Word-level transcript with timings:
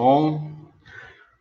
Som. 0.00 0.50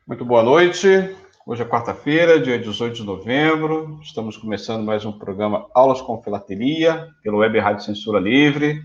Muito 0.05 0.25
boa 0.25 0.43
noite. 0.43 1.15
Hoje 1.47 1.61
é 1.61 1.65
quarta-feira, 1.65 2.41
dia 2.41 2.59
18 2.59 2.93
de 2.93 3.03
novembro. 3.05 3.97
Estamos 4.03 4.35
começando 4.35 4.83
mais 4.83 5.05
um 5.05 5.13
programa 5.13 5.67
Aulas 5.73 6.01
com 6.01 6.21
Filatelia, 6.21 7.07
pelo 7.23 7.37
Web 7.37 7.57
Rádio 7.57 7.85
Censura 7.85 8.19
Livre. 8.19 8.81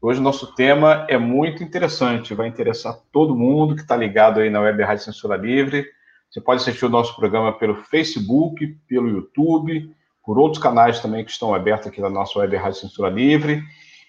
Hoje 0.00 0.20
o 0.20 0.22
nosso 0.22 0.54
tema 0.54 1.04
é 1.08 1.18
muito 1.18 1.64
interessante, 1.64 2.32
vai 2.32 2.46
interessar 2.46 2.96
todo 3.10 3.34
mundo 3.34 3.74
que 3.74 3.80
está 3.80 3.96
ligado 3.96 4.38
aí 4.38 4.50
na 4.50 4.60
Web 4.60 4.84
Rádio 4.84 5.06
Censura 5.06 5.36
Livre. 5.36 5.84
Você 6.30 6.40
pode 6.40 6.62
assistir 6.62 6.84
o 6.84 6.88
nosso 6.88 7.16
programa 7.16 7.52
pelo 7.52 7.74
Facebook, 7.74 8.68
pelo 8.86 9.08
YouTube, 9.08 9.92
por 10.24 10.38
outros 10.38 10.62
canais 10.62 11.00
também 11.00 11.24
que 11.24 11.32
estão 11.32 11.52
abertos 11.52 11.88
aqui 11.88 12.00
na 12.00 12.08
nossa 12.08 12.38
Web 12.38 12.56
Rádio 12.56 12.78
Censura 12.78 13.08
Livre. 13.08 13.64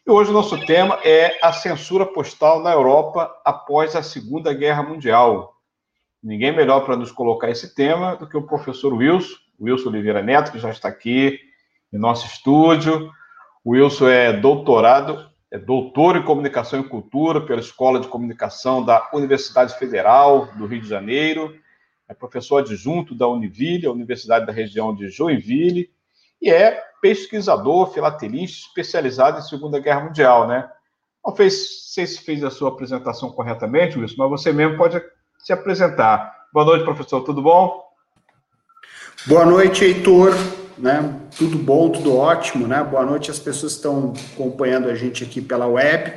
E 0.10 0.12
hoje 0.12 0.32
o 0.32 0.34
nosso 0.34 0.60
tema 0.66 0.98
é 1.04 1.38
a 1.40 1.54
censura 1.54 2.04
postal 2.04 2.64
na 2.64 2.72
Europa 2.72 3.32
após 3.46 3.96
a 3.96 4.02
Segunda 4.02 4.52
Guerra 4.52 4.82
Mundial. 4.82 5.54
Ninguém 6.24 6.52
melhor 6.52 6.84
para 6.84 6.98
nos 6.98 7.12
colocar 7.12 7.52
esse 7.52 7.76
tema 7.76 8.16
do 8.16 8.28
que 8.28 8.36
o 8.36 8.42
professor 8.42 8.92
Wilson, 8.92 9.36
Wilson 9.62 9.90
Oliveira 9.90 10.24
Neto, 10.24 10.52
que 10.52 10.58
já 10.58 10.72
está 10.72 10.90
aqui 10.90 11.40
em 11.94 12.00
nosso 12.00 12.26
estúdio. 12.26 13.12
O 13.64 13.74
Wilson 13.74 14.10
é 14.10 14.34
doutorado, 14.34 15.30
é 15.52 15.60
doutor 15.60 16.18
em 16.18 16.24
comunicação 16.24 16.80
e 16.80 16.90
cultura 16.90 17.42
pela 17.42 17.60
Escola 17.60 18.00
de 18.00 18.08
Comunicação 18.08 18.84
da 18.84 19.12
Universidade 19.14 19.78
Federal 19.78 20.48
do 20.58 20.66
Rio 20.66 20.82
de 20.82 20.90
Janeiro. 20.90 21.56
É 22.08 22.16
professor 22.16 22.64
adjunto 22.64 23.14
da 23.14 23.28
Univille, 23.28 23.86
a 23.86 23.92
Universidade 23.92 24.48
da 24.48 24.52
região 24.52 24.92
de 24.92 25.08
Joinville, 25.08 25.92
e 26.42 26.50
é 26.50 26.82
pesquisador, 27.02 27.92
filatelista, 27.92 28.68
especializado 28.68 29.40
em 29.40 29.44
Segunda 29.44 29.80
Guerra 29.80 30.02
Mundial, 30.02 30.48
né? 30.48 30.70
Não 31.26 31.36
fez, 31.36 31.94
sei 31.94 32.08
se 32.08 32.22
fez 32.22 32.44
a 32.44 32.50
sua 32.50 32.70
apresentação 32.70 33.32
corretamente, 33.32 33.98
Wilson, 33.98 34.16
mas 34.18 34.30
você 34.30 34.52
mesmo 34.52 34.78
pode 34.78 35.02
se 35.38 35.54
apresentar. 35.54 36.48
Boa 36.54 36.66
noite, 36.66 36.84
professor, 36.84 37.22
tudo 37.22 37.42
bom? 37.42 37.84
Boa 39.26 39.46
noite, 39.46 39.84
Heitor, 39.84 40.32
né? 40.78 41.20
Tudo 41.38 41.58
bom, 41.58 41.90
tudo 41.90 42.16
ótimo, 42.16 42.68
né? 42.68 42.84
Boa 42.84 43.06
noite 43.06 43.30
às 43.30 43.40
pessoas 43.40 43.74
que 43.74 43.80
estão 43.80 44.14
acompanhando 44.34 44.90
a 44.90 44.96
gente 44.96 45.24
aqui 45.24 45.42
pela 45.42 45.68
web. 45.68 46.14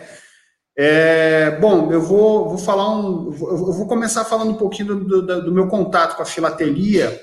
É, 0.77 1.51
bom, 1.61 1.93
eu 1.93 2.01
vou, 2.01 2.49
vou 2.49 2.59
falar 2.59 2.89
um. 2.97 3.33
Eu 3.33 3.73
vou 3.73 3.87
começar 3.87 4.25
falando 4.25 4.53
um 4.53 4.57
pouquinho 4.57 4.95
do, 4.95 5.23
do, 5.23 5.45
do 5.45 5.53
meu 5.53 5.69
contato 5.69 6.17
com 6.17 6.23
a 6.23 6.27
filatelia. 6.27 7.21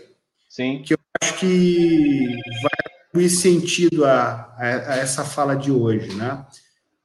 Sim. 0.47 0.83
Que 0.83 0.93
eu 0.93 0.97
acho 1.21 1.33
que 1.39 2.27
vai 2.61 2.88
atribuir 3.09 3.29
sentido 3.29 4.05
a, 4.05 4.53
a, 4.57 4.63
a, 4.63 4.97
essa 4.97 5.25
fala 5.25 5.55
de 5.55 5.71
hoje, 5.71 6.13
né? 6.13 6.45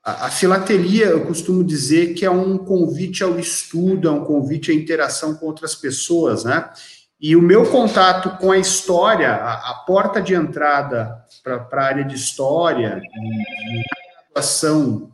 A, 0.02 0.26
a, 0.26 0.30
filatelia, 0.30 1.06
eu 1.06 1.26
costumo 1.26 1.64
dizer 1.64 2.12
que 2.14 2.26
é 2.26 2.30
um 2.30 2.58
convite 2.58 3.24
ao 3.24 3.38
estudo, 3.38 4.06
é 4.06 4.10
um 4.10 4.24
convite 4.24 4.70
à 4.70 4.74
interação 4.74 5.34
com 5.34 5.46
outras 5.46 5.74
pessoas, 5.74 6.44
né? 6.44 6.70
E 7.18 7.34
o 7.34 7.40
meu 7.40 7.64
contato 7.70 8.36
com 8.38 8.52
a 8.52 8.58
história, 8.58 9.32
a, 9.32 9.70
a 9.70 9.74
porta 9.86 10.20
de 10.20 10.34
entrada 10.34 11.24
para 11.42 11.66
a 11.72 11.84
área 11.84 12.04
de 12.04 12.14
história 12.14 13.00
e, 13.00 13.82
atuação 14.30 15.10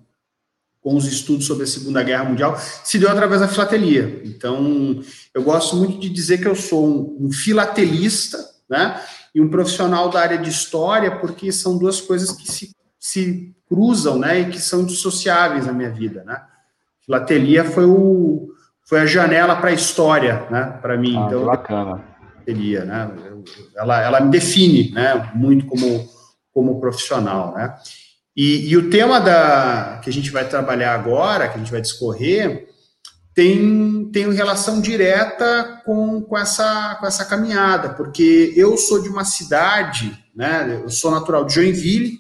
com 0.83 0.97
os 0.97 1.07
estudos 1.07 1.47
sobre 1.47 1.65
a 1.65 1.67
Segunda 1.67 2.03
Guerra 2.03 2.25
Mundial 2.25 2.59
se 2.59 2.99
deu 2.99 3.11
através 3.11 3.43
da 3.43 3.49
filatelia. 3.49 4.23
Então, 4.25 5.03
eu 5.35 5.43
gosto 5.43 5.77
muito 5.77 6.01
de 6.01 6.09
dizer 6.09 6.39
que 6.39 6.49
eu 6.49 6.57
sou 6.57 6.87
um, 6.87 7.27
um 7.27 7.33
filatelista, 7.33 8.39
né? 8.69 8.99
E 9.35 9.41
um 9.41 9.49
profissional 9.49 10.09
da 10.09 10.21
área 10.21 10.39
de 10.39 10.51
história, 10.51 11.19
porque 11.19 11.53
são 11.53 11.79
duas 11.79 12.01
coisas 12.01 12.33
que 12.33 12.51
se, 12.51 12.75
se 12.99 13.55
cruzam, 13.69 14.19
né, 14.19 14.41
e 14.41 14.51
que 14.51 14.61
são 14.61 14.85
dissociáveis 14.85 15.67
na 15.67 15.73
minha 15.73 15.91
vida, 15.91 16.25
né. 16.25 16.43
Filatelia 17.05 17.65
foi 17.65 17.85
o 17.85 18.49
foi 18.89 19.01
a 19.01 19.07
janela 19.07 19.55
para 19.55 19.71
a 19.71 19.73
história, 19.73 20.49
né, 20.51 20.79
para 20.83 20.97
mim. 20.97 21.17
Ah, 21.17 21.27
então, 21.27 21.45
bacana. 21.45 22.05
Filatelia, 22.33 22.85
né, 22.85 23.11
ela, 23.77 24.03
ela 24.03 24.21
me 24.21 24.31
define, 24.31 24.91
né, 24.91 25.31
muito 25.35 25.67
como 25.67 26.09
como 26.53 26.81
profissional, 26.81 27.55
né. 27.55 27.77
E, 28.37 28.71
e 28.71 28.77
o 28.77 28.91
tema 28.91 29.21
da 29.21 30.01
que 30.03 30.11
a 30.11 30.13
gente 30.13 30.31
vai 30.31 30.49
trabalhar 30.49 30.95
agora, 30.95 31.49
que 31.49 31.55
a 31.55 31.59
gente 31.59 31.71
vai 31.71 31.81
discorrer, 31.81 32.70
tem, 33.35 34.11
tem 34.13 34.33
relação 34.33 34.81
direta 34.81 35.83
com, 35.85 36.21
com, 36.23 36.37
essa, 36.37 36.97
com 36.99 37.07
essa 37.07 37.25
caminhada, 37.25 37.91
porque 37.91 38.53
eu 38.57 38.77
sou 38.77 39.01
de 39.01 39.09
uma 39.09 39.25
cidade, 39.25 40.25
né, 40.35 40.81
eu 40.83 40.91
sou 40.91 41.11
natural 41.11 41.45
de 41.45 41.55
Joinville, 41.55 42.19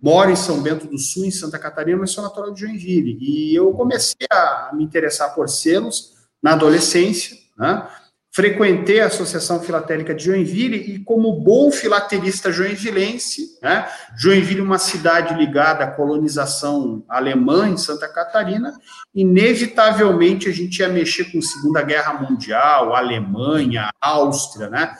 moro 0.00 0.30
em 0.30 0.36
São 0.36 0.60
Bento 0.60 0.86
do 0.86 0.98
Sul, 0.98 1.24
em 1.24 1.30
Santa 1.30 1.58
Catarina, 1.58 1.98
mas 1.98 2.10
sou 2.10 2.22
natural 2.22 2.52
de 2.52 2.60
Joinville, 2.60 3.18
e 3.20 3.54
eu 3.54 3.72
comecei 3.72 4.26
a 4.30 4.70
me 4.74 4.84
interessar 4.84 5.34
por 5.34 5.48
selos 5.48 6.14
na 6.42 6.52
adolescência, 6.52 7.36
né, 7.58 7.88
frequentei 8.36 9.00
a 9.00 9.06
Associação 9.06 9.62
Filatélica 9.62 10.14
de 10.14 10.26
Joinville 10.26 10.76
e, 10.76 10.98
como 10.98 11.40
bom 11.40 11.70
filatelista 11.72 12.52
joinvilense, 12.52 13.58
né, 13.62 13.88
Joinville, 14.14 14.60
uma 14.60 14.76
cidade 14.76 15.32
ligada 15.32 15.84
à 15.84 15.90
colonização 15.90 17.02
alemã 17.08 17.66
em 17.66 17.78
Santa 17.78 18.06
Catarina, 18.06 18.78
inevitavelmente 19.14 20.50
a 20.50 20.52
gente 20.52 20.80
ia 20.80 20.88
mexer 20.90 21.32
com 21.32 21.40
Segunda 21.40 21.80
Guerra 21.80 22.12
Mundial, 22.12 22.94
Alemanha, 22.94 23.88
Áustria, 23.98 24.68
né? 24.68 24.94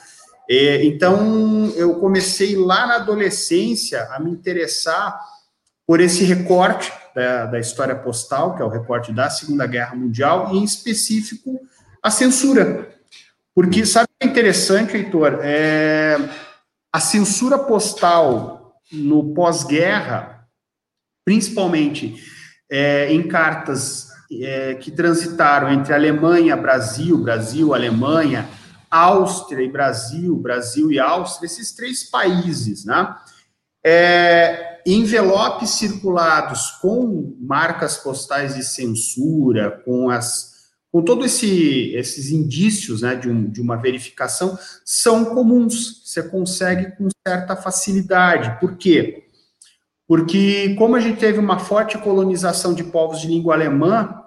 Então, 0.49 1.71
eu 1.77 1.97
comecei 1.97 2.57
lá 2.57 2.87
na 2.87 2.97
adolescência 2.97 4.09
a 4.13 4.19
me 4.19 4.31
interessar 4.31 5.21
por 5.87 6.01
esse 6.01 6.25
recorte 6.25 6.91
da, 7.15 7.45
da 7.45 7.61
história 7.61 7.97
postal, 7.97 8.57
que 8.57 8.63
é 8.63 8.65
o 8.65 8.71
recorte 8.71 9.13
da 9.13 9.29
Segunda 9.29 9.67
Guerra 9.67 9.95
Mundial, 9.95 10.55
e 10.55 10.57
em 10.57 10.65
específico 10.65 11.61
a 12.03 12.11
censura 12.11 12.96
porque 13.57 13.87
sabe 13.87 14.05
o 14.05 14.19
que 14.21 14.29
é 14.29 14.31
interessante, 14.31 14.99
Heitor? 14.99 15.39
É, 15.41 16.19
a 16.93 17.01
censura 17.01 17.59
postal 17.59 18.77
no 18.93 19.33
pós-guerra, 19.33 20.47
principalmente 21.25 22.23
é, 22.71 23.11
em 23.11 23.27
cartas 23.27 24.09
é, 24.31 24.75
que 24.75 24.91
transitaram 24.91 25.73
entre 25.73 25.95
Alemanha, 25.95 26.55
Brasil, 26.55 27.17
Brasil, 27.17 27.73
Alemanha, 27.73 28.47
Áustria 28.91 29.65
e 29.65 29.73
Brasil, 29.73 30.37
Brasil 30.37 30.93
e 30.93 30.99
Áustria, 30.99 31.47
esses 31.47 31.75
três 31.75 32.05
países, 32.11 32.85
né? 32.85 33.17
É, 33.83 34.83
envelopes 34.85 35.71
circulados 35.71 36.73
com 36.83 37.35
marcas 37.41 37.97
postais 37.97 38.55
de 38.55 38.63
censura, 38.63 39.83
com 39.83 40.11
as 40.11 40.56
com 40.97 41.03
todos 41.03 41.27
esse, 41.27 41.95
esses 41.95 42.31
indícios 42.31 43.03
né, 43.03 43.15
de, 43.15 43.29
um, 43.29 43.51
de, 43.51 43.61
uma 43.61 43.77
verificação, 43.77 44.59
são 44.83 45.27
comuns, 45.27 46.01
você 46.03 46.23
consegue 46.23 46.97
com 46.97 47.07
certa 47.29 47.55
facilidade. 47.55 48.59
Por 48.59 48.79
quê? 48.79 49.27
Porque, 50.09 50.75
como 50.79 50.97
a 50.97 51.01
gente 51.01 51.19
teve 51.19 51.39
uma 51.39 51.59
forte 51.59 51.99
colonização 51.99 52.73
de 52.73 52.83
povos 52.83 53.21
de 53.21 53.27
língua 53.27 53.53
alemã, 53.53 54.23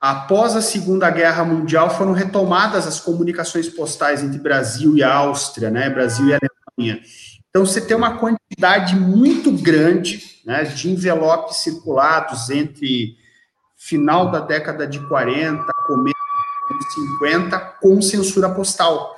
após 0.00 0.56
a 0.56 0.60
Segunda 0.60 1.08
Guerra 1.08 1.44
Mundial 1.44 1.88
foram 1.88 2.10
retomadas 2.10 2.84
as 2.84 2.98
comunicações 2.98 3.68
postais 3.68 4.24
entre 4.24 4.40
Brasil 4.40 4.96
e 4.96 5.04
Áustria, 5.04 5.70
né, 5.70 5.88
Brasil 5.88 6.26
e 6.26 6.34
Alemanha. 6.34 7.00
Então, 7.48 7.64
você 7.64 7.80
tem 7.80 7.96
uma 7.96 8.18
quantidade 8.18 8.96
muito 8.96 9.52
grande 9.52 10.40
né, 10.44 10.64
de 10.64 10.90
envelopes 10.90 11.58
circulados 11.58 12.50
entre 12.50 13.21
final 13.82 14.30
da 14.30 14.38
década 14.38 14.86
de 14.86 15.00
40, 15.08 15.66
começo 15.86 16.14
dos 16.70 16.94
50, 16.94 17.58
com 17.80 18.00
censura 18.00 18.48
postal. 18.48 19.16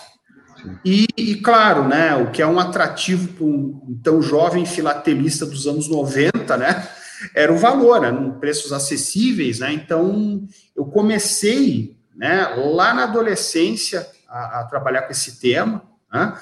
E, 0.82 1.06
e, 1.18 1.34
claro, 1.36 1.86
né, 1.86 2.16
o 2.16 2.30
que 2.30 2.40
é 2.40 2.46
um 2.46 2.58
atrativo 2.58 3.28
para 3.34 3.44
um 3.44 4.00
tão 4.02 4.22
jovem 4.22 4.64
filatelista 4.64 5.44
dos 5.44 5.66
anos 5.66 5.86
90, 5.86 6.56
né, 6.56 6.88
era 7.34 7.52
o 7.52 7.58
valor, 7.58 8.00
né, 8.00 8.10
preços 8.40 8.72
acessíveis, 8.72 9.58
né, 9.58 9.70
então 9.74 10.42
eu 10.74 10.86
comecei, 10.86 11.98
né, 12.16 12.46
lá 12.56 12.94
na 12.94 13.04
adolescência 13.04 14.08
a, 14.26 14.60
a 14.60 14.64
trabalhar 14.64 15.02
com 15.02 15.12
esse 15.12 15.38
tema, 15.38 15.82
né, 16.10 16.34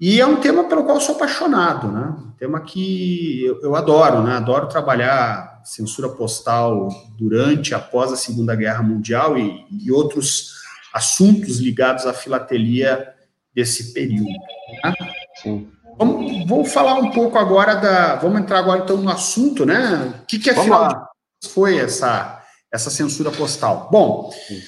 e 0.00 0.18
é 0.18 0.26
um 0.26 0.36
tema 0.36 0.64
pelo 0.64 0.84
qual 0.84 0.96
eu 0.96 1.02
sou 1.02 1.16
apaixonado, 1.16 1.88
né, 1.88 2.14
um 2.18 2.30
tema 2.30 2.60
que 2.60 3.44
eu, 3.44 3.60
eu 3.60 3.76
adoro, 3.76 4.22
né, 4.22 4.36
adoro 4.36 4.68
trabalhar 4.68 5.51
censura 5.64 6.08
postal 6.08 6.88
durante, 7.16 7.74
após 7.74 8.12
a 8.12 8.16
Segunda 8.16 8.54
Guerra 8.54 8.82
Mundial 8.82 9.38
e, 9.38 9.66
e 9.70 9.90
outros 9.90 10.62
assuntos 10.92 11.58
ligados 11.58 12.06
à 12.06 12.12
filatelia 12.12 13.14
desse 13.54 13.92
período. 13.92 14.28
Né? 14.28 14.94
Sim. 15.42 15.70
Vamos, 15.98 16.46
vou 16.46 16.64
falar 16.64 16.94
um 16.94 17.10
pouco 17.10 17.38
agora 17.38 17.74
da. 17.74 18.16
Vamos 18.16 18.40
entrar 18.40 18.58
agora 18.58 18.82
então 18.82 18.96
no 18.96 19.10
assunto, 19.10 19.66
né? 19.66 20.14
O 20.22 20.26
que, 20.26 20.38
que 20.38 20.50
afinal 20.50 21.08
foi 21.52 21.78
essa, 21.78 22.42
essa 22.72 22.90
censura 22.90 23.30
postal? 23.30 23.88
Bom, 23.90 24.30
Sim. 24.48 24.60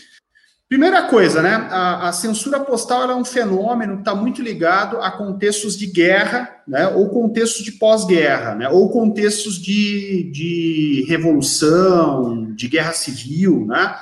Primeira 0.68 1.02
coisa, 1.02 1.42
né? 1.42 1.68
A, 1.70 2.08
a 2.08 2.12
censura 2.12 2.60
postal 2.60 3.10
é 3.10 3.14
um 3.14 3.24
fenômeno 3.24 3.94
que 3.94 4.00
está 4.00 4.14
muito 4.14 4.42
ligado 4.42 5.00
a 5.00 5.10
contextos 5.10 5.76
de 5.76 5.86
guerra, 5.86 6.50
né? 6.66 6.88
Ou 6.88 7.08
contextos 7.10 7.64
de 7.64 7.72
pós-guerra, 7.72 8.54
né? 8.54 8.68
Ou 8.68 8.90
contextos 8.90 9.60
de, 9.60 10.30
de 10.32 11.04
revolução, 11.08 12.52
de 12.54 12.68
guerra 12.68 12.92
civil, 12.92 13.66
né? 13.66 13.96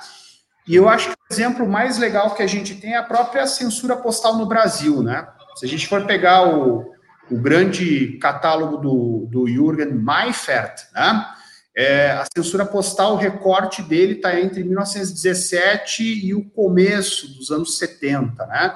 E 0.66 0.76
eu 0.76 0.88
acho 0.88 1.08
que 1.08 1.14
o 1.14 1.32
exemplo 1.32 1.68
mais 1.68 1.98
legal 1.98 2.34
que 2.34 2.42
a 2.42 2.46
gente 2.46 2.76
tem 2.76 2.94
é 2.94 2.96
a 2.96 3.02
própria 3.02 3.46
censura 3.46 3.96
postal 3.96 4.36
no 4.36 4.46
Brasil, 4.46 5.02
né? 5.02 5.26
Se 5.56 5.66
a 5.66 5.68
gente 5.68 5.88
for 5.88 6.06
pegar 6.06 6.48
o, 6.48 6.92
o 7.30 7.36
grande 7.38 8.18
catálogo 8.18 8.76
do, 8.76 9.26
do 9.30 9.48
Jürgen 9.48 9.92
Meifert, 9.92 10.74
né? 10.94 11.26
É, 11.74 12.10
a 12.10 12.26
censura 12.36 12.66
postal, 12.66 13.14
o 13.14 13.18
recorte 13.18 13.82
dele 13.82 14.14
está 14.14 14.38
entre 14.38 14.62
1917 14.62 16.02
e 16.02 16.34
o 16.34 16.44
começo 16.50 17.34
dos 17.34 17.50
anos 17.50 17.78
70, 17.78 18.46
né? 18.46 18.74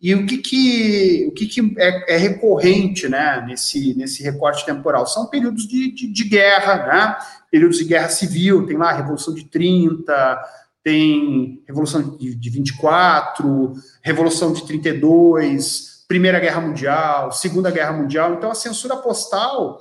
E 0.00 0.14
o 0.14 0.26
que, 0.26 0.36
que, 0.36 1.26
o 1.26 1.32
que, 1.32 1.46
que 1.46 1.74
é, 1.78 2.14
é, 2.14 2.16
recorrente 2.18 3.08
né, 3.08 3.42
nesse, 3.46 3.94
nesse 3.94 4.22
recorte 4.22 4.66
temporal? 4.66 5.06
São 5.06 5.26
períodos 5.26 5.66
de, 5.66 5.90
de, 5.92 6.12
de, 6.12 6.24
guerra, 6.24 6.86
né? 6.86 7.16
períodos 7.50 7.78
de 7.78 7.84
guerra 7.84 8.10
civil, 8.10 8.66
tem 8.66 8.76
lá 8.76 8.90
a 8.90 8.96
Revolução 8.96 9.32
de 9.32 9.44
30, 9.44 10.42
tem 10.82 11.62
Revolução 11.66 12.02
de, 12.18 12.34
de 12.34 12.50
24, 12.50 13.72
Revolução 14.02 14.52
de 14.52 14.66
32, 14.66 16.04
Primeira 16.06 16.38
Guerra 16.38 16.60
Mundial, 16.60 17.32
Segunda 17.32 17.70
Guerra 17.70 17.94
Mundial. 17.94 18.34
Então, 18.34 18.50
a 18.50 18.54
censura 18.54 18.96
postal 18.96 19.80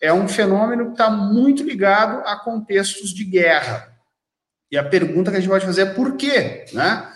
é 0.00 0.12
um 0.12 0.28
fenômeno 0.28 0.86
que 0.86 0.92
está 0.92 1.10
muito 1.10 1.62
ligado 1.62 2.26
a 2.26 2.36
contextos 2.36 3.14
de 3.14 3.24
guerra. 3.24 3.92
E 4.70 4.76
a 4.76 4.84
pergunta 4.84 5.30
que 5.30 5.36
a 5.36 5.40
gente 5.40 5.48
pode 5.48 5.64
fazer 5.64 5.82
é 5.82 5.94
por 5.94 6.16
quê? 6.16 6.64
Né? 6.72 7.08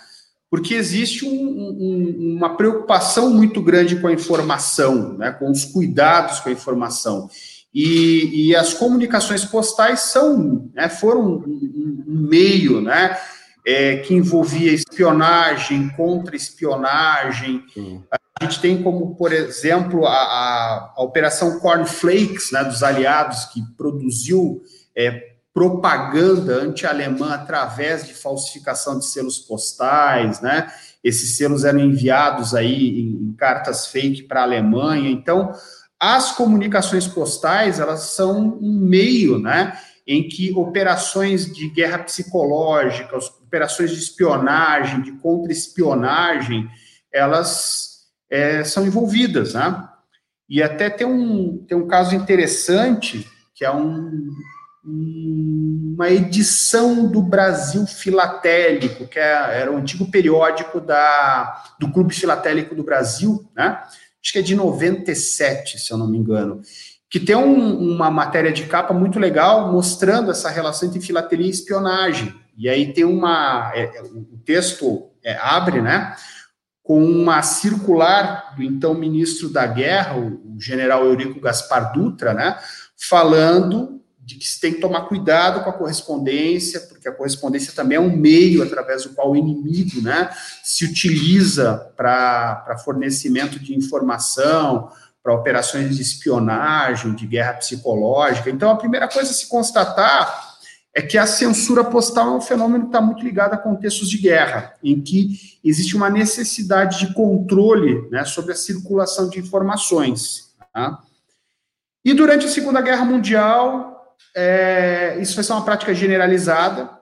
Porque 0.49 0.73
existe 0.73 1.25
um, 1.25 1.29
um, 1.31 2.35
uma 2.37 2.55
preocupação 2.55 3.29
muito 3.29 3.61
grande 3.61 3.97
com 3.97 4.07
a 4.07 4.13
informação, 4.13 5.17
né? 5.17 5.31
com 5.31 5.49
os 5.49 5.65
cuidados 5.65 6.39
com 6.39 6.49
a 6.49 6.53
informação. 6.53 7.29
E, 7.73 8.49
e 8.49 8.55
as 8.55 8.73
comunicações 8.73 9.45
postais 9.45 10.01
são, 10.01 10.69
né, 10.73 10.89
foram 10.89 11.21
um, 11.21 12.03
um 12.05 12.27
meio 12.29 12.81
né, 12.81 13.17
é, 13.65 13.97
que 13.97 14.13
envolvia 14.13 14.73
espionagem, 14.73 15.89
contra-espionagem. 15.89 17.63
A 18.41 18.45
gente 18.45 18.59
tem 18.59 18.81
como, 18.81 19.13
por 19.15 19.31
exemplo, 19.31 20.03
a, 20.07 20.13
a, 20.13 20.93
a 20.97 21.03
Operação 21.03 21.59
Cornflakes, 21.59 22.51
né, 22.51 22.63
dos 22.63 22.81
aliados, 22.81 23.45
que 23.45 23.61
produziu 23.77 24.63
é, 24.97 25.33
propaganda 25.53 26.55
anti-alemã 26.55 27.35
através 27.35 28.07
de 28.07 28.15
falsificação 28.15 28.97
de 28.97 29.05
selos 29.05 29.37
postais, 29.37 30.41
né? 30.41 30.73
Esses 31.03 31.37
selos 31.37 31.63
eram 31.63 31.81
enviados 31.81 32.55
aí 32.55 33.01
em, 33.01 33.29
em 33.29 33.33
cartas 33.33 33.85
fake 33.85 34.23
para 34.23 34.39
a 34.39 34.43
Alemanha. 34.43 35.11
Então, 35.11 35.53
as 35.99 36.31
comunicações 36.31 37.07
postais, 37.07 37.79
elas 37.79 37.99
são 38.15 38.57
um 38.59 38.73
meio, 38.73 39.37
né? 39.37 39.77
em 40.07 40.27
que 40.27 40.51
operações 40.53 41.45
de 41.53 41.69
guerra 41.69 41.99
psicológica, 41.99 43.15
operações 43.43 43.91
de 43.91 43.99
espionagem, 43.99 45.03
de 45.03 45.11
contra-espionagem, 45.11 46.67
elas 47.13 47.90
é, 48.31 48.63
são 48.63 48.85
envolvidas, 48.85 49.53
né? 49.53 49.87
E 50.49 50.63
até 50.63 50.89
tem 50.89 51.05
um, 51.05 51.63
tem 51.67 51.77
um 51.77 51.87
caso 51.87 52.15
interessante, 52.15 53.29
que 53.53 53.63
é 53.63 53.71
um, 53.71 54.29
uma 54.83 56.09
edição 56.09 57.07
do 57.07 57.21
Brasil 57.21 57.85
Filatélico, 57.85 59.07
que 59.07 59.19
é, 59.19 59.59
era 59.59 59.71
o 59.71 59.77
antigo 59.77 60.09
periódico 60.09 60.81
da, 60.81 61.63
do 61.79 61.91
Clube 61.91 62.15
Filatélico 62.15 62.73
do 62.73 62.83
Brasil, 62.83 63.45
né? 63.55 63.83
Acho 64.23 64.33
que 64.33 64.39
é 64.39 64.41
de 64.41 64.55
97, 64.55 65.79
se 65.79 65.91
eu 65.91 65.97
não 65.97 66.07
me 66.07 66.17
engano 66.17 66.61
que 67.11 67.19
tem 67.19 67.35
um, 67.35 67.77
uma 67.77 68.09
matéria 68.09 68.53
de 68.53 68.63
capa 68.63 68.93
muito 68.93 69.19
legal 69.19 69.69
mostrando 69.69 70.31
essa 70.31 70.49
relação 70.49 70.87
entre 70.87 71.01
filatelia 71.01 71.45
e 71.45 71.49
espionagem. 71.49 72.33
E 72.57 72.69
aí 72.69 72.93
tem 72.93 73.03
uma. 73.03 73.69
É, 73.75 73.97
é, 73.97 74.01
o 74.01 74.39
texto 74.45 75.09
é, 75.21 75.37
abre, 75.37 75.81
né? 75.81 76.15
Com 76.83 77.03
uma 77.03 77.41
circular 77.41 78.55
do 78.55 78.63
então 78.63 78.93
ministro 78.93 79.49
da 79.49 79.65
Guerra, 79.65 80.17
o, 80.17 80.59
general 80.59 81.05
Eurico 81.05 81.39
Gaspar 81.39 81.91
Dutra, 81.91 82.33
né? 82.33 82.57
Falando 82.97 84.01
de 84.19 84.35
que 84.35 84.47
se 84.47 84.59
tem 84.59 84.73
que 84.73 84.79
tomar 84.79 85.01
cuidado 85.01 85.63
com 85.63 85.69
a 85.69 85.73
correspondência, 85.73 86.79
porque 86.81 87.09
a 87.09 87.11
correspondência 87.11 87.73
também 87.73 87.97
é 87.97 88.01
um 88.01 88.15
meio 88.15 88.61
através 88.63 89.03
do 89.03 89.09
qual 89.09 89.31
o 89.31 89.35
inimigo 89.35 90.01
né, 90.01 90.29
se 90.63 90.85
utiliza 90.85 91.91
para 91.97 92.77
fornecimento 92.85 93.59
de 93.59 93.75
informação, 93.75 94.89
para 95.23 95.33
operações 95.33 95.95
de 95.95 96.01
espionagem, 96.01 97.15
de 97.15 97.27
guerra 97.27 97.53
psicológica. 97.53 98.49
Então, 98.49 98.71
a 98.71 98.77
primeira 98.77 99.07
coisa 99.07 99.31
a 99.31 99.33
se 99.33 99.47
constatar 99.47 100.50
é 100.93 101.01
que 101.01 101.17
a 101.17 101.25
censura 101.25 101.83
postal 101.83 102.27
é 102.27 102.37
um 102.37 102.41
fenômeno 102.41 102.83
que 102.83 102.89
está 102.89 103.01
muito 103.01 103.23
ligado 103.23 103.53
a 103.53 103.57
contextos 103.57 104.09
de 104.09 104.17
guerra, 104.17 104.73
em 104.83 105.01
que 105.01 105.59
existe 105.63 105.95
uma 105.95 106.09
necessidade 106.09 106.99
de 106.99 107.13
controle 107.13 108.09
né, 108.09 108.25
sobre 108.25 108.51
a 108.51 108.55
circulação 108.55 109.29
de 109.29 109.39
informações. 109.39 110.53
Tá? 110.73 111.01
E 112.03 112.13
durante 112.13 112.45
a 112.45 112.49
Segunda 112.49 112.81
Guerra 112.81 113.05
Mundial, 113.05 114.17
é, 114.35 115.17
isso 115.21 115.35
vai 115.35 115.43
ser 115.43 115.53
uma 115.53 115.63
prática 115.63 115.93
generalizada, 115.93 116.99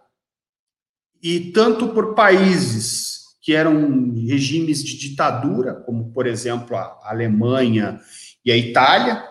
e 1.21 1.51
tanto 1.51 1.89
por 1.89 2.13
países 2.13 3.19
que 3.41 3.53
eram 3.53 4.13
regimes 4.27 4.83
de 4.83 4.97
ditadura, 4.97 5.73
como, 5.73 6.11
por 6.11 6.27
exemplo, 6.27 6.77
a 6.77 6.99
Alemanha 7.03 7.99
e 8.45 8.51
a 8.51 8.57
Itália, 8.57 9.28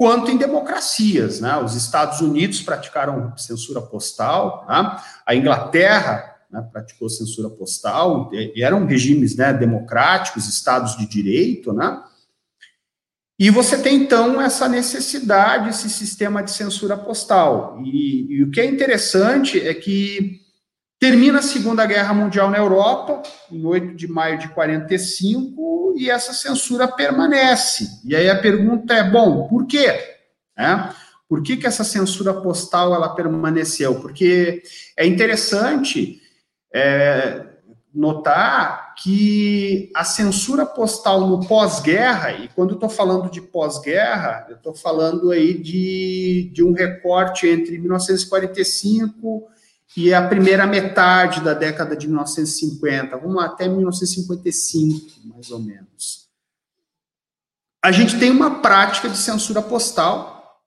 quanto 0.00 0.30
em 0.30 0.38
democracias. 0.38 1.40
Né? 1.40 1.54
Os 1.58 1.76
Estados 1.76 2.22
Unidos 2.22 2.62
praticaram 2.62 3.36
censura 3.36 3.82
postal, 3.82 4.64
né? 4.66 4.98
a 5.26 5.34
Inglaterra 5.34 6.36
né, 6.50 6.66
praticou 6.72 7.10
censura 7.10 7.50
postal, 7.50 8.30
e 8.32 8.62
eram 8.64 8.86
regimes 8.86 9.36
né, 9.36 9.52
democráticos, 9.52 10.48
estados 10.48 10.96
de 10.96 11.06
direito, 11.06 11.74
né? 11.74 12.02
E 13.38 13.50
você 13.50 13.76
tem, 13.78 13.96
então, 14.02 14.40
essa 14.40 14.68
necessidade, 14.68 15.68
esse 15.68 15.88
sistema 15.90 16.42
de 16.42 16.50
censura 16.50 16.96
postal. 16.96 17.80
E, 17.84 18.26
e 18.36 18.42
o 18.42 18.50
que 18.50 18.60
é 18.60 18.64
interessante 18.64 19.60
é 19.60 19.72
que 19.74 20.40
Termina 21.00 21.38
a 21.38 21.42
Segunda 21.42 21.86
Guerra 21.86 22.12
Mundial 22.12 22.50
na 22.50 22.58
Europa, 22.58 23.22
em 23.50 23.64
8 23.64 23.94
de 23.96 24.06
maio 24.06 24.38
de 24.38 24.48
45, 24.48 25.94
e 25.96 26.10
essa 26.10 26.34
censura 26.34 26.86
permanece. 26.86 27.88
E 28.04 28.14
aí 28.14 28.28
a 28.28 28.38
pergunta 28.38 28.92
é, 28.92 29.10
bom, 29.10 29.48
por 29.48 29.66
quê? 29.66 29.86
É? 30.58 30.90
Por 31.26 31.42
que, 31.42 31.56
que 31.56 31.66
essa 31.66 31.84
censura 31.84 32.34
postal 32.34 32.94
ela 32.94 33.14
permaneceu? 33.14 33.94
Porque 33.98 34.62
é 34.94 35.06
interessante 35.06 36.20
é, 36.70 37.46
notar 37.94 38.94
que 38.94 39.90
a 39.96 40.04
censura 40.04 40.66
postal 40.66 41.26
no 41.26 41.46
pós-guerra, 41.46 42.32
e 42.32 42.48
quando 42.48 42.72
eu 42.72 42.74
estou 42.74 42.90
falando 42.90 43.30
de 43.30 43.40
pós-guerra, 43.40 44.44
eu 44.50 44.56
estou 44.56 44.74
falando 44.74 45.30
aí 45.30 45.54
de, 45.54 46.50
de 46.52 46.62
um 46.62 46.74
recorte 46.74 47.48
entre 47.48 47.78
1945 47.78 49.49
que 49.92 50.12
é 50.12 50.16
a 50.16 50.28
primeira 50.28 50.66
metade 50.66 51.40
da 51.40 51.52
década 51.52 51.96
de 51.96 52.06
1950, 52.06 53.16
vamos 53.16 53.36
lá, 53.36 53.46
até 53.46 53.66
1955, 53.66 55.20
mais 55.24 55.50
ou 55.50 55.58
menos. 55.58 56.28
A 57.82 57.90
gente 57.90 58.18
tem 58.18 58.30
uma 58.30 58.60
prática 58.60 59.08
de 59.08 59.16
censura 59.16 59.60
postal 59.60 60.62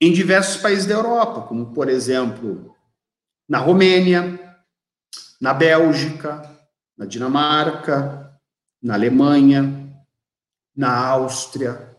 em 0.00 0.12
diversos 0.12 0.60
países 0.60 0.84
da 0.84 0.94
Europa, 0.94 1.42
como, 1.42 1.72
por 1.72 1.88
exemplo, 1.88 2.76
na 3.48 3.58
Romênia, 3.58 4.38
na 5.40 5.54
Bélgica, 5.54 6.50
na 6.96 7.06
Dinamarca, 7.06 8.38
na 8.82 8.94
Alemanha, 8.94 9.96
na 10.76 10.94
Áustria. 11.06 11.96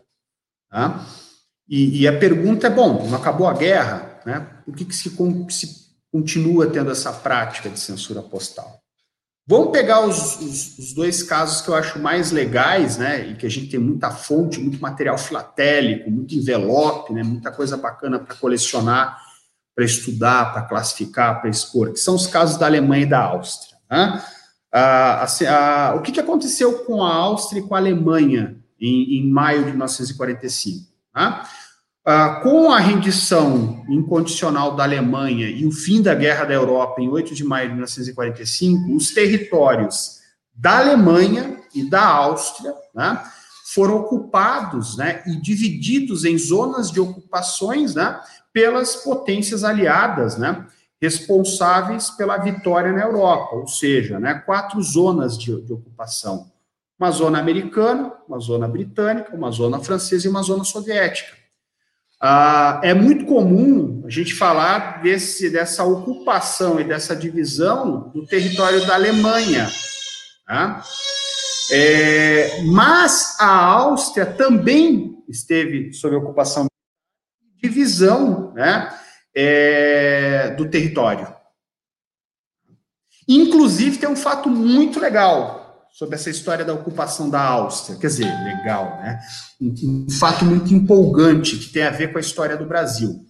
Tá? 0.70 1.04
E, 1.68 2.02
e, 2.02 2.08
a 2.08 2.16
pergunta 2.16 2.68
é: 2.68 2.70
bom, 2.70 3.08
não 3.08 3.16
acabou 3.16 3.48
a 3.48 3.54
guerra, 3.54 4.20
né? 4.24 4.40
Por 4.64 4.74
que, 4.76 4.84
que 4.84 4.94
se, 4.94 5.10
se 5.50 5.83
continua 6.14 6.68
tendo 6.68 6.92
essa 6.92 7.12
prática 7.12 7.68
de 7.68 7.80
censura 7.80 8.22
postal. 8.22 8.78
Vamos 9.46 9.72
pegar 9.72 10.06
os, 10.06 10.40
os, 10.40 10.78
os, 10.78 10.92
dois 10.94 11.24
casos 11.24 11.60
que 11.60 11.68
eu 11.68 11.74
acho 11.74 11.98
mais 11.98 12.30
legais, 12.30 12.96
né, 12.96 13.26
e 13.26 13.34
que 13.34 13.44
a 13.44 13.50
gente 13.50 13.68
tem 13.68 13.80
muita 13.80 14.12
fonte, 14.12 14.60
muito 14.60 14.80
material 14.80 15.18
filatélico, 15.18 16.08
muito 16.08 16.36
envelope, 16.36 17.12
né, 17.12 17.24
muita 17.24 17.50
coisa 17.50 17.76
bacana 17.76 18.20
para 18.20 18.36
colecionar 18.36 19.18
para 19.74 19.84
estudar, 19.84 20.52
para 20.52 20.62
classificar, 20.62 21.40
para 21.40 21.50
expor, 21.50 21.92
que 21.92 21.98
são 21.98 22.14
os 22.14 22.26
casos 22.26 22.56
da 22.56 22.66
Alemanha 22.66 23.02
e 23.02 23.08
da 23.08 23.20
Áustria. 23.24 23.76
Né? 23.90 24.24
Ah, 24.72 25.22
assim, 25.22 25.46
ah, 25.46 25.94
o 25.96 26.02
que, 26.02 26.12
que 26.12 26.20
aconteceu 26.20 26.84
com 26.84 27.02
a 27.02 27.12
Áustria 27.12 27.60
e 27.60 27.66
com 27.66 27.74
a 27.74 27.78
Alemanha 27.78 28.56
em, 28.80 29.18
em 29.18 29.28
maio 29.28 29.64
de 29.64 29.70
1945? 29.70 30.86
Né? 31.14 31.42
Ah, 32.06 32.40
com 32.42 32.70
a 32.70 32.78
rendição 32.78 33.82
incondicional 33.88 34.76
da 34.76 34.82
Alemanha 34.82 35.48
e 35.48 35.64
o 35.64 35.72
fim 35.72 36.02
da 36.02 36.14
Guerra 36.14 36.44
da 36.44 36.52
Europa 36.52 37.00
em 37.00 37.08
8 37.08 37.34
de 37.34 37.42
maio 37.42 37.68
de 37.68 37.74
1945, 37.76 38.94
os 38.94 39.14
territórios 39.14 40.20
da 40.54 40.80
Alemanha 40.80 41.58
e 41.74 41.88
da 41.88 42.06
Áustria 42.06 42.74
né, 42.94 43.24
foram 43.72 43.96
ocupados 43.96 44.98
né, 44.98 45.22
e 45.26 45.40
divididos 45.40 46.26
em 46.26 46.36
zonas 46.36 46.90
de 46.90 47.00
ocupações 47.00 47.94
né, 47.94 48.20
pelas 48.52 48.96
potências 48.96 49.64
aliadas, 49.64 50.36
né, 50.36 50.66
responsáveis 51.00 52.10
pela 52.10 52.36
vitória 52.36 52.92
na 52.92 53.00
Europa, 53.00 53.56
ou 53.56 53.66
seja, 53.66 54.20
né, 54.20 54.34
quatro 54.44 54.82
zonas 54.82 55.38
de, 55.38 55.58
de 55.62 55.72
ocupação: 55.72 56.52
uma 57.00 57.10
zona 57.10 57.38
americana, 57.38 58.12
uma 58.28 58.40
zona 58.40 58.68
britânica, 58.68 59.34
uma 59.34 59.50
zona 59.50 59.78
francesa 59.78 60.26
e 60.26 60.30
uma 60.30 60.42
zona 60.42 60.64
soviética. 60.64 61.43
Ah, 62.26 62.80
é 62.82 62.94
muito 62.94 63.26
comum 63.26 64.02
a 64.06 64.08
gente 64.08 64.32
falar 64.32 65.02
desse, 65.02 65.50
dessa 65.50 65.84
ocupação 65.84 66.80
e 66.80 66.84
dessa 66.84 67.14
divisão 67.14 68.08
do 68.14 68.24
território 68.24 68.86
da 68.86 68.94
Alemanha. 68.94 69.68
Tá? 70.46 70.82
É, 71.70 72.62
mas 72.62 73.38
a 73.38 73.54
Áustria 73.54 74.24
também 74.24 75.22
esteve 75.28 75.92
sob 75.92 76.16
ocupação 76.16 76.64
divisão 77.62 78.54
né, 78.54 78.98
é, 79.36 80.48
do 80.56 80.66
território. 80.70 81.30
Inclusive, 83.28 83.98
tem 83.98 84.08
um 84.08 84.16
fato 84.16 84.48
muito 84.48 84.98
legal 84.98 85.63
sobre 85.94 86.16
essa 86.16 86.28
história 86.28 86.64
da 86.64 86.74
ocupação 86.74 87.30
da 87.30 87.40
Áustria. 87.40 87.96
Quer 87.96 88.08
dizer, 88.08 88.24
legal, 88.24 88.98
né? 89.00 89.20
Um, 89.60 90.06
um 90.06 90.10
fato 90.10 90.44
muito 90.44 90.74
empolgante 90.74 91.56
que 91.56 91.72
tem 91.72 91.84
a 91.84 91.90
ver 91.90 92.10
com 92.10 92.18
a 92.18 92.20
história 92.20 92.56
do 92.56 92.66
Brasil. 92.66 93.24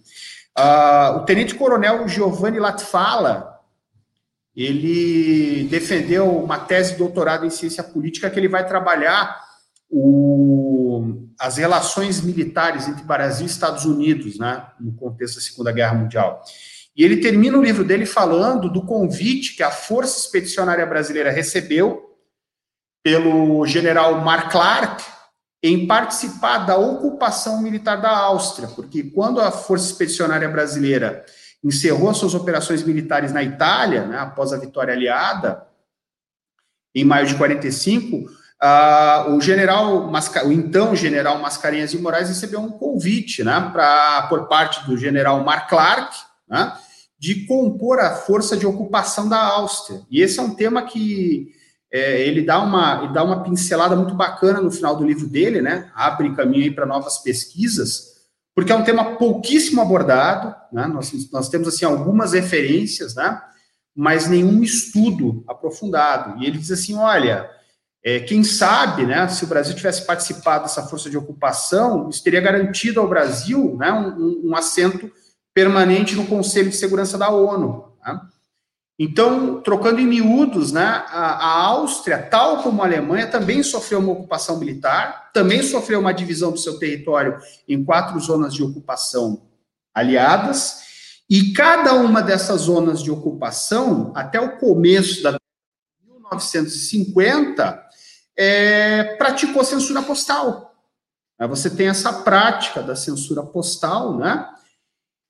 Uh, 0.57 1.17
o 1.17 1.19
tenente-coronel 1.25 2.07
Giovanni 2.07 2.59
Latfala, 2.59 3.59
ele 4.55 5.67
defendeu 5.69 6.27
uma 6.39 6.57
tese 6.57 6.93
de 6.93 6.97
doutorado 6.97 7.45
em 7.45 7.51
ciência 7.51 7.83
política 7.83 8.31
que 8.31 8.39
ele 8.39 8.49
vai 8.49 8.67
trabalhar 8.67 9.39
o, 9.87 11.27
as 11.39 11.57
relações 11.57 12.19
militares 12.19 12.87
entre 12.87 13.03
Brasil 13.03 13.45
e 13.45 13.49
Estados 13.49 13.85
Unidos, 13.85 14.39
né, 14.39 14.65
no 14.79 14.91
contexto 14.93 15.35
da 15.35 15.41
Segunda 15.41 15.71
Guerra 15.71 15.93
Mundial. 15.93 16.41
E 16.97 17.03
ele 17.03 17.17
termina 17.17 17.59
o 17.59 17.63
livro 17.63 17.83
dele 17.83 18.07
falando 18.07 18.71
do 18.71 18.81
convite 18.81 19.55
que 19.55 19.61
a 19.61 19.69
Força 19.69 20.17
Expedicionária 20.17 20.85
Brasileira 20.85 21.29
recebeu 21.29 22.14
pelo 23.05 23.63
general 23.67 24.19
Mark 24.21 24.51
Clark 24.51 25.03
em 25.61 25.85
participar 25.85 26.65
da 26.65 26.75
ocupação 26.75 27.61
militar 27.61 28.01
da 28.01 28.09
Áustria, 28.09 28.67
porque 28.67 29.03
quando 29.03 29.39
a 29.39 29.51
Força 29.51 29.85
Expedicionária 29.85 30.49
Brasileira 30.49 31.23
encerrou 31.63 32.11
suas 32.15 32.33
operações 32.33 32.81
militares 32.81 33.31
na 33.31 33.43
Itália, 33.43 34.07
né, 34.07 34.17
após 34.17 34.51
a 34.51 34.57
vitória 34.57 34.91
aliada, 34.91 35.67
em 36.95 37.05
maio 37.05 37.27
de 37.27 37.35
45, 37.35 38.43
Uh, 38.55 39.35
o 39.35 39.41
general, 39.41 40.09
o 40.09 40.51
então 40.51 40.95
general 40.95 41.37
Mascarenhas 41.39 41.91
de 41.91 41.99
Moraes 41.99 42.29
recebeu 42.29 42.61
um 42.61 42.71
convite, 42.71 43.43
né, 43.43 43.69
pra, 43.71 44.27
por 44.29 44.47
parte 44.47 44.83
do 44.87 44.97
general 44.97 45.43
Mark 45.43 45.69
Clark, 45.69 46.17
né, 46.47 46.73
de 47.19 47.45
compor 47.45 47.99
a 47.99 48.15
força 48.15 48.55
de 48.55 48.65
ocupação 48.65 49.27
da 49.27 49.37
Áustria. 49.37 50.01
E 50.09 50.21
esse 50.21 50.39
é 50.39 50.41
um 50.41 50.55
tema 50.55 50.83
que 50.83 51.53
é, 51.91 52.21
ele 52.21 52.41
dá 52.41 52.61
uma 52.61 53.03
ele 53.03 53.13
dá 53.13 53.23
uma 53.23 53.43
pincelada 53.43 53.95
muito 53.95 54.13
bacana 54.13 54.61
no 54.61 54.71
final 54.71 54.95
do 54.95 55.05
livro 55.05 55.27
dele, 55.27 55.61
né, 55.61 55.91
abre 55.95 56.35
caminho 56.35 56.73
para 56.73 56.85
novas 56.85 57.19
pesquisas, 57.19 58.15
porque 58.53 58.71
é 58.71 58.75
um 58.75 58.83
tema 58.83 59.15
pouquíssimo 59.15 59.81
abordado, 59.81 60.55
né, 60.71 60.87
nós, 60.87 61.11
nós 61.31 61.49
temos 61.49 61.67
assim 61.67 61.85
algumas 61.85 62.33
referências, 62.33 63.15
né, 63.15 63.41
mas 63.95 64.27
nenhum 64.27 64.61
estudo 64.61 65.43
aprofundado. 65.47 66.41
E 66.41 66.47
ele 66.47 66.57
diz 66.57 66.71
assim, 66.71 66.95
olha 66.95 67.49
é, 68.03 68.19
quem 68.19 68.43
sabe, 68.43 69.03
né, 69.03 69.27
se 69.27 69.43
o 69.43 69.47
Brasil 69.47 69.75
tivesse 69.75 70.05
participado 70.05 70.65
dessa 70.65 70.83
força 70.83 71.09
de 71.09 71.17
ocupação, 71.17 72.07
isso 72.07 72.23
teria 72.23 72.39
garantido 72.39 73.01
ao 73.01 73.09
Brasil 73.09 73.75
né, 73.79 73.91
um, 73.91 74.49
um 74.49 74.55
assento 74.55 75.11
permanente 75.55 76.15
no 76.15 76.27
Conselho 76.27 76.69
de 76.69 76.75
Segurança 76.75 77.17
da 77.17 77.31
ONU. 77.31 77.93
Né? 78.05 78.21
Então, 78.97 79.61
trocando 79.61 79.99
em 79.99 80.05
miúdos, 80.05 80.71
né, 80.71 80.85
a, 81.09 81.47
a, 81.47 81.63
Áustria, 81.65 82.17
tal 82.17 82.63
como 82.63 82.81
a 82.81 82.85
Alemanha, 82.85 83.27
também 83.27 83.61
sofreu 83.61 83.99
uma 83.99 84.13
ocupação 84.13 84.57
militar, 84.57 85.31
também 85.33 85.61
sofreu 85.61 85.99
uma 85.99 86.13
divisão 86.13 86.51
do 86.51 86.57
seu 86.57 86.79
território 86.79 87.37
em 87.67 87.83
quatro 87.83 88.17
zonas 88.21 88.53
de 88.53 88.63
ocupação 88.63 89.41
aliadas, 89.93 90.85
e 91.29 91.51
cada 91.51 91.93
uma 91.93 92.21
dessas 92.21 92.61
zonas 92.61 93.01
de 93.01 93.11
ocupação, 93.11 94.13
até 94.15 94.39
o 94.39 94.57
começo 94.57 95.21
da 95.21 95.37
1950, 96.05 97.83
é, 98.37 99.15
praticou 99.15 99.63
censura 99.63 100.01
postal. 100.01 100.73
Você 101.49 101.69
tem 101.69 101.87
essa 101.89 102.13
prática 102.13 102.81
da 102.81 102.95
censura 102.95 103.43
postal, 103.43 104.17
né? 104.17 104.49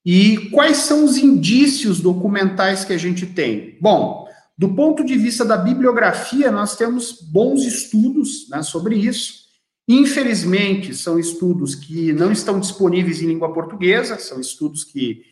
E 0.06 0.50
quais 0.52 0.78
são 0.78 1.04
os 1.04 1.18
indícios 1.18 2.00
documentais 2.00 2.86
que 2.86 2.94
a 2.94 2.98
gente 2.98 3.26
tem? 3.26 3.78
Bom, 3.82 4.28
do 4.58 4.76
ponto 4.76 5.04
de 5.04 5.18
vista 5.18 5.44
da 5.44 5.58
bibliografia, 5.58 6.52
nós 6.52 6.78
temos 6.78 7.22
bons 7.22 7.64
estudos 7.64 8.48
né, 8.50 8.62
sobre 8.62 8.96
isso. 8.96 9.46
Infelizmente, 9.88 10.96
são 10.96 11.20
estudos 11.20 11.76
que 11.76 12.14
não 12.14 12.32
estão 12.32 12.60
disponíveis 12.60 13.22
em 13.22 13.28
língua 13.28 13.54
portuguesa, 13.54 14.18
são 14.18 14.40
estudos 14.40 14.84
que 14.84 15.24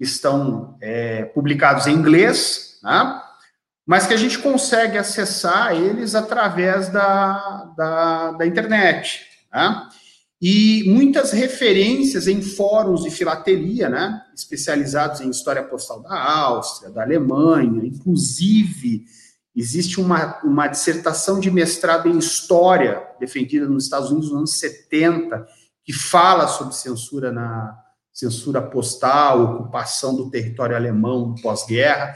estão 0.00 0.76
é, 0.80 1.24
publicados 1.26 1.86
em 1.86 1.94
inglês, 1.94 2.78
né? 2.82 3.22
mas 3.86 4.06
que 4.06 4.14
a 4.14 4.16
gente 4.16 4.38
consegue 4.38 4.98
acessar 4.98 5.74
eles 5.74 6.14
através 6.14 6.88
da, 6.88 7.72
da, 7.76 8.32
da 8.32 8.46
internet. 8.46 9.26
Né? 9.52 9.88
E 10.46 10.84
muitas 10.90 11.32
referências 11.32 12.28
em 12.28 12.42
fóruns 12.42 13.02
de 13.02 13.10
filatelia, 13.10 13.88
né? 13.88 14.22
especializados 14.36 15.22
em 15.22 15.30
história 15.30 15.62
postal 15.62 16.02
da 16.02 16.14
Áustria, 16.14 16.90
da 16.90 17.02
Alemanha, 17.02 17.86
inclusive 17.86 19.06
existe 19.56 20.00
uma, 20.00 20.38
uma 20.42 20.66
dissertação 20.66 21.40
de 21.40 21.50
mestrado 21.50 22.08
em 22.08 22.18
história 22.18 23.00
defendida 23.18 23.66
nos 23.66 23.84
Estados 23.84 24.10
Unidos 24.10 24.30
nos 24.30 24.38
anos 24.38 24.58
70, 24.58 25.46
que 25.82 25.92
fala 25.92 26.48
sobre 26.48 26.74
censura 26.74 27.32
na 27.32 27.78
censura 28.12 28.60
postal, 28.60 29.44
ocupação 29.44 30.14
do 30.14 30.28
território 30.28 30.76
alemão 30.76 31.34
pós-guerra, 31.40 32.14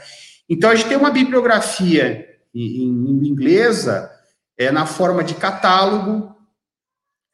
então, 0.49 0.71
a 0.71 0.75
gente 0.75 0.87
tem 0.87 0.97
uma 0.97 1.11
bibliografia 1.11 2.27
em, 2.53 2.83
em 2.83 3.27
inglesa 3.27 4.11
é, 4.57 4.71
na 4.71 4.87
forma 4.87 5.23
de 5.23 5.35
catálogo, 5.35 6.35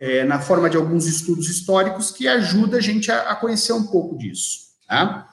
é, 0.05 0.23
na 0.23 0.39
forma 0.39 0.69
de 0.69 0.77
alguns 0.77 1.07
estudos 1.07 1.49
históricos, 1.49 2.11
que 2.11 2.27
ajuda 2.27 2.77
a 2.77 2.81
gente 2.81 3.11
a, 3.11 3.31
a 3.31 3.35
conhecer 3.35 3.73
um 3.73 3.87
pouco 3.87 4.15
disso. 4.15 4.59
Tá? 4.87 5.27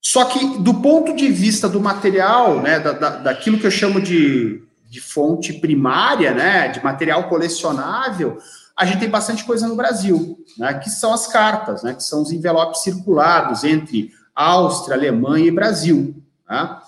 Só 0.00 0.26
que, 0.26 0.58
do 0.58 0.74
ponto 0.74 1.16
de 1.16 1.28
vista 1.28 1.68
do 1.68 1.80
material, 1.80 2.62
né, 2.62 2.78
da, 2.78 2.92
da, 2.92 3.10
daquilo 3.16 3.58
que 3.58 3.66
eu 3.66 3.70
chamo 3.70 4.00
de, 4.00 4.62
de 4.88 5.00
fonte 5.00 5.54
primária, 5.54 6.32
né, 6.32 6.68
de 6.68 6.84
material 6.84 7.28
colecionável, 7.28 8.38
a 8.78 8.84
gente 8.86 9.00
tem 9.00 9.10
bastante 9.10 9.42
coisa 9.42 9.66
no 9.66 9.74
Brasil, 9.74 10.38
né, 10.56 10.74
que 10.74 10.88
são 10.88 11.12
as 11.12 11.26
cartas, 11.26 11.82
né, 11.82 11.92
que 11.92 12.04
são 12.04 12.22
os 12.22 12.30
envelopes 12.30 12.82
circulados 12.82 13.64
entre 13.64 14.12
Áustria, 14.36 14.96
Alemanha 14.96 15.46
e 15.46 15.50
Brasil. 15.50 16.22
Tá? 16.46 16.80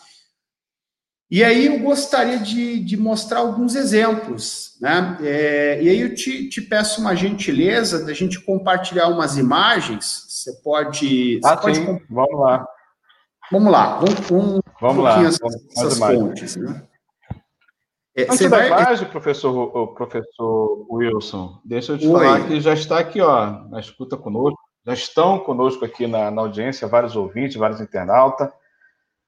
E 1.31 1.45
aí 1.45 1.67
eu 1.67 1.79
gostaria 1.81 2.39
de, 2.39 2.81
de 2.81 2.97
mostrar 2.97 3.41
alguns 3.41 3.75
exemplos, 3.75 4.77
né? 4.81 5.19
É, 5.21 5.83
e 5.83 5.89
aí 5.89 6.01
eu 6.01 6.15
te, 6.15 6.49
te, 6.49 6.63
peço 6.63 7.03
uma 7.03 7.15
gentileza 7.15 8.05
da 8.05 8.15
gente 8.15 8.41
compartilhar 8.41 9.09
umas 9.09 9.37
imagens. 9.37 10.25
Você 10.27 10.53
pode. 10.63 11.39
Ah, 11.45 11.57
você 11.57 11.75
sim. 11.75 11.85
Pode... 11.85 12.05
Vamos 12.09 12.41
lá. 12.41 12.67
Vamos 13.53 13.73
lá. 13.73 13.97
Vamos, 13.97 14.21
vamos, 14.29 14.61
vamos 14.81 14.99
um 14.99 15.03
lá. 15.03 15.23
Essas, 15.23 15.67
essas 15.77 15.99
fontes, 15.99 16.57
né? 16.57 16.83
É, 18.17 18.23
Antes 18.23 18.51
da 18.51 18.57
vai... 18.57 18.67
imagem, 18.67 19.09
professor, 19.09 19.95
professor 19.95 20.87
Wilson, 20.91 21.61
deixa 21.65 21.93
eu 21.93 21.99
te 21.99 22.09
Oi. 22.09 22.13
falar 22.13 22.49
que 22.49 22.61
já 22.61 22.73
está 22.73 22.99
aqui, 22.99 23.21
ó, 23.21 23.69
na 23.69 23.79
escuta 23.79 24.17
conosco, 24.17 24.59
já 24.85 24.93
estão 24.93 25.39
conosco 25.39 25.85
aqui 25.85 26.07
na, 26.09 26.29
na 26.29 26.43
audiência, 26.43 26.89
vários 26.89 27.15
ouvintes, 27.15 27.57
vários 27.57 27.81
internautas. 27.81 28.51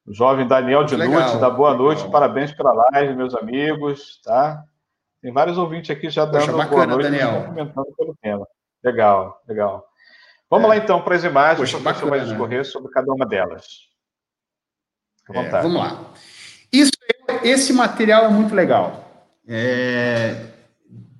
O 0.07 0.13
jovem 0.13 0.47
Daniel 0.47 0.85
de 0.85 0.97
Lute, 0.97 1.39
da 1.39 1.51
boa 1.51 1.71
legal. 1.71 1.87
noite, 1.87 2.11
parabéns 2.11 2.53
pela 2.53 2.73
live, 2.73 3.15
meus 3.15 3.35
amigos, 3.35 4.21
tá? 4.25 4.65
Tem 5.23 5.33
vários 5.33 5.59
ouvintes 5.59 5.91
aqui 5.91 6.09
já 6.09 6.25
dando 6.25 6.47
Poxa, 6.47 6.53
bacana, 6.53 6.87
boa 6.87 6.87
noite, 6.87 7.11
Daniel. 7.11 7.45
comentando 7.47 7.95
pelo 7.97 8.17
tema. 8.21 8.47
Legal, 8.83 9.41
legal. 9.47 9.87
Vamos 10.49 10.65
é. 10.65 10.69
lá 10.69 10.77
então 10.79 11.03
para 11.03 11.15
as 11.15 11.25
imagens, 11.25 11.71
Poxa, 11.71 12.07
o 12.07 12.09
vai 12.09 12.21
discorrer 12.21 12.65
sobre 12.65 12.91
cada 12.91 13.13
uma 13.13 13.27
delas. 13.27 13.67
É, 15.33 15.63
vamos 15.63 15.79
lá. 15.79 16.01
Isso, 16.73 16.93
esse 17.43 17.73
material 17.73 18.25
é 18.25 18.29
muito 18.29 18.55
legal. 18.55 19.05
É, 19.47 20.47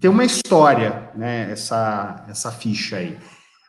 tem 0.01 0.11
uma 0.11 0.25
história, 0.25 1.11
né? 1.15 1.51
Essa, 1.53 2.25
essa 2.29 2.51
ficha 2.51 2.97
aí. 2.97 3.19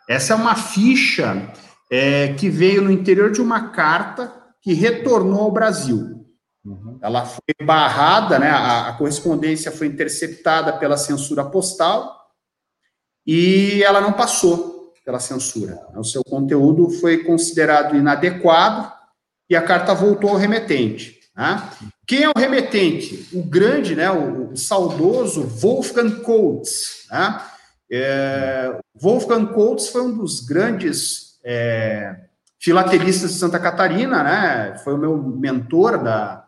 Essa 0.10 0.34
é 0.34 0.36
uma 0.36 0.56
ficha 0.56 1.52
é, 1.92 2.34
que 2.34 2.50
veio 2.50 2.82
no 2.82 2.92
interior 2.92 3.32
de 3.32 3.42
uma 3.42 3.70
carta 3.70 4.41
que 4.62 4.74
retornou 4.74 5.42
ao 5.42 5.52
Brasil. 5.52 6.26
Uhum. 6.64 7.00
Ela 7.02 7.26
foi 7.26 7.66
barrada, 7.66 8.38
né? 8.38 8.50
A, 8.50 8.90
a, 8.90 8.94
correspondência 8.94 9.72
foi 9.72 9.88
interceptada 9.88 10.74
pela 10.78 10.96
censura 10.96 11.44
postal 11.44 12.16
e 13.26 13.84
ela 13.84 14.00
não 14.00 14.14
passou 14.14 14.94
pela 15.04 15.20
censura. 15.20 15.80
O 15.96 16.04
seu 16.04 16.24
conteúdo 16.24 16.90
foi 16.90 17.24
considerado 17.24 17.96
inadequado 17.96 18.92
e 19.50 19.56
a 19.56 19.62
carta 19.62 19.94
voltou 19.96 20.30
ao 20.30 20.38
remetente. 20.38 21.20
Né? 21.36 21.70
Quem 22.06 22.24
é 22.24 22.30
o 22.30 22.38
remetente? 22.38 23.28
O 23.34 23.42
grande, 23.42 23.96
né? 23.96 24.12
O, 24.12 24.52
o 24.52 24.58
saudoso 24.58 25.42
Wolfgang 25.44 26.22
Coates. 26.22 27.08
Né? 27.10 27.42
É, 27.92 28.80
Wolfgang 28.96 29.52
Coates 29.52 29.90
foi 29.90 30.02
um 30.04 30.16
dos 30.16 30.42
grandes 30.42 31.40
é, 31.44 32.28
filatelistas 32.62 33.34
de 33.34 33.40
Santa 33.40 33.60
Catarina, 33.60 34.22
né? 34.24 34.78
Foi 34.84 34.94
o 34.94 34.98
meu 34.98 35.18
mentor 35.18 35.98
da, 36.02 36.46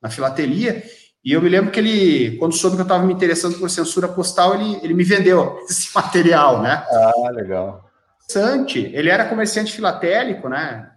na 0.00 0.08
filatelia. 0.08 0.84
E 1.24 1.32
eu 1.32 1.42
me 1.42 1.48
lembro 1.48 1.72
que 1.72 1.80
ele, 1.80 2.36
quando 2.38 2.54
soube 2.54 2.76
que 2.76 2.82
eu 2.82 2.84
estava 2.84 3.04
me 3.04 3.12
interessando 3.12 3.58
por 3.58 3.68
censura 3.68 4.06
postal, 4.06 4.54
ele, 4.54 4.78
ele 4.82 4.94
me 4.94 5.02
vendeu 5.02 5.58
esse 5.68 5.92
material, 5.92 6.62
né? 6.62 6.86
Ah, 6.88 7.30
legal. 7.32 7.90
Interessante. 8.22 8.78
Ele 8.94 9.08
era 9.08 9.28
comerciante 9.28 9.72
filatélico, 9.72 10.48
né? 10.48 10.92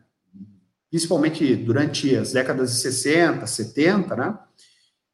Principalmente 0.91 1.55
durante 1.55 2.15
as 2.15 2.31
décadas 2.31 2.71
de 2.71 2.81
60, 2.81 3.47
70, 3.47 4.15
né? 4.15 4.37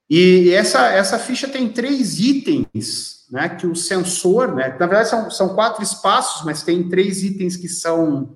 E 0.09 0.51
essa, 0.51 0.89
essa 0.89 1.17
ficha 1.17 1.47
tem 1.47 1.69
três 1.69 2.19
itens, 2.19 3.25
né? 3.31 3.47
Que 3.47 3.65
o 3.65 3.75
sensor, 3.75 4.53
né? 4.53 4.69
Na 4.77 4.87
verdade, 4.87 5.07
são, 5.07 5.31
são 5.31 5.55
quatro 5.55 5.81
espaços, 5.81 6.43
mas 6.43 6.63
tem 6.63 6.89
três 6.89 7.23
itens 7.23 7.55
que 7.55 7.69
são 7.69 8.35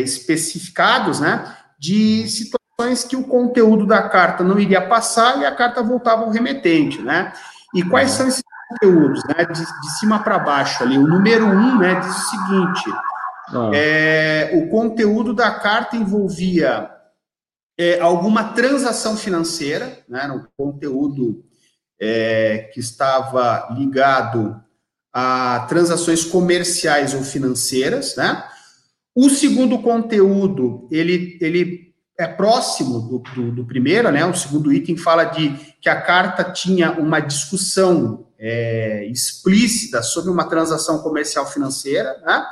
especificados, 0.00 1.20
né? 1.20 1.56
De 1.78 2.28
situações 2.28 3.04
que 3.04 3.16
o 3.16 3.24
conteúdo 3.24 3.86
da 3.86 4.08
carta 4.08 4.42
não 4.42 4.58
iria 4.58 4.80
passar 4.80 5.40
e 5.40 5.44
a 5.44 5.54
carta 5.54 5.82
voltava 5.82 6.22
ao 6.22 6.30
remetente, 6.30 7.00
né? 7.02 7.32
E 7.74 7.82
quais 7.82 8.10
são 8.12 8.28
esses 8.28 8.42
conteúdos, 8.68 9.22
né? 9.24 9.44
De, 9.44 9.60
de 9.60 9.98
cima 9.98 10.18
para 10.20 10.38
baixo 10.38 10.82
ali. 10.82 10.98
O 10.98 11.06
número 11.06 11.46
um, 11.46 11.78
né, 11.78 12.00
diz 12.00 12.16
o 12.16 12.30
seguinte: 12.30 12.84
ah. 13.48 13.70
é, 13.74 14.50
o 14.54 14.68
conteúdo 14.68 15.34
da 15.34 15.50
carta 15.50 15.96
envolvia 15.96 16.90
é, 17.78 18.00
alguma 18.00 18.44
transação 18.52 19.16
financeira, 19.16 19.98
né? 20.08 20.26
No 20.26 20.48
conteúdo 20.56 21.44
é, 22.00 22.70
que 22.72 22.80
estava 22.80 23.68
ligado 23.76 24.60
a 25.12 25.66
transações 25.68 26.24
comerciais 26.24 27.12
ou 27.14 27.22
financeiras, 27.22 28.16
né? 28.16 28.44
O 29.14 29.28
segundo 29.28 29.78
conteúdo, 29.80 30.88
ele, 30.90 31.38
ele 31.40 31.92
é 32.18 32.26
próximo 32.26 33.00
do, 33.00 33.18
do, 33.34 33.52
do, 33.52 33.64
primeiro, 33.64 34.10
né? 34.10 34.24
O 34.24 34.34
segundo 34.34 34.72
item 34.72 34.96
fala 34.96 35.24
de 35.24 35.50
que 35.80 35.88
a 35.88 36.00
carta 36.00 36.44
tinha 36.44 36.92
uma 36.92 37.20
discussão 37.20 38.26
é, 38.38 39.06
explícita 39.06 40.02
sobre 40.02 40.30
uma 40.30 40.48
transação 40.48 40.98
comercial 40.98 41.46
financeira, 41.46 42.18
né? 42.24 42.44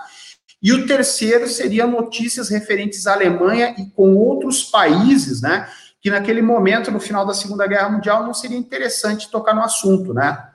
E 0.62 0.72
o 0.72 0.86
terceiro 0.86 1.48
seria 1.48 1.86
notícias 1.86 2.50
referentes 2.50 3.06
à 3.06 3.14
Alemanha 3.14 3.74
e 3.78 3.86
com 3.90 4.14
outros 4.14 4.64
países, 4.64 5.40
né? 5.40 5.66
Que 6.02 6.10
naquele 6.10 6.42
momento, 6.42 6.90
no 6.90 7.00
final 7.00 7.24
da 7.24 7.32
Segunda 7.32 7.66
Guerra 7.66 7.88
Mundial, 7.88 8.22
não 8.22 8.34
seria 8.34 8.58
interessante 8.58 9.30
tocar 9.30 9.54
no 9.54 9.62
assunto, 9.62 10.12
né? 10.12 10.49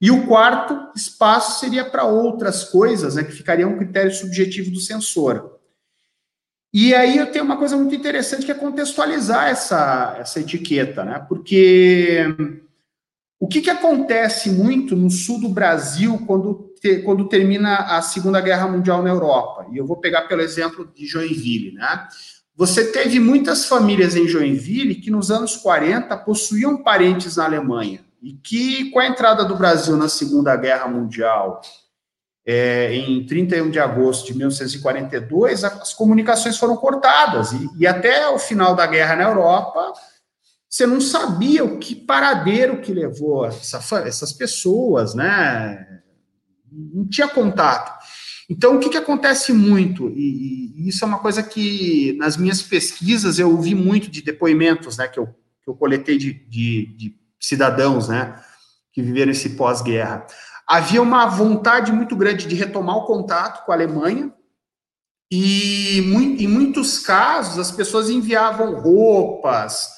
E 0.00 0.10
o 0.10 0.26
quarto 0.26 0.90
espaço 0.94 1.60
seria 1.60 1.84
para 1.84 2.04
outras 2.04 2.64
coisas, 2.64 3.14
né? 3.14 3.24
Que 3.24 3.32
ficaria 3.32 3.66
um 3.66 3.78
critério 3.78 4.12
subjetivo 4.12 4.70
do 4.70 4.80
censor. 4.80 5.56
E 6.72 6.94
aí 6.94 7.16
eu 7.16 7.30
tenho 7.32 7.44
uma 7.44 7.56
coisa 7.56 7.76
muito 7.76 7.94
interessante 7.94 8.44
que 8.44 8.52
é 8.52 8.54
contextualizar 8.54 9.48
essa, 9.48 10.16
essa 10.18 10.40
etiqueta, 10.40 11.04
né? 11.04 11.24
Porque 11.26 12.26
o 13.40 13.48
que, 13.48 13.62
que 13.62 13.70
acontece 13.70 14.50
muito 14.50 14.94
no 14.94 15.10
sul 15.10 15.40
do 15.40 15.48
Brasil 15.48 16.22
quando, 16.26 16.74
te, 16.78 16.98
quando 16.98 17.28
termina 17.28 17.96
a 17.96 18.02
Segunda 18.02 18.42
Guerra 18.42 18.68
Mundial 18.68 19.02
na 19.02 19.08
Europa? 19.08 19.66
E 19.72 19.78
eu 19.78 19.86
vou 19.86 19.96
pegar 19.96 20.22
pelo 20.22 20.42
exemplo 20.42 20.92
de 20.94 21.06
Joinville, 21.06 21.72
né? 21.72 22.06
Você 22.54 22.92
teve 22.92 23.18
muitas 23.18 23.64
famílias 23.64 24.14
em 24.14 24.28
Joinville 24.28 24.96
que 24.96 25.10
nos 25.10 25.30
anos 25.30 25.56
40 25.56 26.14
possuíam 26.18 26.82
parentes 26.82 27.36
na 27.36 27.44
Alemanha 27.44 28.05
e 28.22 28.34
que, 28.34 28.90
com 28.90 28.98
a 28.98 29.06
entrada 29.06 29.44
do 29.44 29.56
Brasil 29.56 29.96
na 29.96 30.08
Segunda 30.08 30.56
Guerra 30.56 30.88
Mundial 30.88 31.60
é, 32.46 32.94
em 32.94 33.26
31 33.26 33.70
de 33.70 33.80
agosto 33.80 34.26
de 34.26 34.34
1942, 34.34 35.64
as 35.64 35.92
comunicações 35.92 36.56
foram 36.56 36.76
cortadas, 36.76 37.52
e, 37.52 37.68
e, 37.78 37.86
até 37.86 38.28
o 38.28 38.38
final 38.38 38.76
da 38.76 38.86
guerra 38.86 39.16
na 39.16 39.24
Europa, 39.24 39.92
você 40.68 40.86
não 40.86 41.00
sabia 41.00 41.64
o 41.64 41.78
que 41.78 41.94
paradeiro 41.94 42.80
que 42.80 42.92
levou 42.92 43.46
essa, 43.46 43.78
essas 44.06 44.32
pessoas, 44.32 45.14
né? 45.14 46.02
Não 46.70 47.08
tinha 47.08 47.26
contato. 47.26 47.92
Então, 48.48 48.76
o 48.76 48.78
que, 48.78 48.90
que 48.90 48.96
acontece 48.96 49.52
muito, 49.52 50.08
e, 50.10 50.72
e, 50.76 50.88
isso 50.88 51.04
é 51.04 51.08
uma 51.08 51.18
coisa 51.18 51.42
que 51.42 52.16
nas 52.18 52.36
minhas 52.36 52.62
pesquisas 52.62 53.40
eu 53.40 53.50
ouvi 53.50 53.74
muito 53.74 54.08
de 54.08 54.22
depoimentos, 54.22 54.96
né, 54.96 55.08
que 55.08 55.18
eu, 55.18 55.26
que 55.26 55.68
eu 55.68 55.74
coletei 55.74 56.16
de, 56.16 56.32
de, 56.32 56.86
de 56.96 57.14
cidadãos, 57.40 58.08
né, 58.08 58.42
que 58.92 59.02
viveram 59.02 59.32
esse 59.32 59.50
pós-guerra 59.50 60.26
havia 60.66 61.00
uma 61.00 61.26
vontade 61.26 61.92
muito 61.92 62.16
grande 62.16 62.46
de 62.46 62.56
retomar 62.56 62.96
o 62.96 63.06
contato 63.06 63.64
com 63.64 63.70
a 63.70 63.74
Alemanha, 63.74 64.32
e 65.30 65.98
em 65.98 66.48
muitos 66.48 66.98
casos 66.98 67.58
as 67.58 67.70
pessoas 67.70 68.10
enviavam 68.10 68.80
roupas, 68.80 69.88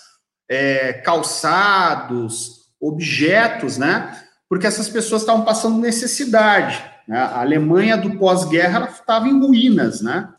é, 0.48 0.94
calçados, 0.94 2.66
objetos, 2.80 3.76
né? 3.76 4.24
Porque 4.48 4.66
essas 4.66 4.88
pessoas 4.88 5.22
estavam 5.22 5.44
passando 5.44 5.78
necessidade. 5.78 6.82
Né? 7.06 7.18
A 7.18 7.40
Alemanha 7.40 7.96
do 7.98 8.16
pós-guerra 8.16 8.88
estava 8.88 9.28
em 9.28 9.38
ruínas, 9.38 10.00
né? 10.00 10.32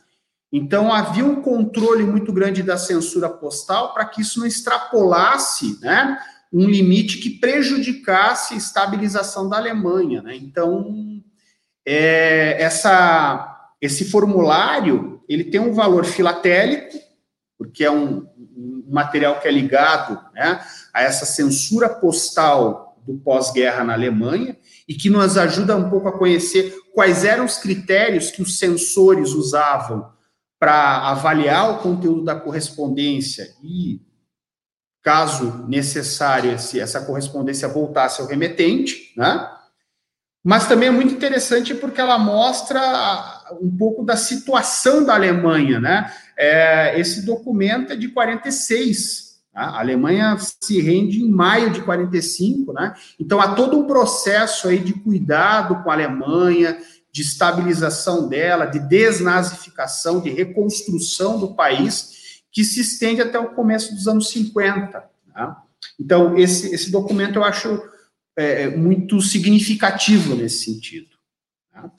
Então 0.51 0.91
havia 0.91 1.23
um 1.23 1.43
controle 1.43 2.03
muito 2.03 2.33
grande 2.33 2.63
da 2.63 2.75
censura 2.75 3.29
postal 3.29 3.93
para 3.93 4.05
que 4.05 4.21
isso 4.21 4.39
não 4.39 4.47
extrapolasse, 4.47 5.79
né? 5.81 6.19
Um 6.51 6.67
limite 6.67 7.19
que 7.19 7.29
prejudicasse 7.29 8.53
a 8.53 8.57
estabilização 8.57 9.47
da 9.47 9.57
Alemanha. 9.57 10.21
Né? 10.21 10.35
Então, 10.35 11.21
é, 11.85 12.61
essa, 12.61 13.71
esse 13.81 14.05
formulário 14.05 15.21
ele 15.29 15.43
tem 15.43 15.59
um 15.59 15.73
valor 15.73 16.05
filatélico, 16.05 16.97
porque 17.57 17.83
é 17.83 17.91
um, 17.91 18.25
um 18.37 18.85
material 18.89 19.39
que 19.39 19.47
é 19.47 19.51
ligado 19.51 20.19
né, 20.33 20.59
a 20.91 21.03
essa 21.03 21.25
censura 21.25 21.87
postal 21.87 22.97
do 23.05 23.17
pós-guerra 23.17 23.83
na 23.83 23.93
Alemanha 23.93 24.57
e 24.87 24.95
que 24.95 25.09
nos 25.09 25.37
ajuda 25.37 25.75
um 25.75 25.89
pouco 25.89 26.07
a 26.07 26.17
conhecer 26.17 26.75
quais 26.93 27.23
eram 27.23 27.45
os 27.45 27.57
critérios 27.57 28.31
que 28.31 28.41
os 28.41 28.57
censores 28.57 29.31
usavam 29.31 30.11
para 30.59 31.09
avaliar 31.09 31.71
o 31.71 31.77
conteúdo 31.77 32.23
da 32.23 32.35
correspondência 32.35 33.47
e 33.63 34.01
caso 35.01 35.65
necessário 35.67 36.51
esse, 36.51 36.79
essa 36.79 37.01
correspondência 37.01 37.67
voltasse 37.67 38.21
ao 38.21 38.27
remetente, 38.27 39.13
né? 39.15 39.49
Mas 40.43 40.67
também 40.67 40.87
é 40.87 40.91
muito 40.91 41.13
interessante 41.13 41.75
porque 41.75 41.99
ela 41.99 42.17
mostra 42.17 42.79
um 43.61 43.69
pouco 43.75 44.03
da 44.03 44.15
situação 44.15 45.03
da 45.03 45.13
Alemanha, 45.13 45.79
né? 45.79 46.13
É, 46.37 46.99
esse 46.99 47.25
documento 47.25 47.91
é 47.91 47.95
de 47.95 48.07
46. 48.07 49.39
Tá? 49.53 49.61
A 49.61 49.79
Alemanha 49.79 50.37
se 50.39 50.81
rende 50.81 51.21
em 51.21 51.29
maio 51.29 51.71
de 51.71 51.81
45, 51.81 52.71
né? 52.71 52.93
Então 53.19 53.41
há 53.41 53.53
todo 53.53 53.77
um 53.77 53.85
processo 53.85 54.69
aí 54.69 54.79
de 54.79 54.93
cuidado 54.93 55.83
com 55.83 55.91
a 55.91 55.93
Alemanha, 55.93 56.77
de 57.11 57.21
estabilização 57.21 58.29
dela, 58.29 58.65
de 58.65 58.79
desnazificação, 58.79 60.21
de 60.21 60.29
reconstrução 60.29 61.37
do 61.37 61.53
país 61.53 62.18
que 62.51 62.63
se 62.63 62.81
estende 62.81 63.21
até 63.21 63.39
o 63.39 63.53
começo 63.53 63.93
dos 63.93 64.07
anos 64.07 64.29
50. 64.29 65.09
Tá? 65.33 65.63
Então, 65.99 66.37
esse, 66.37 66.73
esse 66.73 66.91
documento 66.91 67.35
eu 67.35 67.43
acho 67.43 67.81
é, 68.37 68.63
é, 68.63 68.69
muito 68.69 69.21
significativo 69.21 70.35
nesse 70.35 70.65
sentido. 70.65 71.09
Tá? 71.71 71.91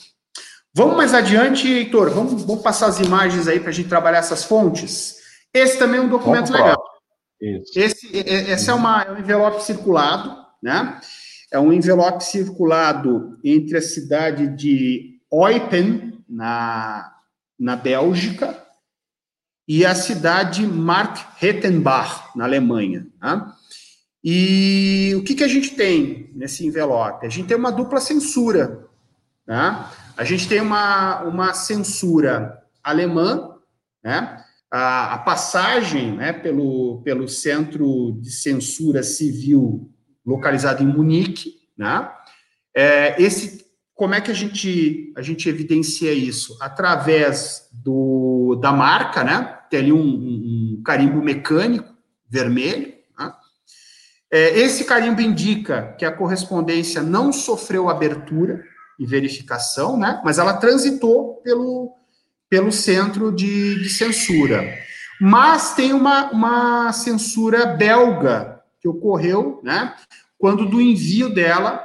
Vamos 0.75 0.97
mais 0.97 1.13
adiante, 1.13 1.69
Heitor, 1.69 2.11
vamos, 2.11 2.45
vamos 2.45 2.63
passar 2.63 2.87
as 2.87 3.01
imagens 3.01 3.49
aí 3.49 3.59
para 3.59 3.71
a 3.71 3.73
gente 3.73 3.89
trabalhar 3.89 4.19
essas 4.19 4.45
fontes. 4.45 5.17
Esse 5.53 5.79
também 5.79 5.99
é 5.99 6.03
um 6.03 6.09
documento 6.09 6.53
legal. 6.53 6.81
Esse, 7.41 8.09
esse 8.15 8.71
é, 8.71 8.75
uma, 8.75 9.03
é 9.03 9.13
um 9.13 9.19
envelope 9.19 9.63
circulado, 9.65 10.37
né? 10.63 11.01
É 11.51 11.59
um 11.59 11.73
envelope 11.73 12.23
circulado 12.23 13.39
entre 13.43 13.79
a 13.79 13.83
cidade 13.83 14.47
de 14.55 15.19
Eupen, 15.33 16.23
na 16.29 17.13
na 17.61 17.77
Bélgica, 17.77 18.57
e 19.73 19.87
a 19.87 19.95
cidade 19.95 20.67
Mark-Rettenbach, 20.67 22.37
na 22.37 22.43
Alemanha. 22.43 23.07
Tá? 23.21 23.55
E 24.25 25.15
o 25.17 25.23
que, 25.23 25.37
que 25.37 25.45
a 25.45 25.49
gente 25.49 25.77
tem 25.77 26.29
nesse 26.35 26.67
envelope? 26.67 27.25
A 27.25 27.29
gente 27.29 27.47
tem 27.47 27.57
uma 27.57 27.71
dupla 27.71 28.01
censura. 28.01 28.89
Tá? 29.47 29.93
A 30.17 30.25
gente 30.25 30.49
tem 30.49 30.61
uma, 30.61 31.23
uma 31.23 31.55
censura 31.55 32.61
alemã, 32.83 33.59
né? 34.03 34.45
a, 34.73 35.15
a 35.15 35.19
passagem 35.19 36.17
né, 36.17 36.33
pelo, 36.33 37.01
pelo 37.05 37.29
Centro 37.29 38.19
de 38.21 38.33
Censura 38.33 39.05
Civil 39.05 39.89
localizado 40.27 40.83
em 40.83 40.87
Munique. 40.87 41.61
Né? 41.79 42.11
É, 42.77 43.23
esse, 43.23 43.65
como 43.95 44.17
é 44.17 44.21
que 44.21 44.33
a 44.33 44.35
gente, 44.35 45.13
a 45.17 45.23
gente 45.23 45.49
evidencia 45.49 46.13
isso? 46.13 46.59
Através 46.61 47.69
do, 47.73 48.59
da 48.61 48.73
marca, 48.73 49.23
né? 49.23 49.59
Tem 49.71 49.81
ali 49.81 49.93
um, 49.93 50.01
um, 50.01 50.83
carimbo 50.85 51.23
mecânico 51.23 51.95
vermelho. 52.29 52.93
Né? 53.19 53.33
É, 54.31 54.59
esse 54.59 54.85
carimbo 54.85 55.21
indica 55.21 55.95
que 55.99 56.05
a 56.05 56.13
correspondência 56.13 57.03
não 57.03 57.33
sofreu 57.33 57.89
abertura 57.89 58.63
e 58.99 59.07
verificação, 59.07 59.97
né? 59.97 60.21
mas 60.25 60.39
ela 60.39 60.55
transitou 60.55 61.37
pelo, 61.37 61.93
pelo 62.49 62.73
centro 62.73 63.33
de, 63.33 63.81
de 63.83 63.89
censura. 63.89 64.63
Mas 65.21 65.75
tem 65.75 65.93
uma, 65.93 66.31
uma 66.31 66.93
censura 66.93 67.67
belga 67.67 68.61
que 68.81 68.89
ocorreu, 68.89 69.61
né, 69.63 69.95
quando 70.39 70.65
do 70.67 70.81
envio 70.81 71.29
dela 71.29 71.85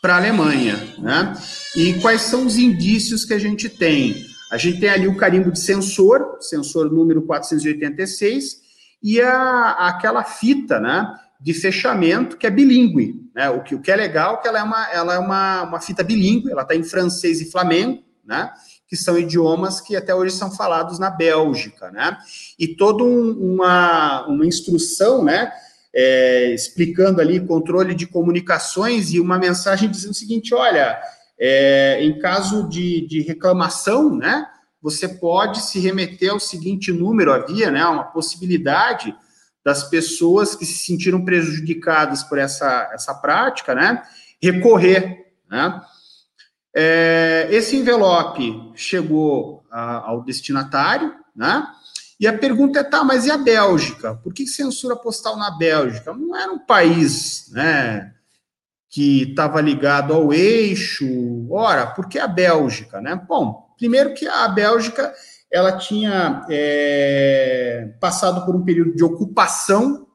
para 0.00 0.14
a 0.14 0.16
Alemanha, 0.18 0.76
né? 0.98 1.34
E 1.76 1.94
quais 1.94 2.22
são 2.22 2.46
os 2.46 2.56
indícios 2.56 3.24
que 3.24 3.34
a 3.34 3.38
gente 3.38 3.68
tem? 3.68 4.14
A 4.50 4.56
gente 4.56 4.80
tem 4.80 4.90
ali 4.90 5.06
o 5.06 5.16
carimbo 5.16 5.52
de 5.52 5.60
censor, 5.60 6.38
sensor 6.40 6.90
número 6.90 7.22
486, 7.22 8.60
e 9.02 9.20
a, 9.20 9.72
aquela 9.88 10.24
fita, 10.24 10.80
né, 10.80 11.14
de 11.40 11.54
fechamento 11.54 12.36
que 12.36 12.46
é 12.46 12.50
bilíngue, 12.50 13.30
né? 13.34 13.48
O 13.48 13.62
que, 13.62 13.74
o 13.74 13.80
que 13.80 13.90
é 13.90 13.96
legal 13.96 14.34
é 14.34 14.36
que 14.38 14.48
ela 14.48 14.58
é 14.58 14.62
uma, 14.62 14.90
ela 14.90 15.14
é 15.14 15.18
uma, 15.18 15.62
uma 15.62 15.80
fita 15.80 16.02
bilíngue, 16.02 16.50
ela 16.50 16.62
está 16.62 16.74
em 16.74 16.82
francês 16.82 17.40
e 17.40 17.50
flamengo, 17.50 18.02
né? 18.24 18.50
que 18.90 18.96
são 18.96 19.16
idiomas 19.16 19.80
que 19.80 19.94
até 19.94 20.12
hoje 20.12 20.34
são 20.34 20.50
falados 20.50 20.98
na 20.98 21.08
Bélgica, 21.08 21.92
né? 21.92 22.18
E 22.58 22.66
toda 22.66 23.04
um, 23.04 23.30
uma, 23.54 24.26
uma 24.26 24.44
instrução, 24.44 25.24
né? 25.24 25.52
É, 25.94 26.52
explicando 26.52 27.20
ali 27.20 27.38
controle 27.38 27.94
de 27.94 28.06
comunicações 28.06 29.12
e 29.12 29.20
uma 29.20 29.38
mensagem 29.38 29.88
dizendo 29.88 30.10
o 30.10 30.16
seguinte: 30.16 30.52
olha, 30.52 31.00
é, 31.40 32.04
em 32.04 32.18
caso 32.18 32.68
de, 32.68 33.06
de 33.06 33.22
reclamação, 33.22 34.14
né? 34.14 34.46
Você 34.82 35.08
pode 35.08 35.62
se 35.62 35.80
remeter 35.80 36.30
ao 36.30 36.40
seguinte 36.40 36.92
número, 36.92 37.32
havia, 37.32 37.70
né? 37.70 37.84
Uma 37.86 38.04
possibilidade 38.04 39.16
das 39.64 39.84
pessoas 39.84 40.54
que 40.54 40.66
se 40.66 40.86
sentiram 40.86 41.24
prejudicadas 41.24 42.22
por 42.22 42.38
essa, 42.38 42.90
essa 42.92 43.14
prática, 43.14 43.74
né? 43.74 44.02
Recorrer, 44.42 45.32
né? 45.50 45.80
É, 46.76 47.48
esse 47.50 47.76
envelope 47.76 48.72
chegou 48.74 49.64
a, 49.70 50.08
ao 50.08 50.22
destinatário, 50.22 51.14
né? 51.34 51.66
E 52.18 52.26
a 52.26 52.36
pergunta 52.36 52.80
é, 52.80 52.84
tá, 52.84 53.02
mas 53.02 53.24
e 53.24 53.30
a 53.30 53.38
Bélgica? 53.38 54.14
Por 54.14 54.34
que 54.34 54.46
censura 54.46 54.94
postal 54.94 55.38
na 55.38 55.50
Bélgica? 55.52 56.12
Não 56.12 56.36
era 56.36 56.52
um 56.52 56.58
país, 56.58 57.50
né, 57.50 58.12
que 58.90 59.30
estava 59.30 59.60
ligado 59.60 60.12
ao 60.12 60.32
eixo. 60.32 61.06
Ora, 61.48 61.86
por 61.86 62.08
que 62.08 62.18
a 62.18 62.26
Bélgica, 62.26 63.00
né? 63.00 63.18
Bom, 63.26 63.68
primeiro 63.78 64.12
que 64.12 64.26
a 64.26 64.48
Bélgica, 64.48 65.14
ela 65.50 65.78
tinha 65.78 66.44
é, 66.50 67.94
passado 68.00 68.44
por 68.44 68.56
um 68.56 68.64
período 68.64 68.94
de 68.94 69.04
ocupação 69.04 70.08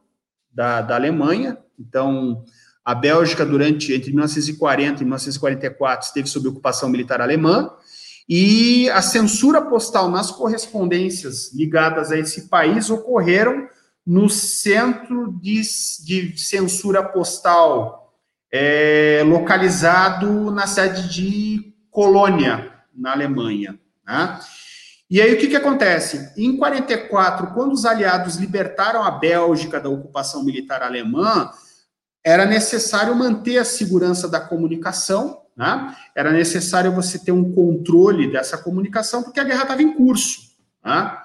da, 0.54 0.82
da 0.82 0.96
Alemanha, 0.96 1.58
então 1.80 2.44
a 2.84 2.94
Bélgica, 2.94 3.46
durante 3.46 3.94
entre 3.94 4.12
1940 4.12 5.02
e 5.02 5.06
1944, 5.06 6.08
esteve 6.08 6.28
sob 6.28 6.48
ocupação 6.48 6.88
militar 6.88 7.20
alemã, 7.20 7.72
e 8.28 8.90
a 8.90 9.02
censura 9.02 9.62
postal 9.62 10.10
nas 10.10 10.32
correspondências 10.32 11.54
ligadas 11.54 12.12
a 12.12 12.18
esse 12.18 12.48
país 12.48 12.90
ocorreram 12.90 13.68
no 14.06 14.30
Centro 14.30 15.34
de, 15.42 15.62
de 16.04 16.38
Censura 16.38 17.04
Postal, 17.04 18.05
é, 18.58 19.22
localizado 19.26 20.50
na 20.50 20.66
sede 20.66 21.10
de 21.10 21.74
Colônia, 21.92 22.72
na 22.96 23.12
Alemanha. 23.12 23.78
Né? 24.08 24.40
E 25.10 25.22
aí 25.22 25.34
o 25.34 25.38
que, 25.38 25.48
que 25.48 25.58
acontece? 25.58 26.32
Em 26.38 26.56
44, 26.56 27.48
quando 27.48 27.74
os 27.74 27.86
aliados 27.86 28.38
libertaram 28.38 29.04
a 29.04 29.12
Bélgica 29.12 29.78
da 29.78 29.90
ocupação 29.90 30.42
militar 30.42 30.82
alemã, 30.82 31.52
era 32.24 32.46
necessário 32.46 33.14
manter 33.14 33.58
a 33.58 33.66
segurança 33.66 34.26
da 34.30 34.40
comunicação, 34.40 35.42
né? 35.56 35.94
era 36.16 36.32
necessário 36.32 36.94
você 36.94 37.20
ter 37.20 37.34
um 37.34 37.52
controle 37.52 38.32
dessa 38.32 38.58
comunicação, 38.58 39.22
porque 39.22 39.42
a 39.42 39.44
guerra 39.44 39.64
estava 39.64 39.84
em 39.84 39.94
curso. 39.94 40.56
Né? 40.84 41.18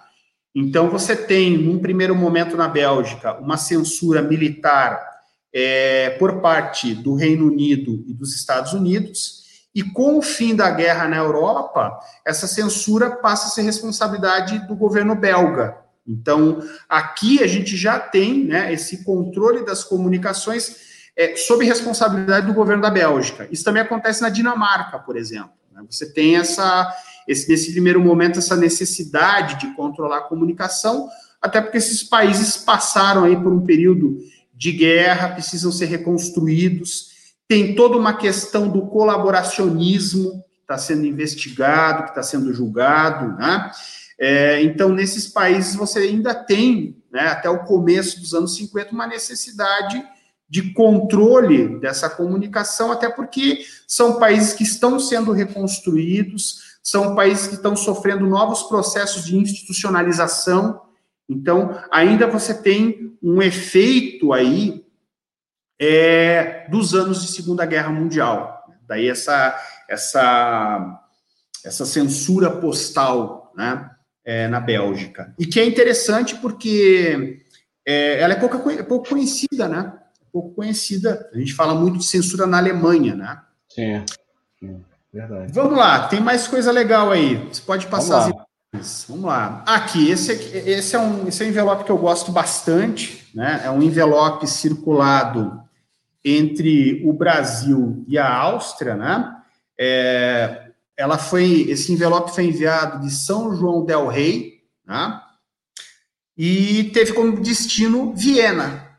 Então, 0.53 0.90
você 0.90 1.14
tem, 1.14 1.57
num 1.57 1.79
primeiro 1.79 2.16
momento 2.16 2.57
na 2.57 2.66
Bélgica, 2.66 3.35
uma 3.35 3.57
censura 3.57 4.21
militar 4.21 5.10
é, 5.53 6.11
por 6.11 6.41
parte 6.41 6.95
do 6.95 7.15
Reino 7.15 7.47
Unido 7.47 8.05
e 8.07 8.15
dos 8.15 8.35
Estados 8.35 8.73
Unidos, 8.73 9.41
e 9.75 9.83
com 9.83 10.19
o 10.19 10.23
fim 10.23 10.55
da 10.55 10.71
guerra 10.71 11.07
na 11.09 11.17
Europa, 11.17 11.99
essa 12.25 12.47
censura 12.47 13.11
passa 13.11 13.47
a 13.47 13.51
ser 13.51 13.63
responsabilidade 13.63 14.67
do 14.67 14.75
governo 14.75 15.15
belga. 15.15 15.77
Então, 16.07 16.59
aqui 16.89 17.43
a 17.43 17.47
gente 17.47 17.77
já 17.77 17.99
tem 17.99 18.45
né, 18.45 18.73
esse 18.73 19.05
controle 19.05 19.65
das 19.65 19.85
comunicações 19.85 20.77
é, 21.17 21.37
sob 21.37 21.65
responsabilidade 21.65 22.47
do 22.47 22.55
governo 22.55 22.83
da 22.83 22.91
Bélgica. 22.91 23.47
Isso 23.51 23.63
também 23.63 23.83
acontece 23.83 24.23
na 24.23 24.29
Dinamarca, 24.29 24.99
por 24.99 25.17
exemplo. 25.17 25.53
Né? 25.73 25.83
Você 25.89 26.13
tem 26.13 26.37
essa, 26.37 26.93
esse, 27.29 27.49
nesse 27.49 27.71
primeiro 27.71 28.01
momento, 28.01 28.39
essa 28.39 28.57
necessidade 28.57 29.61
de 29.61 29.75
controlar 29.75 30.19
a 30.19 30.23
comunicação, 30.23 31.09
até 31.41 31.61
porque 31.61 31.79
esses 31.79 32.03
países 32.03 32.57
passaram 32.57 33.25
aí 33.25 33.37
por 33.37 33.53
um 33.53 33.65
período 33.65 34.19
de 34.61 34.73
guerra, 34.73 35.31
precisam 35.31 35.73
ser 35.73 35.87
reconstruídos. 35.87 37.33
Tem 37.49 37.75
toda 37.75 37.96
uma 37.96 38.12
questão 38.12 38.68
do 38.68 38.88
colaboracionismo 38.88 40.33
que 40.33 40.61
está 40.61 40.77
sendo 40.77 41.07
investigado, 41.07 42.03
que 42.03 42.11
está 42.11 42.23
sendo 42.23 42.53
julgado, 42.53 43.38
né? 43.38 43.70
É, 44.18 44.62
então, 44.62 44.90
nesses 44.90 45.27
países, 45.27 45.75
você 45.75 46.01
ainda 46.01 46.35
tem, 46.35 47.03
né, 47.11 47.29
até 47.29 47.49
o 47.49 47.64
começo 47.64 48.20
dos 48.20 48.35
anos 48.35 48.55
50, 48.57 48.92
uma 48.92 49.07
necessidade 49.07 50.05
de 50.46 50.75
controle 50.75 51.81
dessa 51.81 52.11
comunicação, 52.11 52.92
até 52.92 53.09
porque 53.09 53.64
são 53.88 54.18
países 54.18 54.53
que 54.53 54.62
estão 54.62 55.01
sendo 55.01 55.33
reconstruídos, 55.33 56.77
são 56.83 57.14
países 57.14 57.46
que 57.46 57.55
estão 57.55 57.75
sofrendo 57.75 58.27
novos 58.27 58.64
processos 58.64 59.25
de 59.25 59.38
institucionalização. 59.38 60.83
Então, 61.31 61.81
ainda 61.93 62.27
você 62.27 62.53
tem 62.53 63.16
um 63.23 63.40
efeito 63.40 64.33
aí 64.33 64.85
é, 65.81 66.66
dos 66.69 66.95
anos 66.95 67.23
de 67.23 67.33
Segunda 67.33 67.64
Guerra 67.64 67.90
Mundial. 67.90 68.64
Daí 68.87 69.09
essa, 69.09 69.57
essa, 69.88 71.01
essa 71.64 71.87
censura 71.87 72.51
postal 72.51 73.53
né, 73.57 73.88
é, 74.25 74.49
na 74.49 74.59
Bélgica. 74.59 75.33
E 75.38 75.47
que 75.47 75.61
é 75.61 75.64
interessante 75.64 76.35
porque 76.35 77.38
é, 77.87 78.21
ela 78.21 78.35
é 78.35 78.37
pouco, 78.37 78.71
é 78.71 78.83
pouco 78.83 79.09
conhecida, 79.09 79.69
né? 79.69 79.93
pouco 80.33 80.55
conhecida. 80.55 81.29
A 81.33 81.38
gente 81.38 81.55
fala 81.55 81.75
muito 81.75 81.99
de 81.99 82.05
censura 82.05 82.47
na 82.47 82.59
Alemanha, 82.59 83.14
né? 83.14 83.40
Sim, 83.69 84.05
sim 84.59 84.85
verdade. 85.12 85.53
Vamos 85.53 85.77
lá, 85.77 86.09
tem 86.09 86.21
mais 86.21 86.47
coisa 86.47 86.71
legal 86.71 87.11
aí. 87.11 87.37
Você 87.49 87.62
pode 87.62 87.87
passar 87.87 88.29
as 88.29 88.33
Vamos 88.73 89.25
lá. 89.25 89.65
Aqui, 89.67 90.11
esse, 90.11 90.33
esse, 90.33 90.95
é 90.95 90.99
um, 90.99 91.27
esse 91.27 91.43
é 91.43 91.47
um 91.47 91.49
envelope 91.49 91.85
que 91.85 91.91
eu 91.91 91.99
gosto 91.99 92.31
bastante, 92.31 93.29
né? 93.35 93.63
É 93.65 93.71
um 93.71 93.83
envelope 93.83 94.47
circulado 94.47 95.61
entre 96.25 97.03
o 97.05 97.13
Brasil 97.13 98.05
e 98.07 98.17
a 98.17 98.33
Áustria, 98.33 98.95
né? 98.95 99.37
É, 99.79 100.71
ela 100.97 101.19
foi, 101.19 101.63
esse 101.69 101.93
envelope 101.93 102.33
foi 102.33 102.45
enviado 102.45 103.01
de 103.01 103.11
São 103.11 103.55
João 103.57 103.85
del 103.85 104.07
Rei, 104.07 104.63
né? 104.87 105.21
E 106.37 106.85
teve 106.95 107.13
como 107.13 107.41
destino 107.41 108.15
Viena, 108.15 108.91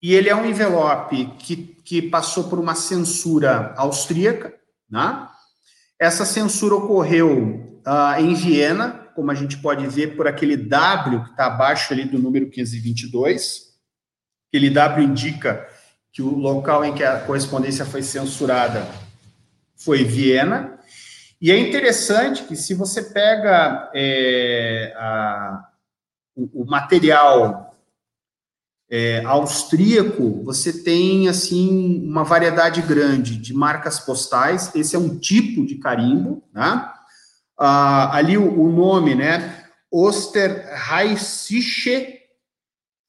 e 0.00 0.14
ele 0.14 0.28
é 0.28 0.36
um 0.36 0.46
envelope 0.46 1.26
que, 1.38 1.56
que 1.56 2.02
passou 2.02 2.44
por 2.44 2.58
uma 2.58 2.74
censura 2.74 3.74
austríaca, 3.76 4.54
né? 4.88 5.28
Essa 5.98 6.24
censura 6.24 6.76
ocorreu 6.76 7.77
uh, 7.86 8.20
em 8.20 8.34
Viena, 8.34 9.08
como 9.14 9.30
a 9.30 9.34
gente 9.34 9.56
pode 9.58 9.86
ver 9.86 10.16
por 10.16 10.26
aquele 10.28 10.56
W 10.56 11.24
que 11.24 11.30
está 11.30 11.46
abaixo 11.46 11.92
ali 11.92 12.04
do 12.04 12.18
número 12.18 12.48
522. 12.48 13.68
Aquele 14.48 14.70
W 14.70 15.04
indica 15.04 15.68
que 16.12 16.22
o 16.22 16.36
local 16.36 16.84
em 16.84 16.94
que 16.94 17.04
a 17.04 17.20
correspondência 17.20 17.84
foi 17.84 18.02
censurada 18.02 18.86
foi 19.76 20.04
Viena. 20.04 20.78
E 21.40 21.52
é 21.52 21.58
interessante 21.58 22.42
que 22.44 22.56
se 22.56 22.74
você 22.74 23.02
pega 23.02 23.90
é, 23.94 24.92
a, 24.96 25.68
o, 26.34 26.62
o, 26.62 26.66
material 26.66 27.76
é, 28.90 29.22
austríaco, 29.24 30.42
você 30.42 30.82
tem 30.82 31.28
assim 31.28 32.04
uma 32.04 32.24
variedade 32.24 32.82
grande 32.82 33.36
de 33.36 33.54
marcas 33.54 34.00
postais. 34.00 34.74
Esse 34.74 34.96
é 34.96 34.98
um 34.98 35.16
tipo 35.18 35.64
de 35.64 35.76
carimbo, 35.76 36.42
né? 36.52 36.92
Ah, 37.58 38.16
ali 38.16 38.38
o, 38.38 38.60
o, 38.60 38.70
nome, 38.70 39.14
né? 39.14 39.64
Osterreichische 39.90 42.14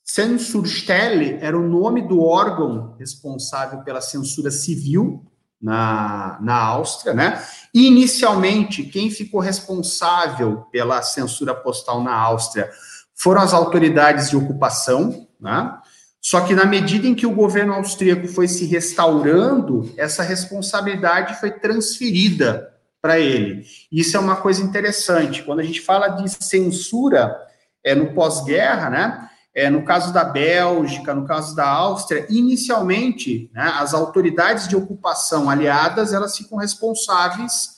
Censurstelle 0.04 1.38
era 1.40 1.56
o 1.56 1.68
nome 1.68 2.08
do 2.08 2.24
órgão 2.24 2.96
responsável 2.98 3.84
pela 3.84 4.02
censura 4.02 4.50
civil 4.50 5.24
na, 5.62 6.40
na 6.42 6.56
Áustria, 6.56 7.14
né? 7.14 7.46
Inicialmente, 7.74 8.84
quem 8.84 9.10
ficou 9.12 9.40
responsável 9.40 10.66
pela 10.72 11.04
censura 11.04 11.54
postal 11.54 12.04
na 12.04 12.16
Áustria 12.16 12.72
foram 13.14 13.42
as 13.42 13.54
autoridades 13.54 14.32
de 14.32 14.38
ocupação, 14.38 15.28
né? 15.40 15.78
Só 16.22 16.42
que 16.42 16.56
na 16.56 16.66
medida 16.66 17.08
em 17.08 17.16
que 17.16 17.28
o 17.28 17.36
governo 17.36 17.74
austríaco 17.74 18.28
foi 18.28 18.48
se 18.48 18.66
restaurando, 18.66 19.94
essa 19.96 20.24
responsabilidade 20.24 21.40
foi 21.40 21.52
transferida 21.52 22.79
para 23.02 23.20
ele. 23.20 23.66
Isso 23.92 24.18
é 24.18 24.20
uma 24.20 24.36
coisa 24.36 24.62
interessante. 24.62 25.44
Quando 25.44 25.60
a 25.60 25.64
gente 25.64 25.82
fala 25.82 26.10
de 26.10 26.30
censura 26.30 27.36
é 27.84 27.96
no 27.96 28.14
pós-guerra, 28.14 28.90
né? 28.90 29.30
É, 29.54 29.70
no 29.70 29.84
caso 29.84 30.14
da 30.14 30.24
Bélgica, 30.24 31.14
no 31.14 31.26
caso 31.26 31.56
da 31.56 31.68
Áustria, 31.68 32.26
inicialmente, 32.30 33.50
né, 33.52 33.74
as 33.78 33.94
autoridades 33.94 34.68
de 34.68 34.76
ocupação 34.76 35.50
aliadas, 35.50 36.14
elas 36.14 36.38
ficam 36.38 36.58
responsáveis 36.58 37.70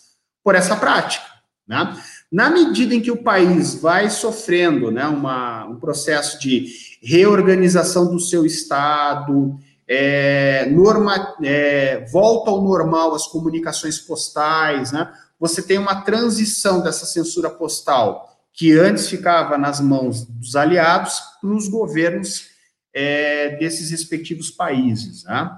por 0.43 0.53
essa 0.53 0.75
prática. 0.75 1.25
Né? 1.67 1.95
Na 2.31 2.49
medida 2.49 2.93
em 2.93 2.99
que 2.99 3.10
o 3.10 3.23
país 3.23 3.75
vai 3.75 4.10
sofrendo 4.10 4.91
né, 4.91 5.05
uma, 5.05 5.65
um 5.65 5.79
processo 5.79 6.39
de 6.39 6.67
reorganização 7.01 8.12
do 8.12 8.19
seu 8.19 8.45
Estado, 8.45 9.57
é, 9.93 10.67
norma, 10.67 11.36
é, 11.43 12.06
volta 12.10 12.49
ao 12.49 12.62
normal 12.62 13.13
as 13.13 13.27
comunicações 13.27 13.99
postais, 13.99 14.93
né? 14.93 15.12
você 15.38 15.62
tem 15.62 15.77
uma 15.77 15.99
transição 15.99 16.82
dessa 16.82 17.06
censura 17.06 17.49
postal 17.49 18.30
que 18.54 18.71
antes 18.80 19.10
ficava 19.10 19.58
nas 19.58 19.82
mãos 19.82 20.25
dos 20.25 20.56
aliados, 20.56 21.21
para 21.41 21.49
os 21.49 21.67
governos 21.67 22.47
é, 22.93 23.58
desses 23.58 23.91
respectivos 23.91 24.49
países. 24.49 25.25
Né? 25.25 25.51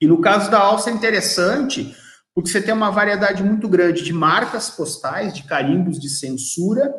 E 0.00 0.08
no 0.08 0.20
caso 0.20 0.50
da 0.50 0.58
Áustria 0.58 0.92
é 0.92 0.96
interessante, 0.96 1.94
porque 2.34 2.50
você 2.50 2.60
tem 2.60 2.74
uma 2.74 2.90
variedade 2.90 3.44
muito 3.44 3.68
grande 3.68 4.02
de 4.02 4.12
marcas 4.12 4.70
postais, 4.70 5.32
de 5.32 5.44
carimbos 5.44 6.00
de 6.00 6.08
censura, 6.08 6.92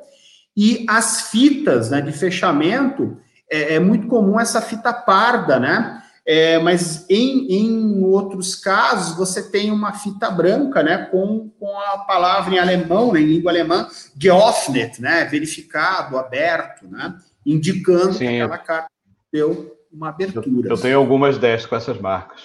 e 0.55 0.85
as 0.87 1.23
fitas 1.23 1.89
né, 1.89 1.99
de 1.99 2.13
fechamento, 2.13 3.17
é, 3.51 3.75
é 3.75 3.79
muito 3.81 4.07
comum 4.07 4.39
essa 4.39 4.61
fita 4.61 4.93
parda, 4.93 5.59
né? 5.59 6.03
É, 6.29 6.59
mas 6.59 7.05
em, 7.09 7.47
em 7.49 8.03
outros 8.03 8.53
casos 8.53 9.15
você 9.15 9.49
tem 9.49 9.71
uma 9.71 9.93
fita 9.93 10.29
branca, 10.29 10.83
né, 10.83 11.07
com, 11.09 11.49
com 11.57 11.79
a 11.79 11.99
palavra 11.99 12.53
em 12.53 12.59
alemão, 12.59 13.13
né, 13.13 13.21
em 13.21 13.27
língua 13.27 13.49
alemã, 13.49 13.87
geöffnet, 14.19 15.01
né, 15.01 15.23
verificado, 15.23 16.17
aberto, 16.17 16.85
né, 16.85 17.15
indicando 17.45 18.11
Sim. 18.11 18.19
que 18.19 18.41
aquela 18.41 18.57
carta 18.57 18.89
deu 19.31 19.73
uma 19.89 20.09
abertura. 20.09 20.67
Eu, 20.67 20.75
eu 20.75 20.77
tenho 20.77 20.97
algumas 20.97 21.37
dessas 21.37 21.65
com 21.65 21.77
essas 21.77 21.97
marcas. 21.97 22.41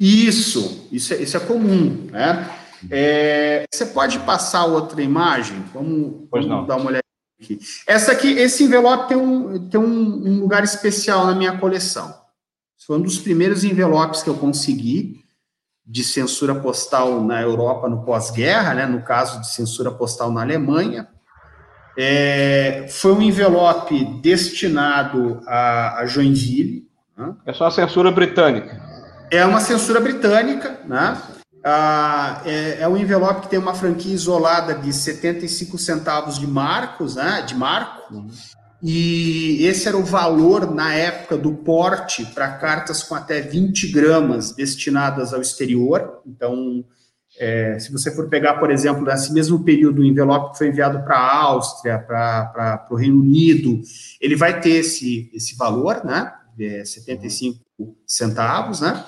Isso, 0.00 0.88
isso 0.90 1.12
é, 1.12 1.16
isso 1.18 1.36
é 1.36 1.40
comum, 1.40 2.08
né? 2.10 2.50
É, 2.90 3.64
você 3.70 3.84
pode 3.84 4.18
passar 4.20 4.64
outra 4.64 5.02
imagem? 5.02 5.62
Vamos, 5.74 6.26
vamos 6.30 6.66
dar 6.66 6.76
uma 6.76 6.86
olhada 6.86 7.04
aqui. 7.38 7.58
Essa 7.86 8.12
aqui, 8.12 8.32
esse 8.32 8.64
envelope 8.64 9.08
tem 9.08 9.16
um, 9.16 9.68
tem 9.68 9.80
um, 9.80 10.26
um 10.26 10.40
lugar 10.40 10.64
especial 10.64 11.26
na 11.26 11.34
minha 11.34 11.58
coleção. 11.58 12.25
Foi 12.86 12.98
um 12.98 13.02
dos 13.02 13.18
primeiros 13.18 13.64
envelopes 13.64 14.22
que 14.22 14.30
eu 14.30 14.34
consegui 14.34 15.24
de 15.84 16.04
censura 16.04 16.54
postal 16.54 17.20
na 17.20 17.42
Europa 17.42 17.88
no 17.88 18.04
pós-guerra, 18.04 18.74
né, 18.74 18.86
no 18.86 19.02
caso 19.02 19.40
de 19.40 19.52
censura 19.52 19.90
postal 19.90 20.30
na 20.30 20.42
Alemanha. 20.42 21.08
É, 21.98 22.86
foi 22.88 23.12
um 23.12 23.22
envelope 23.22 24.04
destinado 24.20 25.40
a, 25.46 26.00
a 26.00 26.06
Joinville. 26.06 26.86
Né? 27.16 27.34
É 27.46 27.52
só 27.52 27.66
a 27.66 27.70
censura 27.70 28.12
britânica. 28.12 28.80
É 29.32 29.44
uma 29.44 29.60
censura 29.60 29.98
britânica, 29.98 30.78
né? 30.84 31.20
Ah, 31.64 32.42
é, 32.44 32.82
é, 32.82 32.88
um 32.88 32.96
envelope 32.96 33.40
que 33.40 33.48
tem 33.48 33.58
uma 33.58 33.74
franquia 33.74 34.14
isolada 34.14 34.74
de 34.74 34.92
75 34.92 35.76
centavos 35.78 36.38
de 36.38 36.46
marcos, 36.46 37.16
né? 37.16 37.42
De 37.42 37.56
marco. 37.56 38.28
E 38.82 39.64
esse 39.64 39.88
era 39.88 39.96
o 39.96 40.04
valor 40.04 40.74
na 40.74 40.94
época 40.94 41.36
do 41.36 41.52
porte 41.52 42.24
para 42.26 42.52
cartas 42.58 43.02
com 43.02 43.14
até 43.14 43.40
20 43.40 43.90
gramas 43.90 44.52
destinadas 44.52 45.32
ao 45.32 45.40
exterior. 45.40 46.20
Então, 46.26 46.84
é, 47.38 47.78
se 47.78 47.92
você 47.92 48.14
for 48.14 48.28
pegar, 48.28 48.54
por 48.54 48.70
exemplo, 48.70 49.04
nesse 49.04 49.32
mesmo 49.32 49.62
período, 49.64 50.00
o 50.00 50.04
envelope 50.04 50.52
que 50.52 50.58
foi 50.58 50.68
enviado 50.68 51.02
para 51.04 51.16
a 51.16 51.42
Áustria, 51.42 51.98
para 51.98 52.86
o 52.90 52.96
Reino 52.96 53.20
Unido, 53.20 53.80
ele 54.20 54.36
vai 54.36 54.60
ter 54.60 54.76
esse, 54.76 55.30
esse 55.34 55.56
valor, 55.56 56.04
né? 56.04 56.32
É 56.58 56.84
75 56.84 57.60
centavos, 58.06 58.80
né? 58.80 59.04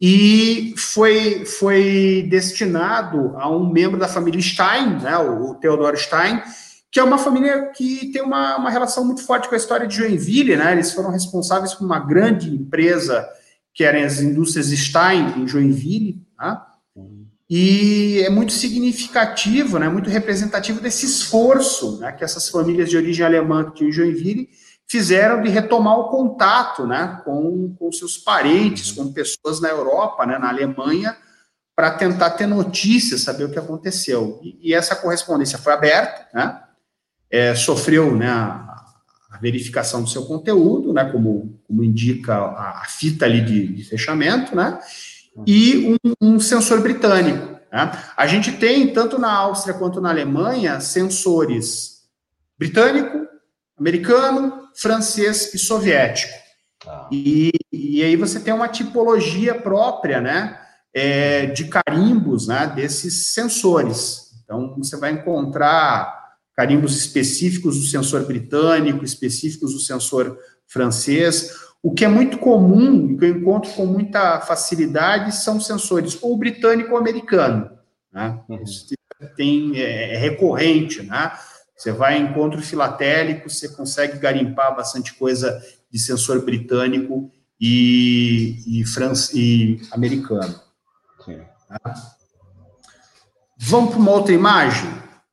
E 0.00 0.74
foi, 0.76 1.44
foi 1.44 2.26
destinado 2.28 3.36
a 3.36 3.48
um 3.50 3.70
membro 3.70 3.98
da 3.98 4.08
família 4.08 4.40
Stein, 4.40 4.98
né? 5.00 5.16
O 5.18 5.54
Theodor 5.54 5.96
Stein, 5.96 6.42
que 6.90 6.98
é 6.98 7.04
uma 7.04 7.18
família 7.18 7.70
que 7.70 8.10
tem 8.12 8.22
uma, 8.22 8.56
uma 8.56 8.70
relação 8.70 9.04
muito 9.04 9.24
forte 9.24 9.48
com 9.48 9.54
a 9.54 9.58
história 9.58 9.86
de 9.86 9.96
Joinville, 9.96 10.56
né? 10.56 10.72
Eles 10.72 10.92
foram 10.92 11.10
responsáveis 11.10 11.74
por 11.74 11.84
uma 11.84 12.00
grande 12.00 12.52
empresa 12.52 13.28
que 13.72 13.84
eram 13.84 14.04
as 14.04 14.20
indústrias 14.20 14.66
Stein 14.66 15.40
em 15.40 15.46
Joinville, 15.46 16.20
tá? 16.36 16.66
E 17.52 18.22
é 18.24 18.30
muito 18.30 18.52
significativo, 18.52 19.76
né, 19.76 19.88
muito 19.88 20.08
representativo 20.08 20.80
desse 20.80 21.04
esforço 21.04 21.98
né, 21.98 22.12
que 22.12 22.22
essas 22.22 22.48
famílias 22.48 22.88
de 22.88 22.96
origem 22.96 23.26
alemã 23.26 23.64
que 23.64 23.74
tinham 23.74 23.88
em 23.88 23.92
Joinville 23.92 24.48
fizeram 24.88 25.42
de 25.42 25.48
retomar 25.48 25.98
o 25.98 26.10
contato 26.10 26.86
né, 26.86 27.20
com, 27.24 27.74
com 27.76 27.90
seus 27.90 28.16
parentes, 28.16 28.92
com 28.92 29.12
pessoas 29.12 29.60
na 29.60 29.68
Europa, 29.68 30.24
né, 30.24 30.38
na 30.38 30.48
Alemanha, 30.48 31.16
para 31.74 31.90
tentar 31.90 32.30
ter 32.30 32.46
notícias, 32.46 33.22
saber 33.22 33.44
o 33.44 33.50
que 33.50 33.58
aconteceu. 33.58 34.38
E, 34.44 34.70
e 34.70 34.74
essa 34.74 34.94
correspondência 34.94 35.58
foi 35.58 35.72
aberta, 35.72 36.28
né, 36.32 36.60
é, 37.30 37.54
sofreu 37.54 38.14
né, 38.14 38.28
a, 38.28 38.84
a, 39.30 39.38
verificação 39.38 40.02
do 40.02 40.10
seu 40.10 40.26
conteúdo, 40.26 40.92
né, 40.92 41.04
como, 41.10 41.60
como 41.66 41.84
indica 41.84 42.34
a, 42.34 42.80
a 42.82 42.84
fita 42.86 43.24
ali 43.24 43.40
de, 43.40 43.68
de, 43.68 43.84
fechamento, 43.84 44.56
né, 44.56 44.78
e 45.46 45.96
um, 46.04 46.14
um 46.20 46.40
sensor 46.40 46.80
britânico. 46.82 47.60
Né. 47.72 47.92
A 48.16 48.26
gente 48.26 48.52
tem, 48.52 48.92
tanto 48.92 49.18
na 49.18 49.32
Áustria 49.32 49.74
quanto 49.74 50.00
na 50.00 50.10
Alemanha, 50.10 50.80
sensores 50.80 52.00
britânico, 52.58 53.26
americano, 53.78 54.68
francês 54.74 55.54
e 55.54 55.58
soviético. 55.58 56.34
Ah. 56.86 57.08
E, 57.10 57.52
e 57.72 58.02
aí 58.02 58.16
você 58.16 58.40
tem 58.40 58.52
uma 58.52 58.68
tipologia 58.68 59.54
própria, 59.54 60.20
né, 60.20 60.58
é, 60.92 61.46
de 61.46 61.68
carimbos, 61.68 62.48
né, 62.48 62.66
desses 62.74 63.28
sensores. 63.28 64.30
Então, 64.44 64.74
você 64.76 64.96
vai 64.96 65.12
encontrar 65.12 66.19
carimbos 66.60 66.94
específicos 66.94 67.80
do 67.80 67.86
sensor 67.86 68.26
britânico, 68.26 69.02
específicos 69.02 69.72
do 69.72 69.80
sensor 69.80 70.38
francês. 70.66 71.56
O 71.82 71.94
que 71.94 72.04
é 72.04 72.08
muito 72.08 72.36
comum, 72.36 73.10
e 73.10 73.16
que 73.16 73.24
eu 73.24 73.38
encontro 73.38 73.70
com 73.70 73.86
muita 73.86 74.38
facilidade, 74.42 75.34
são 75.34 75.58
sensores 75.58 76.18
ou 76.20 76.36
britânico 76.36 76.92
ou 76.92 76.98
americano. 76.98 77.70
Né? 78.12 78.38
Uhum. 78.46 78.62
Isso 78.62 78.88
tem, 79.38 79.80
é, 79.80 80.16
é, 80.16 80.18
recorrente, 80.18 81.02
né? 81.02 81.32
Você 81.74 81.92
vai 81.92 82.18
em 82.18 82.24
encontro 82.24 82.60
filatélico, 82.60 83.48
você 83.48 83.66
consegue 83.70 84.18
garimpar 84.18 84.76
bastante 84.76 85.14
coisa 85.14 85.64
de 85.90 85.98
sensor 85.98 86.44
britânico 86.44 87.30
e, 87.58 88.82
e, 88.82 88.84
e 89.34 89.80
americano. 89.92 90.60
Sim. 91.24 91.40
Tá? 91.66 91.94
Vamos 93.56 93.92
para 93.92 93.98
uma 93.98 94.10
outra 94.10 94.34
imagem? 94.34 94.90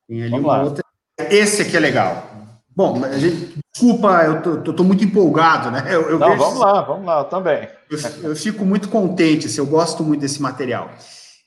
Tem 0.08 0.22
ali 0.22 0.32
Vamos 0.32 0.46
uma 0.46 0.58
lá. 0.58 0.64
outra 0.64 0.87
esse 1.34 1.62
aqui 1.62 1.78
é 1.78 1.80
legal. 1.80 2.28
Bom, 2.76 3.02
gente, 3.14 3.58
desculpa, 3.74 4.24
eu 4.24 4.62
tô, 4.62 4.84
muito 4.84 5.04
empolgado, 5.04 5.72
né? 5.72 5.84
Eu, 5.88 6.12
eu 6.12 6.20
Não, 6.20 6.30
vejo, 6.30 6.40
vamos 6.44 6.60
lá, 6.60 6.82
vamos 6.82 7.06
lá, 7.08 7.24
também. 7.24 7.68
Eu, 7.90 8.30
eu, 8.30 8.36
fico 8.36 8.64
muito 8.64 8.88
contente, 8.90 9.48
assim, 9.48 9.58
eu 9.58 9.66
gosto 9.66 10.04
muito 10.04 10.22
desse 10.22 10.40
material. 10.40 10.92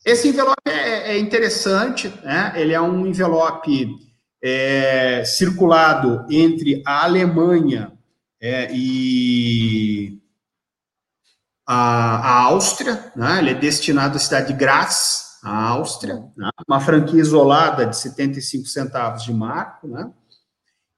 Esse 0.05 0.29
envelope 0.29 0.61
é, 0.67 1.13
é 1.13 1.19
interessante, 1.19 2.13
né? 2.25 2.53
Ele 2.57 2.73
é 2.73 2.81
um 2.81 3.07
envelope 3.07 3.89
é, 4.43 5.23
circulado 5.25 6.27
entre 6.31 6.83
a 6.85 7.05
Alemanha 7.05 7.93
é, 8.41 8.69
e 8.73 10.19
a, 11.65 12.17
a, 12.17 12.41
Áustria, 12.45 13.13
né? 13.15 13.39
Ele 13.39 13.51
é 13.51 13.55
destinado 13.55 14.17
à 14.17 14.19
cidade 14.19 14.49
de 14.49 14.55
Graz, 14.55 15.30
a 15.43 15.69
Áustria, 15.69 16.23
né? 16.37 16.51
uma 16.69 16.81
franquia 16.81 17.21
isolada 17.21 17.87
de 17.87 17.97
75 17.97 18.67
centavos 18.67 19.23
de 19.23 19.33
marco, 19.33 19.89
né? 19.89 20.11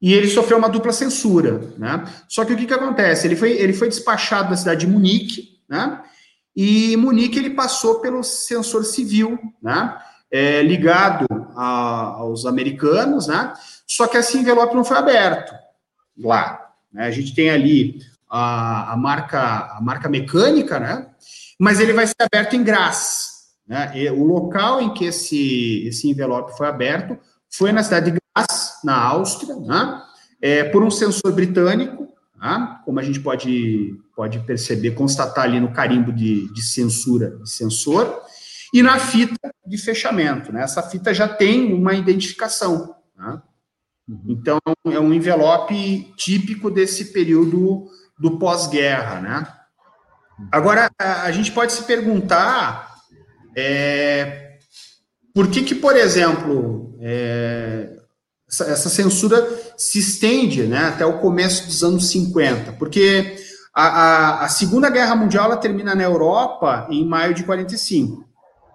E 0.01 0.13
ele 0.13 0.27
sofreu 0.27 0.59
uma 0.59 0.69
dupla 0.69 0.93
censura, 0.93 1.61
né? 1.79 2.05
Só 2.29 2.45
que 2.45 2.53
o 2.53 2.57
que, 2.57 2.67
que 2.67 2.75
acontece? 2.75 3.27
Ele 3.27 3.37
foi, 3.37 3.53
ele 3.53 3.73
foi 3.73 3.89
despachado 3.89 4.51
da 4.51 4.57
cidade 4.57 4.81
de 4.81 4.93
Munique, 4.93 5.61
né? 5.69 6.03
E 6.57 6.97
Munique 6.97 7.39
ele 7.39 7.51
passou 7.51 8.01
pelo 8.01 8.23
censor 8.25 8.85
civil, 8.85 9.39
né? 9.63 9.97
É, 10.31 10.63
ligado 10.63 11.27
a, 11.55 12.15
aos 12.17 12.47
americanos, 12.47 13.29
né? 13.29 13.53
Só 13.87 14.09
que 14.09 14.17
esse 14.17 14.39
envelope 14.39 14.75
não 14.75 14.85
foi 14.85 14.97
aberto 14.97 15.55
lá. 16.19 16.71
Né? 16.93 17.07
A 17.07 17.11
gente 17.11 17.35
tem 17.35 17.51
ali 17.51 18.01
a, 18.29 18.93
a, 18.93 18.97
marca 18.97 19.77
a 19.77 19.81
marca 19.81 20.09
mecânica, 20.09 20.81
né? 20.81 21.07
Mas 21.59 21.79
ele 21.79 21.93
vai 21.93 22.07
ser 22.07 22.17
aberto 22.19 22.57
em 22.57 22.65
Graz. 22.65 23.32
Né? 23.73 23.91
E 23.95 24.11
o 24.11 24.23
local 24.23 24.83
em 24.83 24.93
que 24.93 25.07
esse, 25.07 25.87
esse 25.87 26.07
envelope 26.07 26.55
foi 26.59 26.69
aberto 26.69 27.19
foi 27.51 27.73
na 27.73 27.83
cidade 27.83 28.11
de 28.11 28.19
Graz, 28.37 28.81
na 28.85 28.95
Áustria, 29.03 29.57
né? 29.57 30.03
É, 30.43 30.65
por 30.65 30.83
um 30.83 30.91
sensor 30.91 31.33
britânico, 31.33 32.07
né? 32.39 32.77
como 32.85 33.01
a 33.01 33.03
gente 33.03 33.19
pode, 33.21 33.99
pode 34.15 34.41
perceber, 34.41 34.91
constatar 34.91 35.45
ali 35.45 35.59
no 35.59 35.73
carimbo 35.73 36.13
de, 36.13 36.53
de 36.53 36.63
censura 36.63 37.39
de 37.39 37.49
sensor, 37.49 38.21
e 38.75 38.83
na 38.83 38.99
fita 38.99 39.51
de 39.67 39.79
fechamento. 39.79 40.53
Né? 40.53 40.63
Essa 40.63 40.83
fita 40.83 41.15
já 41.15 41.27
tem 41.27 41.73
uma 41.73 41.95
identificação. 41.95 42.95
Né? 43.17 43.41
Uhum. 44.07 44.23
Então, 44.29 44.59
é 44.85 45.01
um 45.01 45.15
envelope 45.15 46.13
típico 46.17 46.71
desse 46.71 47.07
período 47.07 47.87
do 48.19 48.39
pós-guerra, 48.39 49.21
né? 49.21 49.47
Agora, 50.51 50.91
a, 50.99 51.23
a, 51.23 51.33
gente 51.33 51.53
pode 51.53 51.73
se 51.73 51.85
perguntar 51.85 52.92
é, 53.57 54.59
por 55.35 55.49
que 55.49 55.63
que, 55.63 55.75
por 55.75 55.97
exemplo, 55.97 56.97
é, 57.01 57.91
essa, 58.49 58.65
essa, 58.65 58.89
censura 58.89 59.47
se 59.77 59.99
estende 59.99 60.65
né, 60.65 60.87
até 60.89 61.07
o 61.07 61.19
começo 61.19 61.67
dos 61.67 61.83
anos 61.83 62.11
50? 62.11 62.73
Porque 62.73 63.37
a, 63.75 63.87
a, 63.87 64.45
a 64.45 64.49
Segunda 64.49 64.91
Guerra 64.91 65.17
Mundial 65.17 65.57
termina 65.59 65.95
na 65.95 66.03
Europa 66.03 66.87
em 66.91 67.07
maio 67.07 67.35
de 67.35 67.45
45. 67.45 68.25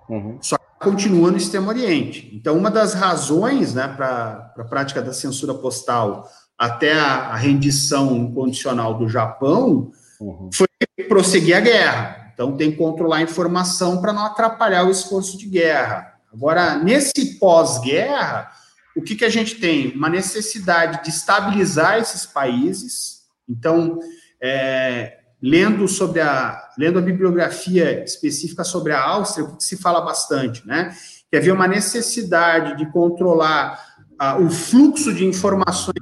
Uhum. 0.10 0.38
Só 0.42 0.58
continua 0.80 1.32
no 1.32 1.38
Extremo 1.38 1.70
Oriente. 1.70 2.32
Então, 2.34 2.58
uma 2.58 2.72
das 2.72 2.94
razões 2.94 3.74
né, 3.74 3.88
para 3.88 4.54
a 4.58 4.64
prática 4.64 5.02
da 5.02 5.14
censura 5.14 5.54
postal 5.54 6.30
até 6.58 6.94
a, 6.94 7.30
a 7.30 7.36
rendição 7.36 8.32
condicional 8.34 8.98
do 8.98 9.08
Japão 9.08 9.92
uhum. 10.20 10.50
foi 10.54 10.68
prosseguir 11.08 11.56
a 11.56 11.60
guerra. 11.60 12.27
Então, 12.38 12.56
tem 12.56 12.70
que 12.70 12.78
controlar 12.78 13.18
a 13.18 13.22
informação 13.24 14.00
para 14.00 14.14
não 14.14 14.24
atrapalhar 14.24 14.84
o 14.84 14.92
esforço 14.92 15.36
de 15.40 15.48
guerra. 15.48 16.14
Agora, 16.32 16.78
nesse 16.78 17.40
pós-guerra, 17.40 18.52
o 18.96 19.02
que, 19.02 19.16
que 19.16 19.26
a 19.26 19.30
gente 19.30 19.56
tem? 19.56 19.92
Uma 19.96 20.08
necessidade 20.08 21.04
de 21.04 21.10
estabilizar 21.10 21.98
esses 21.98 22.28
países. 22.28 23.24
Então, 23.50 23.98
é, 24.40 25.18
lendo 25.42 25.88
sobre 25.88 26.22
a 26.22 26.62
lendo 26.78 27.00
a 27.00 27.02
bibliografia 27.02 28.04
específica 28.04 28.64
sobre 28.64 28.94
a 28.94 29.02
Áustria, 29.02 29.44
o 29.44 29.58
que 29.58 29.64
se 29.64 29.76
fala 29.76 30.02
bastante, 30.02 30.66
né? 30.68 30.96
Que 31.32 31.38
havia 31.38 31.56
uma 31.56 31.68
necessidade 31.68 32.78
de 32.78 32.86
controlar 32.92 33.84
uh, 34.22 34.46
o 34.46 34.52
fluxo 34.52 35.12
de 35.12 35.26
informações 35.26 35.96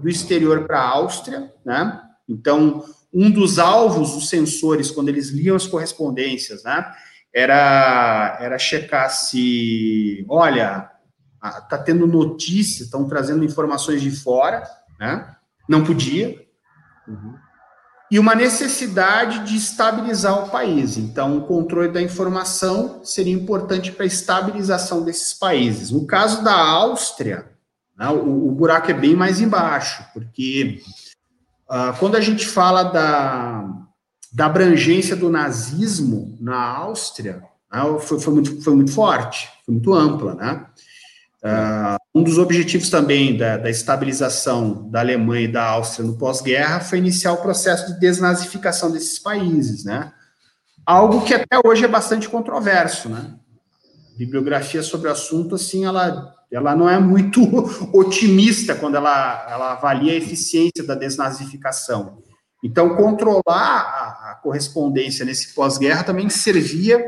do 0.00 0.08
exterior 0.08 0.68
para 0.68 0.78
a 0.78 0.88
Áustria, 0.88 1.52
né? 1.64 2.00
Então, 2.28 2.84
um 3.12 3.30
dos 3.30 3.58
alvos 3.58 4.14
dos 4.14 4.28
sensores, 4.28 4.90
quando 4.90 5.08
eles 5.08 5.30
liam 5.30 5.56
as 5.56 5.66
correspondências, 5.66 6.64
né? 6.64 6.92
Era, 7.32 8.38
era 8.40 8.58
checar 8.58 9.10
se, 9.10 10.24
olha, 10.28 10.88
tá 11.68 11.76
tendo 11.78 12.06
notícia, 12.06 12.84
estão 12.84 13.08
trazendo 13.08 13.44
informações 13.44 14.00
de 14.00 14.10
fora, 14.10 14.62
né? 15.00 15.34
Não 15.68 15.82
podia. 15.82 16.40
Uhum 17.08 17.44
e 18.14 18.18
uma 18.18 18.36
necessidade 18.36 19.40
de 19.40 19.56
estabilizar 19.56 20.44
o 20.44 20.48
país. 20.48 20.96
Então, 20.96 21.38
o 21.38 21.46
controle 21.46 21.90
da 21.90 22.00
informação 22.00 23.00
seria 23.02 23.32
importante 23.32 23.90
para 23.90 24.04
a 24.04 24.06
estabilização 24.06 25.02
desses 25.02 25.34
países. 25.34 25.90
No 25.90 26.06
caso 26.06 26.44
da 26.44 26.54
Áustria, 26.54 27.46
né, 27.98 28.08
o, 28.10 28.46
o, 28.46 28.52
buraco 28.52 28.88
é 28.90 28.94
bem 28.94 29.16
mais 29.16 29.40
embaixo, 29.40 30.04
porque 30.12 30.80
uh, 31.68 31.98
quando 31.98 32.16
a 32.16 32.20
gente 32.20 32.46
fala 32.46 32.84
da, 32.84 33.64
da 34.32 34.46
abrangência 34.46 35.14
do 35.14 35.30
nazismo 35.30 36.36
na 36.40 36.60
Áustria, 36.60 37.42
né, 37.72 37.98
foi, 38.00 38.20
foi, 38.20 38.34
muito, 38.34 38.62
foi 38.62 38.74
muito 38.74 38.92
forte, 38.92 39.48
foi 39.64 39.74
muito 39.74 39.92
ampla, 39.94 40.34
né? 40.34 40.66
Uh, 41.44 42.20
um 42.20 42.22
dos 42.22 42.38
objetivos 42.38 42.88
também 42.88 43.36
da, 43.36 43.58
da, 43.58 43.68
estabilização 43.68 44.88
da 44.88 45.00
Alemanha 45.00 45.44
e 45.44 45.52
da 45.52 45.62
Áustria 45.62 46.06
no 46.06 46.16
pós-guerra 46.16 46.80
foi 46.80 46.96
iniciar 46.96 47.34
o 47.34 47.42
processo 47.42 47.92
de 47.92 48.00
desnazificação 48.00 48.90
desses 48.90 49.18
países, 49.18 49.84
né? 49.84 50.10
Algo 50.86 51.22
que 51.22 51.34
até 51.34 51.60
hoje 51.62 51.84
é 51.84 51.88
bastante 51.88 52.30
controverso, 52.30 53.10
né? 53.10 53.34
Bibliografia 54.16 54.82
sobre 54.82 55.08
o 55.08 55.12
assunto, 55.12 55.56
assim, 55.56 55.84
ela, 55.84 56.33
ela 56.54 56.76
não 56.76 56.88
é 56.88 56.98
muito 56.98 57.40
otimista 57.92 58.74
quando 58.74 58.96
ela, 58.96 59.46
ela 59.50 59.72
avalia 59.72 60.12
a 60.12 60.16
eficiência 60.16 60.84
da 60.84 60.94
desnazificação. 60.94 62.22
Então, 62.62 62.96
controlar 62.96 63.42
a, 63.46 64.30
a 64.30 64.40
correspondência 64.42 65.24
nesse 65.24 65.52
pós-guerra 65.54 66.04
também 66.04 66.30
servia 66.30 67.04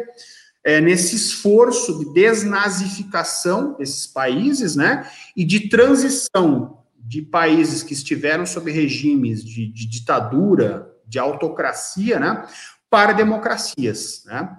é, 0.62 0.80
nesse 0.80 1.14
esforço 1.14 1.98
de 1.98 2.12
desnazificação 2.12 3.76
desses 3.78 4.06
países, 4.06 4.74
né, 4.74 5.08
e 5.36 5.44
de 5.44 5.68
transição 5.68 6.82
de 6.98 7.22
países 7.22 7.84
que 7.84 7.94
estiveram 7.94 8.44
sob 8.44 8.70
regimes 8.72 9.44
de, 9.44 9.72
de 9.72 9.86
ditadura, 9.86 10.92
de 11.06 11.20
autocracia, 11.20 12.18
né, 12.18 12.44
para 12.90 13.12
democracias, 13.12 14.24
né. 14.26 14.58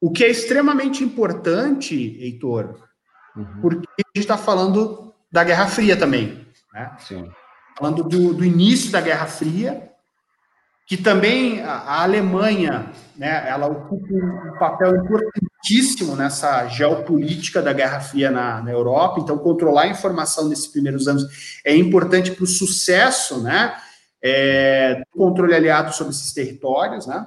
O 0.00 0.10
que 0.10 0.24
é 0.24 0.30
extremamente 0.30 1.04
importante, 1.04 2.16
Heitor, 2.20 2.89
uhum. 3.36 3.60
porque 3.60 3.86
a 3.98 4.02
gente 4.16 4.24
está 4.24 4.36
falando 4.36 5.12
da 5.30 5.44
Guerra 5.44 5.66
Fria 5.66 5.96
também, 5.96 6.46
né? 6.72 6.92
Sim. 6.98 7.30
Falando 7.78 8.02
do, 8.02 8.34
do 8.34 8.44
início 8.44 8.90
da 8.90 9.00
Guerra 9.00 9.26
Fria, 9.26 9.90
que 10.90 10.96
também 10.96 11.62
a 11.62 12.02
Alemanha, 12.02 12.90
né, 13.16 13.48
ela 13.48 13.68
ocupa 13.68 14.12
um 14.12 14.58
papel 14.58 14.96
importantíssimo 14.96 16.16
nessa 16.16 16.66
geopolítica 16.66 17.62
da 17.62 17.72
Guerra 17.72 18.00
Fria 18.00 18.28
na, 18.28 18.60
na 18.60 18.72
Europa, 18.72 19.20
então 19.20 19.38
controlar 19.38 19.82
a 19.82 19.88
informação 19.88 20.48
nesses 20.48 20.66
primeiros 20.66 21.06
anos 21.06 21.60
é 21.64 21.76
importante 21.76 22.32
para 22.32 22.42
o 22.42 22.46
sucesso, 22.48 23.40
né, 23.40 23.72
é, 24.20 24.96
do 24.96 25.16
controle 25.16 25.54
aliado 25.54 25.94
sobre 25.94 26.12
esses 26.12 26.32
territórios, 26.32 27.06
né, 27.06 27.24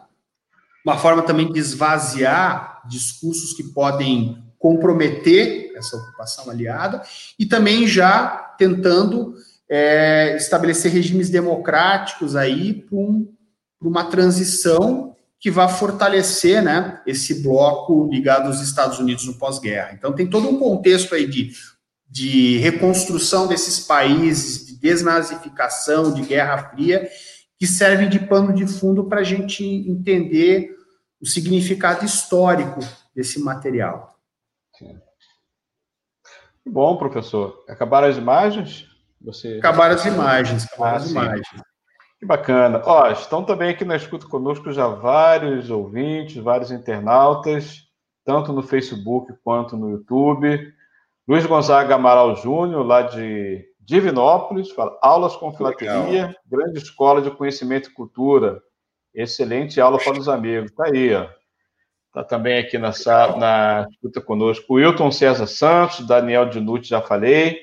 uma 0.86 0.97
forma 0.97 1.22
também 1.22 1.49
de 1.49 1.58
esvaziar 1.58 2.82
discursos 2.86 3.54
que 3.54 3.64
podem 3.64 4.43
comprometer 4.64 5.74
essa 5.76 5.97
ocupação 5.97 6.49
aliada, 6.49 7.03
e 7.38 7.45
também 7.45 7.86
já 7.86 8.55
tentando 8.57 9.36
é, 9.70 10.38
estabelecer 10.38 10.89
regimes 10.89 11.30
democráticos 11.30 12.34
aí 12.34 12.74
para 12.74 12.97
um 12.97 13.28
uma 13.82 14.05
transição 14.05 15.14
que 15.39 15.51
vai 15.51 15.68
fortalecer 15.68 16.64
né, 16.64 17.01
esse 17.05 17.43
bloco 17.43 18.07
ligado 18.09 18.47
aos 18.47 18.61
Estados 18.61 18.97
Unidos 18.97 19.26
no 19.26 19.34
pós-guerra. 19.34 19.91
Então, 19.93 20.14
tem 20.14 20.26
todo 20.26 20.47
um 20.47 20.57
contexto 20.57 21.14
aí 21.14 21.28
de, 21.28 21.51
de 22.09 22.59
reconstrução 22.59 23.45
desses 23.45 23.82
países, 23.82 24.66
de 24.66 24.80
desnazificação, 24.80 26.14
de 26.14 26.22
Guerra 26.22 26.70
Fria, 26.70 27.09
que 27.59 27.68
servem 27.68 28.07
de 28.07 28.20
pano 28.20 28.53
de 28.53 28.66
fundo 28.66 29.03
para 29.03 29.20
a 29.20 29.24
gente 29.24 29.66
entender 29.66 30.78
o 31.20 31.26
significado 31.28 32.05
histórico 32.05 32.80
desse 33.14 33.38
material. 33.38 34.12
Sim. 34.78 35.00
Bom, 36.66 36.98
professor. 36.98 37.64
Acabaram 37.68 38.08
as 38.08 38.18
imagens? 38.18 38.88
Você... 39.22 39.58
Acabaram 39.58 39.96
as 39.96 40.06
imagens, 40.06 40.66
acabaram 40.66 40.94
ah, 40.94 40.98
as 40.98 41.04
sim. 41.04 41.12
imagens. 41.12 41.48
Que 42.20 42.26
bacana. 42.26 42.82
Ó, 42.86 43.10
estão 43.12 43.44
também 43.44 43.70
aqui 43.70 43.84
na 43.84 43.96
escuta 43.96 44.28
conosco 44.28 44.72
já 44.72 44.88
vários 44.88 45.70
ouvintes, 45.70 46.38
vários 46.38 46.72
internautas, 46.72 47.90
tanto 48.24 48.54
no 48.54 48.64
Facebook 48.64 49.34
quanto 49.44 49.76
no 49.76 49.90
YouTube. 49.92 50.74
Luiz 51.28 51.46
Gonzaga 51.46 51.96
Amaral 51.96 52.36
Júnior, 52.38 52.86
lá 52.86 53.02
de 53.02 53.66
Divinópolis, 53.80 54.72
fala 54.72 54.98
aulas 55.02 55.36
com 55.36 55.54
filatelia, 55.54 56.34
grande 56.46 56.80
escola 56.80 57.22
de 57.22 57.32
conhecimento 57.32 57.90
e 57.90 57.94
cultura. 57.94 58.62
Excelente 59.14 59.80
aula 59.80 59.98
para 59.98 60.18
os 60.18 60.30
amigos. 60.30 60.72
Está 60.72 60.86
aí, 60.88 61.14
ó. 61.14 61.28
Está 62.14 62.24
também 62.24 62.59
aqui 62.59 62.78
na, 62.78 62.91
na 63.39 63.88
escuta 63.89 64.22
conosco 64.22 64.66
o 64.70 64.76
Wilton 64.76 65.09
César 65.11 65.47
Santos, 65.47 66.05
Daniel 66.05 66.47
Dinucci, 66.47 66.89
já 66.89 67.01
falei. 67.01 67.57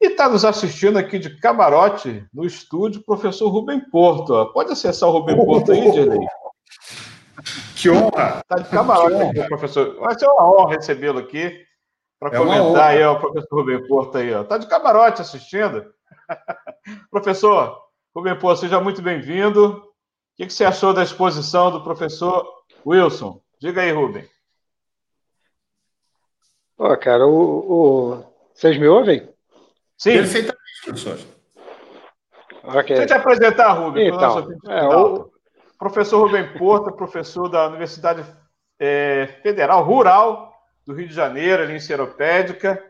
E 0.00 0.06
está 0.06 0.28
nos 0.28 0.44
assistindo 0.44 0.96
aqui 0.96 1.18
de 1.18 1.36
camarote 1.40 2.24
no 2.32 2.46
estúdio 2.46 3.00
o 3.00 3.04
professor 3.04 3.48
Rubem 3.48 3.80
Porto. 3.90 4.52
Pode 4.52 4.70
acessar 4.70 5.08
o 5.08 5.12
Rubem 5.12 5.34
Porto 5.34 5.72
aí, 5.72 5.90
Dirley? 5.90 6.28
Que 7.74 7.90
honra! 7.90 8.38
Está 8.38 8.62
de 8.62 8.70
camarote 8.70 9.40
aqui, 9.40 9.48
professor. 9.48 9.96
Vai 9.98 10.16
ser 10.16 10.26
uma 10.28 10.48
honra 10.48 10.76
recebê-lo 10.76 11.18
aqui 11.18 11.60
para 12.20 12.36
é 12.36 12.38
comentar 12.38 12.90
aí, 12.90 13.02
ó, 13.02 13.14
o 13.14 13.20
professor 13.20 13.56
Rubem 13.56 13.88
Porto 13.88 14.18
aí. 14.18 14.30
Está 14.30 14.58
de 14.58 14.68
camarote 14.68 15.22
assistindo. 15.22 15.92
professor 17.10 17.80
Rubem 18.14 18.38
Porto, 18.38 18.60
seja 18.60 18.80
muito 18.80 19.02
bem-vindo. 19.02 19.70
O 19.70 19.82
que, 20.36 20.46
que 20.46 20.52
você 20.52 20.64
achou 20.64 20.94
da 20.94 21.02
exposição 21.02 21.72
do 21.72 21.82
professor 21.82 22.46
Wilson? 22.86 23.44
Diga 23.60 23.82
aí, 23.82 23.90
Rubem. 23.90 24.28
Ó, 26.78 26.92
oh, 26.92 26.96
cara, 26.98 27.26
o, 27.26 27.32
o, 27.32 28.24
vocês 28.54 28.78
me 28.78 28.86
ouvem? 28.86 29.28
Sim. 29.96 30.12
Perfeitamente, 30.12 30.84
professor. 30.84 31.18
Okay. 32.62 32.96
Deixa 32.96 33.02
eu 33.02 33.06
te 33.06 33.12
apresentar, 33.14 33.72
Rubem. 33.72 34.08
Então, 34.08 34.48
é, 34.66 34.88
o... 34.88 35.30
Professor 35.78 36.26
Rubem 36.26 36.52
Porto, 36.58 36.92
professor 36.92 37.48
da 37.48 37.68
Universidade 37.68 38.24
é, 38.78 39.26
Federal 39.42 39.84
Rural 39.84 40.52
do 40.86 40.94
Rio 40.94 41.08
de 41.08 41.14
Janeiro, 41.14 41.62
ali 41.62 41.74
em 41.74 41.80
Seropédica, 41.80 42.82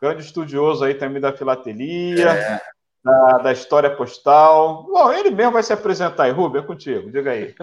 grande 0.00 0.22
estudioso 0.22 0.84
aí 0.84 0.94
também 0.94 1.20
da 1.20 1.32
filatelia, 1.32 2.30
é. 2.30 2.60
Da, 3.04 3.38
da, 3.38 3.52
história 3.52 3.94
postal. 3.94 4.84
Bom, 4.84 5.12
ele 5.12 5.30
mesmo 5.30 5.52
vai 5.52 5.62
se 5.62 5.72
apresentar 5.72 6.24
aí. 6.24 6.30
Rubem, 6.30 6.62
é 6.62 6.64
contigo, 6.64 7.10
diga 7.10 7.32
aí. 7.32 7.54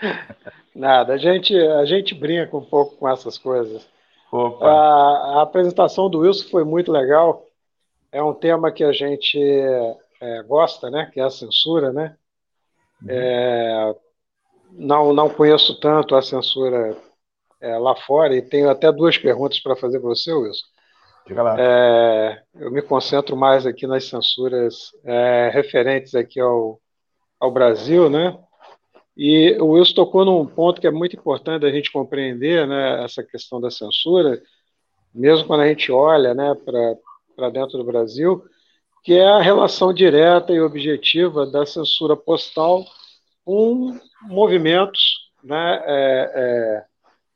Nada, 0.74 1.14
a 1.14 1.16
gente, 1.16 1.56
a 1.56 1.84
gente 1.84 2.14
brinca 2.14 2.56
um 2.56 2.64
pouco 2.64 2.96
com 2.96 3.08
essas 3.08 3.38
coisas. 3.38 3.86
A, 4.60 4.68
a, 4.68 5.42
apresentação 5.42 6.10
do 6.10 6.20
Wilson 6.20 6.48
foi 6.48 6.64
muito 6.64 6.90
legal. 6.90 7.46
É 8.10 8.22
um 8.22 8.34
tema 8.34 8.72
que 8.72 8.82
a 8.82 8.92
gente 8.92 9.38
é, 10.20 10.42
gosta, 10.42 10.90
né? 10.90 11.10
Que 11.12 11.20
é 11.20 11.24
a 11.24 11.30
censura, 11.30 11.92
né? 11.92 12.16
Uhum. 13.02 13.08
É, 13.08 13.94
não, 14.72 15.12
não 15.12 15.28
conheço 15.28 15.78
tanto 15.78 16.16
a 16.16 16.22
censura 16.22 16.96
é, 17.60 17.78
lá 17.78 17.94
fora 17.94 18.34
e 18.34 18.42
tenho 18.42 18.68
até 18.68 18.90
duas 18.90 19.16
perguntas 19.16 19.60
para 19.60 19.76
fazer 19.76 20.00
para 20.00 20.08
você, 20.08 20.32
Wilson. 20.32 20.66
Diga 21.26 21.42
lá. 21.42 21.56
É, 21.58 22.42
eu 22.54 22.70
me 22.70 22.82
concentro 22.82 23.36
mais 23.36 23.66
aqui 23.66 23.86
nas 23.86 24.04
censuras 24.04 24.92
é, 25.04 25.50
referentes 25.52 26.14
aqui 26.14 26.38
ao, 26.38 26.80
ao 27.40 27.50
Brasil, 27.50 28.10
né? 28.10 28.38
E 29.16 29.56
o 29.60 29.68
Wilson 29.68 29.94
tocou 29.94 30.24
num 30.24 30.44
ponto 30.44 30.80
que 30.80 30.86
é 30.86 30.90
muito 30.90 31.16
importante 31.16 31.64
a 31.64 31.70
gente 31.70 31.90
compreender, 31.90 32.66
né? 32.66 33.04
Essa 33.04 33.22
questão 33.22 33.60
da 33.60 33.70
censura, 33.70 34.40
mesmo 35.14 35.46
quando 35.46 35.60
a 35.60 35.68
gente 35.68 35.90
olha, 35.90 36.34
né, 36.34 36.54
para 37.36 37.50
dentro 37.50 37.78
do 37.78 37.84
Brasil, 37.84 38.44
que 39.02 39.14
é 39.14 39.26
a 39.26 39.40
relação 39.40 39.94
direta 39.94 40.52
e 40.52 40.60
objetiva 40.60 41.46
da 41.46 41.64
censura 41.64 42.16
postal 42.16 42.84
com 43.44 43.98
movimentos, 44.22 45.30
né? 45.42 45.82
É, 45.84 46.32
é, 46.34 46.84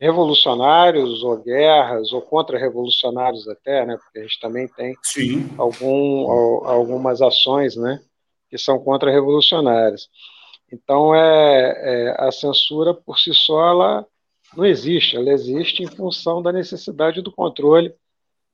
revolucionários 0.01 1.23
ou 1.23 1.37
guerras 1.39 2.13
ou 2.13 2.23
contra-revolucionários 2.23 3.49
até, 3.49 3.85
né? 3.85 3.97
Porque 3.97 4.19
a 4.21 4.23
gente 4.23 4.41
também 4.41 4.69
tem 4.69 4.95
Sim. 5.03 5.49
Algum, 5.59 6.31
algumas 6.65 7.21
ações, 7.21 7.77
né? 7.77 8.01
Que 8.49 8.57
são 8.57 8.79
contra-revolucionárias. 8.79 10.09
Então, 10.73 11.15
é, 11.15 11.73
é, 11.77 12.17
a 12.19 12.31
censura 12.31 12.95
por 12.95 13.19
si 13.19 13.35
só 13.35 13.71
ela 13.71 14.07
não 14.57 14.65
existe. 14.65 15.17
Ela 15.17 15.31
existe 15.31 15.83
em 15.83 15.87
função 15.87 16.43
da 16.43 16.53
necessidade 16.53 17.21
do 17.21 17.33
controle 17.33 17.93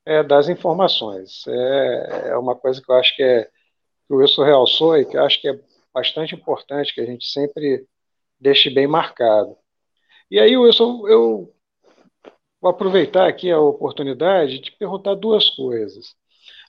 é, 0.07 0.23
das 0.23 0.49
informações. 0.49 1.47
É, 1.47 2.29
é, 2.29 2.37
uma 2.37 2.55
coisa 2.55 2.81
que 2.81 2.91
eu 2.91 2.97
acho 2.97 3.15
que, 3.17 3.23
é, 3.23 3.45
que 3.45 4.15
o 4.15 4.17
Wilson 4.17 4.45
realçou 4.45 4.97
e 4.97 5.05
que 5.05 5.17
eu 5.17 5.25
acho 5.25 5.41
que 5.41 5.49
é 5.49 5.59
bastante 5.93 6.35
importante 6.35 6.95
que 6.95 7.01
a 7.01 7.07
gente 7.07 7.27
sempre 7.27 7.87
deixe 8.41 8.71
bem 8.71 8.87
marcado. 8.87 9.57
E 10.35 10.41
aí, 10.41 10.57
Wilson, 10.57 11.07
eu 11.07 11.55
vou 12.61 12.69
aproveitar 12.69 13.29
aqui 13.29 13.53
a 13.53 13.61
oportunidade 13.61 14.59
de 14.59 14.73
perguntar 14.73 15.15
duas 15.15 15.49
coisas. 15.49 16.17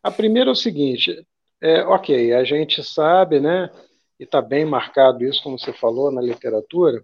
A 0.04 0.12
primeira 0.12 0.52
é 0.52 0.54
o 0.54 0.56
seguinte: 0.56 1.28
é, 1.60 1.82
ok, 1.82 2.32
a 2.34 2.44
gente 2.44 2.84
sabe, 2.84 3.40
né, 3.40 3.72
e 4.20 4.24
está 4.24 4.40
bem 4.40 4.66
marcado 4.66 5.26
isso, 5.26 5.42
como 5.42 5.58
você 5.58 5.74
falou, 5.74 6.12
na 6.12 6.22
literatura, 6.22 7.04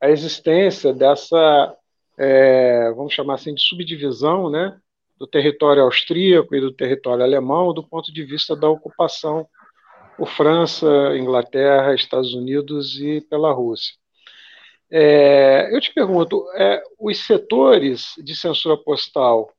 a 0.00 0.08
existência 0.08 0.94
dessa, 0.94 1.76
é, 2.18 2.90
vamos 2.92 3.12
chamar 3.12 3.34
assim, 3.34 3.52
de 3.52 3.60
subdivisão, 3.60 4.48
né, 4.48 4.80
do 5.18 5.26
território 5.26 5.82
austríaco 5.82 6.56
e 6.56 6.60
do 6.62 6.72
território 6.72 7.22
alemão 7.22 7.74
do 7.74 7.86
ponto 7.86 8.10
de 8.10 8.24
vista 8.24 8.56
da 8.56 8.70
ocupação 8.70 9.46
por 10.16 10.30
França, 10.30 10.86
Inglaterra, 11.18 11.94
Estados 11.94 12.32
Unidos 12.32 12.98
e 12.98 13.20
pela 13.20 13.52
Rússia. 13.52 13.94
É, 14.90 15.74
eu 15.74 15.80
te 15.80 15.92
pergunto, 15.92 16.46
é, 16.54 16.82
os 16.98 17.18
setores 17.26 18.14
de 18.18 18.34
censura 18.34 18.76
postal, 18.76 19.52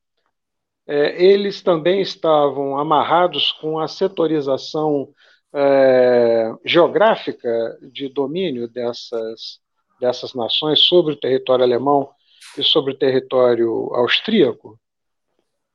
é, 0.87 1.23
eles 1.23 1.61
também 1.61 2.01
estavam 2.01 2.77
amarrados 2.77 3.51
com 3.51 3.79
a 3.79 3.87
setorização 3.87 5.09
é, 5.53 6.51
geográfica 6.65 7.77
de 7.91 8.09
domínio 8.09 8.67
dessas, 8.67 9.59
dessas 9.99 10.33
nações 10.33 10.79
sobre 10.79 11.13
o 11.13 11.19
território 11.19 11.63
alemão 11.63 12.09
e 12.57 12.63
sobre 12.63 12.93
o 12.93 12.97
território 12.97 13.93
austríaco? 13.93 14.79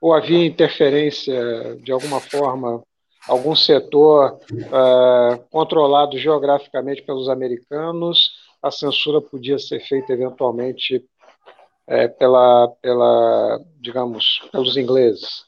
Ou 0.00 0.12
havia 0.12 0.44
interferência, 0.44 1.76
de 1.76 1.92
alguma 1.92 2.20
forma, 2.20 2.82
algum 3.28 3.54
setor 3.54 4.40
é, 4.50 5.38
controlado 5.48 6.18
geograficamente 6.18 7.02
pelos 7.02 7.28
americanos 7.28 8.32
a 8.64 8.70
censura 8.70 9.20
podia 9.20 9.58
ser 9.58 9.78
feita 9.80 10.12
eventualmente 10.12 11.04
é, 11.86 12.08
pela, 12.08 12.68
pela, 12.80 13.60
digamos, 13.78 14.40
pelos 14.50 14.74
ingleses. 14.78 15.44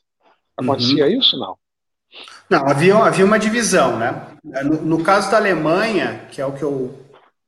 Acontecia 0.54 1.06
uhum. 1.06 1.18
isso, 1.18 1.38
não? 1.38 1.56
Não, 2.48 2.68
havia, 2.68 2.94
havia 2.94 3.24
uma 3.24 3.38
divisão, 3.38 3.98
né? 3.98 4.36
No, 4.44 4.82
no, 4.82 5.02
caso 5.02 5.30
da 5.30 5.38
Alemanha, 5.38 6.28
que 6.30 6.40
é 6.40 6.46
o 6.46 6.52
que 6.52 6.62
eu 6.62 6.94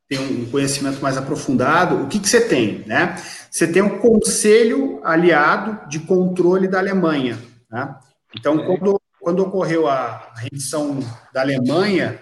tenho 0.09 0.23
um 0.23 0.51
conhecimento 0.51 1.01
mais 1.03 1.19
aprofundado, 1.19 2.03
o 2.03 2.09
que, 2.09 2.19
que 2.19 2.29
você 2.29 2.41
tem, 2.41 2.83
né? 2.87 3.17
Você 3.51 3.71
tem 3.71 3.83
o 3.83 3.99
Conselho 3.99 5.01
Aliado 5.05 5.87
de 5.89 6.01
Controle 6.01 6.67
da 6.67 6.79
Alemanha, 6.79 7.39
né? 7.71 7.95
Então, 8.35 8.59
é. 8.59 8.67
quando, 8.67 9.01
quando 9.21 9.41
ocorreu 9.41 9.87
a 9.87 10.33
rendição 10.37 10.99
da 11.33 11.43
Alemanha, 11.43 12.19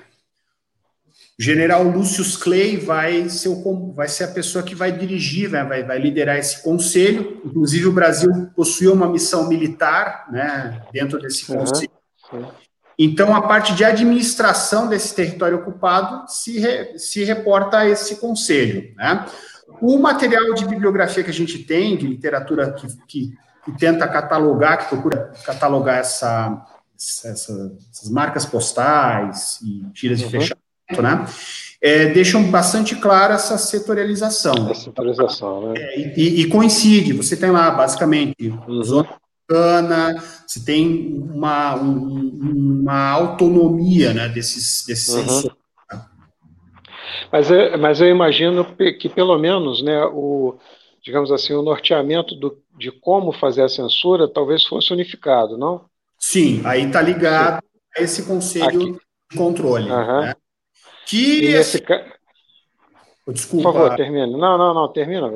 o 1.38 1.42
general 1.42 1.82
Lucius 1.84 2.34
Clay 2.34 2.78
vai 2.78 3.28
ser, 3.28 3.48
o, 3.48 3.92
vai 3.92 4.08
ser 4.08 4.24
a 4.24 4.28
pessoa 4.28 4.64
que 4.64 4.74
vai 4.74 4.90
dirigir, 4.90 5.50
né, 5.50 5.62
vai, 5.64 5.84
vai 5.84 5.98
liderar 5.98 6.38
esse 6.38 6.62
conselho. 6.62 7.42
Inclusive, 7.44 7.86
o 7.86 7.92
Brasil 7.92 8.30
possuía 8.56 8.92
uma 8.92 9.08
missão 9.08 9.46
militar 9.46 10.26
né, 10.30 10.82
dentro 10.92 11.18
desse 11.18 11.44
conselho. 11.44 11.90
Uhum. 12.32 12.46
Então, 12.98 13.34
a 13.34 13.42
parte 13.42 13.74
de 13.74 13.84
administração 13.84 14.88
desse 14.88 15.14
território 15.14 15.58
ocupado 15.58 16.26
se, 16.26 16.58
re, 16.58 16.98
se 16.98 17.22
reporta 17.24 17.78
a 17.78 17.88
esse 17.88 18.16
conselho. 18.16 18.94
Né? 18.96 19.26
O 19.82 19.98
material 19.98 20.54
de 20.54 20.64
bibliografia 20.64 21.22
que 21.22 21.30
a 21.30 21.34
gente 21.34 21.58
tem, 21.58 21.98
de 21.98 22.06
literatura 22.06 22.72
que, 22.72 22.86
que, 23.06 23.34
que 23.62 23.72
tenta 23.78 24.08
catalogar, 24.08 24.78
que 24.78 24.88
procura 24.88 25.34
catalogar 25.44 25.98
essa, 25.98 26.66
essa, 26.96 27.76
essas 27.92 28.10
marcas 28.10 28.46
postais 28.46 29.60
e 29.60 29.84
tiras 29.92 30.20
uhum. 30.20 30.26
de 30.26 30.30
fechamento, 30.30 30.65
né? 30.90 31.26
É, 31.80 32.06
deixam 32.06 32.42
bastante 32.50 32.96
clara 32.96 33.34
essa 33.34 33.58
setorialização. 33.58 34.70
A 34.70 34.74
setorialização, 34.74 35.72
né? 35.72 35.80
É, 35.80 36.18
e, 36.18 36.40
e, 36.40 36.48
coincide, 36.48 37.12
você 37.12 37.36
tem 37.36 37.50
lá, 37.50 37.70
basicamente, 37.70 38.34
zona 38.82 39.08
urbana, 39.48 40.22
você 40.46 40.64
tem 40.64 41.14
uma, 41.32 41.76
um, 41.76 42.80
uma 42.82 43.10
autonomia 43.10 44.12
né, 44.12 44.28
desses, 44.28 44.84
desses 44.86 45.08
uhum. 45.08 45.20
sensores. 45.20 45.56
Né? 45.92 46.02
Mas, 47.30 47.50
eu, 47.50 47.78
mas 47.78 48.00
eu 48.00 48.08
imagino 48.08 48.64
que, 48.64 49.08
pelo 49.08 49.38
menos, 49.38 49.82
né, 49.82 50.04
o, 50.06 50.58
digamos 51.02 51.30
assim, 51.30 51.52
o 51.52 51.62
norteamento 51.62 52.34
do, 52.34 52.58
de 52.76 52.90
como 52.90 53.32
fazer 53.32 53.62
a 53.62 53.68
censura 53.68 54.26
talvez 54.26 54.64
fosse 54.64 54.92
unificado, 54.92 55.56
não? 55.56 55.84
Sim, 56.18 56.62
aí 56.64 56.84
está 56.84 57.00
ligado 57.00 57.62
Sim. 57.62 57.68
a 57.96 58.02
esse 58.02 58.22
conselho 58.24 58.66
Aqui. 58.66 58.98
de 59.30 59.36
controle. 59.36 59.90
Uhum. 59.90 60.20
Né? 60.22 60.34
Que. 61.06 61.46
Esse... 61.46 61.82
Desculpa. 63.28 63.70
Por 63.70 63.74
favor, 63.74 63.96
termina. 63.96 64.26
Não, 64.26 64.58
não, 64.58 64.74
não, 64.74 64.92
termina. 64.92 65.30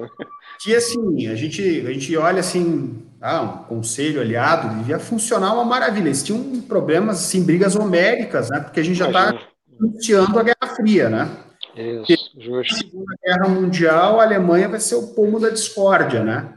Que 0.63 0.77
assim, 0.77 1.27
a 1.27 1.35
gente, 1.35 1.63
a 1.87 1.93
gente 1.93 2.17
olha 2.17 2.41
assim, 2.41 3.03
ah, 3.21 3.43
um 3.43 3.65
conselho 3.65 4.21
aliado 4.21 4.77
devia 4.77 4.99
funcionar 4.99 5.55
uma 5.55 5.65
maravilha. 5.65 6.09
Eles 6.09 6.23
tinham 6.23 6.61
problemas, 6.63 7.21
assim, 7.21 7.43
brigas 7.43 7.75
homéricas, 7.75 8.51
né? 8.51 8.61
Porque 8.61 8.81
a 8.81 8.83
gente 8.83 8.99
já 8.99 9.07
está 9.09 9.41
iniciando 9.81 10.39
a 10.39 10.43
Guerra 10.43 10.75
Fria, 10.77 11.09
né? 11.09 11.31
Isso, 12.09 12.31
justo. 12.39 12.75
Na 12.75 12.79
Segunda 12.79 13.15
Guerra 13.25 13.49
Mundial, 13.49 14.21
a 14.21 14.25
Alemanha 14.25 14.69
vai 14.69 14.81
ser 14.81 14.97
o 14.97 15.09
pomo 15.15 15.41
da 15.41 15.49
discórdia, 15.49 16.23
né? 16.23 16.53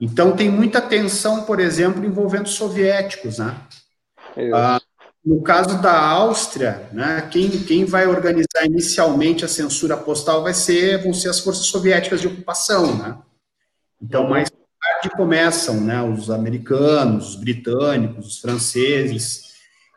Então 0.00 0.36
tem 0.36 0.50
muita 0.50 0.80
tensão, 0.80 1.44
por 1.44 1.58
exemplo, 1.58 2.04
envolvendo 2.04 2.48
soviéticos, 2.48 3.38
né? 3.38 3.56
Ah, 4.52 4.80
no 5.26 5.42
caso 5.42 5.82
da 5.82 5.98
Áustria, 5.98 6.88
né, 6.92 7.28
quem, 7.32 7.50
quem 7.50 7.84
vai 7.84 8.06
organizar 8.06 8.64
inicialmente 8.64 9.44
a 9.44 9.48
censura 9.48 9.96
postal 9.96 10.44
vai 10.44 10.54
ser, 10.54 11.02
vão 11.02 11.12
ser 11.12 11.28
as 11.28 11.40
forças 11.40 11.66
soviéticas 11.66 12.20
de 12.20 12.28
ocupação, 12.28 12.96
né? 12.96 13.18
Então, 14.00 14.28
mais 14.28 14.48
tarde 14.48 15.16
começam, 15.16 15.80
né, 15.80 16.00
os 16.00 16.30
americanos, 16.30 17.30
os 17.30 17.34
britânicos, 17.34 18.26
os 18.28 18.38
franceses. 18.38 19.46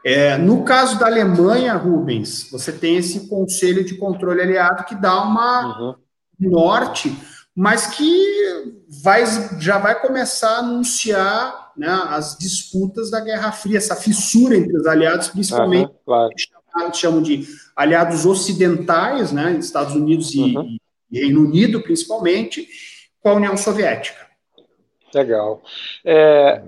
É, 0.04 0.36
no 0.36 0.64
caso 0.64 0.98
da 0.98 1.06
Alemanha, 1.06 1.76
Rubens, 1.76 2.50
você 2.52 2.72
tem 2.72 2.98
esse 2.98 3.28
Conselho 3.28 3.86
de 3.86 3.98
Controle 3.98 4.42
Aliado 4.42 4.84
que 4.86 4.96
dá 4.96 5.22
uma 5.22 5.80
uhum. 5.80 5.96
norte, 6.40 7.16
mas 7.56 7.86
que 7.86 8.84
vai, 9.04 9.24
já 9.60 9.78
vai 9.78 10.02
começar 10.02 10.56
a 10.56 10.60
anunciar 10.60 11.68
né, 11.80 11.88
as 12.10 12.38
disputas 12.38 13.10
da 13.10 13.22
Guerra 13.22 13.54
Fria, 13.54 13.78
essa 13.78 13.96
fissura 13.96 14.56
entre 14.56 14.78
os 14.78 14.86
aliados, 14.86 15.30
principalmente 15.30 15.88
uhum, 15.88 15.96
claro. 16.06 16.30
que 16.92 16.98
chamam 16.98 17.22
de 17.22 17.48
aliados 17.74 18.26
ocidentais, 18.26 19.32
né, 19.32 19.54
Estados 19.54 19.96
Unidos 19.96 20.34
e, 20.34 20.58
uhum. 20.58 20.78
e, 21.10 21.20
Reino 21.20 21.42
Unido, 21.42 21.82
principalmente, 21.82 22.68
com 23.24 23.30
a 23.30 23.34
União 23.36 23.56
Soviética. 23.56 24.28
Legal. 25.16 25.62
É, 26.04 26.62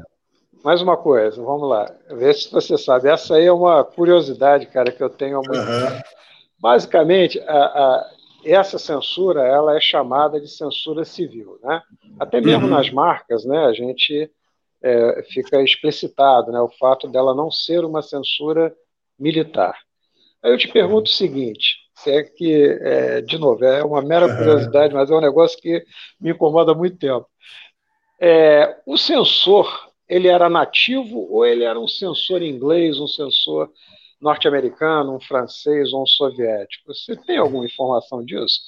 mais 0.63 0.81
uma 0.81 0.95
coisa, 0.95 1.43
vamos 1.43 1.69
lá, 1.69 1.93
ver 2.11 2.33
se 2.33 2.49
você 2.49 2.77
sabe. 2.77 3.09
Essa 3.09 3.35
aí 3.35 3.45
é 3.45 3.51
uma 3.51 3.83
curiosidade, 3.83 4.65
cara, 4.67 4.93
que 4.93 5.03
eu 5.03 5.09
tenho 5.09 5.39
há 5.39 5.41
muito 5.41 5.57
uhum. 5.57 6.01
Basicamente, 6.57 7.39
a, 7.39 7.53
a, 7.53 8.11
essa 8.45 8.79
censura 8.79 9.41
ela 9.41 9.75
é 9.75 9.81
chamada 9.81 10.39
de 10.39 10.47
censura 10.47 11.03
civil, 11.03 11.59
né? 11.61 11.81
Até 12.19 12.39
mesmo 12.39 12.65
uhum. 12.65 12.71
nas 12.71 12.89
marcas, 12.91 13.43
né? 13.43 13.65
A 13.65 13.73
gente 13.73 14.31
é, 14.83 15.23
fica 15.23 15.61
explicitado, 15.61 16.51
né, 16.51 16.59
o 16.59 16.69
fato 16.69 17.07
dela 17.07 17.35
não 17.35 17.51
ser 17.51 17.85
uma 17.85 18.01
censura 18.01 18.75
militar. 19.19 19.77
Aí 20.43 20.51
eu 20.51 20.57
te 20.57 20.67
pergunto 20.67 21.09
o 21.09 21.13
seguinte, 21.13 21.77
se 21.95 22.09
é 22.09 22.23
que, 22.23 22.79
é, 22.81 23.21
de 23.21 23.37
novo, 23.37 23.63
é 23.63 23.83
uma 23.83 24.01
mera 24.01 24.35
curiosidade, 24.35 24.93
mas 24.93 25.11
é 25.11 25.15
um 25.15 25.21
negócio 25.21 25.59
que 25.59 25.83
me 26.19 26.31
incomoda 26.31 26.71
há 26.71 26.75
muito 26.75 26.97
tempo. 26.97 27.27
É, 28.19 28.77
o 28.85 28.97
censor, 28.97 29.89
ele 30.09 30.27
era 30.27 30.49
nativo 30.49 31.27
ou 31.31 31.45
ele 31.45 31.63
era 31.63 31.79
um 31.79 31.87
censor 31.87 32.41
inglês, 32.41 32.99
um 32.99 33.07
censor 33.07 33.69
norte-americano, 34.19 35.15
um 35.15 35.19
francês 35.19 35.93
ou 35.93 36.03
um 36.03 36.07
soviético? 36.07 36.93
Você 36.93 37.15
tem 37.15 37.37
alguma 37.37 37.65
informação 37.65 38.23
disso? 38.23 38.61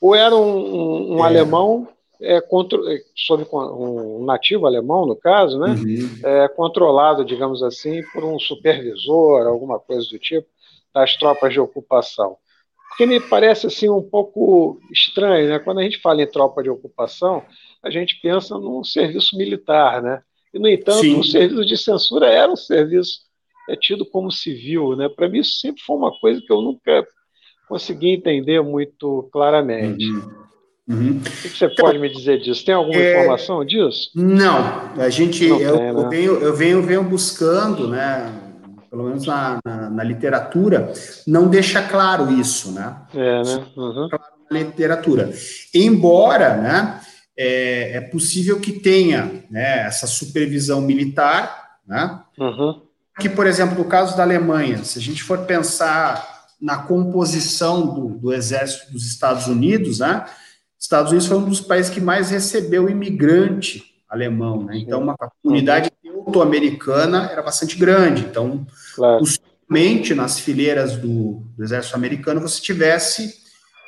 Ou 0.00 0.14
era 0.14 0.34
um, 0.34 0.56
um, 0.56 1.16
um 1.16 1.24
é. 1.24 1.26
alemão 1.26 1.88
é, 2.24 2.40
contro, 2.40 2.88
é, 2.88 3.00
sob 3.14 3.46
um 3.52 4.24
nativo 4.24 4.66
alemão, 4.66 5.06
no 5.06 5.16
caso, 5.16 5.58
né, 5.58 5.70
uhum. 5.70 6.18
é, 6.24 6.48
controlado, 6.48 7.24
digamos 7.24 7.62
assim, 7.62 8.02
por 8.12 8.24
um 8.24 8.38
supervisor, 8.38 9.46
alguma 9.46 9.78
coisa 9.78 10.08
do 10.08 10.18
tipo, 10.18 10.48
das 10.92 11.16
tropas 11.16 11.52
de 11.52 11.60
ocupação. 11.60 12.36
Porque 12.88 13.06
me 13.06 13.18
parece 13.20 13.66
assim 13.66 13.88
um 13.88 14.02
pouco 14.02 14.78
estranho, 14.92 15.48
né? 15.48 15.58
Quando 15.58 15.80
a 15.80 15.82
gente 15.82 16.00
fala 16.00 16.22
em 16.22 16.26
tropa 16.26 16.62
de 16.62 16.70
ocupação, 16.70 17.42
a 17.82 17.90
gente 17.90 18.20
pensa 18.22 18.56
num 18.56 18.84
serviço 18.84 19.36
militar, 19.36 20.00
né? 20.00 20.22
E 20.52 20.60
no 20.60 20.68
entanto, 20.68 21.00
Sim. 21.00 21.18
o 21.18 21.24
serviço 21.24 21.64
de 21.64 21.76
censura 21.76 22.28
era 22.28 22.52
um 22.52 22.56
serviço 22.56 23.24
é 23.68 23.74
tido 23.74 24.04
como 24.04 24.30
civil, 24.30 24.94
né? 24.94 25.08
Para 25.08 25.28
mim 25.28 25.40
isso 25.40 25.58
sempre 25.58 25.82
foi 25.82 25.96
uma 25.96 26.12
coisa 26.20 26.40
que 26.40 26.52
eu 26.52 26.60
nunca 26.60 27.06
consegui 27.68 28.10
entender 28.10 28.62
muito 28.62 29.28
claramente. 29.32 30.08
Uhum. 30.08 30.43
Uhum. 30.86 31.18
O 31.18 31.20
que 31.20 31.48
você 31.48 31.64
então, 31.64 31.86
pode 31.86 31.98
me 31.98 32.12
dizer 32.12 32.40
disso? 32.40 32.64
Tem 32.64 32.74
alguma 32.74 32.96
é, 32.96 33.20
informação 33.20 33.64
disso? 33.64 34.10
Não, 34.14 34.92
a 34.98 35.08
gente 35.08 35.48
não 35.48 35.58
eu, 35.58 35.78
tem, 35.78 35.82
né? 35.82 35.90
eu, 35.90 36.08
venho, 36.08 36.32
eu 36.34 36.54
venho, 36.54 36.82
venho 36.82 37.02
buscando, 37.02 37.88
né? 37.88 38.30
Pelo 38.90 39.04
menos 39.04 39.26
na, 39.26 39.58
na, 39.64 39.90
na, 39.90 40.04
literatura, 40.04 40.92
não 41.26 41.48
deixa 41.48 41.82
claro 41.82 42.30
isso, 42.30 42.70
né? 42.72 42.96
É, 43.14 43.42
né? 43.42 43.66
Uhum. 43.76 44.08
Na 44.50 44.58
literatura. 44.58 45.32
Embora, 45.74 46.56
né? 46.56 47.00
É, 47.36 47.96
é, 47.96 48.00
possível 48.00 48.60
que 48.60 48.70
tenha 48.70 49.42
né, 49.50 49.86
essa 49.86 50.06
supervisão 50.06 50.80
militar, 50.80 51.78
né? 51.84 52.20
Uhum. 52.38 52.82
Que, 53.18 53.28
por 53.28 53.46
exemplo, 53.46 53.76
no 53.76 53.86
caso 53.86 54.16
da 54.16 54.22
Alemanha, 54.22 54.84
se 54.84 54.98
a 54.98 55.02
gente 55.02 55.22
for 55.22 55.38
pensar 55.38 56.44
na 56.60 56.76
composição 56.78 57.86
do, 57.86 58.08
do 58.18 58.32
exército 58.32 58.92
dos 58.92 59.04
Estados 59.06 59.48
Unidos, 59.48 59.98
né? 59.98 60.24
Estados 60.84 61.12
Unidos 61.12 61.26
foi 61.26 61.38
um 61.38 61.44
dos 61.44 61.60
países 61.60 61.90
que 61.90 62.00
mais 62.00 62.30
recebeu 62.30 62.88
imigrante 62.88 63.82
alemão, 64.08 64.64
né? 64.64 64.76
Então, 64.76 65.00
uma 65.00 65.16
comunidade 65.42 65.90
teuto-americana 66.02 67.28
era 67.32 67.42
bastante 67.42 67.76
grande. 67.76 68.22
Então, 68.22 68.66
claro. 68.94 69.18
possivelmente, 69.18 70.14
nas 70.14 70.38
fileiras 70.38 70.96
do, 70.96 71.42
do, 71.56 71.64
exército 71.64 71.96
americano, 71.96 72.40
você 72.40 72.60
tivesse 72.60 73.34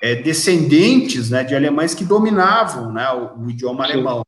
é, 0.03 0.15
descendentes 0.15 1.31
né, 1.31 1.45
de 1.45 1.55
alemães 1.55 1.95
que 1.95 2.05
dominavam 2.05 2.93
né, 2.93 3.09
o, 3.11 3.45
o 3.45 3.51
idioma 3.51 3.87
Sim. 3.87 3.93
alemão. 3.93 4.25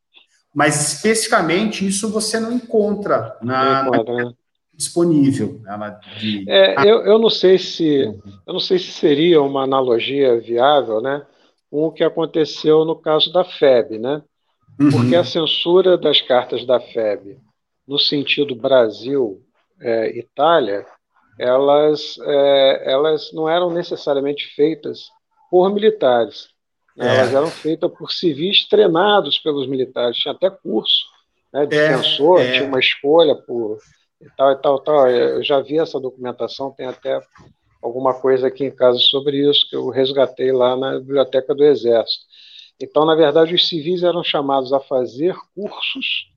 Mas, 0.54 0.92
especificamente, 0.92 1.86
isso 1.86 2.10
você 2.10 2.38
não 2.38 2.52
encontra 2.52 3.36
na, 3.42 3.82
não 3.82 3.94
encontra, 3.94 4.14
na 4.14 4.24
né? 4.24 4.32
disponível. 4.74 5.60
Né, 5.62 6.00
de... 6.20 6.44
é, 6.48 6.82
eu, 6.82 7.00
eu 7.00 7.18
não 7.18 7.30
sei 7.30 7.58
se 7.58 8.02
eu 8.46 8.52
não 8.52 8.60
sei 8.60 8.78
se 8.78 8.92
seria 8.92 9.40
uma 9.40 9.62
analogia 9.62 10.38
viável, 10.38 11.00
né? 11.00 11.22
Com 11.70 11.86
o 11.86 11.92
que 11.92 12.02
aconteceu 12.02 12.84
no 12.84 12.96
caso 12.96 13.32
da 13.32 13.44
FEB, 13.44 13.98
né? 13.98 14.20
Uhum. 14.80 14.90
Porque 14.90 15.14
a 15.16 15.24
censura 15.24 15.98
das 15.98 16.20
cartas 16.20 16.64
da 16.64 16.78
FEB, 16.78 17.36
no 17.86 17.98
sentido 17.98 18.54
Brasil-Itália, 18.54 20.86
é, 21.38 21.46
elas, 21.46 22.16
é, 22.20 22.92
elas 22.92 23.32
não 23.32 23.48
eram 23.48 23.70
necessariamente 23.70 24.46
feitas 24.54 25.08
por 25.50 25.72
militares. 25.72 26.50
Né? 26.96 27.08
É. 27.08 27.16
Elas 27.18 27.34
eram 27.34 27.48
feitas 27.48 27.90
por 27.90 28.12
civis 28.12 28.68
treinados 28.68 29.38
pelos 29.38 29.66
militares. 29.68 30.18
Tinha 30.18 30.34
até 30.34 30.50
curso 30.50 31.06
né, 31.52 31.66
de 31.66 31.76
é, 31.76 31.96
censor, 31.96 32.40
é. 32.40 32.52
tinha 32.52 32.66
uma 32.66 32.80
escolha 32.80 33.34
por 33.34 33.78
e 34.20 34.28
tal 34.36 34.52
e 34.52 34.56
tal, 34.56 34.78
tal. 34.80 35.08
Eu 35.08 35.42
já 35.42 35.60
vi 35.60 35.78
essa 35.78 36.00
documentação, 36.00 36.72
tem 36.72 36.86
até 36.86 37.20
alguma 37.82 38.14
coisa 38.14 38.48
aqui 38.48 38.64
em 38.64 38.70
casa 38.70 38.98
sobre 38.98 39.48
isso, 39.48 39.68
que 39.68 39.76
eu 39.76 39.88
resgatei 39.88 40.52
lá 40.52 40.76
na 40.76 40.98
Biblioteca 40.98 41.54
do 41.54 41.64
Exército. 41.64 42.24
Então, 42.80 43.04
na 43.04 43.14
verdade, 43.14 43.54
os 43.54 43.68
civis 43.68 44.02
eram 44.02 44.22
chamados 44.22 44.72
a 44.72 44.80
fazer 44.80 45.34
cursos, 45.54 46.30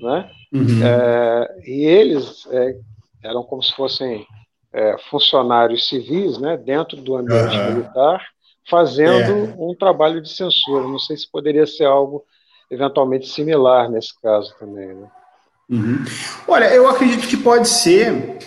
né? 0.00 0.30
Uhum. 0.52 0.86
É, 0.86 1.60
e 1.66 1.84
eles 1.84 2.46
é, 2.50 2.76
eram 3.22 3.42
como 3.42 3.62
se 3.62 3.72
fossem 3.74 4.26
é, 4.72 4.96
funcionários 5.10 5.88
civis, 5.88 6.38
né, 6.38 6.56
dentro 6.56 6.96
do 6.98 7.16
ambiente 7.16 7.56
uhum. 7.56 7.74
militar, 7.74 8.24
fazendo 8.68 9.50
é. 9.50 9.54
um 9.58 9.74
trabalho 9.74 10.20
de 10.20 10.30
censura. 10.30 10.86
Não 10.86 10.98
sei 10.98 11.16
se 11.16 11.30
poderia 11.30 11.66
ser 11.66 11.84
algo 11.84 12.24
eventualmente 12.70 13.26
similar 13.26 13.90
nesse 13.90 14.18
caso 14.20 14.54
também, 14.58 14.94
né? 14.94 15.08
Uhum. 15.70 16.04
Olha, 16.46 16.72
eu 16.72 16.88
acredito 16.88 17.28
que 17.28 17.36
pode 17.36 17.68
ser, 17.68 18.38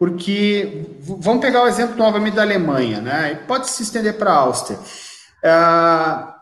porque 0.00 0.86
vamos 1.02 1.42
pegar 1.42 1.62
o 1.62 1.68
exemplo 1.68 1.94
novamente 1.94 2.34
da 2.34 2.40
Alemanha, 2.40 3.02
né? 3.02 3.34
Pode 3.46 3.68
se 3.68 3.82
estender 3.82 4.16
para 4.16 4.32
a 4.32 4.36
Áustria. 4.36 4.78
Ah, 5.44 6.40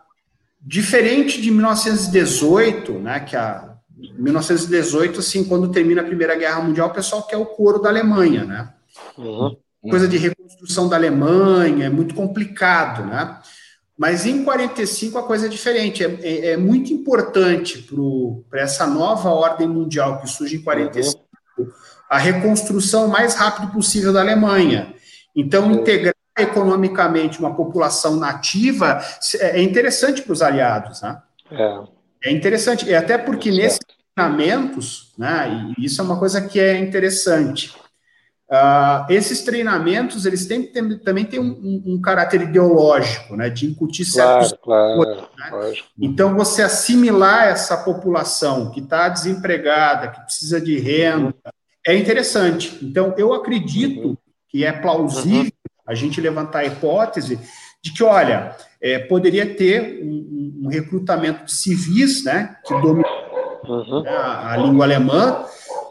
diferente 0.61 1.41
de 1.41 1.51
1918, 1.51 2.93
né? 2.93 3.19
Que 3.19 3.35
a 3.35 3.75
1918, 4.17 5.19
assim, 5.19 5.43
quando 5.43 5.73
termina 5.73 5.99
a 5.99 6.05
Primeira 6.05 6.37
Guerra 6.37 6.61
Mundial, 6.61 6.87
o 6.87 6.93
pessoal 6.93 7.23
quer 7.23 7.35
o 7.35 7.45
couro 7.45 7.81
da 7.81 7.89
Alemanha, 7.89 8.45
né? 8.45 8.69
Uhum. 9.17 9.57
Coisa 9.89 10.07
de 10.07 10.17
reconstrução 10.17 10.87
da 10.87 10.95
Alemanha, 10.95 11.87
é 11.87 11.89
muito 11.89 12.15
complicado, 12.15 13.05
né? 13.05 13.41
Mas 13.97 14.25
em 14.25 14.45
45 14.45 15.17
a 15.17 15.23
coisa 15.23 15.47
é 15.47 15.49
diferente. 15.49 16.01
É, 16.01 16.17
é, 16.21 16.45
é 16.51 16.57
muito 16.57 16.93
importante 16.93 17.85
para 18.49 18.61
essa 18.61 18.87
nova 18.87 19.31
ordem 19.31 19.67
mundial 19.67 20.21
que 20.21 20.29
surge 20.29 20.55
em 20.55 20.61
45 20.61 21.19
uhum 21.19 21.29
a 22.09 22.17
reconstrução 22.17 23.07
mais 23.07 23.35
rápido 23.35 23.71
possível 23.71 24.11
da 24.11 24.21
Alemanha. 24.21 24.93
Então, 25.35 25.71
integrar 25.71 26.15
economicamente 26.37 27.39
uma 27.39 27.53
população 27.53 28.15
nativa 28.15 28.99
é 29.39 29.61
interessante 29.61 30.21
para 30.21 30.33
os 30.33 30.41
aliados, 30.41 31.01
né? 31.01 31.21
É. 31.51 32.29
é 32.29 32.31
interessante, 32.31 32.85
e 32.85 32.95
até 32.95 33.17
porque 33.17 33.51
nesses 33.51 33.79
treinamentos, 34.15 35.13
né, 35.17 35.73
e 35.77 35.85
isso 35.85 35.99
é 35.99 36.03
uma 36.03 36.19
coisa 36.19 36.41
que 36.41 36.59
é 36.59 36.77
interessante, 36.77 37.73
uh, 38.51 39.05
esses 39.09 39.41
treinamentos, 39.41 40.25
eles 40.27 40.45
têm, 40.45 40.71
também 40.99 41.25
têm 41.25 41.39
um, 41.39 41.49
um, 41.51 41.83
um, 41.93 42.01
caráter 42.01 42.41
ideológico, 42.41 43.35
né, 43.35 43.49
de 43.49 43.65
incutir 43.65 44.05
claro, 44.11 44.45
certos... 44.45 44.59
Claro, 44.61 45.27
né? 45.37 45.73
Então, 45.99 46.35
você 46.35 46.61
assimilar 46.61 47.47
essa 47.47 47.75
população 47.77 48.69
que 48.69 48.79
está 48.79 49.09
desempregada, 49.09 50.09
que 50.09 50.21
precisa 50.21 50.61
de 50.61 50.77
renda, 50.77 51.33
é 51.89 51.97
interessante. 51.97 52.77
Então, 52.81 53.13
eu 53.17 53.33
acredito 53.33 54.17
que 54.47 54.63
é 54.63 54.71
plausível 54.71 55.51
a 55.85 55.95
gente 55.95 56.21
levantar 56.21 56.59
a 56.59 56.65
hipótese 56.65 57.39
de 57.81 57.93
que, 57.93 58.03
olha, 58.03 58.55
é, 58.81 58.99
poderia 58.99 59.55
ter 59.55 60.03
um, 60.03 60.61
um, 60.63 60.67
recrutamento 60.67 61.45
de 61.45 61.51
civis, 61.51 62.23
né, 62.23 62.57
que 62.65 62.73
dominam 62.73 63.09
uhum. 63.67 64.03
a, 64.07 64.53
a, 64.53 64.57
língua 64.57 64.85
alemã, 64.85 65.45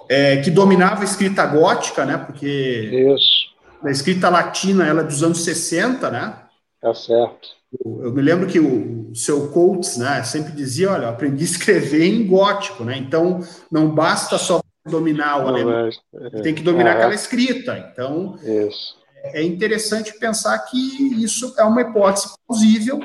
é, 0.08 0.36
que 0.38 0.50
dominava 0.50 1.00
a 1.00 1.04
escrita 1.04 1.44
gótica, 1.46 2.04
né? 2.04 2.16
Porque 2.16 2.46
Isso. 2.46 3.48
a 3.82 3.90
escrita 3.90 4.28
latina 4.28 4.86
ela 4.86 5.00
é 5.00 5.04
dos 5.04 5.22
anos 5.22 5.42
60, 5.44 6.10
né? 6.10 6.34
Tá 6.80 6.94
certo. 6.94 7.48
Eu 7.84 8.12
me 8.12 8.22
lembro 8.22 8.46
que 8.46 8.58
o, 8.58 9.10
seu 9.14 9.48
Coates, 9.48 9.96
né, 9.96 10.22
sempre 10.22 10.52
dizia, 10.52 10.90
olha, 10.90 11.04
eu 11.04 11.08
aprendi 11.08 11.42
a 11.42 11.46
escrever 11.46 12.04
em 12.04 12.26
gótico, 12.26 12.84
né? 12.84 12.96
Então 12.96 13.40
não 13.70 13.90
basta 13.90 14.38
só 14.38 14.60
dominar 14.86 15.44
o 15.44 15.48
alemão, 15.48 15.88
é, 15.88 16.42
tem 16.42 16.54
que 16.54 16.62
dominar 16.62 16.90
é. 16.90 16.92
aquela 16.94 17.14
escrita. 17.14 17.78
Então 17.92 18.38
isso. 18.42 18.96
é 19.24 19.42
interessante 19.42 20.18
pensar 20.18 20.58
que 20.60 21.22
isso 21.22 21.54
é 21.58 21.64
uma 21.64 21.82
hipótese 21.82 22.34
plausível. 22.46 23.00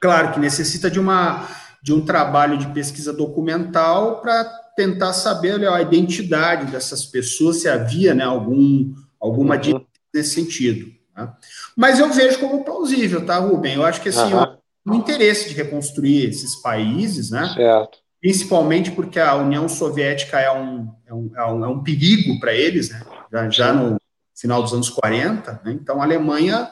Claro 0.00 0.32
que 0.32 0.40
necessita 0.40 0.90
de 0.90 1.00
uma 1.00 1.48
de 1.84 1.92
um 1.92 2.02
trabalho 2.02 2.56
de 2.56 2.66
pesquisa 2.68 3.12
documental 3.12 4.22
para 4.22 4.42
tentar 4.74 5.12
saber 5.12 5.54
olha, 5.54 5.74
a 5.74 5.82
identidade 5.82 6.72
dessas 6.72 7.04
pessoas, 7.04 7.60
se 7.60 7.68
havia 7.68 8.14
né, 8.14 8.24
algum, 8.24 8.94
alguma 9.20 9.56
uhum. 9.56 9.84
nesse 10.12 10.30
sentido. 10.30 10.90
Tá? 11.14 11.36
Mas 11.76 11.98
eu 11.98 12.10
vejo 12.10 12.38
como 12.38 12.64
plausível, 12.64 13.26
tá, 13.26 13.36
Rubem? 13.36 13.74
Eu 13.74 13.84
acho 13.84 14.00
que 14.00 14.08
assim, 14.08 14.32
uhum. 14.32 14.56
o 14.86 14.94
interesse 14.94 15.50
de 15.50 15.54
reconstruir 15.54 16.30
esses 16.30 16.56
países, 16.56 17.30
né? 17.30 17.52
Certo. 17.54 17.98
Principalmente 18.24 18.90
porque 18.90 19.20
a 19.20 19.34
União 19.34 19.68
Soviética 19.68 20.40
é 20.40 20.50
um, 20.50 20.88
é 21.06 21.12
um, 21.12 21.30
é 21.36 21.44
um, 21.44 21.64
é 21.66 21.68
um 21.68 21.82
perigo 21.82 22.40
para 22.40 22.54
eles, 22.54 22.88
né? 22.88 23.02
Já, 23.30 23.50
já, 23.50 23.72
no 23.74 23.98
final 24.34 24.62
dos 24.62 24.72
anos 24.72 24.88
40, 24.88 25.60
né? 25.62 25.72
Então 25.72 26.00
a 26.00 26.04
Alemanha 26.04 26.70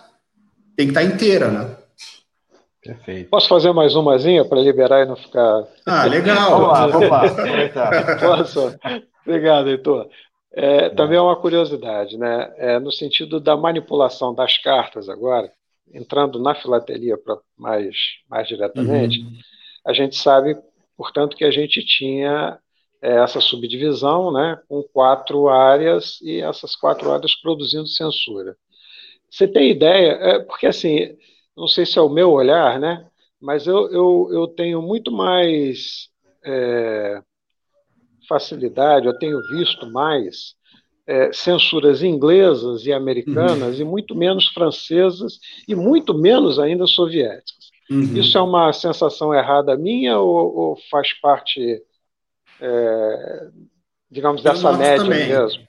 tem 0.75 0.87
que 0.87 0.93
estar 0.93 1.03
tá 1.03 1.07
inteira, 1.07 1.51
né? 1.51 1.77
Perfeito. 2.83 3.29
Posso 3.29 3.51
fazer 3.51 3.71
mais 3.75 3.95
umazinha 3.95 4.47
para 4.47 4.63
liberar 4.63 5.03
e 5.03 5.05
não 5.05 5.15
ficar. 5.15 5.69
Ah, 5.85 6.07
legal. 6.07 6.53
vamos 6.57 6.69
lá, 6.69 6.87
vamos 6.87 7.09
lá. 7.11 8.17
Posso? 8.19 8.75
Obrigado, 9.27 9.69
Heitor. 9.69 10.09
É, 10.55 10.89
também 10.89 11.19
é 11.19 11.21
uma 11.21 11.37
curiosidade, 11.37 12.17
né? 12.17 12.51
É, 12.57 12.79
no 12.79 12.91
sentido 12.91 13.39
da 13.39 13.59
manipulação 13.59 14.35
das 14.35 14.57
cartas 14.57 15.07
agora, 15.07 15.53
entrando 15.93 16.41
na 16.41 16.55
filatelia 16.55 17.19
mais, 17.59 17.95
mais 18.27 18.49
diretamente, 18.49 19.21
uhum. 19.21 19.33
a 19.87 19.93
gente 19.93 20.17
sabe, 20.17 20.57
portanto, 20.97 21.37
que 21.37 21.45
a 21.45 21.51
gente 21.51 21.85
tinha 21.85 22.59
é, 23.01 23.17
essa 23.17 23.41
subdivisão, 23.41 24.33
né, 24.33 24.61
com 24.69 24.83
quatro 24.83 25.49
áreas 25.49 26.21
e 26.23 26.41
essas 26.41 26.77
quatro 26.77 27.11
áreas 27.11 27.35
produzindo 27.35 27.87
censura. 27.87 28.57
Você 29.31 29.49
tem 29.49 29.71
ideia? 29.71 30.13
É, 30.13 30.39
porque 30.41 30.67
assim, 30.67 31.17
não 31.57 31.67
sei 31.67 31.87
se 31.87 31.99
é 31.99 32.03
o 32.03 32.09
meu 32.09 32.31
olhar, 32.31 32.79
né? 32.79 33.07
Mas 33.41 33.67
eu, 33.67 33.91
eu, 33.91 34.29
eu 34.33 34.47
tenho 34.47 34.81
muito 34.81 35.11
mais 35.11 36.09
é, 36.45 37.23
facilidade, 38.29 39.07
eu 39.07 39.19
tenho 39.19 39.41
visto 39.57 39.91
mais 39.91 40.55
é, 41.07 41.33
censuras 41.33 42.03
inglesas 42.03 42.87
e 42.87 42.93
americanas 42.93 43.77
uhum. 43.77 43.81
e 43.81 43.85
muito 43.85 44.15
menos 44.15 44.47
francesas 44.49 45.39
e 45.67 45.75
muito 45.75 46.15
menos 46.15 46.59
ainda 46.59 46.87
soviéticas. 46.87 47.62
Uhum. 47.93 48.17
Isso 48.17 48.39
é 48.39 48.41
uma 48.41 48.73
sensação 48.73 49.35
errada 49.35 49.77
minha 49.77 50.19
ou, 50.19 50.57
ou 50.57 50.79
faz 50.91 51.13
parte, 51.21 51.83
é, 52.61 53.47
digamos, 54.11 54.43
dessa 54.43 54.73
média 54.73 55.05
também. 55.05 55.29
mesmo? 55.29 55.63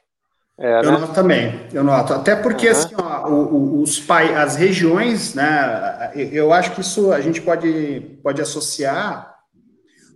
É, 0.57 0.79
eu 0.79 0.83
né? 0.83 0.91
noto 0.91 1.13
também, 1.13 1.67
eu 1.73 1.83
noto. 1.83 2.13
Até 2.13 2.35
porque 2.35 2.67
uhum. 2.67 2.71
assim, 2.71 2.95
ó, 2.97 3.81
os 3.81 3.99
pai, 3.99 4.33
as 4.35 4.55
regiões, 4.55 5.33
né? 5.33 6.11
Eu 6.15 6.53
acho 6.53 6.73
que 6.75 6.81
isso 6.81 7.11
a 7.11 7.19
gente 7.19 7.41
pode, 7.41 8.19
pode 8.21 8.41
associar 8.41 9.33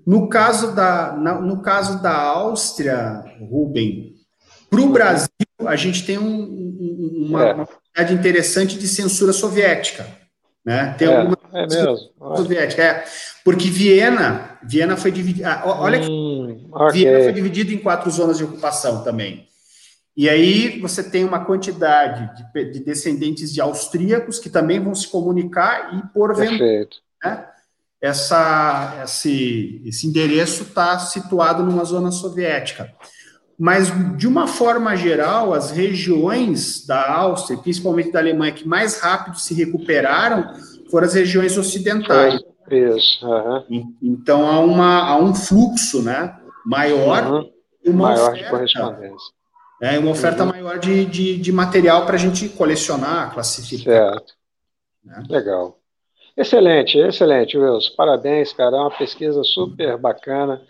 no 0.07 0.29
caso 0.29 0.73
da, 0.73 1.11
no 1.11 1.61
caso 1.61 2.01
da 2.01 2.15
Áustria, 2.15 3.25
Rubem, 3.41 4.15
para 4.69 4.79
o 4.79 4.87
Brasil, 4.87 5.27
a 5.65 5.75
gente 5.75 6.05
tem 6.05 6.17
um, 6.17 7.27
uma, 7.27 7.45
é. 7.45 7.53
uma 7.53 7.67
quantidade 7.67 8.13
interessante 8.13 8.77
de 8.77 8.87
censura 8.87 9.33
soviética. 9.33 10.07
Né? 10.68 10.93
Tem 10.97 11.07
é, 11.07 11.15
alguma 11.15 11.38
é 11.53 11.65
mesmo. 11.65 11.97
soviética. 12.36 12.84
É, 12.84 13.05
porque 13.41 13.70
Viena, 13.70 14.59
Viena 14.61 14.97
foi 14.97 15.13
dividida. 15.13 15.49
Ah, 15.49 15.80
olha 15.80 16.01
hum, 16.01 16.68
que 16.70 16.76
okay. 16.76 16.91
Viena 16.91 17.24
foi 17.24 17.32
dividida 17.32 17.72
em 17.72 17.78
quatro 17.78 18.11
zonas 18.11 18.38
de 18.38 18.43
ocupação 18.43 19.01
também. 19.01 19.47
E 20.18 20.28
aí 20.28 20.78
você 20.82 21.01
tem 21.01 21.24
uma 21.24 21.45
quantidade 21.45 22.43
de, 22.53 22.72
de 22.74 22.80
descendentes 22.82 23.53
de 23.53 23.61
austríacos 23.61 24.39
que 24.39 24.49
também 24.49 24.78
vão 24.78 24.93
se 24.93 25.07
comunicar 25.07 25.95
e 25.95 26.13
porventura. 26.13 26.89
Né? 27.24 27.45
essa, 28.01 29.01
esse, 29.05 29.82
esse 29.86 30.05
endereço 30.05 30.63
está 30.63 30.99
situado 30.99 31.63
numa 31.63 31.86
zona 31.86 32.11
soviética. 32.11 32.93
Mas, 33.59 33.91
de 34.15 34.27
uma 34.27 34.45
forma 34.45 34.95
geral, 34.95 35.53
as 35.53 35.71
regiões 35.71 36.85
da 36.85 37.11
Áustria, 37.11 37.57
principalmente 37.57 38.11
da 38.11 38.19
Alemanha, 38.19 38.51
que 38.51 38.67
mais 38.67 38.99
rápido 38.99 39.39
se 39.39 39.53
recuperaram 39.55 40.53
foram 40.91 41.07
as 41.07 41.15
regiões 41.15 41.57
ocidentais. 41.57 42.39
Isso. 42.69 43.25
Uhum. 43.25 43.95
Então, 44.01 44.47
há, 44.47 44.59
uma, 44.59 45.09
há 45.09 45.17
um 45.17 45.33
fluxo 45.33 46.03
né, 46.03 46.37
maior 46.65 47.31
uhum. 47.31 47.51
e 47.83 47.89
uma 47.89 48.09
maior 48.09 48.31
oferta, 48.31 48.43
de 48.43 48.49
correspondência. 48.49 49.33
É, 49.81 49.97
uma 49.97 50.11
oferta 50.11 50.43
uhum. 50.43 50.49
maior 50.49 50.77
de, 50.77 51.05
de, 51.05 51.37
de 51.37 51.51
material 51.51 52.05
para 52.05 52.15
a 52.15 52.19
gente 52.19 52.49
colecionar, 52.49 53.33
classificar. 53.33 54.11
Certo. 54.13 54.33
Né? 55.03 55.23
Legal. 55.29 55.79
Excelente, 56.35 56.99
excelente, 56.99 57.57
Wilson. 57.57 57.95
Parabéns, 57.95 58.53
cara. 58.53 58.77
É 58.77 58.79
uma 58.79 58.95
pesquisa 58.95 59.43
super 59.43 59.97
bacana. 59.97 60.61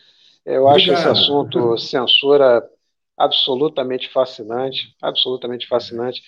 Eu 0.45 0.67
acho 0.69 0.89
Obrigado. 0.89 0.99
esse 0.99 1.23
assunto 1.23 1.75
censura 1.79 2.63
absolutamente 3.17 4.09
fascinante, 4.09 4.95
absolutamente 5.01 5.67
fascinante. 5.67 6.21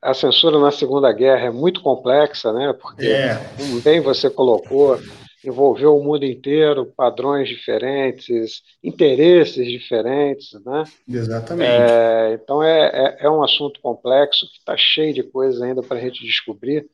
A 0.00 0.14
censura 0.14 0.58
na 0.58 0.70
Segunda 0.70 1.10
Guerra 1.12 1.46
é 1.46 1.50
muito 1.50 1.80
complexa, 1.80 2.52
né? 2.52 2.72
Porque, 2.74 3.06
é. 3.06 3.36
como 3.56 3.80
bem 3.80 4.00
você 4.00 4.30
colocou, 4.30 4.98
envolveu 5.44 5.96
o 5.96 6.02
mundo 6.02 6.24
inteiro, 6.24 6.92
padrões 6.96 7.48
diferentes, 7.48 8.62
interesses 8.82 9.66
diferentes, 9.66 10.52
né? 10.64 10.84
Exatamente. 11.08 11.70
É, 11.70 12.32
então 12.34 12.62
é, 12.62 12.86
é, 12.86 13.16
é, 13.26 13.30
um 13.30 13.42
assunto 13.42 13.80
complexo 13.80 14.46
que 14.50 14.58
está 14.58 14.76
cheio 14.76 15.12
de 15.12 15.22
coisas 15.22 15.60
ainda 15.60 15.82
para 15.82 15.98
a 15.98 16.00
gente 16.00 16.24
descobrir 16.24 16.88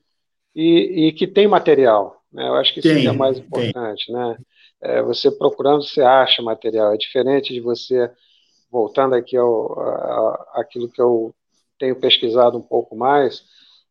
e, 0.54 1.08
e 1.08 1.12
que 1.12 1.26
tem 1.26 1.46
material. 1.46 2.22
Né? 2.32 2.46
Eu 2.46 2.54
acho 2.54 2.74
que 2.74 2.80
isso 2.80 3.08
é 3.08 3.12
mais 3.12 3.38
importante. 3.38 4.06
Tem. 4.06 4.14
Né? 4.14 4.36
É, 4.82 5.02
você 5.02 5.30
procurando, 5.30 5.82
você 5.82 6.00
acha 6.00 6.42
material. 6.42 6.92
É 6.92 6.96
diferente 6.96 7.52
de 7.52 7.60
você, 7.60 8.10
voltando 8.70 9.14
aqui 9.14 9.36
ao 9.36 9.78
a, 9.80 10.50
aquilo 10.56 10.88
que 10.88 11.00
eu 11.00 11.34
tenho 11.78 11.96
pesquisado 11.96 12.56
um 12.56 12.62
pouco 12.62 12.96
mais, 12.96 13.42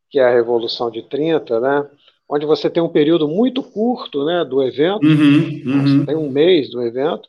que 0.09 0.19
é 0.19 0.23
a 0.23 0.33
Revolução 0.33 0.89
de 0.89 1.01
30, 1.03 1.59
né? 1.59 1.89
onde 2.29 2.45
você 2.45 2.69
tem 2.69 2.81
um 2.81 2.89
período 2.89 3.27
muito 3.27 3.63
curto 3.63 4.23
né, 4.23 4.45
do 4.45 4.61
evento, 4.61 5.03
uhum, 5.03 5.61
uhum. 5.65 5.81
você 5.81 6.05
tem 6.05 6.15
um 6.15 6.29
mês 6.29 6.69
do 6.69 6.83
evento, 6.83 7.27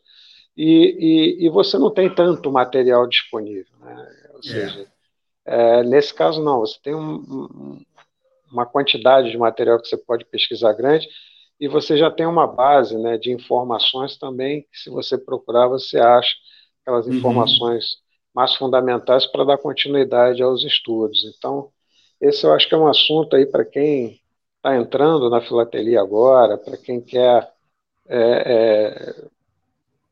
e, 0.55 1.39
e, 1.41 1.47
e, 1.47 1.49
você 1.49 1.79
não 1.79 1.91
tem 1.91 2.15
tanto 2.15 2.53
material 2.53 3.07
disponível. 3.07 3.73
Né? 3.81 4.09
Ou 4.35 4.41
é. 4.41 4.43
seja, 4.43 4.87
é. 5.47 5.81
É, 5.81 5.83
nesse 5.85 6.13
caso, 6.13 6.43
não, 6.43 6.61
você 6.61 6.79
tem 6.83 6.95
um, 6.95 7.81
uma 8.53 8.67
quantidade 8.67 9.31
de 9.31 9.39
material 9.39 9.81
que 9.81 9.89
você 9.89 9.97
pode 9.97 10.27
pesquisar 10.27 10.75
grande 10.75 11.09
e 11.59 11.67
você 11.67 11.97
já 11.97 12.11
tem 12.11 12.27
uma 12.27 12.47
base 12.47 12.97
né, 12.99 13.17
de 13.17 13.33
informações 13.33 14.19
também 14.19 14.63
que, 14.71 14.79
se 14.79 14.91
você 14.91 15.17
procurar, 15.17 15.67
você 15.67 15.99
acha 15.99 16.35
aquelas 16.91 17.07
uhum. 17.07 17.15
informações 17.15 17.99
mais 18.35 18.55
fundamentais 18.57 19.27
para 19.27 19.45
dar 19.45 19.59
continuidade 19.59 20.43
aos 20.43 20.65
estudos. 20.65 21.25
Então, 21.37 21.69
esse 22.21 22.45
eu 22.45 22.53
acho 22.53 22.69
que 22.69 22.75
é 22.75 22.79
um 22.79 22.89
assunto 22.89 23.35
aí 23.35 23.47
para 23.47 23.65
quem 23.65 24.21
está 24.57 24.77
entrando 24.77 25.31
na 25.31 25.41
filatelia 25.41 26.01
agora, 26.01 26.59
para 26.59 26.77
quem 26.77 27.01
quer 27.01 27.51
é, 28.09 28.19
é, 28.19 29.25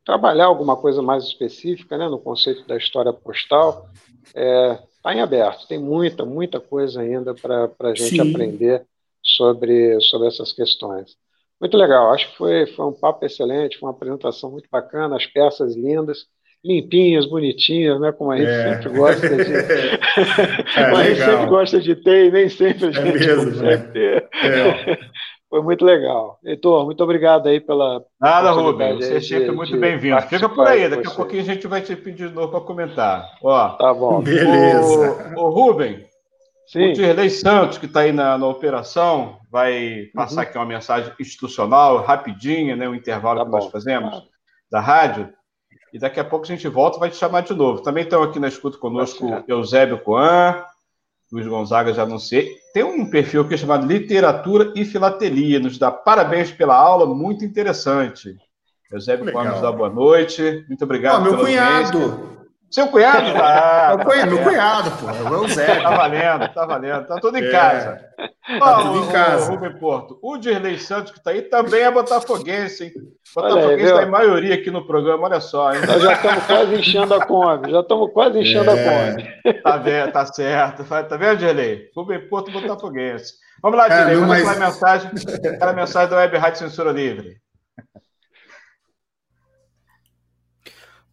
trabalhar 0.04 0.46
alguma 0.46 0.76
coisa 0.76 1.02
mais 1.02 1.24
específica 1.24 1.98
né, 1.98 2.08
no 2.08 2.18
conceito 2.18 2.66
da 2.66 2.76
história 2.76 3.12
postal, 3.12 3.88
é, 4.34 4.78
está 4.96 5.14
em 5.14 5.20
aberto. 5.20 5.66
Tem 5.68 5.78
muita, 5.78 6.24
muita 6.24 6.60
coisa 6.60 7.00
ainda 7.02 7.34
para 7.34 7.70
a 7.80 7.94
gente 7.94 8.22
Sim. 8.22 8.30
aprender 8.30 8.86
sobre, 9.22 10.00
sobre 10.00 10.28
essas 10.28 10.52
questões. 10.52 11.16
Muito 11.60 11.76
legal, 11.76 12.12
acho 12.12 12.30
que 12.30 12.36
foi, 12.36 12.66
foi 12.68 12.86
um 12.86 12.92
papo 12.92 13.24
excelente, 13.26 13.78
foi 13.78 13.88
uma 13.88 13.94
apresentação 13.94 14.50
muito 14.50 14.68
bacana, 14.70 15.16
as 15.16 15.26
peças 15.26 15.74
lindas, 15.74 16.26
limpinhas, 16.64 17.26
bonitinhas, 17.26 18.00
né? 18.00 18.12
Como 18.12 18.30
a 18.30 18.36
gente 18.36 18.48
é. 18.48 18.74
sempre 18.74 18.98
gosta 18.98 19.28
de. 19.28 19.54
é, 20.76 20.84
a 20.84 21.04
gente 21.04 21.20
sempre 21.20 21.46
gosta 21.46 21.80
de 21.80 21.96
ter 21.96 22.26
e 22.26 22.30
nem 22.30 22.48
sempre 22.48 22.86
a 22.86 22.88
é 22.88 22.92
gente 22.92 23.08
é 23.08 23.12
mesmo, 23.12 23.52
consegue 23.52 23.82
né? 23.82 23.90
ter. 23.92 24.28
É. 24.42 24.98
Foi 25.48 25.62
muito 25.62 25.82
legal. 25.82 26.38
Heitor, 26.44 26.84
muito 26.84 27.02
obrigado 27.02 27.46
aí 27.48 27.58
pela. 27.58 28.04
Nada, 28.20 28.50
Rubens. 28.50 28.98
Você 28.98 29.16
é 29.16 29.20
sempre 29.20 29.50
muito 29.50 29.74
bem-vindo. 29.78 30.20
Fica 30.22 30.46
por 30.46 30.66
aí, 30.66 30.86
daqui 30.90 31.06
a 31.06 31.10
pouquinho 31.10 31.40
a 31.40 31.46
gente 31.46 31.66
vai 31.66 31.80
te 31.80 31.96
pedir 31.96 32.28
de 32.28 32.34
novo 32.34 32.50
para 32.50 32.60
comentar. 32.60 33.24
Ó, 33.42 33.68
tá 33.70 33.94
bom. 33.94 34.20
Beleza. 34.20 35.34
O, 35.38 35.44
o 35.44 35.48
Rubem, 35.48 36.04
Sim. 36.66 36.90
o 36.90 36.92
Dirley 36.92 37.30
Santos, 37.30 37.78
que 37.78 37.86
está 37.86 38.00
aí 38.00 38.12
na, 38.12 38.36
na 38.36 38.46
operação, 38.46 39.38
vai 39.50 40.08
passar 40.14 40.42
uhum. 40.42 40.42
aqui 40.42 40.58
uma 40.58 40.66
mensagem 40.66 41.10
institucional, 41.18 42.02
rapidinha, 42.02 42.76
né? 42.76 42.86
O 42.86 42.94
intervalo 42.94 43.38
tá 43.38 43.44
que 43.46 43.50
bom. 43.50 43.56
nós 43.56 43.70
fazemos 43.70 44.22
da 44.70 44.80
rádio. 44.80 45.32
E 45.92 45.98
daqui 45.98 46.20
a 46.20 46.24
pouco 46.24 46.44
a 46.44 46.48
gente 46.48 46.66
volta 46.68 46.96
e 46.96 47.00
vai 47.00 47.10
te 47.10 47.16
chamar 47.16 47.42
de 47.42 47.54
novo. 47.54 47.82
Também 47.82 48.04
estão 48.04 48.22
aqui 48.22 48.38
na 48.38 48.48
escuta 48.48 48.78
conosco 48.78 49.28
tá 49.28 49.44
Eusébio 49.48 49.98
Coan, 50.00 50.62
Luiz 51.30 51.46
Gonzaga, 51.46 51.92
já 51.92 52.02
anunciei. 52.02 52.56
Tem 52.72 52.82
um 52.82 53.08
perfil 53.08 53.42
aqui 53.42 53.56
chamado 53.56 53.86
Literatura 53.86 54.72
e 54.74 54.84
Filatelia. 54.84 55.60
Nos 55.60 55.78
dá 55.78 55.90
parabéns 55.90 56.50
pela 56.50 56.76
aula, 56.76 57.06
muito 57.06 57.44
interessante. 57.44 58.36
Eusébio 58.90 59.30
Coan 59.32 59.44
nos 59.44 59.60
dá 59.60 59.70
boa 59.70 59.90
noite. 59.90 60.64
Muito 60.68 60.84
obrigado. 60.84 61.20
Oh, 61.20 61.24
meu 61.24 61.38
cunhado. 61.38 62.37
Seu 62.70 62.88
cunhado? 62.88 63.26
Ah, 63.40 63.94
meu, 63.96 64.06
cunhado, 64.06 64.30
meu 64.30 64.44
cunhado, 64.44 64.90
pô. 64.90 65.08
É 65.08 65.38
o 65.38 65.48
Zé. 65.48 65.80
Tá 65.80 65.90
valendo, 65.90 66.48
tá 66.52 66.66
valendo. 66.66 67.06
Tá 67.06 67.16
tudo 67.18 67.38
em 67.38 67.44
é. 67.44 67.50
casa. 67.50 68.00
Tá 68.58 68.82
tudo 68.82 69.04
em 69.04 69.12
casa. 69.12 69.50
O, 69.50 69.54
Rubem 69.54 69.78
Porto. 69.78 70.18
O 70.22 70.36
Dirley 70.36 70.78
Santos, 70.78 71.12
que 71.12 71.22
tá 71.22 71.30
aí, 71.30 71.42
também 71.42 71.80
é 71.80 71.90
botafoguense, 71.90 72.84
hein? 72.84 72.92
Botafoguense 73.34 73.84
está 73.84 74.02
em 74.02 74.10
maioria 74.10 74.54
aqui 74.54 74.70
no 74.70 74.86
programa, 74.86 75.24
olha 75.24 75.40
só. 75.40 75.72
Hein? 75.72 75.80
Nós 75.86 76.02
já 76.02 76.12
estamos 76.12 76.44
quase 76.44 76.74
enchendo 76.74 77.14
a 77.14 77.24
Kombi. 77.24 77.70
Já 77.70 77.80
estamos 77.80 78.12
quase 78.12 78.38
enchendo 78.38 78.70
é. 78.70 78.74
a 78.74 79.12
Kombi. 79.12 79.62
Tá 79.62 79.76
vendo, 79.78 80.12
tá 80.12 80.26
certo. 80.26 80.84
Tá 80.84 81.16
vendo, 81.16 81.38
Dirley? 81.38 81.88
Rubem 81.96 82.28
Porto, 82.28 82.50
botafoguense. 82.50 83.32
Vamos 83.62 83.78
lá, 83.78 83.88
Dirley. 83.88 84.14
É, 84.14 84.16
Manda 84.16 84.26
mas... 84.26 84.46
aquela 84.46 84.66
mensagem, 84.66 85.10
aquela 85.54 85.72
mensagem 85.72 86.10
da 86.10 86.16
Web 86.16 86.36
Rádio 86.36 86.58
Censura 86.58 86.92
Livre. 86.92 87.36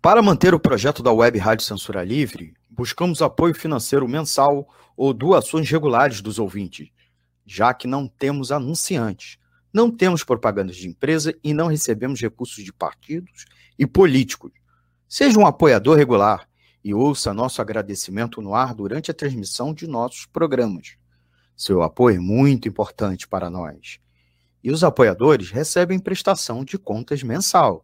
Para 0.06 0.22
manter 0.22 0.53
o 0.53 0.60
projeto 0.60 1.01
da 1.01 1.12
Web 1.12 1.39
Rádio 1.39 1.66
Censura 1.66 2.03
Livre, 2.03 2.53
buscamos 2.70 3.24
apoio 3.24 3.56
financeiro 3.56 4.08
mensal 4.08 4.70
ou 4.95 5.12
doações 5.12 5.68
regulares 5.68 6.22
dos 6.22 6.38
ouvintes, 6.38 6.89
já 7.43 7.74
que 7.74 7.88
não 7.88 8.08
temos 8.08 8.51
anunciantes, 8.51 9.39
não 9.74 9.89
temos 9.89 10.24
propagandas 10.24 10.76
de 10.76 10.88
empresa 10.88 11.34
e 11.43 11.56
não 11.56 11.66
recebemos 11.66 12.22
recursos 12.22 12.64
de 12.64 12.72
partidos 12.72 13.45
e 13.80 13.88
políticos. 13.88 14.51
Seja 15.10 15.39
um 15.39 15.47
apoiador 15.47 15.97
regular 15.97 16.47
e 16.84 16.93
ouça 16.93 17.34
nosso 17.34 17.60
agradecimento 17.60 18.43
no 18.43 18.53
ar 18.53 18.76
durante 18.76 19.10
a 19.10 19.14
transmissão 19.14 19.74
de 19.74 19.88
nossos 19.88 20.28
programas. 20.28 20.97
Seu 21.58 21.82
apoio 21.82 22.18
é 22.18 22.20
muito 22.20 22.68
importante 22.68 23.28
para 23.28 23.49
nós. 23.49 23.99
E 24.64 24.70
os 24.70 24.84
apoiadores 24.84 25.49
recebem 25.49 25.97
prestação 25.97 26.64
de 26.64 26.78
contas 26.78 27.24
mensal 27.24 27.84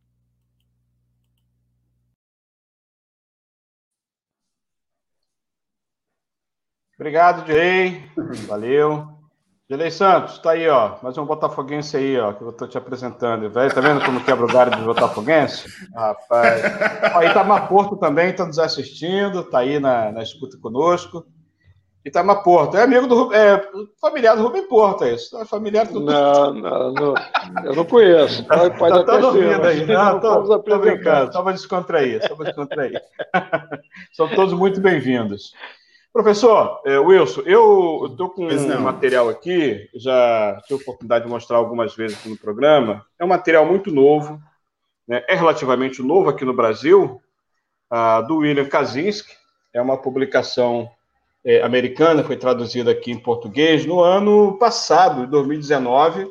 Obrigado, 7.01 7.43
Direi. 7.45 8.03
Valeu. 8.47 9.07
Direi 9.67 9.89
Santos, 9.89 10.37
tá 10.37 10.51
aí, 10.51 10.69
ó. 10.69 10.97
Mais 11.01 11.17
um 11.17 11.25
botafoguense 11.25 11.97
aí, 11.97 12.19
ó, 12.19 12.31
que 12.31 12.43
eu 12.43 12.51
tô 12.51 12.67
te 12.67 12.77
apresentando. 12.77 13.49
Velho, 13.49 13.73
tá 13.73 13.81
vendo 13.81 14.05
como 14.05 14.23
quebra 14.23 14.45
o 14.45 14.47
galho 14.47 14.69
do 14.69 14.85
botafoguense? 14.85 15.67
Rapaz. 15.95 16.61
Aí 17.15 17.33
tá 17.33 17.61
Porto 17.61 17.97
também, 17.97 18.31
tá 18.35 18.45
nos 18.45 18.59
assistindo, 18.59 19.43
tá 19.43 19.61
aí 19.61 19.79
na, 19.79 20.11
na 20.11 20.21
escuta 20.21 20.59
conosco. 20.59 21.25
Itamar 22.05 22.43
Porto. 22.43 22.77
É 22.77 22.83
amigo 22.83 23.07
do 23.07 23.33
é, 23.33 23.67
familiar 23.99 24.35
do 24.35 24.43
Rubem 24.43 24.67
Porto, 24.67 25.03
é 25.03 25.15
isso? 25.15 25.35
É 25.39 25.43
familiar 25.43 25.87
do... 25.87 26.01
Não, 26.01 26.53
não, 26.53 26.93
não, 26.93 27.13
eu 27.65 27.75
não 27.77 27.85
conheço. 27.85 28.45
Pode, 28.45 28.77
pode 28.77 29.05
tá, 29.05 29.19
tá 29.19 29.31
ser, 29.31 29.65
aí. 29.65 29.85
Não, 29.87 30.19
tô, 30.19 30.59
tô 30.59 30.77
brincando, 30.77 31.33
só 31.33 31.41
para 31.41 31.53
descontrair, 31.53 32.27
só 32.27 32.35
para 32.35 32.45
descontrair. 32.45 33.01
São 34.13 34.29
todos 34.29 34.53
muito 34.53 34.79
bem-vindos. 34.79 35.51
Professor, 36.13 36.81
é, 36.85 36.99
Wilson, 36.99 37.41
eu 37.45 38.07
estou 38.11 38.29
com 38.29 38.45
um 38.45 38.81
material 38.81 39.29
aqui, 39.29 39.89
já 39.95 40.61
tive 40.67 40.79
a 40.79 40.83
oportunidade 40.83 41.23
de 41.23 41.31
mostrar 41.31 41.55
algumas 41.55 41.95
vezes 41.95 42.17
aqui 42.17 42.27
no 42.27 42.37
programa. 42.37 43.05
É 43.17 43.23
um 43.23 43.29
material 43.29 43.65
muito 43.65 43.89
novo, 43.91 44.37
né, 45.07 45.23
é 45.29 45.35
relativamente 45.35 46.01
novo 46.01 46.29
aqui 46.29 46.43
no 46.43 46.53
Brasil, 46.53 47.21
uh, 47.89 48.27
do 48.27 48.39
William 48.39 48.67
Kaczynski. 48.67 49.33
É 49.73 49.81
uma 49.81 49.97
publicação 49.97 50.91
é, 51.45 51.61
americana, 51.61 52.25
foi 52.25 52.35
traduzida 52.35 52.91
aqui 52.91 53.11
em 53.11 53.17
português 53.17 53.85
no 53.85 54.01
ano 54.01 54.57
passado, 54.57 55.23
em 55.23 55.29
2019. 55.29 56.27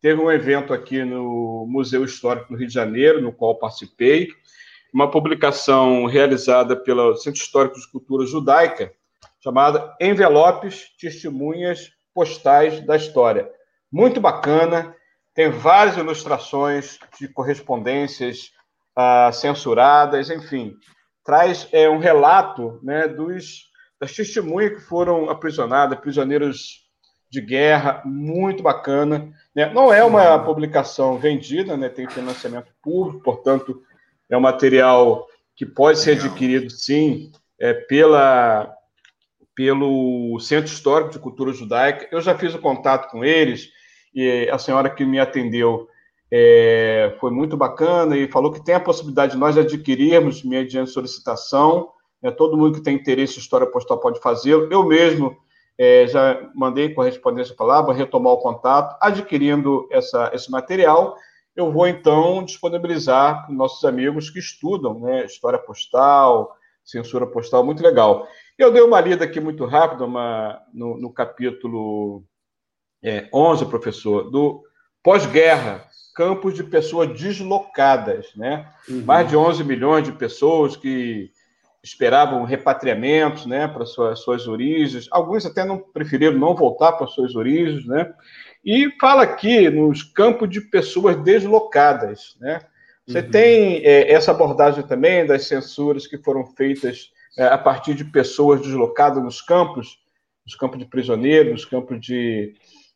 Teve 0.00 0.22
um 0.22 0.32
evento 0.32 0.72
aqui 0.72 1.04
no 1.04 1.66
Museu 1.68 2.02
Histórico 2.02 2.48
do 2.50 2.58
Rio 2.58 2.68
de 2.68 2.72
Janeiro, 2.72 3.20
no 3.20 3.30
qual 3.30 3.56
participei. 3.56 4.28
Uma 4.90 5.10
publicação 5.10 6.06
realizada 6.06 6.74
pelo 6.74 7.14
Centro 7.16 7.42
Histórico 7.42 7.78
de 7.78 7.90
Cultura 7.90 8.24
Judaica, 8.24 8.90
chamada 9.42 9.94
Envelopes 10.00 10.96
Testemunhas 11.00 11.90
Postais 12.14 12.84
da 12.84 12.96
História. 12.96 13.48
Muito 13.90 14.20
bacana, 14.20 14.94
tem 15.34 15.50
várias 15.50 15.96
ilustrações 15.96 16.98
de 17.18 17.28
correspondências 17.28 18.50
ah, 18.96 19.30
censuradas, 19.32 20.28
enfim, 20.30 20.74
traz 21.24 21.68
é, 21.72 21.88
um 21.88 21.98
relato 21.98 22.80
né, 22.82 23.06
dos, 23.06 23.68
das 24.00 24.12
testemunhas 24.12 24.74
que 24.74 24.80
foram 24.80 25.30
aprisionadas, 25.30 26.00
prisioneiros 26.00 26.88
de 27.30 27.40
guerra, 27.40 28.02
muito 28.04 28.62
bacana. 28.62 29.32
Né? 29.54 29.72
Não 29.72 29.92
é 29.92 30.02
uma 30.02 30.38
publicação 30.42 31.18
vendida, 31.18 31.76
né? 31.76 31.88
tem 31.88 32.08
financiamento 32.08 32.72
público, 32.82 33.22
portanto, 33.22 33.82
é 34.28 34.36
um 34.36 34.40
material 34.40 35.26
que 35.54 35.66
pode 35.66 35.98
ser 35.98 36.12
adquirido, 36.12 36.70
sim, 36.70 37.30
é, 37.58 37.74
pela, 37.74 38.74
pelo 39.58 40.38
Centro 40.38 40.72
Histórico 40.72 41.10
de 41.10 41.18
Cultura 41.18 41.52
Judaica. 41.52 42.06
Eu 42.12 42.20
já 42.20 42.38
fiz 42.38 42.54
o 42.54 42.60
contato 42.60 43.10
com 43.10 43.24
eles 43.24 43.70
e 44.14 44.48
a 44.52 44.56
senhora 44.56 44.88
que 44.88 45.04
me 45.04 45.18
atendeu 45.18 45.88
é, 46.30 47.16
foi 47.18 47.32
muito 47.32 47.56
bacana 47.56 48.16
e 48.16 48.28
falou 48.28 48.52
que 48.52 48.64
tem 48.64 48.76
a 48.76 48.80
possibilidade 48.80 49.32
de 49.32 49.38
nós 49.38 49.58
adquirirmos 49.58 50.44
mediante 50.44 50.92
solicitação. 50.92 51.90
Né, 52.22 52.30
todo 52.30 52.56
mundo 52.56 52.76
que 52.76 52.84
tem 52.84 52.94
interesse 52.94 53.34
em 53.34 53.40
história 53.40 53.66
postal 53.66 53.98
pode 53.98 54.20
fazê-lo. 54.20 54.68
Eu 54.70 54.84
mesmo 54.84 55.36
é, 55.76 56.06
já 56.06 56.40
mandei 56.54 56.94
correspondência 56.94 57.52
para 57.52 57.66
lá, 57.66 57.82
vou 57.82 57.92
retomar 57.92 58.34
o 58.34 58.38
contato. 58.38 58.96
Adquirindo 59.00 59.88
essa, 59.90 60.30
esse 60.32 60.48
material, 60.52 61.16
eu 61.56 61.72
vou 61.72 61.88
então 61.88 62.44
disponibilizar 62.44 63.44
para 63.44 63.52
nossos 63.56 63.84
amigos 63.84 64.30
que 64.30 64.38
estudam 64.38 65.00
né, 65.00 65.24
história 65.24 65.58
postal, 65.58 66.54
censura 66.84 67.26
postal, 67.26 67.64
muito 67.64 67.82
legal. 67.82 68.24
Eu 68.58 68.72
dei 68.72 68.82
uma 68.82 69.00
lida 69.00 69.24
aqui 69.24 69.38
muito 69.38 69.64
rápida 69.64 70.04
uma, 70.04 70.60
no, 70.74 70.98
no 70.98 71.12
capítulo 71.12 72.24
é, 73.00 73.28
11, 73.32 73.66
professor, 73.66 74.28
do 74.28 74.64
pós-guerra, 75.00 75.86
campos 76.12 76.54
de 76.54 76.64
pessoas 76.64 77.16
deslocadas, 77.16 78.34
né? 78.34 78.68
Uhum. 78.88 79.04
Mais 79.04 79.28
de 79.28 79.36
11 79.36 79.62
milhões 79.62 80.04
de 80.04 80.10
pessoas 80.10 80.76
que 80.76 81.30
esperavam 81.84 82.42
repatriamentos, 82.42 83.46
né, 83.46 83.68
para 83.68 83.86
suas, 83.86 84.18
suas 84.18 84.48
origens. 84.48 85.06
Alguns 85.12 85.46
até 85.46 85.64
não 85.64 85.78
preferiram 85.78 86.36
não 86.36 86.56
voltar 86.56 86.94
para 86.94 87.06
suas 87.06 87.36
origens, 87.36 87.86
né? 87.86 88.12
E 88.64 88.92
fala 89.00 89.22
aqui 89.22 89.70
nos 89.70 90.02
campos 90.02 90.50
de 90.50 90.60
pessoas 90.60 91.16
deslocadas, 91.22 92.36
né? 92.40 92.60
Você 93.06 93.20
uhum. 93.20 93.30
tem 93.30 93.76
é, 93.84 94.12
essa 94.12 94.32
abordagem 94.32 94.84
também 94.84 95.24
das 95.24 95.46
censuras 95.46 96.08
que 96.08 96.18
foram 96.18 96.44
feitas 96.44 97.12
a 97.36 97.58
partir 97.58 97.94
de 97.94 98.04
pessoas 98.04 98.60
deslocadas 98.60 99.22
nos 99.22 99.40
campos, 99.40 99.98
nos 100.46 100.54
campos 100.54 100.78
de 100.78 100.86
prisioneiros, 100.86 101.52
nos 101.52 101.64
campos 101.64 102.00
de, 102.00 102.54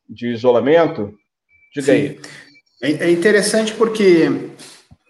de 0.09 0.29
isolamento? 0.29 1.15
Diga 1.75 1.87
Sim. 1.87 1.93
aí. 1.93 2.21
É, 2.83 2.91
é 3.05 3.11
interessante 3.11 3.73
porque 3.75 4.51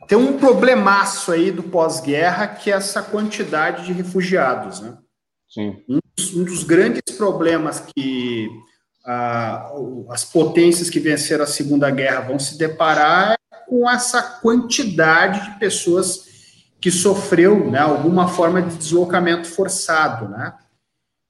tem 0.07 0.19
um 0.19 0.39
problemaço 0.39 1.33
aí 1.33 1.51
do 1.51 1.63
pós-guerra 1.63 2.47
que 2.47 2.71
é 2.71 2.75
essa 2.75 3.03
quantidade 3.03 3.87
de 3.87 3.93
refugiados, 3.93 4.81
né? 4.81 4.99
Sim. 5.49 5.83
Um 5.89 5.99
dos, 6.17 6.35
um 6.35 6.45
dos 6.45 6.65
grandes 6.65 7.03
problemas 7.17 7.81
que 7.95 8.49
ah, 9.05 9.71
as 10.11 10.25
potências 10.25 10.89
que 10.89 11.01
venceram 11.01 11.45
a 11.45 11.47
Segunda 11.47 11.91
Guerra 11.91 12.21
vão 12.21 12.39
se 12.39 12.57
deparar 12.57 13.33
é 13.53 13.57
com 13.69 13.89
essa 13.89 14.23
quantidade 14.23 15.45
de 15.45 15.59
pessoas 15.59 16.32
que 16.83 16.91
sofreu 16.91 17.71
né, 17.71 17.79
alguma 17.79 18.27
forma 18.27 18.61
de 18.61 18.77
deslocamento 18.77 19.47
forçado, 19.47 20.29
né? 20.29 20.53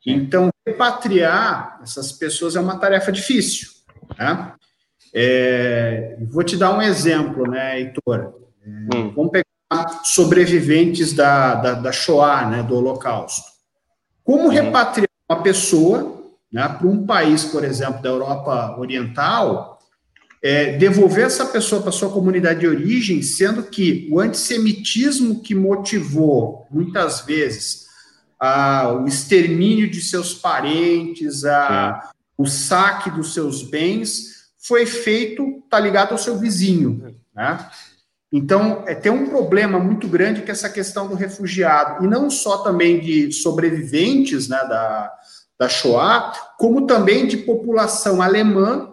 Então, 0.05 0.49
repatriar 0.67 1.79
essas 1.83 2.11
pessoas 2.11 2.57
é 2.57 2.61
uma 2.61 2.79
tarefa 2.79 3.13
difícil, 3.13 3.69
né? 4.19 4.55
É, 5.15 6.17
vou 6.31 6.43
te 6.43 6.57
dar 6.57 6.75
um 6.75 6.81
exemplo, 6.81 7.47
né, 7.47 7.79
Heitor? 7.79 8.35
É, 8.65 8.97
hum. 8.97 9.13
Vamos 9.15 9.31
pegar 9.31 10.05
sobreviventes 10.05 11.13
da, 11.13 11.55
da, 11.57 11.75
da, 11.75 11.93
Shoah, 11.93 12.49
né, 12.49 12.63
do 12.63 12.75
Holocausto. 12.75 13.45
Como 14.25 14.47
hum. 14.47 14.49
repatriar 14.49 15.11
uma 15.31 15.43
pessoa 15.43 16.19
né, 16.51 16.67
para 16.67 16.89
um 16.89 17.05
país, 17.05 17.45
por 17.45 17.63
exemplo, 17.63 18.01
da 18.01 18.09
Europa 18.09 18.77
Oriental, 18.79 19.72
é, 20.43 20.77
devolver 20.77 21.27
essa 21.27 21.47
pessoa 21.47 21.81
para 21.81 21.93
sua 21.93 22.11
comunidade 22.11 22.61
de 22.61 22.67
origem, 22.67 23.23
sendo 23.23 23.63
que 23.63 24.09
o 24.11 24.19
antissemitismo 24.19 25.41
que 25.41 25.55
motivou, 25.55 26.67
muitas 26.71 27.21
vezes, 27.21 27.87
a, 28.41 28.93
o 28.93 29.07
extermínio 29.07 29.89
de 29.89 30.03
seus 30.03 30.35
parentes, 30.35 31.45
a, 31.45 32.11
o 32.37 32.45
saque 32.45 33.09
dos 33.11 33.33
seus 33.33 33.63
bens, 33.63 34.33
foi 34.59 34.85
feito, 34.85 35.63
tá 35.71 35.79
ligado 35.79 36.13
ao 36.13 36.19
seu 36.19 36.37
vizinho, 36.37 37.17
né? 37.35 37.71
Então, 38.33 38.83
é, 38.87 38.95
tem 38.95 39.13
um 39.13 39.29
problema 39.29 39.79
muito 39.79 40.09
grande 40.09 40.41
que 40.41 40.51
é 40.51 40.53
essa 40.53 40.71
questão 40.71 41.07
do 41.07 41.15
refugiado, 41.15 42.03
e 42.03 42.09
não 42.09 42.31
só 42.31 42.59
também 42.59 42.99
de 42.99 43.31
sobreviventes 43.31 44.49
né, 44.49 44.57
da, 44.57 45.13
da 45.59 45.69
Shoah, 45.69 46.33
como 46.59 46.87
também 46.87 47.27
de 47.27 47.37
população 47.37 48.23
alemã 48.23 48.92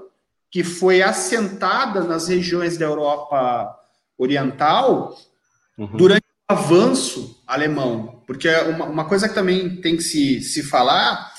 que 0.51 0.63
foi 0.63 1.01
assentada 1.01 2.03
nas 2.03 2.27
regiões 2.27 2.77
da 2.77 2.85
Europa 2.85 3.75
Oriental 4.17 5.15
uhum. 5.77 5.97
durante 5.97 6.25
o 6.49 6.53
avanço 6.53 7.41
alemão. 7.45 8.23
Porque 8.25 8.49
uma, 8.49 8.85
uma 8.85 9.05
coisa 9.05 9.29
que 9.29 9.35
também 9.35 9.81
tem 9.81 9.95
que 9.95 10.03
se, 10.03 10.41
se 10.41 10.63
falar 10.63 11.31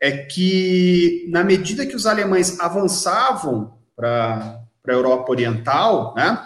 é 0.00 0.18
que, 0.18 1.26
na 1.30 1.42
medida 1.44 1.86
que 1.86 1.96
os 1.96 2.06
alemães 2.06 2.60
avançavam 2.60 3.78
para 3.96 4.60
a 4.86 4.92
Europa 4.92 5.30
Oriental, 5.30 6.14
né, 6.14 6.42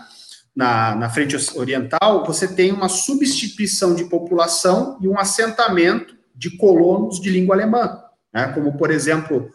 na, 0.54 0.94
na 0.94 1.10
frente 1.10 1.36
oriental, 1.56 2.24
você 2.24 2.46
tem 2.46 2.72
uma 2.72 2.88
substituição 2.88 3.94
de 3.94 4.04
população 4.04 4.98
e 5.00 5.08
um 5.08 5.18
assentamento 5.18 6.16
de 6.34 6.56
colonos 6.56 7.20
de 7.20 7.30
língua 7.30 7.56
alemã, 7.56 8.00
né, 8.32 8.52
como, 8.54 8.76
por 8.76 8.90
exemplo, 8.90 9.50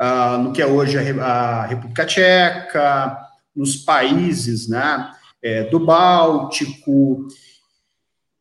uh, 0.00 0.38
no 0.38 0.52
que 0.52 0.62
é 0.62 0.66
hoje 0.66 0.98
a, 0.98 1.24
a, 1.24 1.66
República 1.66 2.06
Tcheca, 2.06 3.18
nos 3.54 3.76
países 3.76 4.68
né, 4.68 5.10
é, 5.42 5.64
do 5.64 5.80
Báltico. 5.80 7.26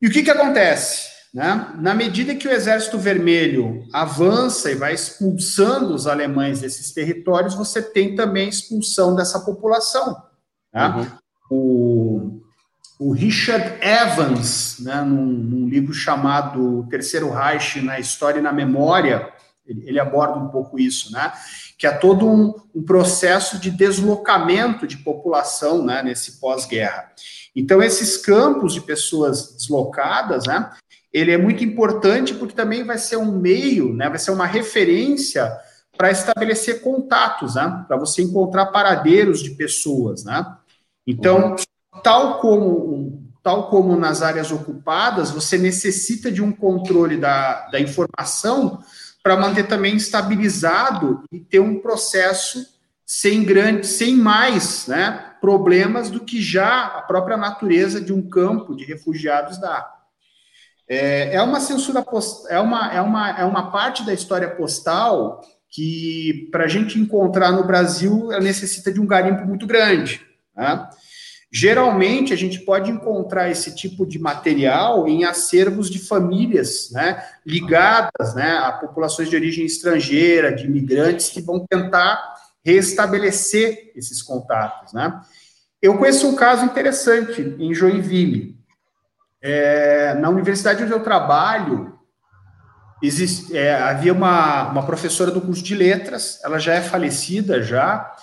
E 0.01 0.08
o 0.08 0.12
que, 0.12 0.24
que 0.24 0.32
acontece? 0.32 1.08
Né? 1.34 1.74
Na 1.80 1.93
medida 1.93 2.36
que 2.36 2.47
o 2.47 2.51
Exército 2.51 2.97
Vermelho 2.97 3.86
avança 3.93 4.72
e 4.72 4.76
vai 4.76 4.93
expulsando 4.93 5.93
os 5.93 6.08
alemães 6.08 6.62
desses 6.62 6.91
territórios, 6.91 7.55
você 7.55 7.82
tem 7.82 8.16
também 8.16 8.45
a 8.45 8.49
expulsão 8.49 9.16
dessa 9.16 9.39
população. 9.39 10.24
Né? 10.74 10.88
Uhum 10.88 11.08
o, 11.49 12.41
o 12.99 13.12
Richard 13.12 13.78
Evans, 13.82 14.78
né, 14.80 15.01
num, 15.01 15.26
num, 15.26 15.68
livro 15.68 15.93
chamado 15.93 16.86
Terceiro 16.89 17.30
Reich 17.30 17.82
na 17.82 17.99
História 17.99 18.39
e 18.39 18.43
na 18.43 18.51
Memória, 18.51 19.30
ele, 19.68 19.99
aborda 19.99 20.38
um 20.38 20.47
pouco 20.47 20.80
isso, 20.80 21.11
né, 21.11 21.32
que 21.78 21.86
é 21.86 21.91
todo 21.91 22.28
um, 22.28 22.53
um 22.74 22.84
processo 22.84 23.59
de 23.59 23.70
deslocamento 23.70 24.88
de 24.88 24.97
população 24.97 25.84
né, 25.84 26.01
nesse 26.01 26.39
pós-guerra. 26.39 27.11
Então, 27.55 27.82
esses 27.82 28.18
campos 28.18 28.74
de 28.74 28.82
pessoas 28.82 29.55
deslocadas, 29.55 30.45
né, 30.45 30.72
ele 31.11 31.32
é 31.32 31.38
muito 31.38 31.63
importante 31.63 32.34
porque 32.34 32.55
também 32.55 32.84
vai 32.84 32.97
ser 32.97 33.18
um 33.18 33.32
meio, 33.32 33.93
né, 33.93 34.09
vai 34.09 34.20
ser 34.20 34.32
uma 34.32 34.45
referência 34.45 35.51
para 35.97 36.11
estabelecer 36.11 36.82
contatos, 36.82 37.55
né, 37.55 37.86
para 37.88 37.97
você 37.97 38.22
encontrar 38.22 38.68
paradeiros 38.68 39.41
de 39.41 39.51
pessoas, 39.51 40.24
né. 40.24 40.45
Então, 41.05 41.55
tal 42.03 42.39
como 42.39 43.28
tal 43.47 43.70
como 43.70 43.95
nas 43.95 44.22
áreas 44.22 44.51
ocupadas, 44.51 45.32
você 45.32 45.57
necessita 45.57 46.30
de 46.30 46.41
um 46.41 46.51
controle 46.51 47.15
da, 47.15 47.65
da 47.70 47.80
informação 47.80 48.84
para 49.28 49.36
manter 49.36 49.68
também 49.68 49.98
estabilizado 49.98 51.22
e 51.30 51.38
ter 51.38 51.60
um 51.60 51.80
processo 51.82 52.66
sem 53.06 53.44
grande, 53.44 53.86
sem 53.86 54.16
mais 54.16 54.88
né, 54.88 55.34
problemas 55.42 56.10
do 56.10 56.22
que 56.22 56.42
já 56.42 56.86
a 56.86 57.02
própria 57.02 57.36
natureza 57.36 58.00
de 58.00 58.14
um 58.14 58.22
campo 58.30 58.74
de 58.74 58.86
refugiados 58.86 59.58
dá. 59.58 59.86
É, 60.88 61.36
é 61.36 61.42
uma 61.42 61.60
censura 61.60 62.02
post, 62.02 62.48
é 62.50 62.58
uma, 62.58 62.94
é, 62.94 63.02
uma, 63.02 63.30
é 63.32 63.44
uma 63.44 63.70
parte 63.70 64.06
da 64.06 64.14
história 64.14 64.50
postal 64.50 65.42
que, 65.70 66.48
para 66.50 66.64
a 66.64 66.70
gente 66.70 66.98
encontrar 66.98 67.52
no 67.52 67.66
Brasil, 67.66 68.30
necessita 68.42 68.94
de 68.94 69.02
um 69.02 69.06
garimpo 69.06 69.46
muito 69.46 69.68
grande. 69.68 70.26
Né? 70.56 70.90
Geralmente, 71.52 72.34
a 72.34 72.36
gente 72.36 72.60
pode 72.60 72.91
encontrar 72.91 73.50
esse 73.50 73.74
tipo 73.74 74.06
de 74.06 74.20
material 74.20 75.08
em 75.08 75.24
acervos 75.24 75.89
de 75.89 75.98
famílias 75.98 76.89
né, 76.91 77.24
ligadas 77.45 78.36
né, 78.36 78.58
a 78.58 78.74
populações 78.74 79.30
de 79.30 79.36
origem 79.36 79.66
estrangeira, 79.66 80.54
de 80.54 80.66
imigrantes, 80.66 81.30
que 81.30 81.41
vão 81.41 81.66
tentar 81.66 82.36
restabelecer 82.66 83.93
esses 83.95 84.22
contatos. 84.22 84.91
Né? 84.91 85.22
Eu 85.82 85.98
conheço 85.98 86.28
um 86.28 86.36
caso 86.36 86.66
interessante 86.66 87.56
em 87.58 87.74
Joinville. 87.74 88.58
É, 89.41 90.16
na 90.16 90.30
universidade 90.30 90.84
onde 90.84 90.91
eu 90.91 91.04
trabalho, 91.04 91.98
existe, 93.02 93.56
é, 93.56 93.74
havia 93.74 94.12
uma, 94.12 94.70
uma 94.70 94.86
professora 94.86 95.32
do 95.32 95.39
curso 95.39 95.64
de 95.64 95.76
letras, 95.76 96.41
ela 96.43 96.60
já 96.60 96.74
é 96.74 96.82
falecida 96.82 97.62
já, 97.62 98.14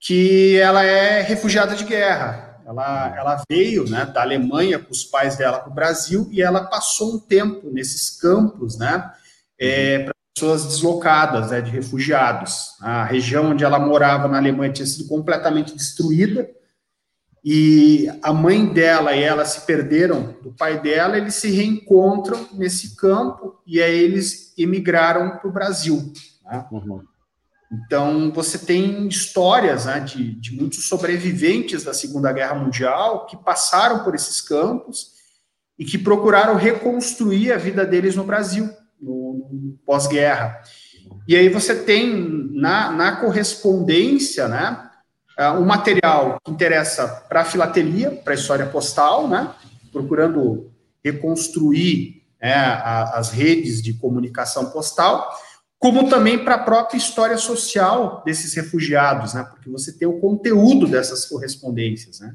que 0.00 0.56
ela 0.58 0.84
é 0.84 1.20
refugiada 1.20 1.74
de 1.74 1.84
guerra. 1.84 2.43
Ela, 2.66 3.14
ela 3.16 3.44
veio 3.48 3.88
né, 3.88 4.06
da 4.06 4.22
Alemanha 4.22 4.78
com 4.78 4.90
os 4.90 5.04
pais 5.04 5.36
dela 5.36 5.58
para 5.58 5.70
o 5.70 5.74
Brasil 5.74 6.28
e 6.30 6.40
ela 6.40 6.64
passou 6.64 7.14
um 7.14 7.18
tempo 7.18 7.70
nesses 7.70 8.18
campos, 8.18 8.78
né, 8.78 9.12
é, 9.58 10.04
para 10.04 10.14
pessoas 10.34 10.64
deslocadas, 10.64 11.50
né, 11.50 11.60
de 11.60 11.70
refugiados. 11.70 12.76
A 12.80 13.04
região 13.04 13.50
onde 13.50 13.64
ela 13.64 13.78
morava 13.78 14.28
na 14.28 14.38
Alemanha 14.38 14.72
tinha 14.72 14.86
sido 14.86 15.08
completamente 15.08 15.74
destruída 15.74 16.48
e 17.44 18.10
a 18.22 18.32
mãe 18.32 18.72
dela 18.72 19.14
e 19.14 19.22
ela 19.22 19.44
se 19.44 19.60
perderam 19.66 20.34
do 20.42 20.50
pai 20.50 20.80
dela, 20.80 21.18
eles 21.18 21.34
se 21.34 21.50
reencontram 21.50 22.48
nesse 22.54 22.96
campo 22.96 23.60
e 23.66 23.82
aí 23.82 23.98
eles 23.98 24.54
emigraram 24.56 25.36
para 25.36 25.48
o 25.48 25.52
Brasil. 25.52 26.10
Né? 26.42 26.64
Uhum. 26.72 27.02
Então, 27.86 28.32
você 28.32 28.58
tem 28.58 29.08
histórias 29.08 29.86
né, 29.86 30.00
de, 30.00 30.34
de, 30.34 30.54
muitos 30.54 30.86
sobreviventes 30.88 31.84
da 31.84 31.94
Segunda 31.94 32.32
Guerra 32.32 32.54
Mundial 32.54 33.26
que 33.26 33.36
passaram 33.36 34.04
por 34.04 34.14
esses 34.14 34.40
campos 34.40 35.12
e 35.78 35.84
que 35.84 35.98
procuraram 35.98 36.54
reconstruir 36.54 37.52
a 37.52 37.56
vida 37.56 37.84
deles 37.84 38.14
no 38.14 38.24
Brasil, 38.24 38.70
no, 39.00 39.48
no 39.50 39.78
pós-guerra. 39.84 40.60
E 41.26 41.34
aí 41.34 41.48
você 41.48 41.74
tem 41.74 42.50
na, 42.52 42.90
na 42.92 43.16
correspondência, 43.16 44.46
né, 44.46 44.90
um 45.58 45.64
material 45.64 46.38
que 46.44 46.50
interessa 46.50 47.08
para 47.28 47.40
a 47.40 47.44
filatelia, 47.44 48.10
para 48.10 48.34
a 48.34 48.36
história 48.36 48.66
postal, 48.66 49.26
né, 49.26 49.52
procurando 49.90 50.70
reconstruir 51.04 52.22
né, 52.40 52.54
a, 52.54 53.18
as 53.18 53.30
redes 53.30 53.82
de 53.82 53.94
comunicação 53.94 54.70
postal, 54.70 55.28
como 55.84 56.08
também 56.08 56.42
para 56.42 56.54
a 56.54 56.58
própria 56.58 56.96
história 56.96 57.36
social 57.36 58.22
desses 58.24 58.54
refugiados, 58.54 59.34
né? 59.34 59.46
Porque 59.50 59.68
você 59.68 59.92
tem 59.92 60.08
o 60.08 60.18
conteúdo 60.18 60.86
dessas 60.86 61.26
correspondências, 61.26 62.20
né? 62.20 62.34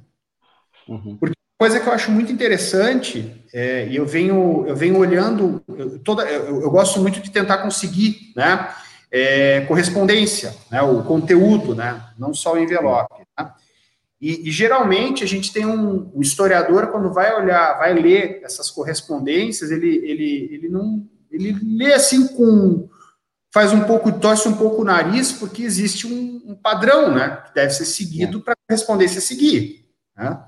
Uhum. 0.87 1.17
Porque 1.19 1.33
coisa 1.57 1.79
que 1.79 1.89
eu 1.89 1.93
acho 1.93 2.11
muito 2.11 2.31
interessante 2.31 3.43
é, 3.51 3.87
e 3.87 3.95
eu 3.95 4.05
venho 4.05 4.67
eu 4.67 4.75
venho 4.75 4.99
olhando 4.99 5.63
eu, 5.67 5.97
toda 5.97 6.29
eu, 6.29 6.61
eu, 6.61 6.69
gosto 6.69 7.01
muito 7.01 7.19
de 7.21 7.31
tentar 7.31 7.57
conseguir, 7.57 8.33
né? 8.35 8.69
É, 9.11 9.61
correspondência, 9.61 10.55
né? 10.69 10.83
O 10.83 11.03
conteúdo, 11.03 11.73
né? 11.73 12.03
Não 12.19 12.35
só 12.35 12.53
o 12.53 12.59
envelope. 12.59 13.15
Né? 13.35 13.51
E, 14.21 14.47
e, 14.47 14.51
geralmente 14.51 15.23
a 15.23 15.27
gente 15.27 15.51
tem 15.51 15.65
um, 15.65 16.11
um, 16.13 16.21
historiador 16.21 16.91
quando 16.91 17.11
vai 17.11 17.33
olhar, 17.35 17.79
vai 17.79 17.95
ler 17.95 18.41
essas 18.43 18.69
correspondências, 18.69 19.71
ele 19.71 19.89
ele 20.05 20.49
ele 20.51 20.69
não 20.69 21.03
ele 21.31 21.57
lê 21.63 21.95
assim 21.95 22.27
com 22.27 22.87
faz 23.51 23.73
um 23.73 23.81
pouco, 23.81 24.11
torce 24.11 24.47
um 24.47 24.55
pouco 24.55 24.81
o 24.81 24.85
nariz, 24.85 25.31
porque 25.31 25.63
existe 25.63 26.07
um, 26.07 26.41
um 26.45 26.55
padrão, 26.55 27.13
né, 27.13 27.43
que 27.47 27.53
deve 27.53 27.71
ser 27.71 27.85
seguido 27.85 28.39
é. 28.39 28.41
para 28.41 28.53
a 28.53 28.57
correspondência 28.67 29.21
seguir. 29.21 29.85
Né? 30.15 30.39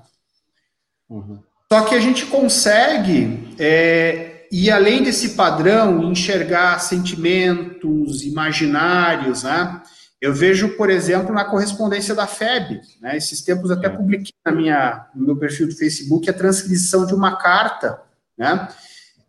Uhum. 1.08 1.38
Só 1.72 1.82
que 1.82 1.94
a 1.94 2.00
gente 2.00 2.26
consegue 2.26 3.54
é, 3.58 4.46
ir 4.52 4.70
além 4.70 5.02
desse 5.02 5.30
padrão, 5.30 6.02
enxergar 6.02 6.78
sentimentos, 6.78 8.22
imaginários, 8.22 9.42
né? 9.42 9.80
Eu 10.20 10.32
vejo, 10.32 10.76
por 10.76 10.90
exemplo, 10.90 11.34
na 11.34 11.44
correspondência 11.44 12.14
da 12.14 12.26
FEB, 12.26 12.80
né? 13.00 13.16
Esses 13.16 13.40
tempos 13.40 13.70
até 13.70 13.86
é. 13.86 13.90
publiquei 13.90 14.34
na 14.44 14.52
minha, 14.52 15.06
no 15.14 15.24
meu 15.24 15.36
perfil 15.36 15.66
do 15.66 15.74
Facebook 15.74 16.28
a 16.28 16.34
transcrição 16.34 17.06
de 17.06 17.14
uma 17.14 17.36
carta, 17.36 18.02
né? 18.36 18.68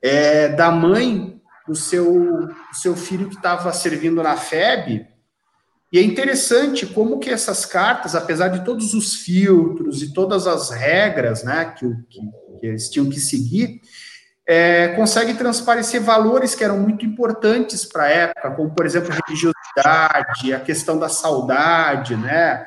É, 0.01 0.49
da 0.49 0.69
mãe 0.69 1.41
do 1.67 1.75
seu, 1.75 2.47
do 2.47 2.75
seu 2.75 2.95
filho 2.95 3.29
que 3.29 3.35
estava 3.35 3.71
servindo 3.71 4.21
na 4.21 4.35
FEB. 4.35 5.07
E 5.91 5.99
é 5.99 6.01
interessante 6.01 6.87
como 6.87 7.19
que 7.19 7.29
essas 7.29 7.65
cartas, 7.65 8.15
apesar 8.15 8.47
de 8.47 8.65
todos 8.65 8.93
os 8.93 9.15
filtros 9.15 10.01
e 10.01 10.11
todas 10.11 10.47
as 10.47 10.71
regras 10.71 11.43
né, 11.43 11.65
que, 11.77 11.85
que, 12.09 12.19
que 12.59 12.65
eles 12.65 12.89
tinham 12.89 13.09
que 13.09 13.19
seguir, 13.19 13.79
é, 14.45 14.89
consegue 14.89 15.35
transparecer 15.35 16.01
valores 16.01 16.55
que 16.55 16.63
eram 16.63 16.79
muito 16.79 17.05
importantes 17.05 17.85
para 17.85 18.03
a 18.03 18.09
época, 18.09 18.51
como, 18.51 18.73
por 18.73 18.85
exemplo, 18.85 19.13
religiosidade, 19.25 20.53
a 20.53 20.59
questão 20.59 20.97
da 20.97 21.07
saudade, 21.07 22.15
né? 22.15 22.65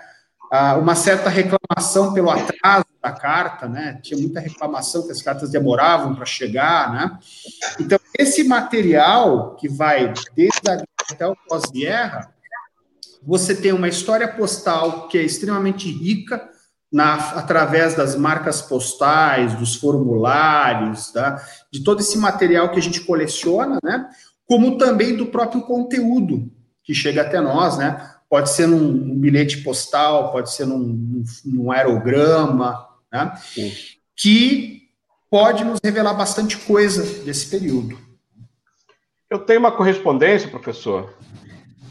Ah, 0.59 0.79
uma 0.79 0.95
certa 0.95 1.29
reclamação 1.29 2.15
pelo 2.15 2.31
atraso 2.31 2.87
da 3.03 3.13
carta, 3.13 3.69
né? 3.69 4.01
Tinha 4.03 4.19
muita 4.19 4.41
reclamação 4.41 5.05
que 5.05 5.13
as 5.13 5.21
cartas 5.21 5.51
demoravam 5.51 6.15
para 6.15 6.25
chegar, 6.25 6.91
né? 6.93 7.19
Então, 7.79 7.99
esse 8.19 8.43
material 8.43 9.55
que 9.57 9.69
vai 9.69 10.15
desde 10.35 10.71
a 10.71 10.77
guerra 10.77 10.87
até 11.11 11.27
o 11.27 11.37
pós-guerra, 11.47 12.35
você 13.23 13.55
tem 13.55 13.73
uma 13.73 13.87
história 13.87 14.27
postal 14.27 15.09
que 15.09 15.19
é 15.19 15.23
extremamente 15.23 15.91
rica, 15.91 16.49
na, 16.91 17.17
através 17.33 17.95
das 17.95 18.17
marcas 18.17 18.63
postais, 18.63 19.53
dos 19.55 19.77
formulários, 19.77 21.13
tá? 21.13 21.39
de 21.71 21.85
todo 21.85 22.01
esse 22.01 22.17
material 22.17 22.71
que 22.71 22.79
a 22.79 22.83
gente 22.83 23.03
coleciona, 23.03 23.79
né? 23.83 24.09
como 24.47 24.79
também 24.79 25.15
do 25.17 25.27
próprio 25.27 25.63
conteúdo 25.63 26.51
que 26.83 26.95
chega 26.95 27.23
até 27.23 27.41
nós, 27.41 27.77
né? 27.77 28.16
Pode 28.29 28.51
ser 28.51 28.67
num, 28.67 28.93
num 28.93 29.19
bilhete 29.19 29.59
postal, 29.59 30.33
pode 30.33 30.53
ser 30.53 30.67
num, 30.67 30.79
num, 30.79 31.25
num 31.45 31.73
aerograma, 31.73 32.89
né? 33.13 33.33
que 34.17 34.83
pode 35.31 35.65
nos 35.65 35.79
revelar 35.85 36.15
bastante 36.15 36.57
coisa 36.57 37.25
desse 37.25 37.49
período. 37.49 37.99
Eu 39.29 39.41
tenho 39.41 39.61
uma 39.61 39.73
correspondência, 39.73 40.49
professor. 40.49 41.15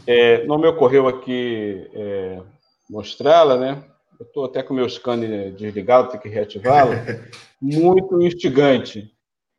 É, 0.06 0.44
não 0.46 0.58
me 0.58 0.66
ocorreu 0.66 1.06
aqui 1.08 1.88
é, 1.94 2.40
mostrá-la, 2.88 3.56
né? 3.56 3.84
Eu 4.18 4.24
estou 4.24 4.44
até 4.46 4.62
com 4.62 4.72
o 4.72 4.76
meu 4.76 4.88
scanner 4.88 5.52
desligado, 5.54 6.08
tenho 6.08 6.22
que 6.22 6.28
reativá-lo. 6.28 6.92
Muito 7.60 8.20
instigante. 8.22 9.10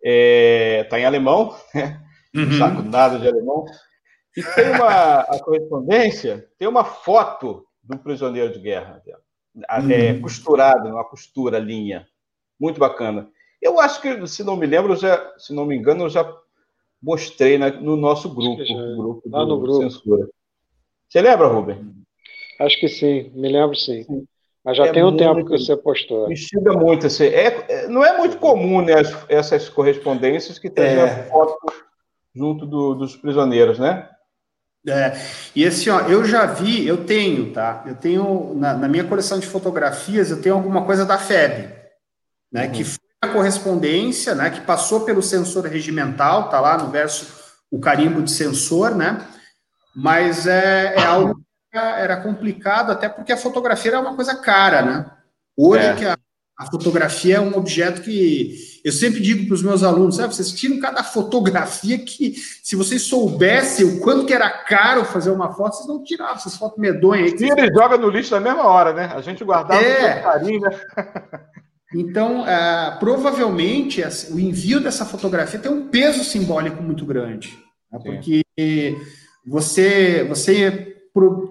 Está 0.01 0.03
é, 0.03 0.83
tá 0.89 0.99
em 0.99 1.05
alemão, 1.05 1.55
né? 1.73 2.01
Uhum. 2.35 2.45
Não 2.45 2.57
saco 2.57 2.81
nada 2.81 3.19
de 3.19 3.27
alemão. 3.27 3.65
E 4.37 4.43
tem 4.53 4.69
uma 4.69 5.21
a 5.21 5.39
correspondência, 5.43 6.47
tem 6.59 6.67
uma 6.67 6.83
foto 6.83 7.65
do 7.81 7.97
prisioneiro 7.97 8.53
de 8.53 8.59
guerra, 8.59 9.01
é, 9.89 10.13
costurado, 10.19 10.89
uma 10.89 11.03
costura, 11.03 11.57
linha. 11.57 12.07
Muito 12.59 12.79
bacana. 12.79 13.27
Eu 13.59 13.79
acho 13.79 13.99
que, 13.99 14.27
se 14.27 14.43
não 14.43 14.55
me 14.55 14.67
lembro, 14.67 14.95
já, 14.95 15.33
se 15.39 15.53
não 15.53 15.65
me 15.65 15.75
engano, 15.75 16.03
eu 16.03 16.09
já 16.09 16.31
mostrei 17.01 17.57
na, 17.57 17.71
no 17.71 17.95
nosso 17.95 18.29
grupo, 18.29 18.61
no 18.61 18.97
grupo 18.97 19.29
lá 19.29 19.43
no 19.43 19.59
grupo. 19.59 19.81
Censura. 19.81 20.29
Você 21.09 21.19
lembra, 21.19 21.47
Rubem? 21.47 21.95
Acho 22.59 22.79
que 22.79 22.87
sim, 22.87 23.31
me 23.33 23.49
lembro 23.49 23.75
sim. 23.75 24.03
sim. 24.03 24.27
Mas 24.63 24.77
já 24.77 24.85
é 24.85 24.91
tem 24.91 25.01
um 25.01 25.07
muito, 25.07 25.19
tempo 25.19 25.45
que 25.45 25.57
você 25.57 25.75
postou. 25.77 26.31
Instiga 26.31 26.73
muito. 26.73 27.07
Assim, 27.07 27.25
é, 27.25 27.65
é, 27.69 27.87
não 27.87 28.03
é 28.03 28.17
muito 28.17 28.37
comum 28.37 28.81
né, 28.81 28.93
as, 28.99 29.25
essas 29.29 29.69
correspondências 29.69 30.59
que 30.59 30.69
tem 30.69 30.85
é. 30.85 31.23
foto 31.23 31.57
junto 32.35 32.67
do, 32.67 32.93
dos 32.93 33.15
prisioneiros, 33.15 33.79
né? 33.79 34.09
É, 34.87 35.19
e 35.53 35.65
assim, 35.65 35.89
ó, 35.89 36.01
eu 36.01 36.23
já 36.23 36.45
vi, 36.45 36.87
eu 36.87 37.05
tenho, 37.05 37.51
tá? 37.51 37.83
Eu 37.85 37.95
tenho, 37.95 38.53
na, 38.55 38.73
na 38.73 38.87
minha 38.87 39.03
coleção 39.03 39.37
de 39.37 39.45
fotografias, 39.45 40.31
eu 40.31 40.41
tenho 40.41 40.55
alguma 40.55 40.85
coisa 40.85 41.05
da 41.05 41.17
FEB, 41.17 41.73
né? 42.51 42.67
Uhum. 42.67 42.71
Que 42.71 42.83
foi 42.85 42.99
a 43.21 43.27
correspondência, 43.27 44.33
né? 44.33 44.49
Que 44.49 44.61
passou 44.61 45.01
pelo 45.01 45.21
sensor 45.21 45.65
regimental, 45.65 46.49
tá 46.49 46.61
lá 46.61 46.77
no 46.77 46.89
verso 46.89 47.27
o 47.69 47.79
carimbo 47.79 48.21
de 48.21 48.31
sensor, 48.31 48.95
né? 48.95 49.25
Mas 49.93 50.47
é, 50.47 50.95
é 50.95 51.03
algo 51.03 51.41
era 51.73 52.17
complicado, 52.21 52.91
até 52.91 53.09
porque 53.09 53.31
a 53.31 53.37
fotografia 53.37 53.91
era 53.91 53.99
uma 53.99 54.15
coisa 54.15 54.35
cara, 54.35 54.81
né? 54.81 55.05
Hoje 55.55 55.85
é. 55.85 55.93
que 55.95 56.05
a, 56.05 56.17
a, 56.57 56.65
fotografia 56.65 57.35
é 57.35 57.39
um 57.39 57.55
objeto 57.55 58.01
que 58.01 58.79
eu 58.83 58.91
sempre 58.91 59.19
digo 59.19 59.45
para 59.45 59.53
os 59.53 59.61
meus 59.63 59.83
alunos, 59.83 60.15
sabe, 60.15 60.33
vocês 60.33 60.51
tiram 60.51 60.79
cada 60.79 61.03
fotografia 61.03 61.99
que 61.99 62.35
se 62.63 62.75
vocês 62.75 63.03
soubessem 63.03 63.85
o 63.85 63.99
quanto 63.99 64.25
que 64.25 64.33
era 64.33 64.49
caro 64.49 65.05
fazer 65.05 65.29
uma 65.29 65.53
foto, 65.53 65.75
vocês 65.75 65.87
não 65.87 66.03
tiravam 66.03 66.35
essas 66.35 66.55
fotos 66.55 66.79
medonhas. 66.79 67.33
Aí, 67.33 67.37
Tira 67.37 67.65
e 67.65 67.73
joga 67.73 67.97
no 67.97 68.09
lixo 68.09 68.31
na 68.31 68.39
mesma 68.39 68.63
hora, 68.63 68.93
né? 68.93 69.11
A 69.13 69.21
gente 69.21 69.43
guardava 69.43 69.83
é. 69.83 70.21
carinho, 70.21 70.61
né? 70.61 70.69
Então, 71.95 72.41
uh, 72.41 72.99
provavelmente, 72.99 74.03
o 74.29 74.37
envio 74.37 74.81
dessa 74.81 75.05
fotografia 75.05 75.57
tem 75.57 75.71
um 75.71 75.87
peso 75.87 76.21
simbólico 76.21 76.83
muito 76.83 77.05
grande, 77.05 77.57
né? 77.89 77.99
porque 78.03 78.43
você, 79.45 80.25
você 80.27 80.97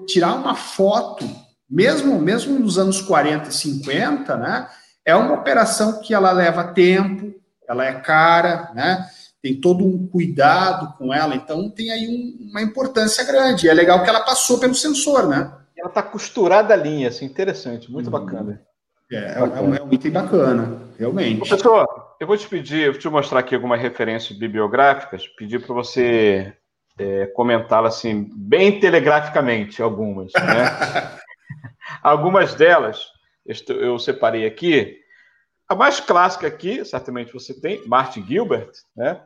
tirar 0.07 0.35
uma 0.35 0.55
foto, 0.55 1.25
mesmo, 1.69 2.21
mesmo 2.21 2.59
nos 2.59 2.79
anos 2.79 3.01
40 3.01 3.49
e 3.49 3.53
50, 3.53 4.37
né, 4.37 4.69
é 5.07 5.15
uma 5.15 5.35
operação 5.35 6.01
que 6.01 6.13
ela 6.13 6.33
leva 6.33 6.65
tempo, 6.65 7.33
ela 7.69 7.87
é 7.87 7.93
cara, 8.01 8.73
né, 8.75 9.07
tem 9.41 9.55
todo 9.61 9.87
um 9.87 10.09
cuidado 10.09 10.95
com 10.99 11.15
ela, 11.15 11.37
então 11.37 11.71
tem 11.71 11.93
aí 11.93 12.09
um, 12.09 12.51
uma 12.51 12.61
importância 12.61 13.25
grande. 13.25 13.69
É 13.69 13.73
legal 13.73 14.03
que 14.03 14.11
ela 14.11 14.25
passou 14.25 14.59
pelo 14.59 14.75
sensor, 14.75 15.29
né? 15.29 15.53
Ela 15.79 15.89
está 15.89 16.03
costurada 16.03 16.75
a 16.75 16.77
linha, 16.77 17.09
assim, 17.09 17.25
interessante, 17.25 17.91
muito 17.91 18.09
hum. 18.09 18.11
bacana. 18.11 18.61
É, 19.13 19.17
é, 19.17 19.39
é, 19.39 19.83
um 19.83 19.93
item 19.93 20.11
bacana, 20.11 20.83
realmente. 20.99 21.39
Professor, 21.39 21.87
eu 22.19 22.27
vou 22.27 22.37
te 22.37 22.49
pedir, 22.49 22.87
eu 22.87 22.93
vou 22.93 23.01
te 23.01 23.09
mostrar 23.09 23.39
aqui 23.39 23.55
algumas 23.55 23.81
referências 23.81 24.37
bibliográficas, 24.37 25.29
pedir 25.39 25.65
para 25.65 25.73
você 25.73 26.53
é, 26.99 27.27
comentá-la 27.27 27.87
assim, 27.87 28.29
bem 28.35 28.81
telegraficamente, 28.81 29.81
algumas. 29.81 30.33
Né? 30.33 31.13
algumas 32.03 32.55
delas 32.55 33.16
eu 33.69 33.99
separei 33.99 34.47
aqui. 34.47 34.99
A 35.69 35.75
mais 35.75 35.99
clássica 35.99 36.47
aqui, 36.47 36.85
certamente 36.85 37.33
você 37.33 37.53
tem, 37.53 37.87
Martin 37.87 38.25
Gilbert, 38.25 38.71
né? 38.97 39.21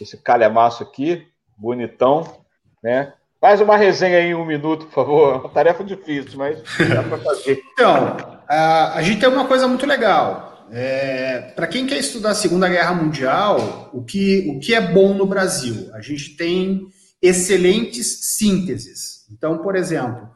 Esse 0.00 0.16
calhamaço 0.16 0.82
aqui, 0.82 1.26
bonitão, 1.56 2.44
né? 2.82 3.12
Faz 3.40 3.60
uma 3.60 3.76
resenha 3.76 4.18
aí 4.18 4.26
em 4.26 4.34
um 4.34 4.44
minuto, 4.44 4.86
por 4.86 4.92
favor. 4.92 5.34
É 5.34 5.38
uma 5.38 5.48
tarefa 5.48 5.84
difícil, 5.84 6.38
mas 6.38 6.62
dá 6.88 7.02
para 7.02 7.18
fazer. 7.18 7.62
Então, 7.72 8.16
a, 8.48 8.94
a 8.94 9.02
gente 9.02 9.20
tem 9.20 9.28
uma 9.28 9.46
coisa 9.46 9.68
muito 9.68 9.84
legal. 9.84 10.66
É, 10.72 11.52
para 11.54 11.66
quem 11.66 11.86
quer 11.86 11.98
estudar 11.98 12.30
a 12.30 12.34
Segunda 12.34 12.68
Guerra 12.68 12.94
Mundial, 12.94 13.90
o 13.92 14.02
que, 14.02 14.48
o 14.48 14.58
que 14.58 14.74
é 14.74 14.80
bom 14.80 15.14
no 15.14 15.26
Brasil? 15.26 15.90
A 15.94 16.00
gente 16.00 16.36
tem 16.36 16.88
excelentes 17.20 18.36
sínteses. 18.36 19.26
Então, 19.30 19.58
por 19.58 19.76
exemplo, 19.76 20.28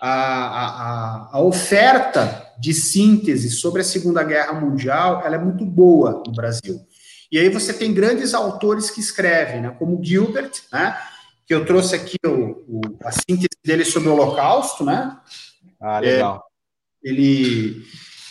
a, 0.00 0.10
a, 0.10 1.30
a 1.32 1.40
oferta 1.40 2.41
de 2.62 2.72
síntese 2.72 3.50
sobre 3.50 3.80
a 3.80 3.84
Segunda 3.84 4.22
Guerra 4.22 4.52
Mundial 4.52 5.20
ela 5.24 5.34
é 5.34 5.38
muito 5.38 5.64
boa 5.64 6.22
no 6.24 6.32
Brasil. 6.32 6.80
E 7.30 7.36
aí 7.36 7.48
você 7.48 7.72
tem 7.72 7.92
grandes 7.92 8.34
autores 8.34 8.88
que 8.88 9.00
escrevem, 9.00 9.62
né, 9.62 9.74
como 9.76 10.02
Gilbert, 10.02 10.52
né, 10.72 10.96
que 11.44 11.52
eu 11.52 11.64
trouxe 11.64 11.96
aqui 11.96 12.16
o, 12.24 12.62
o, 12.68 12.80
a 13.04 13.10
síntese 13.10 13.48
dele 13.64 13.84
sobre 13.84 14.08
o 14.08 14.12
Holocausto, 14.12 14.84
né? 14.84 15.18
Ah, 15.80 15.98
legal. 15.98 16.46
É, 17.04 17.08
ele 17.08 17.82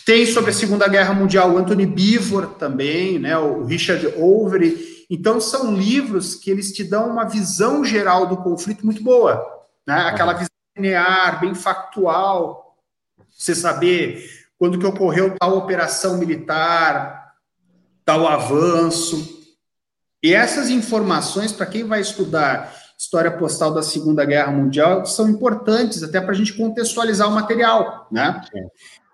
tem 0.05 0.25
sobre 0.25 0.51
a 0.51 0.53
Segunda 0.53 0.88
Guerra 0.88 1.13
Mundial 1.13 1.51
o 1.51 1.57
Anthony 1.57 1.86
Beevor 1.86 2.55
também, 2.55 3.19
né, 3.19 3.38
o 3.38 3.65
Richard 3.65 4.07
Overy, 4.17 4.91
então, 5.13 5.41
são 5.41 5.75
livros 5.75 6.36
que 6.36 6.49
eles 6.49 6.71
te 6.71 6.86
dão 6.86 7.09
uma 7.09 7.25
visão 7.25 7.84
geral 7.84 8.27
do 8.27 8.38
conflito 8.38 8.86
muito 8.86 9.03
boa. 9.03 9.45
Né? 9.86 9.93
Aquela 9.93 10.32
visão 10.32 10.47
linear, 10.73 11.38
bem 11.41 11.53
factual. 11.53 12.61
Você 13.38 13.55
saber 13.55 14.23
quando 14.57 14.77
que 14.77 14.86
ocorreu 14.86 15.36
tal 15.39 15.57
operação 15.57 16.17
militar, 16.17 17.34
tal 18.05 18.27
avanço. 18.27 19.39
E 20.21 20.34
essas 20.34 20.69
informações, 20.69 21.51
para 21.51 21.65
quem 21.65 21.84
vai 21.84 22.01
estudar 22.01 22.71
história 22.97 23.32
postal 23.32 23.73
da 23.73 23.82
Segunda 23.82 24.23
Guerra 24.23 24.51
Mundial, 24.51 25.03
são 25.07 25.27
importantes 25.27 26.03
até 26.03 26.21
para 26.21 26.32
a 26.32 26.36
gente 26.36 26.53
contextualizar 26.53 27.27
o 27.27 27.32
material, 27.32 28.07
né? 28.11 28.39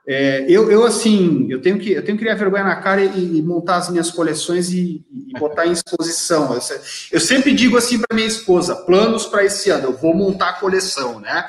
É, 0.05 0.45
eu, 0.49 0.69
eu, 0.71 0.85
assim, 0.85 1.47
eu 1.49 1.61
tenho 1.61 1.77
que 1.77 1.91
eu 1.91 2.03
tenho 2.03 2.17
que 2.17 2.23
criar 2.23 2.35
vergonha 2.35 2.63
na 2.63 2.77
cara 2.77 3.03
e, 3.03 3.37
e 3.37 3.41
montar 3.41 3.75
as 3.75 3.89
minhas 3.89 4.09
coleções 4.09 4.69
e, 4.69 5.05
e 5.11 5.39
botar 5.39 5.65
em 5.65 5.71
exposição. 5.71 6.53
Eu, 6.53 6.61
eu 7.11 7.19
sempre 7.19 7.53
digo 7.53 7.77
assim 7.77 7.99
para 7.99 8.15
minha 8.15 8.27
esposa: 8.27 8.75
planos 8.75 9.25
para 9.25 9.45
esse 9.45 9.69
ano, 9.69 9.85
eu 9.85 9.97
vou 9.97 10.13
montar 10.13 10.49
a 10.49 10.53
coleção, 10.53 11.19
né? 11.19 11.45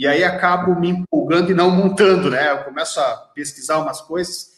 E 0.00 0.06
aí 0.06 0.24
acabo 0.24 0.80
me 0.80 0.88
empolgando 0.88 1.50
e 1.50 1.54
não 1.54 1.70
montando, 1.70 2.30
né? 2.30 2.50
Eu 2.50 2.64
começo 2.64 2.98
a 2.98 3.16
pesquisar 3.34 3.76
umas 3.80 4.00
coisas. 4.00 4.52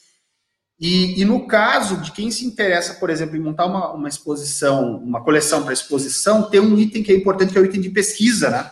E, 0.79 1.21
e 1.21 1.25
no 1.25 1.49
caso 1.49 1.97
de 1.97 2.13
quem 2.13 2.31
se 2.31 2.47
interessa, 2.47 2.95
por 2.95 3.11
exemplo, 3.11 3.37
em 3.37 3.41
montar 3.41 3.67
uma, 3.67 3.91
uma 3.91 4.09
exposição, 4.09 4.99
uma 4.99 5.21
coleção 5.21 5.65
para 5.65 5.73
exposição, 5.73 6.49
tem 6.49 6.61
um 6.61 6.79
item 6.79 7.03
que 7.03 7.11
é 7.11 7.17
importante, 7.17 7.53
que 7.53 7.59
é 7.59 7.61
o 7.61 7.65
item 7.65 7.81
de 7.81 7.91
pesquisa, 7.91 8.51
né? 8.51 8.71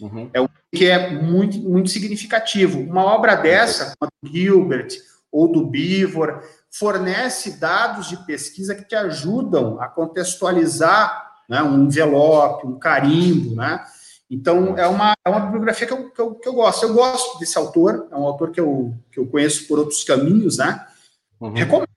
Uhum. 0.00 0.28
É 0.34 0.40
um 0.40 0.48
que 0.74 0.86
é 0.86 1.12
muito, 1.12 1.60
muito 1.60 1.90
significativo. 1.90 2.80
Uma 2.80 3.04
obra 3.04 3.36
dessa, 3.36 3.94
como 3.96 4.10
a 4.10 4.26
do 4.26 4.32
Gilbert 4.32 4.88
ou 5.30 5.46
do 5.46 5.64
Beaver, 5.64 6.40
fornece 6.72 7.52
dados 7.52 8.08
de 8.08 8.16
pesquisa 8.26 8.74
que 8.74 8.82
te 8.82 8.96
ajudam 8.96 9.80
a 9.80 9.86
contextualizar 9.86 11.30
né, 11.48 11.62
um 11.62 11.84
envelope, 11.84 12.66
um 12.66 12.80
carimbo, 12.80 13.54
né? 13.54 13.84
Então, 14.30 14.78
é 14.78 14.86
uma, 14.86 15.14
é 15.24 15.28
uma 15.28 15.40
bibliografia 15.40 15.86
que 15.86 15.92
eu, 15.92 16.10
que, 16.10 16.20
eu, 16.20 16.34
que 16.36 16.48
eu 16.48 16.52
gosto. 16.52 16.84
Eu 16.84 16.94
gosto 16.94 17.38
desse 17.40 17.58
autor, 17.58 18.06
é 18.12 18.14
um 18.14 18.24
autor 18.24 18.52
que 18.52 18.60
eu, 18.60 18.94
que 19.10 19.18
eu 19.18 19.26
conheço 19.26 19.66
por 19.66 19.80
outros 19.80 20.04
caminhos, 20.04 20.58
né? 20.58 20.86
Uhum. 21.40 21.52
Recomendo, 21.52 21.88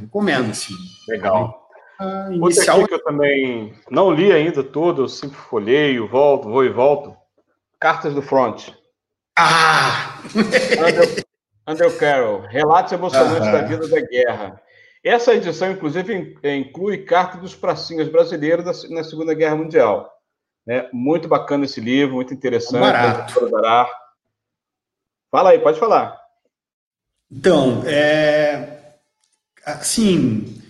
recomendo, 0.00 0.54
sim. 0.54 0.74
Legal. 1.08 1.68
Ah, 2.00 2.28
inicial... 2.32 2.80
Outra 2.80 2.98
que 2.98 3.02
eu 3.02 3.04
também 3.04 3.72
não 3.88 4.10
li 4.10 4.32
ainda 4.32 4.64
todo, 4.64 5.02
eu 5.02 5.08
sempre 5.08 5.36
folheio, 5.36 6.08
volto, 6.08 6.48
vou 6.48 6.64
e 6.64 6.68
volto. 6.68 7.16
Cartas 7.78 8.12
do 8.14 8.22
Front. 8.22 8.70
Ah! 9.38 10.18
Andrew, 10.34 11.24
Andrew 11.66 11.98
Carroll, 11.98 12.40
Relatos 12.48 12.92
Emocionantes 12.92 13.52
da 13.52 13.62
Vida 13.62 13.86
da 13.86 14.00
Guerra. 14.00 14.60
Essa 15.04 15.34
edição, 15.34 15.70
inclusive, 15.70 16.36
inclui 16.42 16.98
cartas 16.98 17.40
dos 17.40 17.54
pracinhas 17.54 18.08
brasileiros 18.08 18.90
na 18.90 19.04
Segunda 19.04 19.34
Guerra 19.34 19.54
Mundial. 19.54 20.15
É 20.68 20.88
muito 20.92 21.28
bacana 21.28 21.64
esse 21.64 21.80
livro, 21.80 22.16
muito 22.16 22.34
interessante. 22.34 22.80
Barato. 22.80 23.34
Fala 25.30 25.50
aí, 25.50 25.58
pode 25.58 25.78
falar. 25.78 26.18
Então, 27.30 27.82
é, 27.84 28.96
assim, 29.64 30.62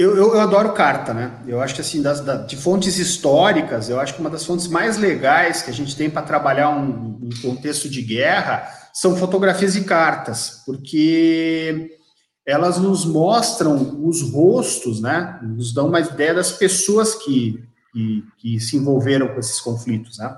eu, 0.00 0.16
eu, 0.16 0.34
eu, 0.34 0.40
adoro 0.40 0.72
carta, 0.72 1.12
né? 1.12 1.42
Eu 1.46 1.60
acho 1.60 1.74
que, 1.74 1.80
assim, 1.80 2.00
das, 2.00 2.20
da, 2.20 2.36
de 2.36 2.56
fontes 2.56 2.98
históricas, 2.98 3.88
eu 3.88 4.00
acho 4.00 4.14
que 4.14 4.20
uma 4.20 4.30
das 4.30 4.44
fontes 4.44 4.66
mais 4.66 4.96
legais 4.96 5.62
que 5.62 5.70
a 5.70 5.74
gente 5.74 5.96
tem 5.96 6.08
para 6.08 6.22
trabalhar 6.22 6.70
um, 6.70 7.18
um, 7.22 7.28
contexto 7.42 7.88
de 7.88 8.00
guerra 8.00 8.66
são 8.94 9.16
fotografias 9.16 9.76
e 9.76 9.84
cartas, 9.84 10.62
porque 10.64 11.98
elas 12.46 12.78
nos 12.78 13.04
mostram 13.04 14.00
os 14.02 14.22
rostos, 14.32 15.00
né? 15.00 15.38
Nos 15.42 15.72
dão 15.72 15.88
uma 15.88 16.00
ideia 16.00 16.34
das 16.34 16.52
pessoas 16.52 17.14
que, 17.14 17.62
que, 17.92 18.24
que 18.38 18.60
se 18.60 18.76
envolveram 18.76 19.28
com 19.28 19.38
esses 19.38 19.60
conflitos, 19.60 20.18
né? 20.18 20.36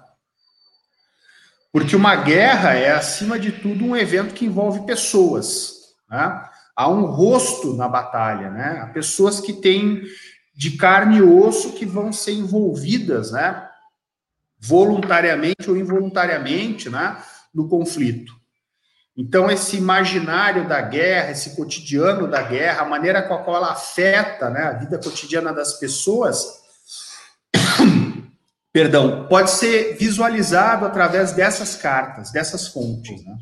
Porque 1.72 1.96
uma 1.96 2.16
guerra 2.16 2.74
é, 2.74 2.92
acima 2.92 3.38
de 3.38 3.50
tudo, 3.50 3.84
um 3.84 3.96
evento 3.96 4.34
que 4.34 4.44
envolve 4.44 4.84
pessoas, 4.84 5.94
né? 6.09 6.44
há 6.76 6.88
um 6.88 7.05
rosto 7.07 7.74
na 7.74 7.88
batalha, 7.88 8.50
né? 8.50 8.80
Há 8.82 8.86
pessoas 8.88 9.40
que 9.40 9.53
têm 9.53 10.03
de 10.55 10.72
carne 10.72 11.18
e 11.18 11.22
osso 11.22 11.72
que 11.72 11.86
vão 11.86 12.12
ser 12.12 12.32
envolvidas, 12.32 13.32
né? 13.32 13.68
Voluntariamente 14.59 15.70
ou 15.70 15.76
involuntariamente, 15.76 16.90
né? 16.90 17.16
No 17.55 17.68
conflito. 17.68 18.34
Então, 19.16 19.50
esse 19.50 19.76
imaginário 19.76 20.66
da 20.66 20.80
guerra, 20.80 21.32
esse 21.32 21.55
cotidiano 21.55 22.26
da 22.26 22.42
guerra, 22.42 22.82
a 22.82 22.88
maneira 22.88 23.22
com 23.22 23.34
a 23.34 23.42
qual 23.42 23.57
ela 23.59 23.72
afeta 23.72 24.48
né, 24.48 24.62
a 24.62 24.72
vida 24.72 24.98
cotidiana 24.98 25.53
das 25.53 25.74
pessoas, 25.74 26.61
perdão, 28.73 29.27
pode 29.29 29.51
ser 29.51 29.97
visualizado 29.97 30.87
através 30.87 31.33
dessas 31.33 31.77
cartas, 31.77 32.33
dessas 32.33 32.68
fontes. 32.68 33.25
Né? 33.25 33.37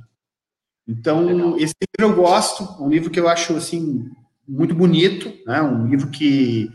Então, 0.88 1.24
Legal. 1.24 1.56
esse 1.58 1.74
livro 1.98 2.12
eu 2.12 2.16
gosto, 2.16 2.64
é 2.64 2.82
um 2.82 2.88
livro 2.88 3.10
que 3.10 3.20
eu 3.20 3.28
acho 3.28 3.56
assim 3.56 4.10
muito 4.46 4.74
bonito, 4.74 5.32
né? 5.46 5.62
Um 5.62 5.86
livro 5.86 6.08
que 6.08 6.70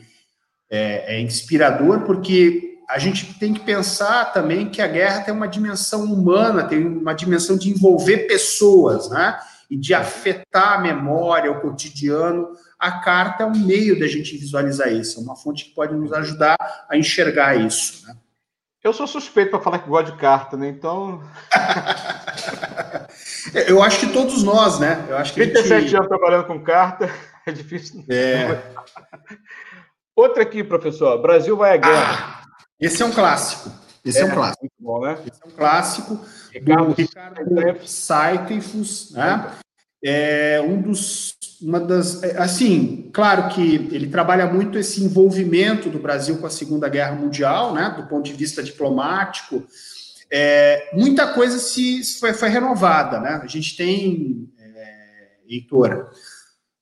é, 0.72 1.18
é 1.18 1.22
inspirador 1.22 2.02
porque 2.02 2.80
a 2.90 2.98
gente 2.98 3.38
tem 3.38 3.54
que 3.54 3.60
pensar 3.60 4.32
também 4.32 4.70
que 4.70 4.82
a 4.82 4.88
guerra 4.88 5.22
tem 5.22 5.34
uma 5.34 5.48
dimensão 5.48 6.06
humana, 6.06 6.64
tem 6.64 6.86
uma 6.86 7.14
dimensão 7.14 7.58
de 7.58 7.70
envolver 7.70 8.28
pessoas, 8.28 9.10
né? 9.10 9.38
E 9.70 9.76
de 9.76 9.94
afetar 9.94 10.74
a 10.74 10.82
memória, 10.82 11.52
o 11.52 11.60
cotidiano. 11.60 12.48
A 12.80 13.00
carta 13.00 13.44
é 13.44 13.46
um 13.46 13.58
meio 13.58 14.00
da 14.00 14.08
gente 14.08 14.38
visualizar 14.38 14.94
isso, 14.94 15.20
é 15.20 15.24
uma 15.24 15.36
fonte 15.36 15.66
que 15.66 15.76
pode 15.76 15.96
nos 15.96 16.14
ajudar 16.14 16.56
a 16.90 16.96
enxergar 16.96 17.56
isso. 17.56 18.08
Né? 18.08 18.16
Eu 18.86 18.94
sou 18.94 19.08
suspeito 19.08 19.50
para 19.50 19.60
falar 19.60 19.80
que 19.80 19.90
gosto 19.90 20.12
de 20.12 20.18
carta, 20.20 20.56
né? 20.56 20.68
Então. 20.68 21.24
eu 23.68 23.82
acho 23.82 24.00
que 24.00 24.14
todos 24.14 24.44
nós, 24.44 24.80
né? 24.80 25.04
Eu 25.10 25.18
acho 25.18 25.34
que 25.34 25.42
37 25.42 25.82
gente... 25.82 25.96
anos 25.96 26.08
trabalhando 26.08 26.46
com 26.46 26.64
carta, 26.64 27.12
é 27.48 27.52
difícil. 27.52 28.06
É. 28.08 28.62
Outra 30.16 30.44
aqui, 30.44 30.64
professor. 30.64 31.20
Brasil 31.20 31.58
vai 31.58 31.74
à 31.74 31.78
guerra. 31.78 32.44
Ah, 32.44 32.46
esse 32.80 33.02
é 33.02 33.06
um 33.08 33.12
clássico. 33.12 33.72
Esse 34.06 34.20
é, 34.20 34.22
é 34.22 34.26
um 34.26 34.36
clássico. 34.36 34.62
Muito 34.62 34.76
bom, 34.80 35.02
né? 35.02 35.18
Esse 35.26 35.44
é 35.44 35.48
um 35.48 35.52
clássico 35.52 36.26
Ricardo 36.52 36.86
do 36.86 36.94
Ricardo 36.94 37.88
Saitefus, 37.88 39.12
né? 39.14 39.52
É 40.04 40.62
um 40.62 40.80
dos 40.80 41.35
uma 41.62 41.80
das. 41.80 42.22
É, 42.24 42.38
assim, 42.38 43.10
claro 43.14 43.50
que 43.50 43.62
ele 43.92 44.08
trabalha 44.08 44.46
muito 44.46 44.78
esse 44.78 45.04
envolvimento 45.04 45.90
do 45.90 46.00
Brasil 46.00 46.38
com 46.38 46.48
a 46.48 46.50
Segunda 46.50 46.90
Guerra 46.90 47.16
Mundial, 47.16 47.74
né, 47.74 47.94
do 47.98 48.08
ponto 48.08 48.24
de 48.24 48.34
vista 48.34 48.62
diplomático. 48.62 49.64
É, 50.32 50.90
muita 50.94 51.34
coisa 51.34 51.60
se 51.60 52.04
foi, 52.20 52.34
foi, 52.34 52.50
renovada, 52.50 53.20
né? 53.20 53.40
A 53.44 53.48
gente 53.48 53.78
tem, 53.78 54.50
é, 54.60 55.38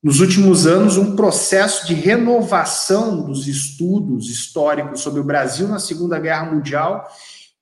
nos 0.01 0.19
últimos 0.19 0.65
anos, 0.65 0.97
um 0.97 1.15
processo 1.15 1.85
de 1.85 1.93
renovação 1.93 3.23
dos 3.25 3.47
estudos 3.47 4.29
históricos 4.29 5.01
sobre 5.01 5.19
o 5.19 5.23
Brasil 5.23 5.67
na 5.67 5.79
Segunda 5.79 6.19
Guerra 6.19 6.51
Mundial, 6.51 7.07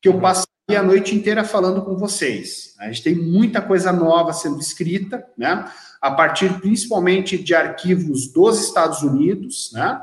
que 0.02 0.08
eu 0.08 0.20
passei 0.20 0.46
a 0.76 0.84
noite 0.84 1.14
inteira 1.14 1.44
falando 1.44 1.84
com 1.84 1.98
vocês. 1.98 2.74
A 2.80 2.88
gente 2.88 3.04
tem 3.04 3.16
muita 3.16 3.62
coisa 3.62 3.92
nova 3.92 4.34
sendo 4.34 4.60
escrita, 4.60 5.26
né? 5.38 5.70
A 6.02 6.10
partir 6.12 6.60
principalmente 6.60 7.38
de 7.38 7.54
arquivos 7.54 8.28
dos 8.28 8.60
Estados 8.60 9.04
Unidos, 9.04 9.72
né? 9.74 10.02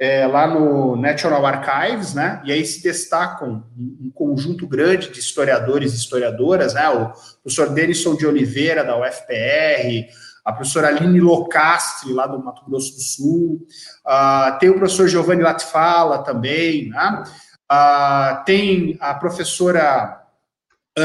É, 0.00 0.28
lá 0.28 0.46
no 0.46 0.94
National 0.94 1.44
Archives, 1.44 2.14
né? 2.14 2.40
E 2.44 2.52
aí 2.52 2.64
se 2.64 2.80
destacam 2.82 3.64
um 3.76 4.12
conjunto 4.14 4.64
grande 4.64 5.10
de 5.10 5.18
historiadores 5.18 5.92
e 5.92 5.96
historiadoras, 5.96 6.74
né? 6.74 6.88
O 6.90 7.12
professor 7.42 7.70
Denison 7.70 8.14
de 8.14 8.24
Oliveira, 8.24 8.84
da 8.84 8.96
UFPR, 8.96 10.06
a 10.44 10.52
professora 10.52 10.88
Aline 10.88 11.20
Locastre, 11.20 12.12
lá 12.12 12.26
do 12.26 12.42
Mato 12.42 12.64
Grosso 12.64 12.94
do 12.94 13.00
Sul, 13.00 13.66
uh, 14.06 14.58
tem 14.60 14.70
o 14.70 14.78
professor 14.78 15.08
Giovanni 15.08 15.42
Latfala 15.42 16.22
também, 16.22 16.90
né? 16.90 17.24
Uh, 17.70 18.44
tem 18.44 18.96
a 19.00 19.14
professora 19.14 20.17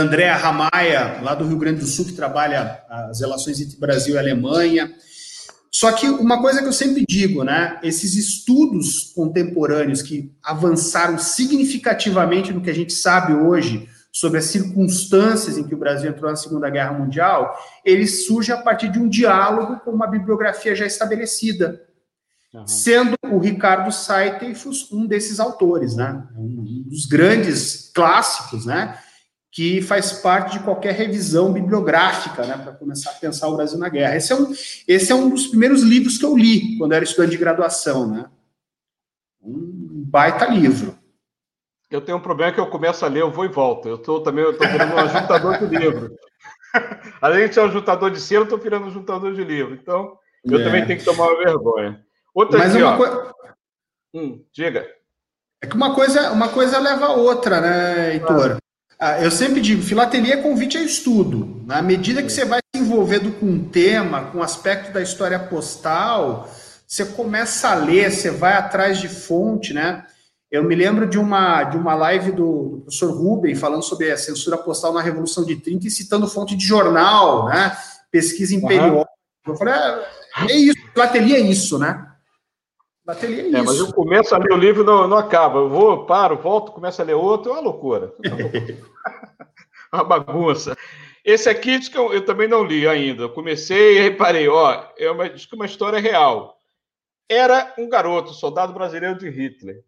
Andréa 0.02 0.36
Ramaia, 0.36 1.22
lá 1.22 1.36
do 1.36 1.46
Rio 1.46 1.58
Grande 1.58 1.80
do 1.80 1.86
Sul, 1.86 2.06
que 2.06 2.14
trabalha 2.14 2.84
as 2.90 3.20
relações 3.20 3.60
entre 3.60 3.78
Brasil 3.78 4.16
e 4.16 4.18
Alemanha. 4.18 4.94
Só 5.72 5.92
que 5.92 6.08
uma 6.08 6.40
coisa 6.42 6.62
que 6.62 6.68
eu 6.68 6.74
sempre 6.74 7.04
digo, 7.08 7.44
né? 7.44 7.80
Esses 7.82 8.16
estudos 8.16 9.12
contemporâneos 9.16 10.02
que 10.02 10.32
avançaram 10.44 11.18
significativamente 11.18 12.54
no 12.54 12.62
que 12.62 12.70
a 12.70 12.76
gente 12.76 12.94
sabe 12.94 13.34
hoje 13.34 13.90
sobre 14.12 14.38
as 14.38 14.46
circunstâncias 14.46 15.58
em 15.58 15.64
que 15.64 15.74
o 15.74 15.78
Brasil 15.78 16.12
entrou 16.12 16.30
na 16.30 16.36
Segunda 16.38 16.70
Guerra 16.70 16.94
Mundial, 16.94 17.58
eles 17.84 18.28
surgem 18.28 18.54
a 18.54 18.62
partir 18.62 18.90
de 18.90 19.00
um 19.00 19.10
diálogo 19.10 19.80
com 19.80 19.90
uma 19.90 20.06
bibliografia 20.06 20.76
já 20.76 20.86
estabelecida, 20.86 21.82
uhum. 22.54 22.68
sendo 22.68 23.16
o 23.32 23.40
Ricardo 23.40 23.92
Saitefus 23.92 24.92
um 24.92 25.08
desses 25.08 25.40
autores, 25.40 25.96
né? 25.96 26.24
Um 26.38 26.84
dos 26.86 27.08
grandes 27.08 27.92
clássicos, 27.92 28.68
né? 28.68 28.96
Que 29.54 29.84
faz 29.84 30.14
parte 30.14 30.58
de 30.58 30.64
qualquer 30.64 30.96
revisão 30.96 31.54
bibliográfica, 31.54 32.44
né, 32.44 32.58
para 32.58 32.74
começar 32.74 33.12
a 33.12 33.14
pensar 33.14 33.48
o 33.50 33.56
Brasil 33.56 33.78
na 33.78 33.88
guerra. 33.88 34.16
Esse 34.16 34.34
é, 34.34 34.36
um, 34.36 34.52
esse 34.88 35.12
é 35.12 35.16
um 35.16 35.30
dos 35.30 35.46
primeiros 35.46 35.84
livros 35.84 36.18
que 36.18 36.26
eu 36.26 36.36
li 36.36 36.76
quando 36.80 36.94
era 36.94 37.04
estudante 37.04 37.34
de 37.34 37.38
graduação, 37.38 38.10
né? 38.10 38.26
Um 39.40 40.04
baita 40.08 40.48
livro. 40.48 40.98
Eu 41.92 42.02
tenho 42.02 42.18
um 42.18 42.22
problema 42.22 42.52
que 42.52 42.60
eu 42.60 42.66
começo 42.66 43.06
a 43.06 43.08
ler, 43.08 43.22
eu 43.22 43.30
vou 43.30 43.46
e 43.46 43.50
volto. 43.50 43.88
Eu 43.88 43.98
estou 43.98 44.24
também, 44.24 44.44
eu 44.44 44.54
estou 44.54 44.68
virando 44.68 44.96
um 44.96 44.98
ajuntador 44.98 45.60
de 45.60 45.76
livro. 45.76 46.18
Além 47.22 47.48
de 47.48 47.54
ser 47.54 47.60
um 47.60 47.66
ajuntador 47.66 48.10
de 48.10 48.20
selo, 48.20 48.42
eu 48.42 48.46
estou 48.46 48.58
virando 48.58 48.86
um 48.86 48.90
ajuntador 48.90 49.36
de 49.36 49.44
livro. 49.44 49.76
Então, 49.76 50.18
eu 50.46 50.60
é. 50.60 50.64
também 50.64 50.88
tenho 50.88 50.98
que 50.98 51.06
tomar 51.06 51.28
uma 51.28 51.38
vergonha. 51.38 52.04
Outra 52.34 52.58
Mas 52.58 52.74
aqui, 52.74 52.84
uma 52.84 53.00
ó. 53.00 53.34
Hum, 54.16 54.44
diga. 54.52 54.88
É 55.62 55.68
que 55.68 55.76
uma 55.76 55.94
coisa, 55.94 56.32
uma 56.32 56.50
coisa 56.50 56.80
leva 56.80 57.06
a 57.06 57.14
outra, 57.14 57.62
né, 57.62 58.14
Heitor? 58.14 58.54
Ah, 58.54 58.64
eu 59.22 59.32
sempre 59.32 59.62
digo, 59.62 59.82
filatelia 59.82 60.36
é 60.36 60.42
convite 60.42 60.78
a 60.78 60.82
estudo. 60.82 61.62
Na 61.66 61.82
medida 61.82 62.24
que 62.24 62.32
você 62.32 62.46
vai 62.46 62.60
se 62.76 62.82
envolvendo 62.82 63.32
com 63.34 63.46
um 63.46 63.64
tema, 63.64 64.26
com 64.26 64.40
um 64.40 64.44
aspecto 64.44 64.92
da 64.92 65.02
história 65.02 65.40
postal, 65.40 66.50
você 66.88 67.06
começa 67.06 67.70
a 67.70 67.76
ler, 67.76 68.12
você 68.12 68.30
vai 68.30 68.54
atrás 68.54 69.00
de 69.00 69.08
fonte, 69.08 69.74
né? 69.74 70.06
Eu 70.52 70.64
me 70.64 70.76
lembro 70.76 71.08
de 71.08 71.18
uma, 71.18 71.64
de 71.64 71.78
uma 71.78 71.96
live 71.96 72.32
do, 72.32 72.70
do 72.70 72.82
professor 72.82 73.12
Rubem 73.12 73.56
falando 73.56 73.82
sobre 73.82 74.12
a 74.12 74.18
censura 74.18 74.56
postal 74.56 74.94
na 74.94 75.02
Revolução 75.02 75.44
de 75.44 75.56
30 75.56 75.88
e 75.88 75.90
citando 75.90 76.28
fonte 76.28 76.56
de 76.56 76.64
jornal, 76.64 77.46
né? 77.48 77.76
Pesquisa 78.12 78.54
imperial. 78.54 78.98
Uhum. 78.98 79.54
Eu 79.54 79.56
falei, 79.56 79.74
é, 79.74 80.52
é 80.52 80.56
isso, 80.56 80.78
filatelia 80.94 81.38
é 81.38 81.42
isso, 81.42 81.80
né? 81.80 82.13
Bateria 83.06 83.44
é, 83.44 83.48
isso. 83.48 83.58
É, 83.58 83.62
mas 83.62 83.78
eu 83.78 83.94
começo 83.94 84.34
a 84.34 84.38
ler 84.38 84.54
o 84.54 84.58
livro 84.58 84.84
e 84.84 84.86
não, 84.86 85.08
não 85.08 85.18
acaba. 85.18 85.60
Eu 85.60 85.70
vou, 85.70 86.06
paro, 86.06 86.38
volto, 86.38 86.72
começo 86.72 87.02
a 87.02 87.06
ler 87.06 87.14
outro, 87.14 87.52
é 87.52 87.56
uma 87.56 87.62
loucura. 87.62 88.14
uma 89.92 90.04
bagunça. 90.04 90.78
Esse 91.24 91.50
aqui 91.50 91.78
diz 91.78 91.90
que 91.90 91.98
eu, 91.98 92.14
eu, 92.14 92.26
também 92.26 92.48
não 92.48 92.64
li 92.64 92.88
ainda. 92.88 93.24
Eu 93.24 93.30
comecei 93.30 93.98
e 93.98 94.02
reparei, 94.02 94.48
ó, 94.48 94.86
é 94.98 95.12
uma, 95.12 95.30
diz 95.30 95.46
que 95.46 95.54
é 95.54 95.58
uma 95.58 95.66
história 95.66 96.00
real. 96.00 96.58
Era 97.30 97.74
um 97.78 97.90
garoto, 97.90 98.34
soldado 98.34 98.74
brasileiro 98.74 99.18
de 99.18 99.30
Hitler. 99.30 99.84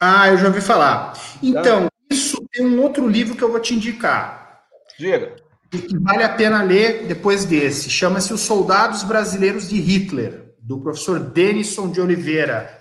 Ah, 0.00 0.28
eu 0.28 0.38
já 0.38 0.46
ouvi 0.46 0.60
falar. 0.60 1.12
Então, 1.42 1.88
isso 2.10 2.44
tem 2.52 2.64
um 2.64 2.80
outro 2.82 3.08
livro 3.08 3.36
que 3.36 3.42
eu 3.42 3.50
vou 3.50 3.60
te 3.60 3.74
indicar. 3.74 4.64
Diga. 4.98 5.36
Que 5.70 5.98
vale 5.98 6.22
a 6.22 6.28
pena 6.28 6.62
ler 6.62 7.06
depois 7.06 7.44
desse. 7.44 7.90
Chama-se 7.90 8.32
Os 8.32 8.40
Soldados 8.40 9.02
Brasileiros 9.02 9.68
de 9.68 9.78
Hitler 9.80 10.47
do 10.68 10.78
professor 10.78 11.18
Denison 11.18 11.90
de 11.90 11.98
Oliveira. 11.98 12.78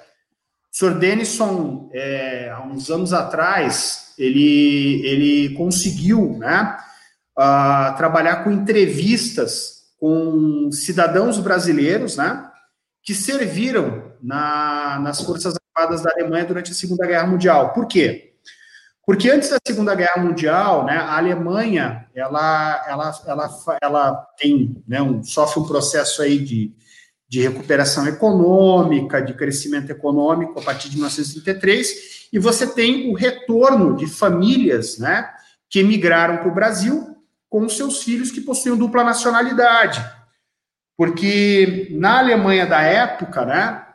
Sr. 0.69 0.99
Denison, 0.99 1.89
é, 1.93 2.51
há 2.53 2.61
uns 2.61 2.91
anos 2.91 3.14
atrás, 3.14 4.14
ele, 4.18 5.01
ele 5.05 5.55
conseguiu 5.55 6.38
né, 6.38 6.77
uh, 7.39 7.95
trabalhar 7.95 8.43
com 8.43 8.51
entrevistas 8.51 9.85
com 9.97 10.69
cidadãos 10.69 11.39
brasileiros 11.39 12.18
né, 12.18 12.51
que 13.01 13.15
serviram 13.15 14.11
na, 14.22 14.99
nas 14.99 15.22
Forças 15.22 15.55
Armadas 15.73 16.01
da 16.01 16.11
Alemanha 16.11 16.45
durante 16.45 16.73
a 16.73 16.76
Segunda 16.76 17.07
Guerra 17.07 17.26
Mundial. 17.26 17.72
Por 17.72 17.88
quê? 17.88 18.34
Porque 19.05 19.30
antes 19.30 19.49
da 19.49 19.57
Segunda 19.65 19.95
Guerra 19.95 20.22
Mundial, 20.22 20.85
né, 20.85 20.97
a 20.97 21.15
Alemanha 21.15 22.05
ela, 22.14 22.85
ela, 22.85 23.22
ela, 23.26 23.49
ela 23.81 24.27
tem, 24.38 24.84
né, 24.85 25.01
um, 25.01 25.23
sofre 25.23 25.61
um 25.61 25.65
processo 25.65 26.22
aí 26.22 26.38
de 26.38 26.76
de 27.29 27.41
recuperação 27.41 28.07
econômica, 28.07 29.21
de 29.21 29.33
crescimento 29.33 29.89
econômico 29.89 30.59
a 30.59 30.61
partir 30.63 30.89
de 30.89 30.95
1933, 30.95 32.27
e 32.31 32.39
você 32.39 32.65
tem 32.67 33.09
o 33.09 33.13
retorno 33.13 33.95
de 33.95 34.07
famílias 34.07 34.97
né, 34.97 35.29
que 35.69 35.79
emigraram 35.79 36.37
para 36.37 36.47
o 36.47 36.53
Brasil 36.53 37.15
com 37.49 37.67
seus 37.67 38.03
filhos 38.03 38.31
que 38.31 38.41
possuíam 38.41 38.77
dupla 38.77 39.03
nacionalidade. 39.03 40.03
Porque 40.95 41.89
na 41.91 42.19
Alemanha 42.19 42.65
da 42.65 42.81
época, 42.81 43.45
né, 43.45 43.85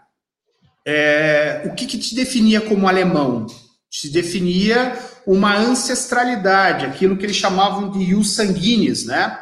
é, 0.86 1.62
o 1.64 1.74
que, 1.74 1.86
que 1.86 1.98
te 1.98 2.14
definia 2.14 2.60
como 2.60 2.88
alemão? 2.88 3.46
Te 3.90 4.09
definia 4.09 4.96
uma 5.26 5.56
ancestralidade, 5.56 6.86
aquilo 6.86 7.16
que 7.16 7.24
eles 7.24 7.36
chamavam 7.36 7.90
de 7.90 7.98
ius 7.98 8.34
sanguinis, 8.34 9.04
né? 9.04 9.38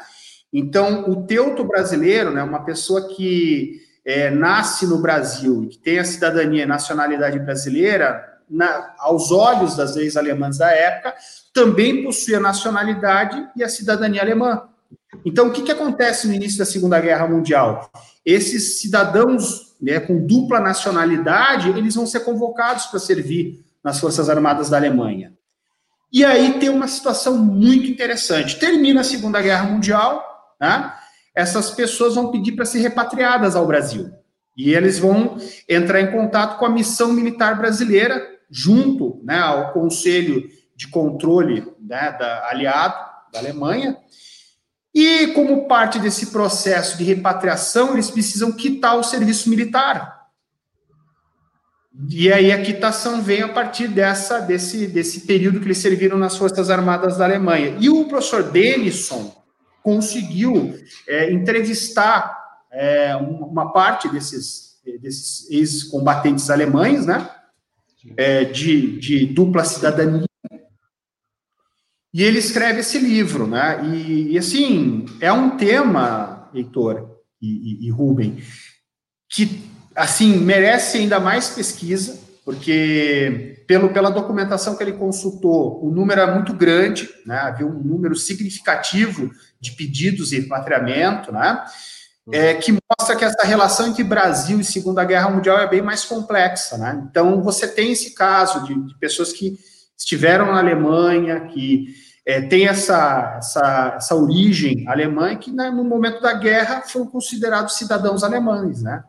Então, 0.53 1.09
o 1.09 1.25
teuto 1.27 1.65
brasileiro, 1.65 2.31
né, 2.31 2.43
uma 2.43 2.65
pessoa 2.65 3.09
que 3.09 3.81
é, 4.05 4.31
nasce 4.31 4.87
no 4.87 4.99
Brasil 4.99 5.65
e 5.65 5.69
que 5.69 5.79
tem 5.79 5.99
a 5.99 6.05
cidadania 6.05 6.65
e 6.65 6.67
nacionalidade 6.67 7.39
brasileira, 7.39 8.29
na, 8.49 8.95
aos 8.99 9.31
olhos 9.31 9.77
das 9.77 9.95
leis 9.95 10.17
alemãs 10.17 10.59
da 10.59 10.71
época, 10.73 11.15
também 11.55 12.03
possui 12.03 12.35
a 12.35 12.41
nacionalidade 12.41 13.49
e 13.55 13.63
a 13.63 13.69
cidadania 13.69 14.23
alemã. 14.23 14.63
Então, 15.25 15.49
o 15.49 15.53
que, 15.53 15.63
que 15.63 15.73
acontece 15.73 16.27
no 16.27 16.35
início 16.35 16.59
da 16.59 16.65
Segunda 16.65 17.01
Guerra 17.01 17.29
Mundial? 17.29 17.91
Esses 18.25 18.81
cidadãos 18.81 19.75
né, 19.81 20.01
com 20.01 20.27
dupla 20.27 20.61
nacionalidade, 20.61 21.71
eles 21.71 21.95
vão 21.95 22.07
ser 22.07 22.21
convocados 22.21 22.87
para 22.87 22.99
servir 22.99 23.65
nas 23.83 23.99
Forças 23.99 24.29
Armadas 24.29 24.69
da 24.69 24.77
Alemanha. 24.77 25.33
E 26.13 26.25
aí 26.25 26.59
tem 26.59 26.69
uma 26.69 26.89
situação 26.89 27.39
muito 27.39 27.89
interessante. 27.89 28.59
Termina 28.59 29.01
a 29.01 29.05
Segunda 29.05 29.41
Guerra 29.41 29.65
Mundial, 29.65 30.30
né? 30.61 30.93
essas 31.35 31.71
pessoas 31.71 32.15
vão 32.15 32.31
pedir 32.31 32.53
para 32.53 32.65
ser 32.65 32.81
repatriadas 32.81 33.57
ao 33.57 33.67
Brasil. 33.67 34.11
E 34.57 34.75
eles 34.75 34.99
vão 34.99 35.39
entrar 35.69 36.01
em 36.01 36.11
contato 36.11 36.59
com 36.59 36.67
a 36.67 36.71
missão 36.71 37.13
militar 37.13 37.57
brasileira, 37.57 38.23
junto 38.51 39.21
né, 39.25 39.39
ao 39.39 39.73
Conselho 39.73 40.49
de 40.77 40.89
Controle 40.89 41.67
né, 41.81 42.15
da, 42.19 42.49
aliado 42.49 43.11
da 43.33 43.39
Alemanha. 43.39 43.97
E, 44.93 45.29
como 45.29 45.69
parte 45.69 45.99
desse 46.01 46.27
processo 46.27 46.99
de 46.99 47.05
repatriação, 47.05 47.93
eles 47.93 48.11
precisam 48.11 48.53
quitar 48.53 48.99
o 48.99 49.05
serviço 49.05 49.49
militar. 49.49 50.21
E 52.09 52.33
aí 52.33 52.51
a 52.51 52.63
quitação 52.63 53.23
vem 53.23 53.43
a 53.43 53.49
partir 53.49 53.87
dessa, 53.87 54.41
desse, 54.41 54.87
desse 54.87 55.21
período 55.21 55.61
que 55.61 55.67
eles 55.67 55.79
serviram 55.79 56.19
nas 56.19 56.37
Forças 56.37 56.71
Armadas 56.71 57.17
da 57.17 57.25
Alemanha. 57.25 57.77
E 57.79 57.89
o 57.89 58.05
professor 58.07 58.43
Denison, 58.43 59.40
conseguiu 59.83 60.79
é, 61.09 61.33
entrevistar 61.33 62.39
é, 62.73 63.17
uma 63.17 63.73
parte 63.73 64.09
desses, 64.09 64.81
desses 65.01 65.51
ex-combatentes 65.51 66.51
alemães, 66.51 67.07
né, 67.07 67.29
é, 68.17 68.45
de, 68.45 68.99
de, 68.99 69.27
dupla 69.27 69.65
cidadania, 69.65 70.27
e 72.13 72.23
ele 72.23 72.39
escreve 72.39 72.81
esse 72.81 72.99
livro, 72.99 73.47
né, 73.47 73.85
e, 73.85 74.33
e 74.33 74.39
assim, 74.39 75.05
é 75.21 75.33
um 75.33 75.57
tema, 75.57 76.51
Heitor 76.55 77.19
e, 77.41 77.49
e, 77.49 77.87
e 77.87 77.91
Rubem, 77.91 78.43
que, 79.29 79.63
assim, 79.95 80.37
merece 80.39 80.99
ainda 80.99 81.21
mais 81.21 81.51
pesquisa, 81.51 82.19
porque 82.45 83.65
pelo, 83.71 83.93
pela 83.93 84.11
documentação 84.11 84.77
que 84.77 84.83
ele 84.83 84.95
consultou, 84.95 85.85
o 85.85 85.93
número 85.93 86.21
era 86.21 86.35
muito 86.35 86.53
grande, 86.53 87.09
né? 87.25 87.37
havia 87.37 87.65
um 87.65 87.79
número 87.79 88.17
significativo 88.17 89.31
de 89.61 89.73
pedidos 89.73 90.33
e 90.33 90.41
repatriamento, 90.41 91.31
né? 91.31 91.65
Uhum. 92.27 92.35
É, 92.35 92.55
que 92.55 92.73
mostra 92.73 93.17
que 93.17 93.25
essa 93.25 93.47
relação 93.47 93.89
entre 93.89 94.05
Brasil 94.05 94.61
e 94.61 94.65
Segunda 94.65 95.05
Guerra 95.05 95.31
Mundial 95.31 95.59
é 95.59 95.69
bem 95.69 95.83
mais 95.83 96.05
complexa. 96.05 96.79
Né? 96.79 97.07
Então, 97.11 97.43
você 97.43 97.67
tem 97.67 97.93
esse 97.93 98.15
caso 98.15 98.65
de, 98.65 98.75
de 98.75 98.99
pessoas 98.99 99.33
que 99.33 99.59
estiveram 99.97 100.47
na 100.47 100.59
Alemanha, 100.59 101.41
que 101.47 101.89
é, 102.25 102.41
tem 102.41 102.69
essa, 102.69 103.37
essa, 103.39 103.95
essa 103.97 104.15
origem 104.15 104.87
alemã, 104.89 105.37
que 105.37 105.51
né, 105.51 105.71
no 105.71 105.85
momento 105.85 106.21
da 106.21 106.33
guerra 106.33 106.83
foram 106.83 107.07
considerados 107.07 107.77
cidadãos 107.77 108.23
alemães. 108.23 108.83
Né? 108.83 109.03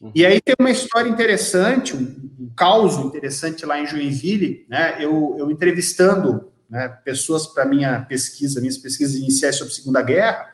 Uhum. 0.00 0.12
E 0.14 0.24
aí 0.24 0.40
tem 0.40 0.54
uma 0.58 0.70
história 0.70 1.08
interessante, 1.08 1.94
um, 1.94 2.00
um 2.40 2.50
caos 2.56 2.96
interessante 2.96 3.66
lá 3.66 3.78
em 3.78 3.86
Joinville, 3.86 4.66
né? 4.68 4.96
eu, 4.98 5.36
eu 5.38 5.50
entrevistando 5.50 6.50
né, 6.68 6.88
pessoas 7.04 7.46
para 7.46 7.64
minha 7.64 8.00
pesquisa, 8.00 8.60
minhas 8.60 8.78
pesquisas 8.78 9.16
iniciais 9.16 9.56
sobre 9.56 9.72
a 9.72 9.76
Segunda 9.76 10.02
Guerra, 10.02 10.48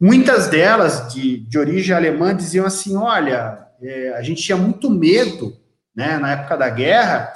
muitas 0.00 0.48
delas 0.48 1.12
de, 1.12 1.38
de 1.38 1.58
origem 1.58 1.94
alemã 1.94 2.34
diziam 2.34 2.66
assim: 2.66 2.96
olha, 2.96 3.66
é, 3.82 4.14
a 4.14 4.22
gente 4.22 4.42
tinha 4.42 4.56
muito 4.56 4.90
medo, 4.90 5.56
né, 5.94 6.18
na 6.18 6.32
época 6.32 6.56
da 6.56 6.68
guerra, 6.68 7.32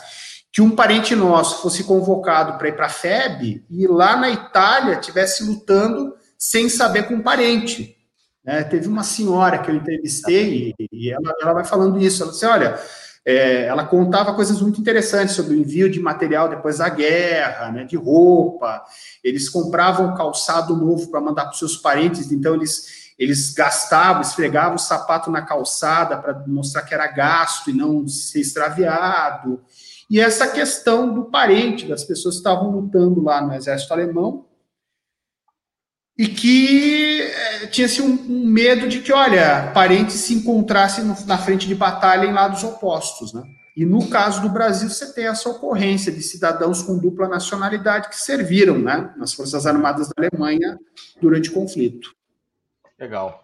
que 0.53 0.61
um 0.61 0.71
parente 0.71 1.15
nosso 1.15 1.63
fosse 1.63 1.85
convocado 1.85 2.59
para 2.59 2.69
ir 2.69 2.77
para 2.77 2.87
a 2.87 2.91
FEB 2.91 3.65
e 3.71 3.87
lá 3.87 4.17
na 4.17 4.31
Itália 4.31 4.97
tivesse 4.97 5.43
lutando 5.45 6.15
sem 6.39 6.69
saber 6.69 7.05
com 7.05 7.15
um 7.15 7.23
parente. 7.23 7.97
Né? 8.45 8.63
Teve 8.65 8.89
uma 8.89 9.03
senhora 9.03 9.59
que 9.59 9.71
eu 9.71 9.75
entrevistei 9.75 10.75
e, 10.79 10.89
e 10.93 11.11
ela, 11.11 11.35
ela 11.41 11.53
vai 11.55 11.65
falando 11.65 11.99
isso. 11.99 12.23
Ela 12.23 12.33
disse: 12.33 12.45
olha 12.45 12.79
é, 13.25 13.67
ela 13.67 13.85
contava 13.85 14.35
coisas 14.35 14.61
muito 14.61 14.81
interessantes 14.81 15.35
sobre 15.35 15.55
o 15.55 15.59
envio 15.59 15.91
de 15.91 16.01
material 16.01 16.49
depois 16.49 16.79
da 16.79 16.89
guerra, 16.89 17.71
né, 17.71 17.85
de 17.85 17.97
roupa. 17.97 18.83
Eles 19.23 19.49
compravam 19.49 20.15
calçado 20.15 20.77
novo 20.77 21.09
para 21.09 21.21
mandar 21.21 21.45
para 21.45 21.53
seus 21.53 21.77
parentes, 21.77 22.33
então 22.33 22.55
eles 22.55 23.03
eles 23.19 23.53
gastavam, 23.53 24.23
esfregavam 24.23 24.75
o 24.75 24.79
sapato 24.79 25.31
na 25.31 25.43
calçada 25.43 26.17
para 26.17 26.43
mostrar 26.47 26.83
que 26.83 26.93
era 26.93 27.07
gasto 27.07 27.71
e 27.71 27.73
não 27.73 28.09
ser 28.09 28.41
extraviado. 28.41 29.61
E 30.11 30.19
essa 30.19 30.49
questão 30.49 31.13
do 31.13 31.27
parente, 31.27 31.87
das 31.87 32.03
pessoas 32.03 32.37
que 32.37 32.41
estavam 32.41 32.71
lutando 32.71 33.23
lá 33.23 33.41
no 33.41 33.55
exército 33.55 33.93
alemão, 33.93 34.47
e 36.17 36.29
que 36.29 37.23
é, 37.23 37.67
tinha-se 37.67 38.03
um, 38.03 38.13
um, 38.13 38.47
medo 38.47 38.87
de 38.89 39.01
que, 39.01 39.13
olha, 39.13 39.71
parentes 39.73 40.17
se 40.17 40.35
encontrassem 40.35 41.05
no, 41.05 41.17
na 41.27 41.39
frente 41.39 41.67
de 41.67 41.75
batalha 41.75 42.27
em 42.27 42.33
lados 42.33 42.63
opostos, 42.63 43.33
né? 43.33 43.43
E 43.75 43.87
no 43.87 44.11
caso 44.11 44.43
do 44.43 44.51
Brasil, 44.51 44.91
você 44.91 45.15
tem 45.15 45.27
essa 45.27 45.49
ocorrência 45.49 46.13
de 46.13 46.23
cidadãos 46.23 46.83
com 46.83 46.99
dupla 46.99 47.27
nacionalidade 47.27 48.11
que 48.11 48.17
serviram, 48.17 48.79
né, 48.79 49.15
nas 49.17 49.33
Forças 49.33 49.67
Armadas 49.67 50.09
da 50.09 50.27
Alemanha 50.27 50.79
durante 51.23 51.49
o 51.49 51.55
conflito. 51.55 52.15
Legal. 53.01 53.43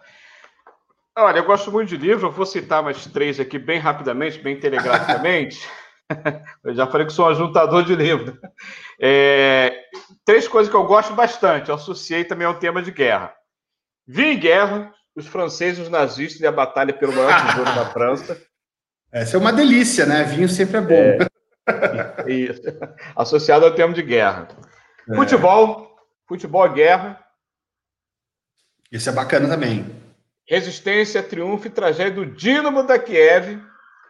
Olha, 1.17 1.39
eu 1.39 1.45
gosto 1.45 1.73
muito 1.73 1.89
de 1.89 1.97
livro, 1.97 2.29
eu 2.29 2.33
vou 2.33 2.45
citar 2.45 2.83
mais 2.83 3.07
três 3.07 3.41
aqui 3.41 3.59
bem 3.59 3.81
rapidamente, 3.81 4.39
bem 4.39 4.61
telegraficamente. 4.61 5.67
eu 6.63 6.75
já 6.75 6.87
falei 6.87 7.07
que 7.07 7.13
sou 7.13 7.25
um 7.25 7.31
ajuntador 7.31 7.83
de 7.85 7.97
livro. 7.97 8.39
É, 9.01 9.88
três 10.25 10.47
coisas 10.49 10.71
que 10.71 10.77
eu 10.77 10.85
gosto 10.85 11.15
bastante, 11.15 11.69
eu 11.69 11.75
associei 11.75 12.25
também 12.25 12.47
ao 12.47 12.59
tema 12.59 12.83
de 12.83 12.91
guerra. 12.91 13.35
Vi 14.07 14.25
em 14.25 14.39
guerra, 14.39 14.93
os 15.15 15.27
franceses, 15.27 15.81
os 15.81 15.91
nazistas 15.91 16.41
e 16.41 16.47
a 16.47 16.53
batalha 16.53 16.93
pelo 16.93 17.13
maior 17.13 17.47
tesouro 17.47 17.75
da 17.75 17.87
França. 17.87 18.41
Essa 19.13 19.37
é 19.37 19.41
uma 19.41 19.53
delícia, 19.53 20.05
né? 20.05 20.23
Vinho 20.25 20.49
sempre 20.49 20.77
é 20.77 20.81
bom. 20.81 21.27
É, 22.25 22.31
isso. 22.31 22.63
Associado 23.17 23.65
ao 23.65 23.75
tema 23.75 23.95
de 23.95 24.03
guerra. 24.03 24.49
É. 25.09 25.15
Futebol, 25.15 25.97
futebol 26.27 26.69
guerra. 26.71 27.19
Isso 28.93 29.09
é 29.09 29.13
bacana 29.13 29.49
também. 29.49 29.87
Resistência, 30.47 31.23
triunfo 31.23 31.67
e 31.67 31.71
tragédia 31.71 32.13
do 32.13 32.27
Dínamo 32.27 32.83
da 32.83 32.99
Kiev, 32.99 33.63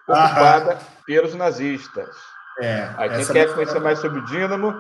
ocupada 0.09 0.73
Aham. 0.73 0.81
pelos 1.07 1.35
nazistas. 1.35 2.17
É, 2.61 2.89
Aí, 2.97 3.11
quem 3.11 3.27
quer 3.27 3.55
conhecer 3.55 3.81
mais 3.81 3.99
sobre 4.01 4.19
o 4.19 4.25
Dínamo, 4.25 4.75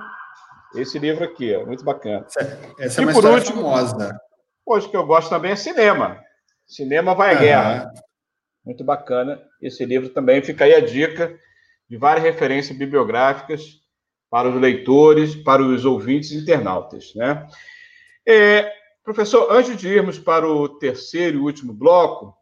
esse 0.74 0.98
livro 0.98 1.24
aqui, 1.24 1.54
ó, 1.54 1.64
muito 1.64 1.84
bacana. 1.84 2.26
Essa, 2.26 2.74
essa 2.78 3.00
é 3.00 3.04
uma 3.04 3.12
por 3.12 3.24
último, 3.24 3.62
famosa. 3.62 4.20
Hoje 4.64 4.88
que 4.88 4.96
eu 4.96 5.06
gosto 5.06 5.30
também 5.30 5.52
é 5.52 5.56
cinema. 5.56 6.20
Cinema 6.66 7.14
vai 7.14 7.34
à 7.34 7.38
guerra. 7.38 7.92
Muito 8.64 8.84
bacana. 8.84 9.40
Esse 9.62 9.84
livro 9.84 10.10
também 10.10 10.42
fica 10.42 10.64
aí 10.64 10.74
a 10.74 10.80
dica 10.80 11.34
de 11.88 11.96
várias 11.96 12.24
referências 12.24 12.76
bibliográficas 12.76 13.80
para 14.30 14.48
os 14.48 14.60
leitores, 14.60 15.34
para 15.34 15.62
os 15.62 15.86
ouvintes 15.86 16.32
e 16.32 16.36
internautas. 16.36 17.14
Né? 17.14 17.48
É, 18.26 18.70
professor, 19.02 19.50
antes 19.50 19.74
de 19.76 19.88
irmos 19.88 20.18
para 20.18 20.46
o 20.46 20.68
terceiro 20.68 21.38
e 21.38 21.40
último 21.40 21.72
bloco, 21.72 22.36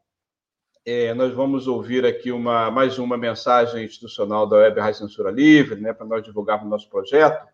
é, 0.84 1.14
nós 1.14 1.32
vamos 1.32 1.66
ouvir 1.68 2.04
aqui 2.04 2.32
uma, 2.32 2.70
mais 2.70 2.98
uma 2.98 3.16
mensagem 3.16 3.84
institucional 3.84 4.48
da 4.48 4.56
Web 4.56 4.80
Rádio 4.80 5.00
Censura 5.00 5.30
Livre, 5.30 5.80
né, 5.80 5.92
para 5.92 6.06
nós 6.06 6.24
divulgarmos 6.24 6.66
o 6.66 6.70
nosso 6.70 6.88
projeto. 6.88 7.46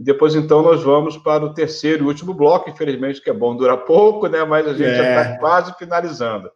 E 0.00 0.02
depois, 0.02 0.34
então, 0.34 0.62
nós 0.62 0.82
vamos 0.82 1.16
para 1.18 1.44
o 1.44 1.52
terceiro 1.52 2.04
e 2.04 2.06
último 2.06 2.32
bloco, 2.32 2.70
infelizmente, 2.70 3.20
que 3.20 3.28
é 3.28 3.34
bom, 3.34 3.54
dura 3.54 3.76
pouco, 3.76 4.28
né, 4.28 4.42
mas 4.44 4.66
a 4.66 4.72
gente 4.72 4.88
é. 4.88 4.94
já 4.94 5.10
está 5.10 5.36
quase 5.38 5.74
finalizando. 5.74 6.50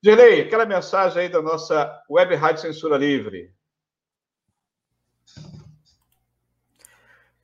Direi, 0.00 0.42
aquela 0.42 0.64
mensagem 0.64 1.22
aí 1.22 1.28
da 1.28 1.42
nossa 1.42 1.92
Web 2.08 2.36
Rádio 2.36 2.62
Censura 2.62 2.96
Livre. 2.96 3.52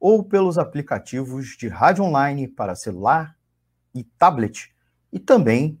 ou 0.00 0.24
pelos 0.24 0.58
aplicativos 0.58 1.56
de 1.56 1.68
rádio 1.68 2.02
online 2.02 2.48
para 2.48 2.74
celular 2.74 3.36
e 3.94 4.02
tablet 4.02 4.74
e 5.12 5.20
também 5.20 5.80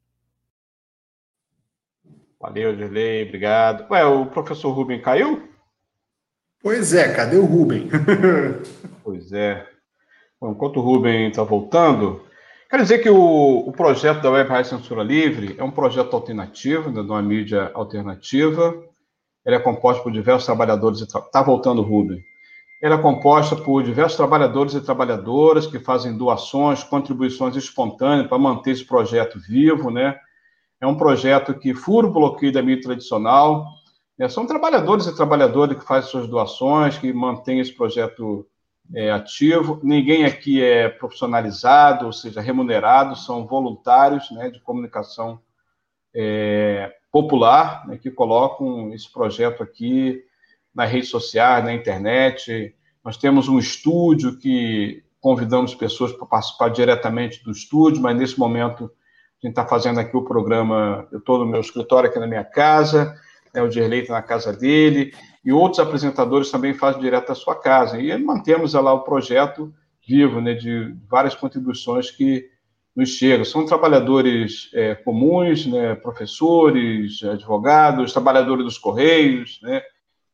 Valeu, 2.41 2.75
Gerlei, 2.75 3.23
obrigado. 3.27 3.85
Ué, 3.91 4.03
o 4.03 4.25
professor 4.25 4.71
Rubem 4.71 4.99
caiu? 4.99 5.47
Pois 6.59 6.91
é, 6.91 7.13
cadê 7.13 7.37
o 7.37 7.45
Rubem? 7.45 7.87
pois 9.03 9.31
é. 9.31 9.67
Bom, 10.39 10.51
enquanto 10.51 10.77
o 10.77 10.81
Rubem 10.81 11.29
está 11.29 11.43
voltando, 11.43 12.25
quero 12.67 12.81
dizer 12.81 12.97
que 12.97 13.09
o, 13.11 13.59
o 13.59 13.71
projeto 13.71 14.21
da 14.21 14.31
Web 14.31 14.49
Rádio 14.49 14.71
Censura 14.71 15.03
Livre 15.03 15.55
é 15.55 15.63
um 15.63 15.69
projeto 15.69 16.15
alternativo, 16.15 16.89
né, 16.89 17.03
de 17.03 17.07
uma 17.07 17.21
mídia 17.21 17.69
alternativa, 17.75 18.73
ele 19.45 19.55
é 19.55 19.59
composto 19.59 20.01
por 20.01 20.11
diversos 20.11 20.45
trabalhadores. 20.45 21.01
Está 21.01 21.43
voltando 21.43 21.81
o 21.81 21.85
Rubem. 21.85 22.23
Ele 22.81 22.93
é 22.95 22.97
composta 22.97 23.55
por 23.55 23.83
diversos 23.83 24.17
trabalhadores 24.17 24.73
e 24.73 24.81
trabalhadoras 24.81 25.67
que 25.67 25.77
fazem 25.77 26.17
doações, 26.17 26.83
contribuições 26.83 27.55
espontâneas 27.55 28.27
para 28.27 28.39
manter 28.39 28.71
esse 28.71 28.83
projeto 28.83 29.39
vivo, 29.39 29.91
né? 29.91 30.17
É 30.81 30.87
um 30.87 30.95
projeto 30.95 31.53
que 31.53 31.75
fura 31.75 32.07
o 32.07 32.11
bloqueio 32.11 32.51
da 32.51 32.63
mídia 32.63 32.85
tradicional. 32.85 33.67
Né? 34.17 34.27
São 34.27 34.47
trabalhadores 34.47 35.05
e 35.05 35.15
trabalhadoras 35.15 35.77
que 35.77 35.85
fazem 35.85 36.09
suas 36.09 36.27
doações, 36.27 36.97
que 36.97 37.13
mantêm 37.13 37.59
esse 37.59 37.71
projeto 37.71 38.47
é, 38.91 39.11
ativo. 39.11 39.79
Ninguém 39.83 40.25
aqui 40.25 40.59
é 40.59 40.89
profissionalizado, 40.89 42.07
ou 42.07 42.11
seja, 42.11 42.41
remunerado, 42.41 43.15
são 43.15 43.45
voluntários 43.45 44.31
né, 44.31 44.49
de 44.49 44.59
comunicação 44.59 45.39
é, 46.15 46.91
popular, 47.11 47.87
né, 47.87 47.97
que 47.97 48.09
colocam 48.09 48.91
esse 48.91 49.11
projeto 49.11 49.61
aqui 49.61 50.23
nas 50.73 50.89
redes 50.89 51.09
sociais, 51.09 51.63
na 51.63 51.73
internet. 51.73 52.75
Nós 53.05 53.17
temos 53.17 53.47
um 53.47 53.59
estúdio 53.59 54.39
que 54.39 55.03
convidamos 55.19 55.75
pessoas 55.75 56.11
para 56.11 56.25
participar 56.25 56.69
diretamente 56.69 57.43
do 57.43 57.51
estúdio, 57.51 58.01
mas 58.01 58.17
nesse 58.17 58.39
momento 58.39 58.91
a 59.43 59.47
gente 59.47 59.53
está 59.53 59.65
fazendo 59.65 59.99
aqui 59.99 60.15
o 60.15 60.23
programa, 60.23 61.07
eu 61.11 61.17
estou 61.17 61.39
no 61.39 61.45
meu 61.45 61.59
escritório 61.59 62.09
aqui 62.09 62.19
na 62.19 62.27
minha 62.27 62.43
casa, 62.43 63.15
né, 63.53 63.61
o 63.61 63.67
Dirley 63.67 64.01
está 64.01 64.13
na 64.13 64.21
casa 64.21 64.53
dele, 64.53 65.13
e 65.43 65.51
outros 65.51 65.79
apresentadores 65.79 66.51
também 66.51 66.73
fazem 66.73 67.01
direto 67.01 67.29
da 67.29 67.35
sua 67.35 67.55
casa. 67.55 67.99
E 67.99 68.15
mantemos 68.17 68.73
lá 68.73 68.93
o 68.93 69.03
projeto 69.03 69.73
vivo, 70.07 70.39
né, 70.39 70.53
de 70.53 70.95
várias 71.09 71.33
contribuições 71.33 72.11
que 72.11 72.49
nos 72.95 73.09
chegam. 73.09 73.43
São 73.43 73.65
trabalhadores 73.65 74.69
é, 74.73 74.93
comuns, 74.93 75.65
né, 75.65 75.95
professores, 75.95 77.23
advogados, 77.23 78.13
trabalhadores 78.13 78.63
dos 78.63 78.77
Correios, 78.77 79.59
né, 79.63 79.81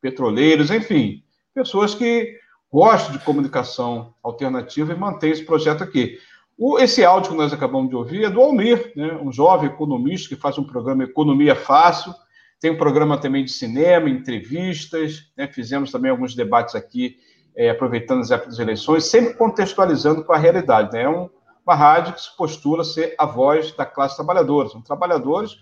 petroleiros, 0.01 0.69
enfim, 0.69 1.23
pessoas 1.53 1.95
que 1.95 2.35
gostam 2.71 3.13
de 3.13 3.23
comunicação 3.23 4.13
alternativa 4.21 4.91
e 4.91 4.97
mantêm 4.97 5.31
esse 5.31 5.45
projeto 5.45 5.83
aqui. 5.83 6.17
O, 6.57 6.79
esse 6.79 7.05
áudio 7.05 7.31
que 7.31 7.37
nós 7.37 7.53
acabamos 7.53 7.89
de 7.89 7.95
ouvir 7.95 8.23
é 8.23 8.29
do 8.31 8.41
Almir, 8.41 8.91
né, 8.95 9.13
um 9.21 9.31
jovem 9.31 9.69
economista 9.69 10.27
que 10.27 10.41
faz 10.41 10.57
um 10.57 10.63
programa 10.63 11.03
Economia 11.03 11.55
Fácil, 11.55 12.11
tem 12.59 12.71
um 12.71 12.77
programa 12.77 13.19
também 13.19 13.45
de 13.45 13.51
cinema, 13.51 14.09
entrevistas, 14.09 15.31
né, 15.37 15.47
fizemos 15.47 15.91
também 15.91 16.09
alguns 16.09 16.33
debates 16.33 16.73
aqui, 16.73 17.17
é, 17.55 17.69
aproveitando 17.69 18.21
as 18.21 18.31
épocas 18.31 18.57
das 18.57 18.59
eleições, 18.59 19.05
sempre 19.05 19.35
contextualizando 19.35 20.23
com 20.23 20.33
a 20.33 20.37
realidade. 20.37 20.93
Né, 20.93 21.03
é 21.03 21.09
um, 21.09 21.29
uma 21.63 21.75
rádio 21.75 22.15
que 22.15 22.21
se 22.21 22.35
postula 22.35 22.83
ser 22.83 23.13
a 23.19 23.25
voz 23.27 23.71
da 23.73 23.85
classe 23.85 24.15
trabalhadora. 24.15 24.69
São 24.69 24.81
trabalhadores, 24.81 25.57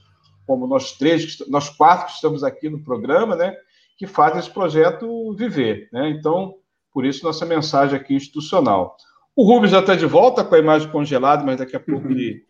como 0.48 0.66
nós 0.66 0.94
três, 0.94 1.40
nós 1.50 1.70
quatro 1.70 2.06
que 2.06 2.14
estamos 2.14 2.42
aqui 2.42 2.70
no 2.70 2.82
programa, 2.82 3.36
né, 3.36 3.54
que 3.98 4.08
fazem 4.08 4.40
esse 4.40 4.50
projeto 4.50 5.34
viver. 5.34 5.90
Né? 5.92 6.10
Então, 6.12 6.56
por 6.94 7.06
isso, 7.06 7.26
nossa 7.26 7.46
mensagem 7.46 8.00
aqui 8.00 8.14
institucional. 8.14 8.96
O 9.36 9.44
Rubens 9.44 9.72
já 9.72 9.80
está 9.80 9.96
de 9.96 10.06
volta 10.06 10.44
com 10.44 10.56
a 10.56 10.60
imagem 10.60 10.90
congelada, 10.90 11.44
mas 11.44 11.58
daqui 11.58 11.76
a 11.76 11.80
pouco 11.82 12.08
ele 12.08 12.44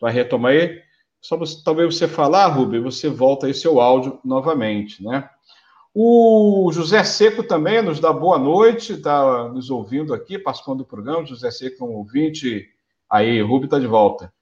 vai 0.00 0.12
retomar 0.12 0.52
aí. 0.52 0.82
Só 1.20 1.36
você, 1.36 1.62
talvez 1.64 1.96
você 1.96 2.06
falar, 2.06 2.46
Rubens, 2.46 2.82
você 2.82 3.08
volta 3.08 3.46
aí 3.46 3.54
seu 3.54 3.80
áudio 3.80 4.20
novamente, 4.24 5.02
né? 5.02 5.28
O 5.94 6.70
José 6.72 7.02
Seco 7.02 7.42
também 7.42 7.82
nos 7.82 7.98
dá 7.98 8.12
boa 8.12 8.38
noite, 8.38 8.92
está 8.92 9.48
nos 9.48 9.68
ouvindo 9.68 10.14
aqui, 10.14 10.38
participando 10.38 10.78
do 10.78 10.84
programa. 10.84 11.26
José 11.26 11.50
Seco 11.50 11.84
é 11.84 11.88
um 11.88 11.92
ouvinte 11.92 12.68
Aí, 13.10 13.40
Rubi 13.40 13.64
está 13.64 13.78
de 13.78 13.86
volta. 13.86 14.32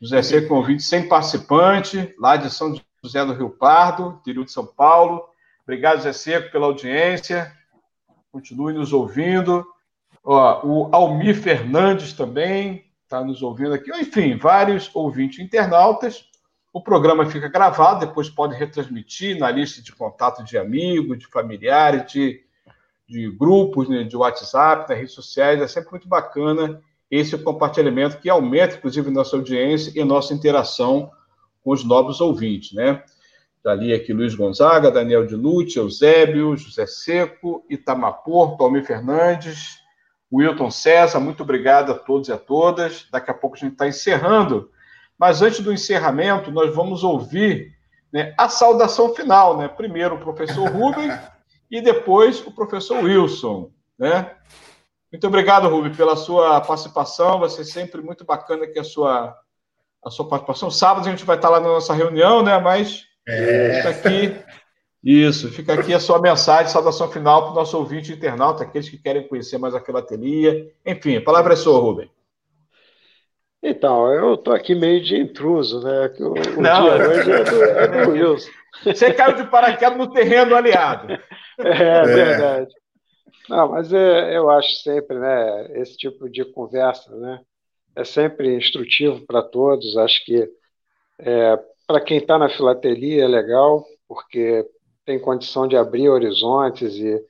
José 0.00 0.22
C. 0.22 0.42
convite 0.42 0.82
sem 0.82 1.08
participante, 1.08 2.14
lá 2.18 2.36
de 2.36 2.50
São 2.50 2.74
José 3.02 3.24
do 3.24 3.32
Rio 3.32 3.48
Pardo, 3.50 4.18
interior 4.20 4.44
de 4.44 4.52
São 4.52 4.66
Paulo. 4.66 5.24
Obrigado, 5.62 5.98
José 5.98 6.12
Seco, 6.12 6.52
pela 6.52 6.66
audiência. 6.66 7.50
Continue 8.30 8.74
nos 8.74 8.92
ouvindo. 8.92 9.66
Ó, 10.22 10.66
o 10.66 10.94
Almir 10.94 11.34
Fernandes 11.34 12.12
também 12.12 12.84
está 13.04 13.24
nos 13.24 13.42
ouvindo 13.42 13.74
aqui. 13.74 13.90
Enfim, 13.90 14.36
vários 14.36 14.90
ouvintes 14.94 15.38
internautas. 15.38 16.24
O 16.72 16.80
programa 16.80 17.26
fica 17.26 17.48
gravado, 17.48 18.06
depois 18.06 18.30
pode 18.30 18.54
retransmitir 18.54 19.38
na 19.38 19.50
lista 19.50 19.82
de 19.82 19.92
contato 19.92 20.44
de 20.44 20.56
amigos, 20.56 21.18
de 21.18 21.26
familiares, 21.26 22.12
de, 22.12 22.40
de 23.08 23.28
grupos, 23.30 23.88
né, 23.88 24.04
de 24.04 24.16
WhatsApp, 24.16 24.88
nas 24.88 24.98
redes 24.98 25.14
sociais. 25.14 25.60
É 25.60 25.66
sempre 25.66 25.90
muito 25.90 26.08
bacana 26.08 26.80
esse 27.10 27.36
compartilhamento 27.36 28.18
que 28.18 28.30
aumenta, 28.30 28.76
inclusive, 28.76 29.10
nossa 29.10 29.34
audiência 29.34 29.92
e 29.96 30.04
nossa 30.04 30.32
interação 30.32 31.10
com 31.64 31.72
os 31.72 31.82
novos 31.82 32.20
ouvintes, 32.20 32.72
né? 32.72 33.02
Dali 33.62 33.92
aqui 33.92 34.12
Luiz 34.12 34.34
Gonzaga, 34.34 34.90
Daniel 34.90 35.26
Lute, 35.36 35.78
Eusébio, 35.78 36.56
José 36.56 36.86
Seco, 36.86 37.64
Itamar 37.68 38.22
Porto, 38.22 38.62
Almir 38.62 38.86
Fernandes, 38.86 39.79
Wilton 40.32 40.70
César, 40.70 41.18
muito 41.18 41.42
obrigado 41.42 41.92
a 41.92 41.94
todos 41.94 42.28
e 42.28 42.32
a 42.32 42.38
todas. 42.38 43.06
Daqui 43.10 43.30
a 43.30 43.34
pouco 43.34 43.56
a 43.56 43.58
gente 43.58 43.72
está 43.72 43.88
encerrando, 43.88 44.70
mas 45.18 45.42
antes 45.42 45.60
do 45.60 45.72
encerramento, 45.72 46.50
nós 46.50 46.74
vamos 46.74 47.02
ouvir 47.02 47.72
né, 48.12 48.34
a 48.38 48.48
saudação 48.48 49.14
final, 49.14 49.56
né? 49.56 49.68
Primeiro 49.68 50.14
o 50.14 50.20
professor 50.20 50.68
Rubens 50.70 51.18
e 51.70 51.80
depois 51.80 52.44
o 52.46 52.50
professor 52.50 53.02
Wilson, 53.02 53.70
né? 53.98 54.34
Muito 55.12 55.26
obrigado, 55.26 55.68
Rubem, 55.68 55.92
pela 55.92 56.14
sua 56.14 56.60
participação. 56.60 57.40
Vai 57.40 57.48
ser 57.48 57.64
sempre 57.64 58.00
muito 58.00 58.24
bacana 58.24 58.64
aqui 58.64 58.78
a 58.78 58.84
sua, 58.84 59.36
a 60.04 60.10
sua 60.10 60.28
participação. 60.28 60.70
Sábado 60.70 61.08
a 61.08 61.10
gente 61.10 61.24
vai 61.24 61.34
estar 61.34 61.48
lá 61.48 61.58
na 61.58 61.68
nossa 61.68 61.92
reunião, 61.92 62.44
né? 62.44 62.58
Mas 62.60 63.06
é. 63.26 63.74
fica 63.76 63.88
aqui. 63.90 64.44
Isso, 65.02 65.50
fica 65.50 65.72
aqui 65.72 65.94
a 65.94 66.00
sua 66.00 66.20
mensagem, 66.20 66.70
saudação 66.70 67.10
final 67.10 67.44
para 67.44 67.52
o 67.52 67.54
nosso 67.54 67.76
ouvinte 67.78 68.12
internauta, 68.12 68.62
aqueles 68.62 68.88
que 68.88 68.98
querem 68.98 69.26
conhecer 69.26 69.56
mais 69.56 69.74
a 69.74 69.80
filatelia. 69.80 70.70
Enfim, 70.84 71.16
a 71.16 71.22
palavra 71.22 71.54
é 71.54 71.56
sua, 71.56 71.80
Rubem. 71.80 72.10
Então, 73.62 74.12
eu 74.12 74.34
estou 74.34 74.54
aqui 74.54 74.74
meio 74.74 75.02
de 75.02 75.16
intruso, 75.16 75.82
né? 75.82 76.12
O 76.18 76.60
Não, 76.60 76.82
dia 76.82 77.08
hoje 77.08 77.32
é 77.32 77.44
do, 77.44 77.64
é 77.64 78.06
do 78.06 78.10
Wilson. 78.12 78.50
Você 78.84 79.12
caiu 79.12 79.36
de 79.36 79.50
paraquedas 79.50 79.98
no 79.98 80.10
terreno 80.10 80.54
aliado. 80.54 81.12
É, 81.58 81.68
é. 81.68 82.02
verdade. 82.02 82.72
Não, 83.48 83.68
mas 83.68 83.92
é, 83.92 84.36
eu 84.36 84.48
acho 84.48 84.70
sempre, 84.82 85.18
né, 85.18 85.80
esse 85.80 85.96
tipo 85.96 86.30
de 86.30 86.44
conversa, 86.44 87.14
né, 87.16 87.40
é 87.96 88.04
sempre 88.04 88.56
instrutivo 88.56 89.26
para 89.26 89.42
todos. 89.42 89.96
Acho 89.96 90.24
que 90.24 90.48
é, 91.18 91.58
para 91.86 92.00
quem 92.00 92.18
está 92.18 92.38
na 92.38 92.48
filatelia 92.48 93.24
é 93.24 93.28
legal, 93.28 93.84
porque 94.08 94.64
tem 95.10 95.18
condição 95.18 95.66
de 95.66 95.76
abrir 95.76 96.08
horizontes 96.08 96.94
e 96.94 97.20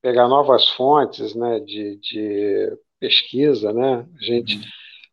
pegar 0.00 0.28
novas 0.28 0.68
fontes, 0.68 1.34
né, 1.34 1.58
de, 1.58 1.96
de 1.96 2.78
pesquisa, 3.00 3.72
né. 3.72 4.06
A 4.20 4.24
gente, 4.24 4.60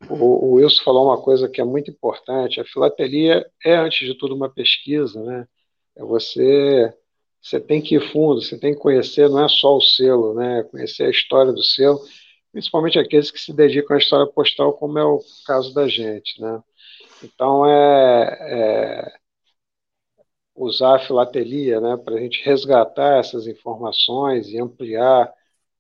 o, 0.08 0.16
o 0.16 0.54
Wilson 0.54 0.84
falou 0.84 1.08
uma 1.08 1.20
coisa 1.20 1.50
que 1.50 1.60
é 1.60 1.64
muito 1.64 1.90
importante. 1.90 2.62
A 2.62 2.66
filatelia 2.66 3.44
é 3.66 3.76
antes 3.76 4.08
de 4.08 4.14
tudo 4.14 4.36
uma 4.36 4.50
pesquisa, 4.50 5.20
né. 5.24 5.48
É 5.96 6.04
você 6.04 6.94
você 7.42 7.60
tem 7.60 7.82
que 7.82 7.96
ir 7.96 8.12
fundo, 8.12 8.40
você 8.40 8.56
tem 8.56 8.76
que 8.76 8.80
conhecer, 8.80 9.28
não 9.28 9.44
é 9.44 9.50
só 9.50 9.76
o 9.76 9.82
selo, 9.82 10.36
né? 10.36 10.62
Conhecer 10.70 11.06
a 11.06 11.10
história 11.10 11.52
do 11.52 11.64
selo, 11.64 12.00
principalmente 12.52 13.00
aqueles 13.00 13.32
que 13.32 13.40
se 13.40 13.52
dedicam 13.52 13.96
à 13.96 14.00
história 14.00 14.32
postal, 14.32 14.74
como 14.74 15.00
é 15.00 15.04
o 15.04 15.20
caso 15.48 15.74
da 15.74 15.88
gente, 15.88 16.40
né? 16.40 16.62
Então, 17.24 17.66
é, 17.66 18.38
é 18.42 19.21
usar 20.56 20.96
a 20.96 21.00
filatelia, 21.00 21.80
né, 21.80 21.98
para 21.98 22.16
a 22.16 22.20
gente 22.20 22.44
resgatar 22.44 23.20
essas 23.20 23.48
informações 23.48 24.48
e 24.50 24.60
ampliar 24.60 25.34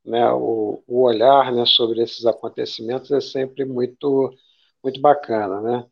né, 0.05 0.31
o, 0.31 0.83
o, 0.87 1.01
olhar 1.03 1.51
né, 1.51 1.65
sobre 1.65 2.01
esses 2.01 2.25
acontecimentos 2.25 3.11
é 3.11 3.21
sempre 3.21 3.65
muito, 3.65 4.33
muito 4.83 4.99
bacana, 4.99 5.61
né? 5.61 5.85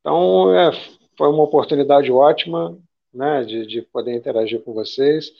Então, 0.00 0.54
é, 0.54 0.70
foi 1.18 1.28
uma 1.28 1.42
oportunidade 1.42 2.12
ótima, 2.12 2.78
né, 3.12 3.44
de, 3.44 3.66
de 3.66 3.82
poder 3.82 4.14
interagir 4.14 4.62
com 4.62 4.72
vocês. 4.72 5.32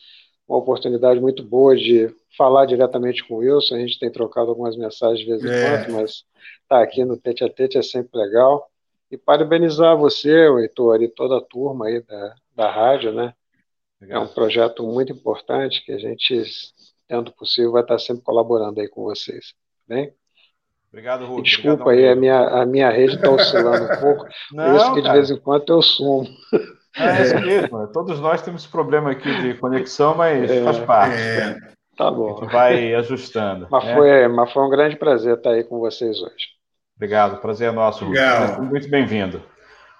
Uma 0.48 0.58
oportunidade 0.58 1.20
muito 1.20 1.42
boa 1.42 1.76
de 1.76 2.12
falar 2.36 2.66
diretamente 2.66 3.26
com 3.26 3.34
o 3.34 3.38
Wilson. 3.38 3.76
A 3.76 3.78
gente 3.80 3.98
tem 3.98 4.10
trocado 4.10 4.50
algumas 4.50 4.76
mensagens 4.76 5.20
de 5.20 5.26
vez 5.26 5.44
em 5.44 5.48
é. 5.48 5.84
quando, 5.84 5.92
mas 5.94 6.10
estar 6.10 6.26
tá 6.68 6.82
aqui 6.82 7.04
no 7.04 7.16
Tete 7.16 7.44
a 7.44 7.50
Tete 7.50 7.78
é 7.78 7.82
sempre 7.82 8.18
legal. 8.18 8.68
E 9.10 9.16
parabenizar 9.16 9.96
você, 9.96 10.48
o 10.48 10.58
Heitor, 10.58 11.02
e 11.02 11.08
toda 11.08 11.38
a 11.38 11.40
turma 11.40 11.86
aí 11.86 12.02
da, 12.02 12.34
da 12.54 12.70
rádio, 12.70 13.12
né? 13.12 13.34
É 14.02 14.18
um 14.18 14.26
projeto 14.26 14.82
muito 14.82 15.12
importante 15.12 15.84
que 15.84 15.92
a 15.92 15.98
gente, 15.98 16.42
tendo 17.08 17.32
possível, 17.32 17.72
vai 17.72 17.82
estar 17.82 17.98
sempre 17.98 18.22
colaborando 18.22 18.80
aí 18.80 18.88
com 18.88 19.04
vocês. 19.04 19.52
Tá 19.88 19.94
bem? 19.94 20.12
Obrigado, 20.88 21.24
Rui. 21.26 21.42
Desculpa 21.42 21.84
Obrigado, 21.84 22.06
aí, 22.06 22.12
a 22.12 22.16
minha, 22.16 22.48
a 22.48 22.66
minha 22.66 22.90
rede 22.90 23.16
está 23.16 23.30
oscilando 23.30 23.84
um 23.84 24.00
pouco. 24.00 24.26
Não, 24.52 24.64
por 24.64 24.76
isso 24.76 24.94
que 24.94 25.02
de 25.02 25.12
vez 25.12 25.30
em 25.30 25.38
quando 25.38 25.68
eu 25.68 25.82
sumo. 25.82 26.26
É 26.98 27.22
isso 27.22 27.38
mesmo. 27.40 27.86
Todos 27.88 28.18
nós 28.20 28.40
temos 28.40 28.62
esse 28.62 28.70
problema 28.70 29.10
aqui 29.10 29.30
de 29.42 29.54
conexão, 29.54 30.14
mas 30.14 30.50
é, 30.50 30.62
faz 30.62 30.78
parte. 30.80 31.20
É. 31.20 31.56
Tá 31.96 32.10
bom. 32.10 32.38
A 32.38 32.40
gente 32.40 32.52
vai 32.52 32.94
ajustando. 32.94 33.66
Mas, 33.70 33.84
né? 33.84 33.94
foi, 33.94 34.28
mas 34.28 34.52
foi 34.52 34.62
um 34.62 34.70
grande 34.70 34.96
prazer 34.96 35.36
estar 35.36 35.50
aí 35.50 35.64
com 35.64 35.78
vocês 35.78 36.20
hoje. 36.20 36.55
Obrigado, 36.96 37.40
prazer 37.40 37.68
é 37.68 37.72
nosso. 37.72 38.04
Obrigado. 38.04 38.62
Muito 38.62 38.88
bem-vindo. 38.88 39.42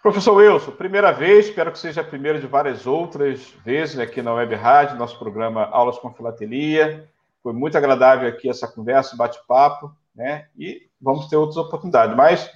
Professor 0.03 0.35
Wilson, 0.35 0.71
primeira 0.71 1.13
vez, 1.13 1.47
espero 1.47 1.71
que 1.73 1.79
seja 1.79 2.01
a 2.01 2.05
primeira 2.05 2.39
de 2.39 2.47
várias 2.47 2.87
outras 2.87 3.53
vezes 3.65 3.99
aqui 3.99 4.23
na 4.23 4.33
Web 4.33 4.55
Rádio, 4.55 4.97
nosso 4.97 5.19
programa 5.19 5.65
Aulas 5.65 5.99
com 5.99 6.15
Filatelia. 6.15 7.09
Foi 7.43 7.53
muito 7.53 7.77
agradável 7.77 8.29
aqui 8.29 8.49
essa 8.49 8.67
conversa, 8.67 9.17
bate-papo, 9.17 9.93
né? 10.15 10.47
E 10.57 10.83
vamos 11.01 11.27
ter 11.27 11.37
outras 11.37 11.57
oportunidades. 11.57 12.17
Mas 12.17 12.49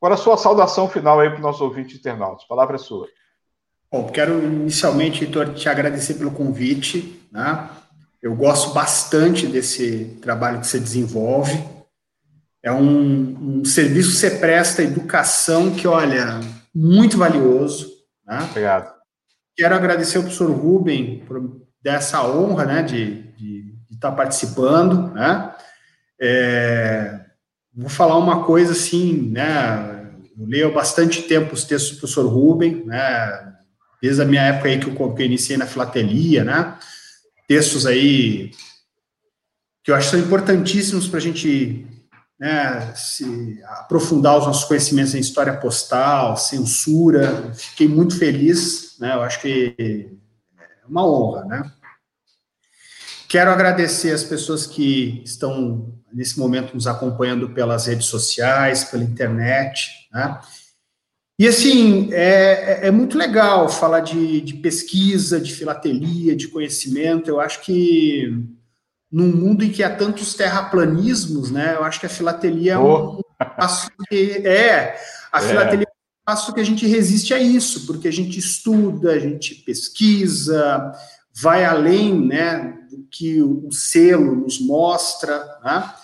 agora 0.00 0.14
a 0.14 0.18
sua 0.18 0.36
saudação 0.36 0.88
final 0.88 1.20
aí 1.20 1.28
para 1.28 1.36
os 1.36 1.42
nossos 1.42 1.60
ouvintes 1.60 1.98
internautas. 1.98 2.44
A 2.44 2.48
palavra 2.48 2.76
é 2.76 2.78
sua. 2.78 3.06
Bom, 3.92 4.08
quero 4.08 4.42
inicialmente, 4.42 5.24
Heitor, 5.24 5.54
te 5.54 5.68
agradecer 5.68 6.14
pelo 6.14 6.32
convite. 6.32 7.22
Né? 7.30 7.68
Eu 8.20 8.34
gosto 8.34 8.72
bastante 8.72 9.46
desse 9.46 10.18
trabalho 10.20 10.58
que 10.58 10.66
você 10.66 10.80
desenvolve. 10.80 11.73
É 12.64 12.72
um, 12.72 13.58
um 13.60 13.64
serviço 13.66 14.12
que 14.12 14.16
você 14.16 14.30
presta 14.30 14.82
educação 14.82 15.74
que, 15.74 15.86
olha, 15.86 16.40
muito 16.74 17.18
valioso. 17.18 17.90
Né? 18.26 18.38
Obrigado. 18.50 18.90
Quero 19.54 19.74
agradecer 19.74 20.16
ao 20.16 20.22
professor 20.22 20.50
Rubem 20.50 21.22
por 21.26 21.62
dessa 21.82 22.26
honra 22.26 22.64
né, 22.64 22.82
de, 22.82 23.22
de, 23.36 23.62
de 23.62 23.94
estar 23.94 24.12
participando. 24.12 25.12
Né? 25.12 25.54
É, 26.18 27.20
vou 27.74 27.90
falar 27.90 28.16
uma 28.16 28.44
coisa 28.44 28.72
assim, 28.72 29.28
né? 29.30 30.10
Eu 30.34 30.46
leio 30.46 30.68
há 30.68 30.72
bastante 30.72 31.20
tempo 31.22 31.52
os 31.52 31.64
textos 31.64 31.92
do 31.92 31.98
professor 31.98 32.26
Rubem, 32.26 32.82
né? 32.86 33.52
desde 34.00 34.22
a 34.22 34.24
minha 34.24 34.42
época 34.42 34.70
aí 34.70 34.80
que 34.80 34.86
eu, 34.86 35.14
que 35.14 35.22
eu 35.22 35.26
iniciei 35.26 35.58
na 35.58 35.66
filatelia, 35.66 36.42
né? 36.42 36.78
Textos 37.46 37.84
aí 37.84 38.52
que 39.82 39.90
eu 39.90 39.94
acho 39.94 40.10
que 40.10 40.16
são 40.16 40.24
importantíssimos 40.24 41.06
para 41.06 41.18
a 41.18 41.22
gente 41.22 41.86
né, 42.38 42.92
se 42.94 43.62
aprofundar 43.64 44.38
os 44.38 44.46
nossos 44.46 44.64
conhecimentos 44.64 45.14
em 45.14 45.20
história 45.20 45.56
postal, 45.56 46.36
censura. 46.36 47.52
Fiquei 47.54 47.88
muito 47.88 48.18
feliz, 48.18 48.96
né? 48.98 49.14
Eu 49.14 49.22
acho 49.22 49.40
que 49.40 49.74
é 49.78 50.86
uma 50.88 51.06
honra, 51.06 51.44
né? 51.44 51.72
Quero 53.28 53.50
agradecer 53.50 54.12
as 54.12 54.22
pessoas 54.22 54.66
que 54.66 55.22
estão 55.24 55.92
nesse 56.12 56.38
momento 56.38 56.74
nos 56.74 56.86
acompanhando 56.86 57.50
pelas 57.50 57.86
redes 57.86 58.06
sociais, 58.06 58.84
pela 58.84 59.02
internet, 59.02 59.90
né? 60.12 60.40
E 61.36 61.48
assim, 61.48 62.12
é, 62.12 62.84
é, 62.84 62.86
é 62.86 62.90
muito 62.92 63.18
legal 63.18 63.68
falar 63.68 64.00
de, 64.00 64.40
de, 64.40 64.54
pesquisa, 64.54 65.40
de 65.40 65.52
filatelia, 65.52 66.36
de 66.36 66.46
conhecimento. 66.46 67.28
Eu 67.28 67.40
acho 67.40 67.60
que 67.62 68.32
num 69.14 69.28
mundo 69.28 69.62
em 69.62 69.70
que 69.70 69.84
há 69.84 69.94
tantos 69.94 70.34
terraplanismos, 70.34 71.48
né? 71.48 71.76
Eu 71.76 71.84
acho 71.84 72.00
que 72.00 72.06
a 72.06 72.08
filatelia 72.08 72.80
oh. 72.80 73.22
é 73.38 73.44
um 73.44 73.54
passo 73.56 73.88
que 74.08 74.44
é 74.44 74.98
a 75.32 75.38
é. 75.38 75.48
filatelia 75.48 75.86
é 75.86 75.92
um 75.92 76.24
passo 76.26 76.52
que 76.52 76.58
a 76.58 76.64
gente 76.64 76.84
resiste 76.84 77.32
a 77.32 77.38
isso, 77.38 77.86
porque 77.86 78.08
a 78.08 78.12
gente 78.12 78.40
estuda, 78.40 79.12
a 79.12 79.18
gente 79.20 79.54
pesquisa, 79.54 80.90
vai 81.32 81.64
além, 81.64 82.26
né, 82.26 82.76
do 82.90 83.06
que 83.08 83.40
o 83.40 83.70
selo 83.70 84.34
nos 84.34 84.58
mostra, 84.58 85.44
né? 85.64 85.94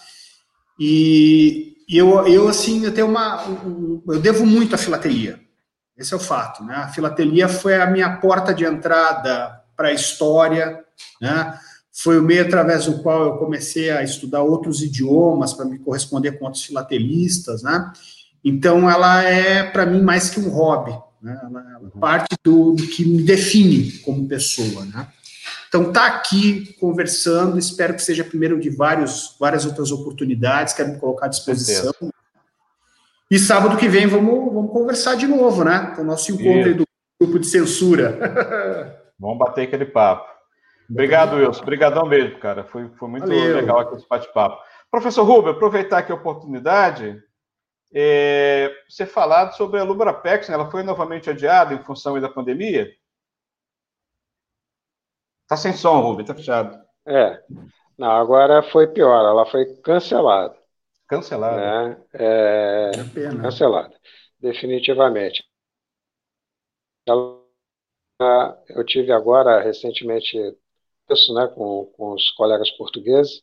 E, 0.78 1.78
e 1.88 1.98
eu, 1.98 2.24
eu 2.28 2.46
assim, 2.46 2.84
eu 2.84 2.94
tenho 2.94 3.08
uma. 3.08 3.44
Um, 3.44 4.04
eu 4.06 4.20
devo 4.20 4.46
muito 4.46 4.76
à 4.76 4.78
filatelia. 4.78 5.40
Esse 5.98 6.14
é 6.14 6.16
o 6.16 6.20
fato. 6.20 6.62
Né? 6.62 6.76
A 6.76 6.88
filatelia 6.88 7.48
foi 7.48 7.74
a 7.74 7.86
minha 7.86 8.18
porta 8.18 8.54
de 8.54 8.64
entrada 8.64 9.60
para 9.76 9.88
a 9.88 9.92
história, 9.92 10.78
né? 11.20 11.58
Foi 11.92 12.18
o 12.18 12.22
meio 12.22 12.42
através 12.42 12.86
do 12.86 13.02
qual 13.02 13.24
eu 13.24 13.36
comecei 13.36 13.90
a 13.90 14.02
estudar 14.02 14.42
outros 14.42 14.82
idiomas 14.82 15.52
para 15.52 15.64
me 15.64 15.78
corresponder 15.78 16.38
com 16.38 16.44
outros 16.44 16.64
filatelistas. 16.64 17.62
Né? 17.62 17.92
Então, 18.44 18.88
ela 18.88 19.22
é, 19.22 19.64
para 19.64 19.84
mim, 19.86 20.00
mais 20.00 20.30
que 20.30 20.40
um 20.40 20.48
hobby. 20.50 20.92
Né? 21.20 21.38
Ela, 21.42 21.60
ela 21.60 21.80
uhum. 21.82 22.00
parte 22.00 22.36
do, 22.44 22.72
do, 22.72 22.86
que 22.86 23.04
me 23.04 23.22
define 23.22 23.92
como 23.98 24.26
pessoa. 24.28 24.84
Né? 24.84 25.06
Então, 25.68 25.92
tá 25.92 26.06
aqui 26.06 26.74
conversando, 26.80 27.58
espero 27.58 27.94
que 27.94 28.02
seja 28.02 28.24
primeiro 28.24 28.58
de 28.60 28.70
vários, 28.70 29.36
várias 29.38 29.64
outras 29.64 29.90
oportunidades, 29.90 30.74
quero 30.74 30.90
me 30.90 30.98
colocar 30.98 31.26
à 31.26 31.28
disposição. 31.28 31.92
E 33.30 33.38
sábado 33.38 33.76
que 33.76 33.88
vem 33.88 34.06
vamos, 34.06 34.52
vamos 34.52 34.72
conversar 34.72 35.16
de 35.16 35.26
novo, 35.26 35.62
né? 35.62 35.92
Com 35.94 36.02
o 36.02 36.04
nosso 36.04 36.32
encontro 36.32 36.74
do 36.74 36.84
grupo 37.20 37.38
de 37.38 37.46
censura. 37.46 38.98
Vamos 39.20 39.38
bater 39.38 39.68
aquele 39.68 39.84
papo. 39.84 40.39
Obrigado, 40.90 41.36
Wilson. 41.36 41.62
Obrigadão 41.62 42.06
mesmo, 42.06 42.38
cara. 42.40 42.64
Foi, 42.64 42.88
foi 42.90 43.08
muito 43.08 43.26
Valeu. 43.26 43.56
legal 43.56 43.78
aqui 43.78 43.96
esse 43.96 44.08
bate-papo. 44.08 44.60
Professor 44.90 45.22
Rubio, 45.22 45.52
aproveitar 45.52 45.98
aqui 45.98 46.10
a 46.10 46.16
oportunidade, 46.16 47.22
é, 47.94 48.72
você 48.88 49.06
falado 49.06 49.56
sobre 49.56 49.78
a 49.78 49.84
Lubrapex, 49.84 50.48
né? 50.48 50.54
ela 50.54 50.70
foi 50.70 50.82
novamente 50.82 51.30
adiada 51.30 51.74
em 51.74 51.84
função 51.84 52.20
da 52.20 52.28
pandemia. 52.28 52.90
Tá 55.46 55.56
sem 55.56 55.72
som, 55.72 56.00
Rubem, 56.00 56.24
tá 56.26 56.34
fechado. 56.34 56.78
É. 57.06 57.40
Não, 57.96 58.10
agora 58.10 58.62
foi 58.70 58.86
pior, 58.88 59.24
ela 59.24 59.46
foi 59.46 59.66
cancelada. 59.82 60.56
Cancelada? 61.06 61.56
Né? 61.88 62.02
É, 62.14 62.90
é 62.94 63.04
pena. 63.12 63.42
Cancelada, 63.42 63.94
definitivamente. 64.40 65.44
Eu 68.68 68.84
tive 68.86 69.12
agora, 69.12 69.60
recentemente, 69.60 70.36
isso 71.12 71.32
né, 71.34 71.46
com, 71.48 71.90
com 71.96 72.12
os 72.14 72.30
colegas 72.32 72.70
portugueses, 72.72 73.42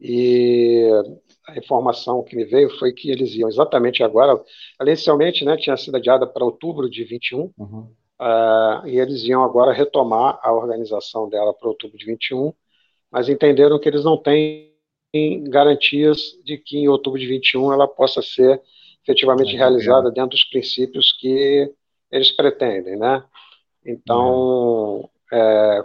e 0.00 0.88
a 1.46 1.58
informação 1.58 2.22
que 2.22 2.34
me 2.34 2.44
veio 2.44 2.70
foi 2.78 2.92
que 2.92 3.10
eles 3.10 3.34
iam 3.34 3.48
exatamente 3.48 4.02
agora, 4.02 4.32
ela 4.78 4.88
inicialmente 4.88 5.44
né, 5.44 5.56
tinha 5.56 5.76
sido 5.76 5.96
adiada 5.96 6.26
para 6.26 6.44
outubro 6.44 6.88
de 6.88 7.04
21, 7.04 7.52
uhum. 7.58 7.90
Uh, 8.20 8.86
e 8.86 9.00
eles 9.00 9.24
iam 9.24 9.42
agora 9.42 9.72
retomar 9.72 10.38
a 10.42 10.52
organização 10.52 11.26
dela 11.26 11.54
para 11.54 11.70
outubro 11.70 11.96
de 11.96 12.04
21, 12.04 12.52
mas 13.10 13.30
entenderam 13.30 13.78
que 13.78 13.88
eles 13.88 14.04
não 14.04 14.18
têm 14.18 14.70
garantias 15.44 16.38
de 16.44 16.58
que 16.58 16.80
em 16.80 16.88
outubro 16.88 17.18
de 17.18 17.26
21 17.26 17.72
ela 17.72 17.88
possa 17.88 18.20
ser 18.20 18.60
efetivamente 19.02 19.56
realizada 19.56 20.10
dentro 20.10 20.32
dos 20.32 20.44
princípios 20.44 21.16
que 21.18 21.72
eles 22.12 22.30
pretendem, 22.30 22.98
né? 22.98 23.24
Então, 23.86 25.08
é, 25.32 25.84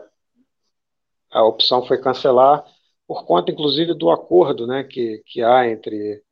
a 1.36 1.44
opção 1.44 1.86
foi 1.86 1.98
cancelar 1.98 2.66
por 3.06 3.26
conta, 3.26 3.52
inclusive, 3.52 3.94
do 3.94 4.10
acordo, 4.10 4.66
né, 4.66 4.84
que, 4.84 5.22
que 5.26 5.44
há 5.44 5.70
entre 5.70 6.24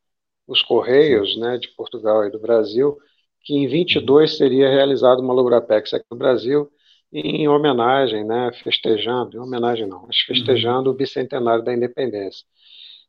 os 0.47 0.61
Correios, 0.61 1.37
né, 1.37 1.57
de 1.57 1.67
Portugal 1.69 2.25
e 2.25 2.31
do 2.31 2.39
Brasil, 2.39 2.97
que 3.41 3.53
em 3.53 3.67
22 3.67 4.37
seria 4.37 4.69
realizado 4.69 5.19
uma 5.21 5.33
Lubrapex 5.33 5.93
aqui 5.93 6.05
no 6.09 6.17
Brasil 6.17 6.71
em 7.11 7.47
homenagem, 7.47 8.23
né, 8.23 8.51
festejando, 8.63 9.37
em 9.37 9.39
homenagem 9.39 9.85
não, 9.85 10.07
mas 10.07 10.17
festejando 10.19 10.89
uhum. 10.89 10.95
o 10.95 10.97
bicentenário 10.97 11.63
da 11.63 11.73
independência. 11.73 12.45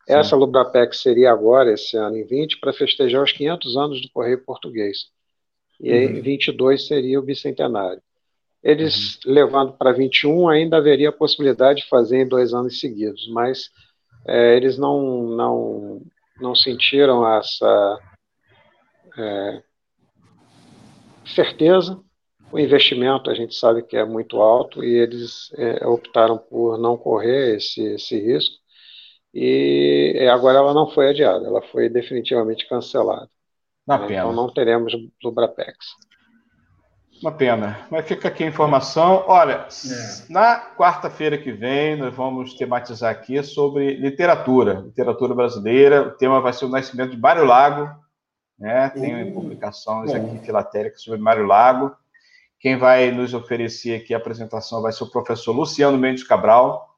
Sim. 0.07 0.13
Essa 0.13 0.37
Lubrapex 0.37 1.01
seria 1.01 1.31
agora, 1.31 1.73
esse 1.73 1.97
ano, 1.97 2.17
em 2.17 2.27
20, 2.27 2.59
para 2.59 2.73
festejar 2.73 3.23
os 3.23 3.33
500 3.33 3.77
anos 3.77 4.03
do 4.03 4.11
Correio 4.11 4.45
Português. 4.45 5.07
E 5.81 5.91
uhum. 5.91 5.97
em 5.97 6.21
22 6.21 6.87
seria 6.87 7.19
o 7.19 7.23
bicentenário. 7.23 8.03
Eles, 8.65 9.17
uhum. 9.17 9.33
levando 9.35 9.73
para 9.75 9.93
21, 9.93 10.49
ainda 10.49 10.79
haveria 10.79 11.11
a 11.11 11.13
possibilidade 11.13 11.83
de 11.83 11.89
fazer 11.89 12.23
em 12.23 12.29
dois 12.29 12.55
anos 12.55 12.81
seguidos, 12.81 13.29
mas 13.29 13.71
é, 14.27 14.57
eles 14.57 14.79
não, 14.79 15.25
não, 15.25 16.03
não 16.41 16.55
sentiram 16.55 17.31
essa 17.37 18.01
é, 19.19 19.63
certeza. 21.27 22.01
O 22.51 22.59
investimento 22.59 23.31
a 23.31 23.35
gente 23.35 23.55
sabe 23.55 23.83
que 23.83 23.97
é 23.97 24.05
muito 24.05 24.41
alto 24.41 24.83
e 24.83 24.95
eles 24.95 25.53
é, 25.59 25.87
optaram 25.87 26.39
por 26.39 26.79
não 26.79 26.97
correr 26.97 27.57
esse, 27.57 27.83
esse 27.95 28.19
risco 28.19 28.65
e 29.35 30.15
é, 30.17 30.29
agora 30.29 30.59
ela 30.59 30.73
não 30.73 30.89
foi 30.89 31.09
adiada, 31.09 31.45
ela 31.45 31.61
foi 31.61 31.89
definitivamente 31.89 32.69
cancelada. 32.69 33.29
Uma 33.85 33.99
né? 33.99 34.07
pena. 34.07 34.21
Então 34.21 34.33
não 34.33 34.49
teremos 34.49 34.95
Lubrapex. 35.23 35.77
Uma 37.25 37.33
pena. 37.33 37.87
Mas 37.91 38.07
fica 38.07 38.29
aqui 38.29 38.45
a 38.45 38.47
informação. 38.47 39.25
Olha, 39.27 39.67
é. 39.67 40.31
na 40.31 40.61
quarta-feira 40.77 41.39
que 41.39 41.51
vem, 41.51 41.97
nós 41.97 42.15
vamos 42.15 42.53
tematizar 42.53 43.11
aqui 43.11 43.43
sobre 43.43 43.95
literatura, 43.95 44.83
literatura 44.85 45.35
brasileira. 45.35 46.03
O 46.03 46.11
tema 46.11 46.39
vai 46.43 46.53
ser 46.53 46.67
o 46.67 46.69
nascimento 46.69 47.13
de 47.13 47.17
Mário 47.17 47.47
Lago. 47.47 47.89
Né? 48.59 48.91
Tem 48.91 49.25
uhum. 49.25 49.33
publicações 49.33 50.13
é. 50.13 50.19
aqui 50.19 50.39
filatéricas 50.45 51.01
sobre 51.01 51.19
Mário 51.19 51.47
Lago. 51.47 51.97
Quem 52.61 52.77
vai 52.77 53.11
nos 53.11 53.33
oferecer 53.33 54.03
aqui 54.03 54.13
a 54.13 54.19
apresentação 54.19 54.83
vai 54.83 54.93
ser 54.93 55.05
o 55.05 55.11
professor 55.11 55.53
Luciano 55.53 55.97
Mendes 55.97 56.25
Cabral, 56.25 56.95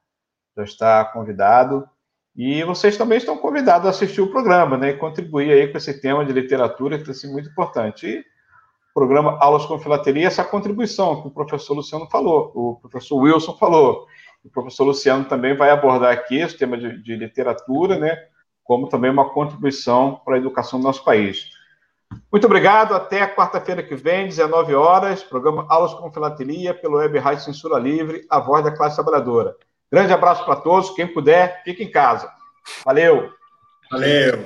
já 0.57 0.65
está 0.65 1.05
convidado. 1.05 1.89
E 2.35 2.65
vocês 2.65 2.97
também 2.97 3.19
estão 3.19 3.39
convidados 3.39 3.87
a 3.87 3.91
assistir 3.91 4.23
o 4.23 4.31
programa, 4.33 4.77
né? 4.77 4.89
E 4.91 4.97
contribuir 4.97 5.53
aí 5.53 5.69
com 5.69 5.79
esse 5.79 6.01
tema 6.01 6.27
de 6.27 6.33
literatura, 6.33 6.99
que 6.99 7.05
tem 7.05 7.15
sido 7.15 7.33
muito 7.33 7.49
importante. 7.49 8.09
E 8.09 8.36
programa 8.97 9.37
Aulas 9.41 9.67
com 9.67 9.79
Filatelia, 9.79 10.27
essa 10.27 10.43
contribuição 10.43 11.21
que 11.21 11.29
o 11.29 11.31
professor 11.31 11.75
Luciano 11.75 12.07
falou, 12.07 12.51
o 12.55 12.77
professor 12.77 13.17
Wilson 13.19 13.55
falou. 13.59 14.07
O 14.43 14.49
professor 14.49 14.85
Luciano 14.85 15.27
também 15.27 15.55
vai 15.55 15.69
abordar 15.69 16.15
aqui 16.15 16.37
esse 16.37 16.57
tema 16.57 16.79
de, 16.79 17.03
de 17.03 17.15
literatura, 17.15 17.99
né? 17.99 18.17
Como 18.65 18.89
também 18.89 19.11
uma 19.11 19.29
contribuição 19.29 20.23
para 20.25 20.37
a 20.37 20.39
educação 20.39 20.81
do 20.81 20.85
nosso 20.85 21.05
país. 21.05 21.51
Muito 22.33 22.47
obrigado, 22.47 22.95
até 22.95 23.27
quarta-feira 23.27 23.83
que 23.83 23.95
vem, 23.95 24.29
19 24.29 24.75
horas, 24.75 25.23
programa 25.23 25.67
Aulas 25.69 25.93
com 25.93 26.11
Filatelia, 26.11 26.73
pelo 26.73 26.97
Web 26.97 27.19
Rádio 27.19 27.45
Censura 27.45 27.79
Livre, 27.79 28.25
a 28.31 28.41
voz 28.41 28.65
da 28.65 28.75
classe 28.75 28.97
trabalhadora. 28.97 29.55
Grande 29.93 30.15
abraço 30.15 30.43
para 30.47 30.57
todos. 30.57 30.89
Quem 30.93 31.07
puder, 31.07 31.63
fique 31.65 31.85
em 31.85 31.91
casa. 31.91 32.33
Valeu. 32.83 33.31
Valeu. 33.91 34.39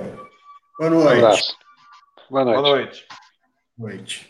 Boa 0.77 0.90
noite. 0.90 1.56
Um 2.28 2.32
Boa 2.32 2.44
noite. 2.44 2.60
Boa 2.60 2.62
noite. 2.62 3.06
Boa 3.78 3.90
noite. 3.93 4.30